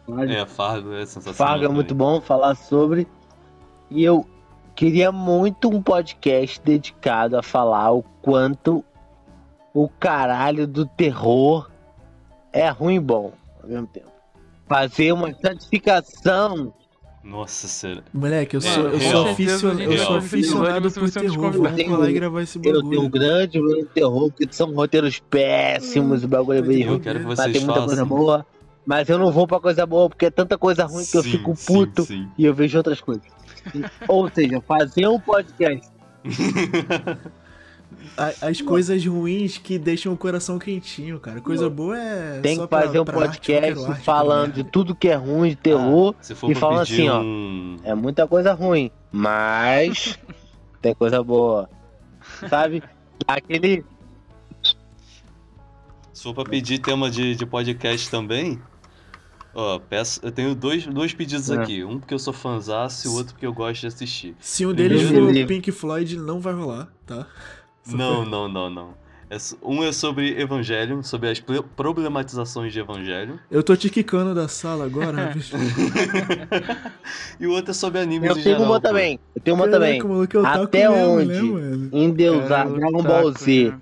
De 0.06 0.34
É, 0.34 0.46
Fargo 0.46 0.92
é 0.92 1.06
sensacional. 1.06 1.34
Fargo 1.34 1.58
é 1.64 1.66
também. 1.66 1.74
muito 1.76 1.94
bom 1.94 2.20
falar 2.20 2.54
sobre. 2.54 3.06
E 3.90 4.02
eu 4.04 4.26
queria 4.74 5.10
muito 5.12 5.68
um 5.68 5.80
podcast 5.82 6.60
dedicado 6.62 7.36
a 7.38 7.42
falar 7.42 7.92
o 7.92 8.02
quanto 8.22 8.84
o 9.72 9.88
caralho 9.88 10.66
do 10.66 10.84
terror 10.86 11.70
é 12.52 12.68
ruim 12.68 12.96
e 12.96 13.00
bom 13.00 13.32
ao 13.62 13.68
mesmo 13.68 13.86
tempo. 13.86 14.08
Fazer 14.68 15.12
uma 15.12 15.32
certificação. 15.34 16.72
Nossa 17.22 17.66
senhora. 17.66 18.04
Moleque, 18.12 18.56
eu 18.56 18.60
Mano, 18.60 18.74
sou, 18.74 18.82
eu 18.90 18.98
real. 18.98 19.12
sou, 19.12 19.24
Com 19.24 19.30
aficio- 19.30 19.58
certeza, 19.58 19.82
eu 19.90 19.98
sou 19.98 20.16
aficionado 20.18 20.90
por 20.92 21.10
terror. 21.10 21.50
Vamos 21.52 21.98
lá 21.98 22.10
e 22.10 22.12
gravar 22.12 22.42
esse 22.42 22.58
Eu 22.58 22.62
tenho 22.62 22.78
um 22.80 22.82
bagulho. 22.90 23.08
grande 23.08 23.58
problema 23.58 23.82
de 23.82 23.88
terror, 23.94 24.30
porque 24.30 24.48
são 24.50 24.74
roteiros 24.74 25.18
péssimos, 25.30 26.22
o 26.22 26.28
bagulho 26.28 26.58
é 26.58 26.62
ter 26.62 26.80
Eu 26.82 26.88
ruim. 26.90 27.00
quero 27.00 27.20
que 27.20 27.26
Mas 27.26 27.38
vocês 27.38 27.56
tem 27.56 27.64
muita 27.64 27.80
coisa 27.80 28.02
façam. 28.02 28.06
boa. 28.18 28.46
Mas 28.86 29.08
eu 29.08 29.18
não 29.18 29.32
vou 29.32 29.46
pra 29.46 29.58
coisa 29.60 29.86
boa, 29.86 30.08
porque 30.10 30.26
é 30.26 30.30
tanta 30.30 30.58
coisa 30.58 30.84
ruim 30.84 31.04
que 31.06 31.16
eu 31.16 31.22
Sim, 31.22 31.30
fico 31.30 31.56
sim, 31.56 31.66
puto 31.66 32.02
sim. 32.04 32.28
e 32.36 32.44
eu 32.44 32.52
vejo 32.54 32.76
outras 32.76 33.00
coisas. 33.00 33.24
Ou 34.06 34.28
seja, 34.30 34.60
fazer 34.60 35.08
um 35.08 35.18
podcast 35.18 35.88
A- 38.18 38.48
As 38.48 38.60
coisas 38.60 39.04
ruins 39.06 39.56
que 39.56 39.78
deixam 39.78 40.12
o 40.12 40.16
coração 40.16 40.58
quentinho, 40.58 41.18
cara. 41.18 41.40
Coisa 41.40 41.70
boa 41.70 41.98
é. 41.98 42.40
Tem 42.40 42.56
só 42.56 42.66
que 42.66 42.70
fazer 42.70 42.92
pra, 42.92 43.00
um 43.00 43.04
pra 43.04 43.14
podcast 43.14 43.84
arte, 43.86 44.02
falando 44.02 44.46
qualquer 44.52 44.62
de 44.64 44.70
tudo 44.70 44.94
que 44.94 45.08
é 45.08 45.14
ruim 45.14 45.50
de 45.50 45.56
terror. 45.56 46.14
Ah, 46.18 46.22
se 46.22 46.34
for 46.34 46.50
e 46.50 46.52
pra 46.52 46.60
fala 46.60 46.84
pedir 46.84 46.92
assim, 46.94 47.08
ó, 47.08 47.20
um... 47.22 47.76
É 47.82 47.94
muita 47.94 48.26
coisa 48.28 48.52
ruim, 48.52 48.90
mas 49.10 50.18
tem 50.82 50.94
coisa 50.94 51.22
boa. 51.22 51.68
Sabe? 52.48 52.82
Aquele. 53.26 53.84
Se 56.12 56.22
for 56.22 56.34
pra 56.34 56.44
pedir 56.44 56.78
tema 56.78 57.10
de, 57.10 57.34
de 57.34 57.46
podcast 57.46 58.10
também, 58.10 58.60
ó, 59.54 59.78
peço, 59.78 60.20
eu 60.22 60.30
tenho 60.32 60.54
dois, 60.54 60.86
dois 60.86 61.12
pedidos 61.14 61.50
É. 61.50 61.56
aqui. 61.60 61.84
Um 61.84 61.98
porque 61.98 62.14
eu 62.14 62.18
sou 62.18 62.32
fãzaço 62.32 63.06
e 63.06 63.10
o 63.10 63.14
outro 63.14 63.34
porque 63.34 63.46
eu 63.46 63.52
gosto 63.52 63.80
de 63.82 63.86
assistir. 63.88 64.34
Se 64.40 64.64
um 64.66 64.72
deles 64.72 65.02
for 65.02 65.32
Pink 65.46 65.70
Floyd, 65.72 66.16
não 66.18 66.40
vai 66.40 66.52
rolar, 66.54 66.88
tá? 67.06 67.26
Só 67.82 67.96
Não, 67.96 68.24
não, 68.24 68.48
não, 68.48 68.70
não. 68.70 69.04
É 69.30 69.36
um 69.62 69.82
é 69.82 69.90
sobre 69.90 70.38
Evangelho, 70.40 71.02
sobre 71.02 71.30
as 71.30 71.42
problematizações 71.74 72.72
de 72.72 72.78
Evangelho. 72.78 73.40
Eu 73.50 73.62
tô 73.62 73.74
te 73.74 73.88
quicando 73.88 74.34
da 74.34 74.46
sala 74.48 74.84
agora, 74.84 75.26
bicho. 75.34 75.56
e 77.40 77.46
o 77.46 77.52
outro 77.52 77.70
é 77.70 77.74
sobre 77.74 78.00
animes 78.00 78.30
Eu 78.30 78.36
em 78.36 78.42
tenho 78.42 78.56
geral. 78.58 78.70
uma 78.70 78.80
pô. 78.80 78.88
também. 78.88 79.18
Eu 79.34 79.42
tenho 79.42 79.56
uma 79.56 79.64
Caraca, 79.68 79.80
também. 79.84 80.02
maluco, 80.02 80.38
Até 80.46 80.88
mesmo, 80.88 81.12
onde? 81.14 81.26
né, 81.32 81.42
mano? 81.42 81.88
Endeusar 81.92 82.68
Dragon 82.68 83.02
Ball 83.02 83.32
Z 83.32 83.70
né? 83.70 83.80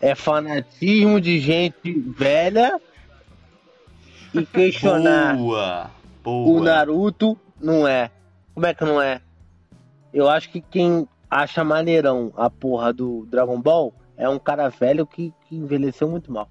é 0.00 0.14
fanatismo 0.14 1.20
de 1.20 1.40
gente 1.40 2.04
velha 2.16 2.78
e 4.34 4.44
questionar 4.44 5.36
Boa! 5.36 5.90
o 6.24 6.44
Boa! 6.44 6.60
Naruto 6.62 7.38
não 7.60 7.86
é. 7.86 8.10
Como 8.52 8.66
é 8.66 8.74
que 8.74 8.84
não 8.84 9.00
é? 9.00 9.20
Eu 10.12 10.28
acho 10.28 10.50
que 10.50 10.60
quem 10.60 11.08
acha 11.30 11.64
maneirão 11.64 12.32
a 12.36 12.48
porra 12.48 12.92
do 12.92 13.26
Dragon 13.30 13.60
Ball 13.60 13.94
é 14.16 14.28
um 14.28 14.38
cara 14.38 14.68
velho 14.68 15.06
que, 15.06 15.32
que 15.48 15.56
envelheceu 15.56 16.08
muito 16.08 16.30
mal. 16.30 16.48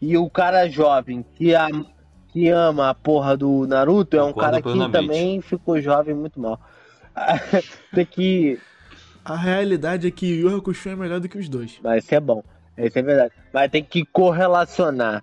E 0.00 0.16
o 0.16 0.28
cara 0.28 0.68
jovem 0.68 1.24
que, 1.34 1.54
a, 1.54 1.68
que 2.28 2.48
ama 2.48 2.90
a 2.90 2.94
porra 2.94 3.36
do 3.36 3.66
Naruto 3.66 4.16
é 4.16 4.22
um 4.22 4.32
Concordo 4.32 4.62
cara 4.62 4.62
que 4.62 4.92
também 4.92 5.40
ficou 5.40 5.80
jovem 5.80 6.14
muito 6.14 6.40
mal. 6.40 6.60
Tem 7.94 8.04
que. 8.04 8.58
A 9.24 9.36
realidade 9.36 10.06
é 10.06 10.10
que 10.10 10.26
Yu 10.26 10.54
Hakusho 10.56 10.90
é 10.90 10.96
melhor 10.96 11.20
do 11.20 11.28
que 11.28 11.38
os 11.38 11.48
dois. 11.48 11.78
Mas 11.82 12.04
isso 12.04 12.14
é 12.14 12.20
bom. 12.20 12.42
Isso 12.76 12.98
é 12.98 13.02
verdade. 13.02 13.32
Mas 13.52 13.70
tem 13.70 13.82
que 13.82 14.04
correlacionar. 14.04 15.22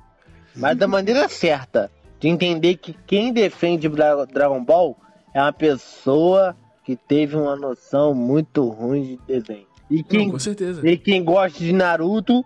Mas 0.56 0.78
da 0.78 0.88
maneira 0.88 1.28
certa. 1.30 1.92
De 2.22 2.30
entender 2.30 2.78
que 2.78 2.94
quem 3.06 3.34
defende 3.34 3.90
Dra- 3.90 4.24
Dragon 4.26 4.64
Ball 4.64 4.96
é 5.34 5.42
uma 5.42 5.52
pessoa 5.52 6.56
que 6.86 6.96
teve 6.96 7.36
uma 7.36 7.56
noção 7.58 8.14
muito 8.14 8.70
ruim 8.70 9.04
de 9.04 9.20
desenho. 9.28 9.66
E 9.90 9.98
Não, 9.98 10.04
quem, 10.04 10.32
com 10.32 10.40
certeza. 10.40 10.88
e 10.88 10.98
quem 10.98 11.24
gosta 11.24 11.60
de 11.60 11.74
Naruto, 11.74 12.46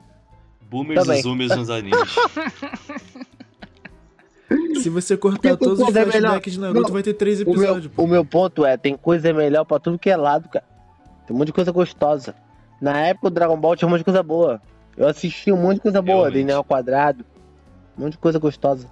Boomers 0.70 1.04
Também. 1.04 1.20
e 1.20 1.22
zoomers 1.22 1.56
nos 1.56 1.70
animes. 1.70 2.00
Se 4.82 4.90
você 4.90 5.18
cortar 5.18 5.40
Tem 5.42 5.58
todos 5.58 5.80
os 5.80 5.86
coisa 5.86 6.00
melhor. 6.06 6.12
flashbacks 6.22 6.54
de 6.54 6.60
Naruto, 6.60 6.82
Não, 6.84 6.92
vai 6.92 7.02
ter 7.04 7.14
três 7.16 7.42
o 7.42 7.46
meu, 7.46 7.54
episódios. 7.56 7.92
pô. 7.94 8.04
o 8.04 8.08
meu 8.08 8.24
ponto 8.24 8.64
é, 8.66 8.78
tem 8.78 8.96
coisa 8.96 9.34
melhor 9.34 9.66
pra 9.66 9.80
tudo 9.80 9.98
que 9.98 10.10
é 10.10 10.16
lado, 10.16 10.48
cara. 10.50 10.66
Tem 11.26 11.36
um 11.36 11.40
monte 11.40 11.48
de 11.48 11.54
coisa 11.54 11.72
gostosa. 11.72 12.36
Na 12.80 13.00
época 13.08 13.28
o 13.28 13.32
Dragon 13.32 13.58
Ball 13.58 13.76
tinha 13.76 13.88
um 13.88 13.92
monte 13.92 14.00
de 14.02 14.06
coisa 14.06 14.22
boa. 14.22 14.62
Eu 14.96 15.08
assisti 15.08 15.52
um 15.52 15.58
monte 15.58 15.76
de 15.76 15.82
coisa 15.82 16.02
boa, 16.02 16.18
Realmente. 16.30 16.40
Daniel 16.42 16.64
Quadrado. 16.64 17.26
Um 17.98 18.04
monte 18.04 18.12
de 18.14 18.18
coisa 18.20 18.38
gostosa. 18.38 18.88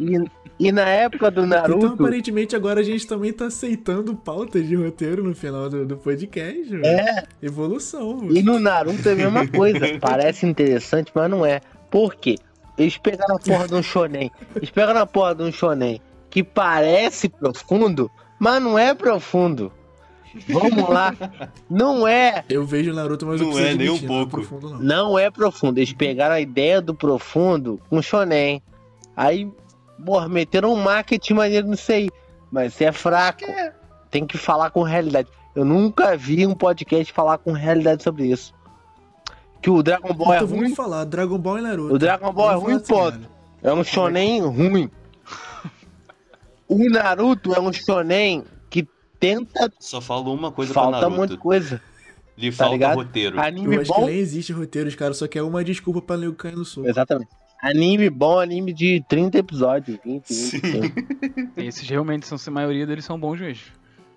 E, 0.00 0.24
e 0.68 0.72
na 0.72 0.88
época 0.88 1.30
do 1.30 1.46
Naruto. 1.46 1.78
Então, 1.78 1.94
aparentemente, 1.94 2.54
agora 2.54 2.80
a 2.80 2.82
gente 2.84 3.06
também 3.06 3.32
tá 3.32 3.46
aceitando 3.46 4.14
pautas 4.14 4.66
de 4.66 4.74
roteiro 4.76 5.24
no 5.24 5.34
final 5.34 5.68
do, 5.68 5.84
do 5.84 5.96
podcast. 5.96 6.70
mano. 6.70 6.86
É, 6.86 7.24
Evolução, 7.42 8.16
mano. 8.16 8.36
e 8.36 8.42
no 8.42 8.58
Naruto 8.58 9.08
é 9.08 9.12
a 9.12 9.16
mesma 9.16 9.46
coisa. 9.48 9.80
Parece 10.00 10.46
interessante, 10.46 11.10
mas 11.14 11.30
não 11.30 11.44
é. 11.44 11.60
Por 11.90 12.14
quê? 12.14 12.36
Eles 12.78 12.96
pegaram 12.98 13.36
a 13.36 13.38
porra 13.38 13.66
de 13.66 13.74
um 13.74 13.82
shonen. 13.82 14.30
Eles 14.54 14.70
pegaram 14.70 15.00
a 15.00 15.06
porra 15.06 15.34
de 15.34 15.42
um 15.42 15.52
shonen 15.52 16.00
que 16.28 16.42
parece 16.44 17.30
profundo, 17.30 18.10
mas 18.38 18.62
não 18.62 18.78
é 18.78 18.92
profundo. 18.94 19.72
Vamos 20.48 20.86
lá. 20.88 21.14
Não 21.70 22.06
é. 22.06 22.44
Eu 22.50 22.66
vejo 22.66 22.92
Naruto, 22.92 23.24
mas 23.24 23.40
eu 23.40 23.46
Não 23.46 23.54
preciso 23.54 23.74
é 23.74 23.78
nem 23.78 23.88
um 23.88 23.94
admitir, 23.94 24.08
não 24.08 24.14
pouco. 24.16 24.30
profundo, 24.30 24.70
não. 24.70 24.78
Não 24.80 25.18
é 25.18 25.30
profundo. 25.30 25.78
Eles 25.78 25.94
pegaram 25.94 26.34
a 26.34 26.40
ideia 26.40 26.82
do 26.82 26.94
profundo 26.94 27.80
com 27.88 28.02
shonen. 28.02 28.62
Aí, 29.16 29.50
porra, 30.04 30.28
meteram 30.28 30.72
um 30.72 30.82
marketing 30.82 31.34
maneiro 31.34 31.66
nisso 31.68 31.90
aí. 31.90 32.08
Mas 32.50 32.74
isso 32.74 32.84
é 32.84 32.92
fraco. 32.92 33.44
Tem 34.10 34.26
que 34.26 34.36
falar 34.38 34.70
com 34.70 34.82
realidade. 34.82 35.28
Eu 35.54 35.64
nunca 35.64 36.16
vi 36.16 36.46
um 36.46 36.54
podcast 36.54 37.12
falar 37.12 37.38
com 37.38 37.52
realidade 37.52 38.02
sobre 38.02 38.26
isso. 38.26 38.54
Que 39.62 39.70
o 39.70 39.82
Dragon 39.82 40.12
Ball 40.14 40.34
é 40.34 40.38
ruim. 40.40 40.48
vamos 40.60 40.74
falar, 40.76 41.04
Dragon 41.04 41.38
Ball 41.38 41.58
e 41.58 41.62
Naruto. 41.62 41.94
O 41.94 41.98
Dragon 41.98 42.32
Ball 42.32 42.52
é 42.52 42.54
ruim, 42.54 42.78
dessa 42.78 42.92
ponto. 42.92 43.20
É 43.62 43.72
um 43.72 43.82
shonen 43.82 44.42
ruim. 44.42 44.90
O 46.68 46.78
Naruto 46.90 47.54
é 47.54 47.60
um 47.60 47.72
shonen 47.72 48.44
que 48.68 48.86
tenta. 49.18 49.72
Só 49.80 50.00
falo 50.00 50.32
uma 50.34 50.52
coisa 50.52 50.72
pra 50.72 50.82
Falta 50.82 50.98
um 50.98 51.00
Naruto. 51.00 51.16
monte 51.20 51.30
de 51.30 51.36
coisa. 51.38 51.80
Lhe 52.36 52.50
tá 52.50 52.56
falta 52.58 52.72
ligado? 52.74 52.96
roteiro. 52.96 53.40
Anime 53.40 53.76
Eu 53.76 53.80
acho 53.82 53.92
que 53.92 54.00
bom. 54.00 54.06
nem 54.06 54.18
existe 54.18 54.52
roteiros, 54.52 54.94
cara, 54.94 55.14
só 55.14 55.26
que 55.26 55.38
é 55.38 55.42
uma 55.42 55.64
desculpa 55.64 56.02
pra 56.02 56.16
nego 56.18 56.34
cair 56.34 56.54
no 56.54 56.64
soco. 56.64 56.86
Exatamente. 56.88 57.30
Anime 57.62 58.10
bom, 58.10 58.38
anime 58.38 58.72
de 58.72 59.04
30 59.08 59.38
episódios. 59.38 59.98
20, 60.04 60.28
25. 60.28 61.52
Esses 61.56 61.88
realmente 61.88 62.26
são, 62.26 62.38
a 62.46 62.50
maioria 62.50 62.86
deles 62.86 63.04
são 63.04 63.18
bons 63.18 63.40
mesmo. 63.40 63.64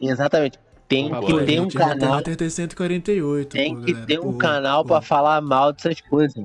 Exatamente. 0.02 0.60
Tem 0.88 1.10
que 1.10 1.46
ter 1.46 1.60
um 1.62 1.68
canal. 1.70 2.22
Tem 2.22 2.50
148. 2.50 3.50
Tem 3.50 3.76
pô, 3.76 3.82
que 3.82 3.92
galera. 3.92 4.08
ter 4.08 4.20
um 4.20 4.32
Pô, 4.34 4.38
canal 4.40 4.84
pô. 4.84 4.90
pra 4.90 5.02
falar 5.02 5.40
mal 5.40 5.72
dessas 5.72 6.02
coisas. 6.02 6.44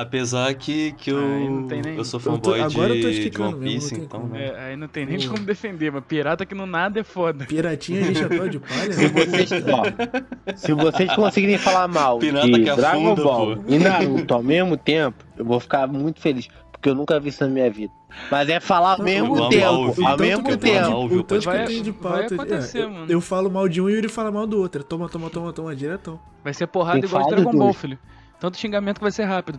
Apesar 0.00 0.54
que, 0.54 0.92
que 0.92 1.10
eu, 1.10 1.20
nem- 1.20 1.96
eu 1.96 2.04
sou 2.04 2.20
Eu 2.20 2.24
tô- 2.38 2.52
fanboy 2.52 2.60
agora 2.60 2.94
eu 2.94 3.02
tô 3.02 3.08
de, 3.08 3.14
de 3.14 3.18
esticando 3.18 3.56
One 3.56 3.64
mesmo, 3.64 3.80
Piece, 3.80 3.94
tem 3.96 4.04
então, 4.04 4.26
né? 4.28 4.46
É, 4.46 4.60
aí 4.66 4.76
não 4.76 4.86
tem 4.86 5.04
nem 5.04 5.18
Pô. 5.18 5.32
como 5.32 5.44
defender, 5.44 5.90
mas 5.90 6.04
pirata 6.04 6.46
que 6.46 6.54
no 6.54 6.66
nada 6.66 7.00
é 7.00 7.02
foda. 7.02 7.44
Piratinha 7.46 8.02
de 8.12 8.14
chapéu 8.16 8.48
de 8.48 8.60
palha? 8.60 8.92
Se 8.92 9.08
vocês, 9.08 9.50
ó, 9.66 10.54
se 10.54 10.72
vocês 10.72 11.12
conseguirem 11.16 11.58
falar 11.58 11.88
mal 11.88 12.18
Pirata 12.20 12.46
de 12.46 12.52
que 12.62 12.76
Dragon 12.76 13.06
afunda, 13.12 13.22
Ball 13.24 13.56
pô. 13.56 13.62
e 13.66 13.78
Naruto 13.80 14.34
ao 14.34 14.42
mesmo 14.42 14.76
tempo, 14.76 15.24
eu 15.36 15.44
vou 15.44 15.58
ficar 15.58 15.88
muito 15.88 16.20
feliz. 16.20 16.48
Porque 16.70 16.90
eu 16.90 16.94
nunca 16.94 17.18
vi 17.18 17.30
isso 17.30 17.42
na 17.44 17.50
minha 17.50 17.68
vida. 17.68 17.92
Mas 18.30 18.48
é 18.48 18.60
falar 18.60 18.92
ao 18.92 18.98
Não, 18.98 19.04
mesmo 19.04 19.32
o 19.34 19.48
tempo. 19.48 19.64
Ao 19.66 19.92
tanto 19.94 20.20
mesmo 20.22 20.44
que 20.44 20.52
eu 20.52 20.56
tempo. 20.58 20.96
O 21.06 21.22
tanto 21.24 21.40
que 21.40 21.44
Vai- 21.46 21.62
eu 21.62 21.66
tenho 21.66 21.82
de 21.82 21.90
vai 21.90 22.00
pauta. 22.20 22.34
acontecer, 22.36 22.78
é, 22.78 22.84
eu, 22.84 22.90
mano. 22.90 23.06
eu 23.08 23.20
falo 23.20 23.50
mal 23.50 23.68
de 23.68 23.80
um 23.80 23.90
e 23.90 23.94
Yuri 23.94 24.08
fala 24.08 24.30
mal 24.30 24.46
do 24.46 24.60
outro. 24.60 24.84
Toma, 24.84 25.08
toma, 25.08 25.28
toma, 25.28 25.52
toma, 25.52 25.74
diretão. 25.74 26.20
Vai 26.44 26.54
ser 26.54 26.68
porrada 26.68 27.00
Tem 27.00 27.08
igual 27.08 27.24
de 27.24 27.30
Dragon 27.30 27.50
Ball, 27.50 27.72
filho. 27.72 27.98
Tanto 28.40 28.56
xingamento 28.56 28.96
que 28.98 29.02
vai 29.02 29.12
ser 29.12 29.24
rápido. 29.24 29.58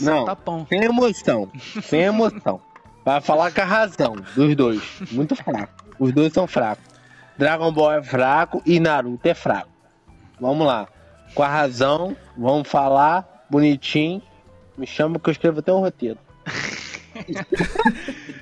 Não. 0.00 0.24
Tapão. 0.24 0.66
Sem 0.68 0.84
emoção. 0.84 1.50
Sem 1.82 2.02
emoção. 2.02 2.60
Vai 3.04 3.20
falar 3.20 3.50
com 3.52 3.60
a 3.60 3.64
razão 3.64 4.16
dos 4.36 4.54
dois. 4.54 4.82
Muito 5.10 5.34
fraco. 5.34 5.72
Os 5.98 6.12
dois 6.12 6.32
são 6.32 6.46
fracos. 6.46 6.84
Dragon 7.36 7.72
Ball 7.72 7.92
é 7.92 8.02
fraco 8.02 8.62
e 8.64 8.78
Naruto 8.78 9.26
é 9.26 9.34
fraco. 9.34 9.68
Vamos 10.40 10.66
lá. 10.66 10.86
Com 11.34 11.42
a 11.42 11.48
razão, 11.48 12.16
vamos 12.36 12.68
falar 12.68 13.46
bonitinho. 13.50 14.22
Me 14.76 14.86
chama 14.86 15.18
que 15.18 15.28
eu 15.28 15.32
escrevo 15.32 15.58
até 15.60 15.72
o 15.72 15.80
roteiro. 15.80 16.18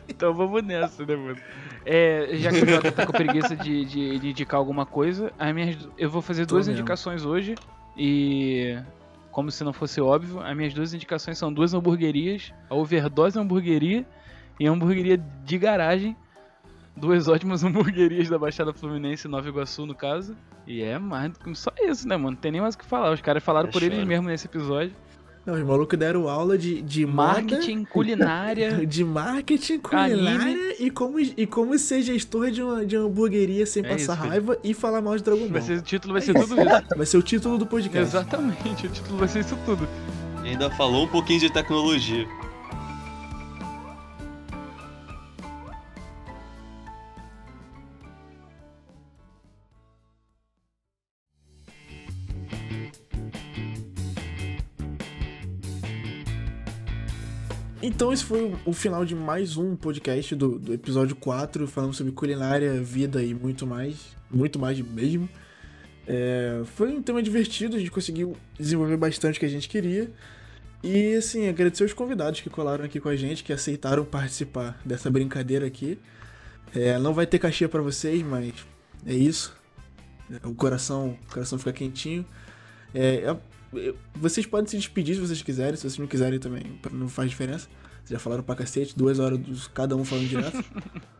Então 0.08 0.32
vamos 0.34 0.62
nessa, 0.62 1.04
né, 1.04 1.16
mano? 1.16 1.36
É, 1.84 2.30
já 2.34 2.50
que 2.50 2.62
o 2.62 2.66
Jota 2.68 2.90
tá 2.92 3.06
com 3.06 3.12
preguiça 3.12 3.54
de, 3.56 3.84
de- 3.84 4.18
de 4.18 4.30
indicar 4.30 4.58
alguma 4.58 4.86
coisa, 4.86 5.32
as 5.38 5.54
minhas- 5.54 5.88
eu 5.98 6.08
vou 6.10 6.22
fazer 6.22 6.46
Tô 6.46 6.54
duas 6.54 6.66
mesmo. 6.66 6.80
indicações 6.80 7.24
hoje. 7.24 7.54
E. 7.96 8.78
Como 9.30 9.50
se 9.50 9.62
não 9.62 9.72
fosse 9.72 10.00
óbvio, 10.00 10.40
as 10.40 10.56
minhas 10.56 10.72
duas 10.72 10.94
indicações 10.94 11.36
são 11.36 11.52
duas 11.52 11.74
hamburguerias: 11.74 12.52
a 12.70 12.74
Overdose 12.74 13.38
Hamburgueria 13.38 14.06
e 14.58 14.66
a 14.66 14.70
Hamburgueria 14.70 15.18
de 15.44 15.58
Garagem. 15.58 16.16
Duas 16.96 17.28
ótimas 17.28 17.62
hamburguerias 17.64 18.28
da 18.30 18.38
Baixada 18.38 18.72
Fluminense, 18.72 19.28
Nova 19.28 19.46
Iguaçu, 19.46 19.84
no 19.84 19.94
caso. 19.94 20.34
E 20.66 20.82
é 20.82 20.98
mais 20.98 21.32
só 21.54 21.70
isso, 21.82 22.08
né, 22.08 22.16
mano? 22.16 22.30
Não 22.30 22.36
tem 22.36 22.50
nem 22.50 22.60
mais 22.60 22.74
o 22.74 22.78
que 22.78 22.84
falar. 22.86 23.12
Os 23.12 23.20
caras 23.20 23.44
falaram 23.44 23.68
É 23.68 23.72
por 23.72 23.82
eles 23.82 23.96
choro. 23.96 24.08
mesmos 24.08 24.26
nesse 24.28 24.46
episódio. 24.46 24.94
Não, 25.46 25.54
os 25.54 25.62
malucos 25.62 25.96
deram 25.96 26.28
aula 26.28 26.58
de, 26.58 26.82
de 26.82 27.06
moda, 27.06 27.22
Marketing, 27.34 27.84
culinária. 27.84 28.82
de 28.84 29.04
marketing, 29.04 29.80
Anime. 29.92 30.16
culinária 30.18 30.76
e 30.82 30.90
como, 30.90 31.20
e 31.20 31.46
como 31.46 31.78
ser 31.78 32.02
gestor 32.02 32.50
de 32.50 32.60
uma, 32.62 32.84
de 32.84 32.96
uma 32.96 33.06
hamburgueria 33.06 33.64
sem 33.64 33.84
É 33.84 33.88
passar 33.90 34.02
isso, 34.14 34.16
filho. 34.16 34.28
raiva 34.28 34.58
e 34.64 34.74
falar 34.74 35.00
mal 35.00 35.16
de 35.16 35.22
Dragon 35.22 35.42
Ball. 35.42 35.50
Vai 35.52 35.62
ser, 35.62 35.78
o 35.78 35.82
título 35.82 36.12
vai 36.14 36.22
ser 36.22 36.34
tudo 36.34 36.60
isso. 36.60 36.84
Vai 36.96 37.06
ser 37.06 37.16
o 37.18 37.22
título 37.22 37.58
do 37.58 37.66
podcast. 37.66 38.16
Exatamente, 38.16 38.86
o 38.86 38.90
título 38.90 39.18
vai 39.18 39.28
ser 39.28 39.40
isso 39.40 39.56
tudo. 39.64 39.88
E 40.44 40.48
ainda 40.48 40.68
falou 40.70 41.04
um 41.04 41.08
pouquinho 41.08 41.38
de 41.40 41.50
tecnologia. 41.50 42.26
Então 57.88 58.12
esse 58.12 58.24
foi 58.24 58.52
o- 58.64 58.72
final 58.72 59.04
de 59.04 59.14
mais 59.14 59.56
um 59.56 59.76
podcast 59.76 60.34
do, 60.34 60.58
do 60.58 60.74
episódio 60.74 61.14
4, 61.14 61.68
falando 61.68 61.94
sobre 61.94 62.12
culinária, 62.12 62.82
vida 62.82 63.22
e 63.22 63.32
muito 63.32 63.64
mais. 63.64 64.16
Muito 64.28 64.58
mais 64.58 64.80
mesmo. 64.80 65.28
É, 66.04 66.62
foi 66.74 66.88
um 66.90 67.00
tema 67.00 67.22
divertido, 67.22 67.76
a 67.76 67.78
gente 67.78 67.90
conseguiu 67.92 68.36
desenvolver 68.58 68.96
bastante 68.96 69.36
o 69.36 69.40
que 69.40 69.46
a 69.46 69.48
gente 69.48 69.68
queria. 69.68 70.10
E 70.82 71.14
assim, 71.14 71.48
agradecer 71.48 71.84
os 71.84 71.92
convidados 71.92 72.40
que 72.40 72.50
colaram 72.50 72.84
aqui 72.84 72.98
com 72.98 73.08
a 73.08 73.14
gente, 73.14 73.44
que 73.44 73.52
aceitaram 73.52 74.04
participar 74.04 74.80
dessa 74.84 75.08
brincadeira 75.08 75.64
aqui. 75.64 75.96
É, 76.74 76.98
não 76.98 77.14
vai 77.14 77.24
ter 77.24 77.38
cachê 77.38 77.68
pra 77.68 77.82
vocês, 77.82 78.20
mas 78.22 78.52
é 79.06 79.14
isso. 79.14 79.56
O 80.42 80.54
coração, 80.54 81.16
o 81.28 81.32
coração 81.32 81.56
fica 81.56 81.72
quentinho. 81.72 82.26
É, 82.92 83.16
é- 83.30 83.36
vocês 84.14 84.46
podem 84.46 84.66
se 84.66 84.76
despedir 84.76 85.14
se 85.14 85.20
vocês 85.20 85.42
quiserem, 85.42 85.76
se 85.76 85.82
vocês 85.82 85.98
não 85.98 86.06
quiserem 86.06 86.38
também, 86.38 86.62
não 86.92 87.08
faz 87.08 87.30
diferença. 87.30 87.68
Vocês 88.04 88.10
já 88.10 88.18
falaram 88.18 88.42
pra 88.42 88.54
cacete, 88.54 88.96
duas 88.96 89.18
horas 89.18 89.38
dos, 89.38 89.66
cada 89.68 89.96
um 89.96 90.04
falando 90.04 90.28
direto. 90.28 90.64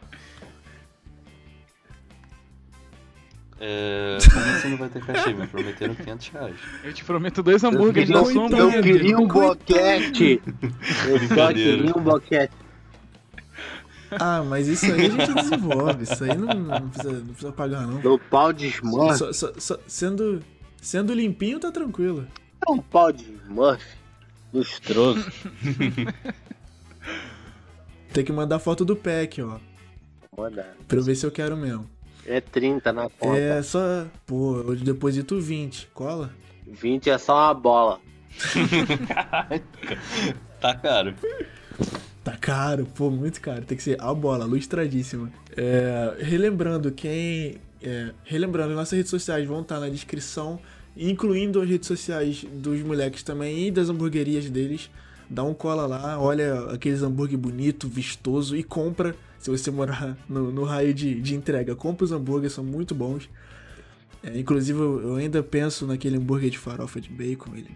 É, 3.59 4.19
como 4.33 4.45
assim 4.45 4.69
não 4.69 4.77
vai 4.77 4.89
ter 4.91 5.03
cachê? 5.03 5.33
Me 5.33 5.47
prometeram 5.47 5.95
500 5.95 6.29
reais. 6.29 6.57
Eu 6.85 6.93
te 6.93 7.05
prometo 7.05 7.43
dois 7.43 7.65
hambúrgueres 7.65 8.11
sua 8.11 8.33
então, 8.33 8.71
Eu 8.71 8.83
queria 8.83 9.19
um 9.19 9.27
boquete. 9.27 10.43
Eu 11.09 11.29
só 11.35 11.49
queria 11.55 11.97
um 11.97 12.03
boquete. 12.03 12.53
ah, 14.11 14.45
mas 14.47 14.69
isso 14.69 14.85
aí 14.85 15.07
a 15.07 15.09
gente 15.09 15.35
desenvolve, 15.35 16.03
isso 16.03 16.23
aí 16.23 16.37
não, 16.37 16.55
não 16.55 16.89
precisa, 16.91 17.13
não 17.13 17.27
precisa 17.29 17.53
pagar 17.53 17.87
não. 17.87 18.01
No 18.03 18.19
pau 18.19 18.53
de 18.53 18.73
só- 19.33 19.79
sendo, 19.87 20.43
sendo 20.87 21.13
limpinho, 21.13 21.59
tá 21.59 21.73
tranquilo. 21.73 22.27
É 22.67 22.71
um 22.71 22.79
pau 22.79 23.11
de 23.13 23.25
Smurf. 23.45 23.85
Lustroso. 24.53 25.31
Tem 28.13 28.25
que 28.25 28.33
mandar 28.33 28.59
foto 28.59 28.85
do 28.85 28.97
pack, 28.97 29.43
ó, 29.43 29.59
Manda. 30.37 30.75
pra 30.89 30.99
eu 30.99 31.03
ver 31.03 31.15
se 31.15 31.27
eu 31.27 31.31
quero 31.31 31.57
mesmo. 31.57 31.89
É 32.25 32.41
30 32.41 32.93
na 32.93 33.09
conta. 33.11 33.39
É 33.39 33.63
só, 33.63 34.07
pô, 34.27 34.59
eu 34.61 34.77
deposito 34.77 35.39
20, 35.41 35.89
cola? 35.93 36.31
20 36.67 37.11
é 37.11 37.19
só 37.19 37.35
uma 37.37 37.55
bola. 37.55 38.01
Tá 40.59 40.75
caro. 40.75 41.15
Tá 42.25 42.35
caro, 42.37 42.87
pô, 42.87 43.11
muito 43.11 43.41
caro. 43.43 43.63
Tem 43.65 43.77
que 43.77 43.85
ser 43.85 44.01
a 44.01 44.13
bola, 44.15 44.47
lustradíssima. 44.47 45.31
É, 45.57 46.17
relembrando, 46.19 46.91
quem. 46.91 47.61
é, 47.83 48.13
relembrando, 48.25 48.75
nossas 48.75 48.97
redes 48.97 49.11
sociais 49.11 49.47
vão 49.47 49.61
estar 49.61 49.79
na 49.79 49.89
descrição, 49.91 50.59
incluindo 50.97 51.61
as 51.61 51.69
redes 51.69 51.87
sociais 51.87 52.45
dos 52.51 52.81
moleques 52.83 53.23
também 53.23 53.69
e 53.69 53.71
das 53.71 53.91
hamburguerias 53.91 54.49
deles. 54.49 54.91
Dá 55.29 55.43
um 55.43 55.53
cola 55.53 55.87
lá, 55.87 56.19
olha 56.21 56.71
aqueles 56.71 57.03
hambúrguer 57.03 57.37
bonito, 57.37 57.89
vistoso 57.89 58.57
e 58.57 58.63
compra. 58.63 59.15
Se 59.39 59.51
você 59.51 59.71
morar 59.71 60.17
no, 60.29 60.51
no 60.51 60.65
raio 60.65 60.95
de, 60.95 61.21
de 61.21 61.35
entrega, 61.35 61.75
compra 61.75 62.05
os 62.05 62.13
hambúrgueres, 62.13 62.53
são 62.53 62.65
muito 62.65 62.95
bons. 62.95 63.29
É, 64.23 64.39
inclusive, 64.39 64.79
eu 64.79 65.17
ainda 65.17 65.43
penso 65.43 65.87
naquele 65.87 66.17
hambúrguer 66.17 66.51
de 66.51 66.59
farofa 66.59 67.01
de 67.01 67.11
bacon. 67.11 67.55
Ele... 67.55 67.71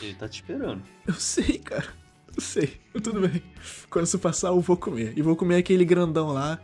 Ele 0.00 0.14
tá 0.14 0.28
te 0.28 0.42
esperando. 0.42 0.82
Eu 1.06 1.14
sei, 1.14 1.58
cara. 1.58 1.86
Eu 2.34 2.40
sei. 2.40 2.74
Tudo 3.02 3.20
bem. 3.20 3.42
Quando 3.90 4.06
isso 4.06 4.18
passar, 4.18 4.48
eu 4.48 4.60
vou 4.60 4.76
comer. 4.76 5.14
E 5.16 5.22
vou 5.22 5.36
comer 5.36 5.56
aquele 5.56 5.84
grandão 5.84 6.28
lá, 6.32 6.60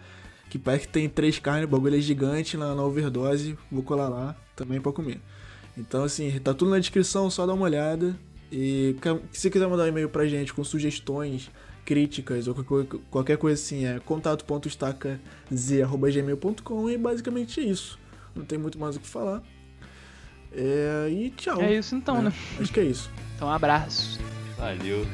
que 0.52 0.58
parece 0.58 0.86
que 0.86 0.92
tem 0.92 1.08
três 1.08 1.38
carnes, 1.38 1.64
o 1.64 1.68
bagulho 1.68 1.96
é 1.96 2.00
gigante 2.00 2.58
na, 2.58 2.74
na 2.74 2.84
overdose. 2.84 3.56
Vou 3.70 3.82
colar 3.82 4.10
lá 4.10 4.36
também 4.54 4.82
pra 4.82 4.92
comer. 4.92 5.18
Então, 5.78 6.04
assim, 6.04 6.30
tá 6.40 6.52
tudo 6.52 6.70
na 6.70 6.78
descrição, 6.78 7.30
só 7.30 7.46
dá 7.46 7.54
uma 7.54 7.64
olhada. 7.64 8.14
E 8.52 8.94
se 9.32 9.48
quiser 9.48 9.66
mandar 9.66 9.84
um 9.84 9.86
e-mail 9.86 10.10
pra 10.10 10.26
gente 10.26 10.52
com 10.52 10.62
sugestões, 10.62 11.50
críticas 11.86 12.48
ou 12.48 12.54
qualquer, 12.54 12.98
qualquer 13.10 13.38
coisa 13.38 13.58
assim, 13.58 13.86
é 13.86 13.98
contato.estacaz.gmail.com 14.00 16.90
e 16.90 16.98
basicamente 16.98 17.58
é 17.58 17.64
isso. 17.64 17.98
Não 18.36 18.44
tem 18.44 18.58
muito 18.58 18.78
mais 18.78 18.96
o 18.96 19.00
que 19.00 19.08
falar. 19.08 19.42
É, 20.52 21.08
e 21.10 21.30
tchau. 21.30 21.62
É 21.62 21.78
isso 21.78 21.94
então, 21.94 22.18
É, 22.18 22.22
né? 22.24 22.32
Acho 22.60 22.70
que 22.70 22.80
é 22.80 22.84
isso. 22.84 23.10
Então, 23.36 23.48
um 23.48 23.52
abraço. 23.52 24.20
Valeu. 24.58 25.06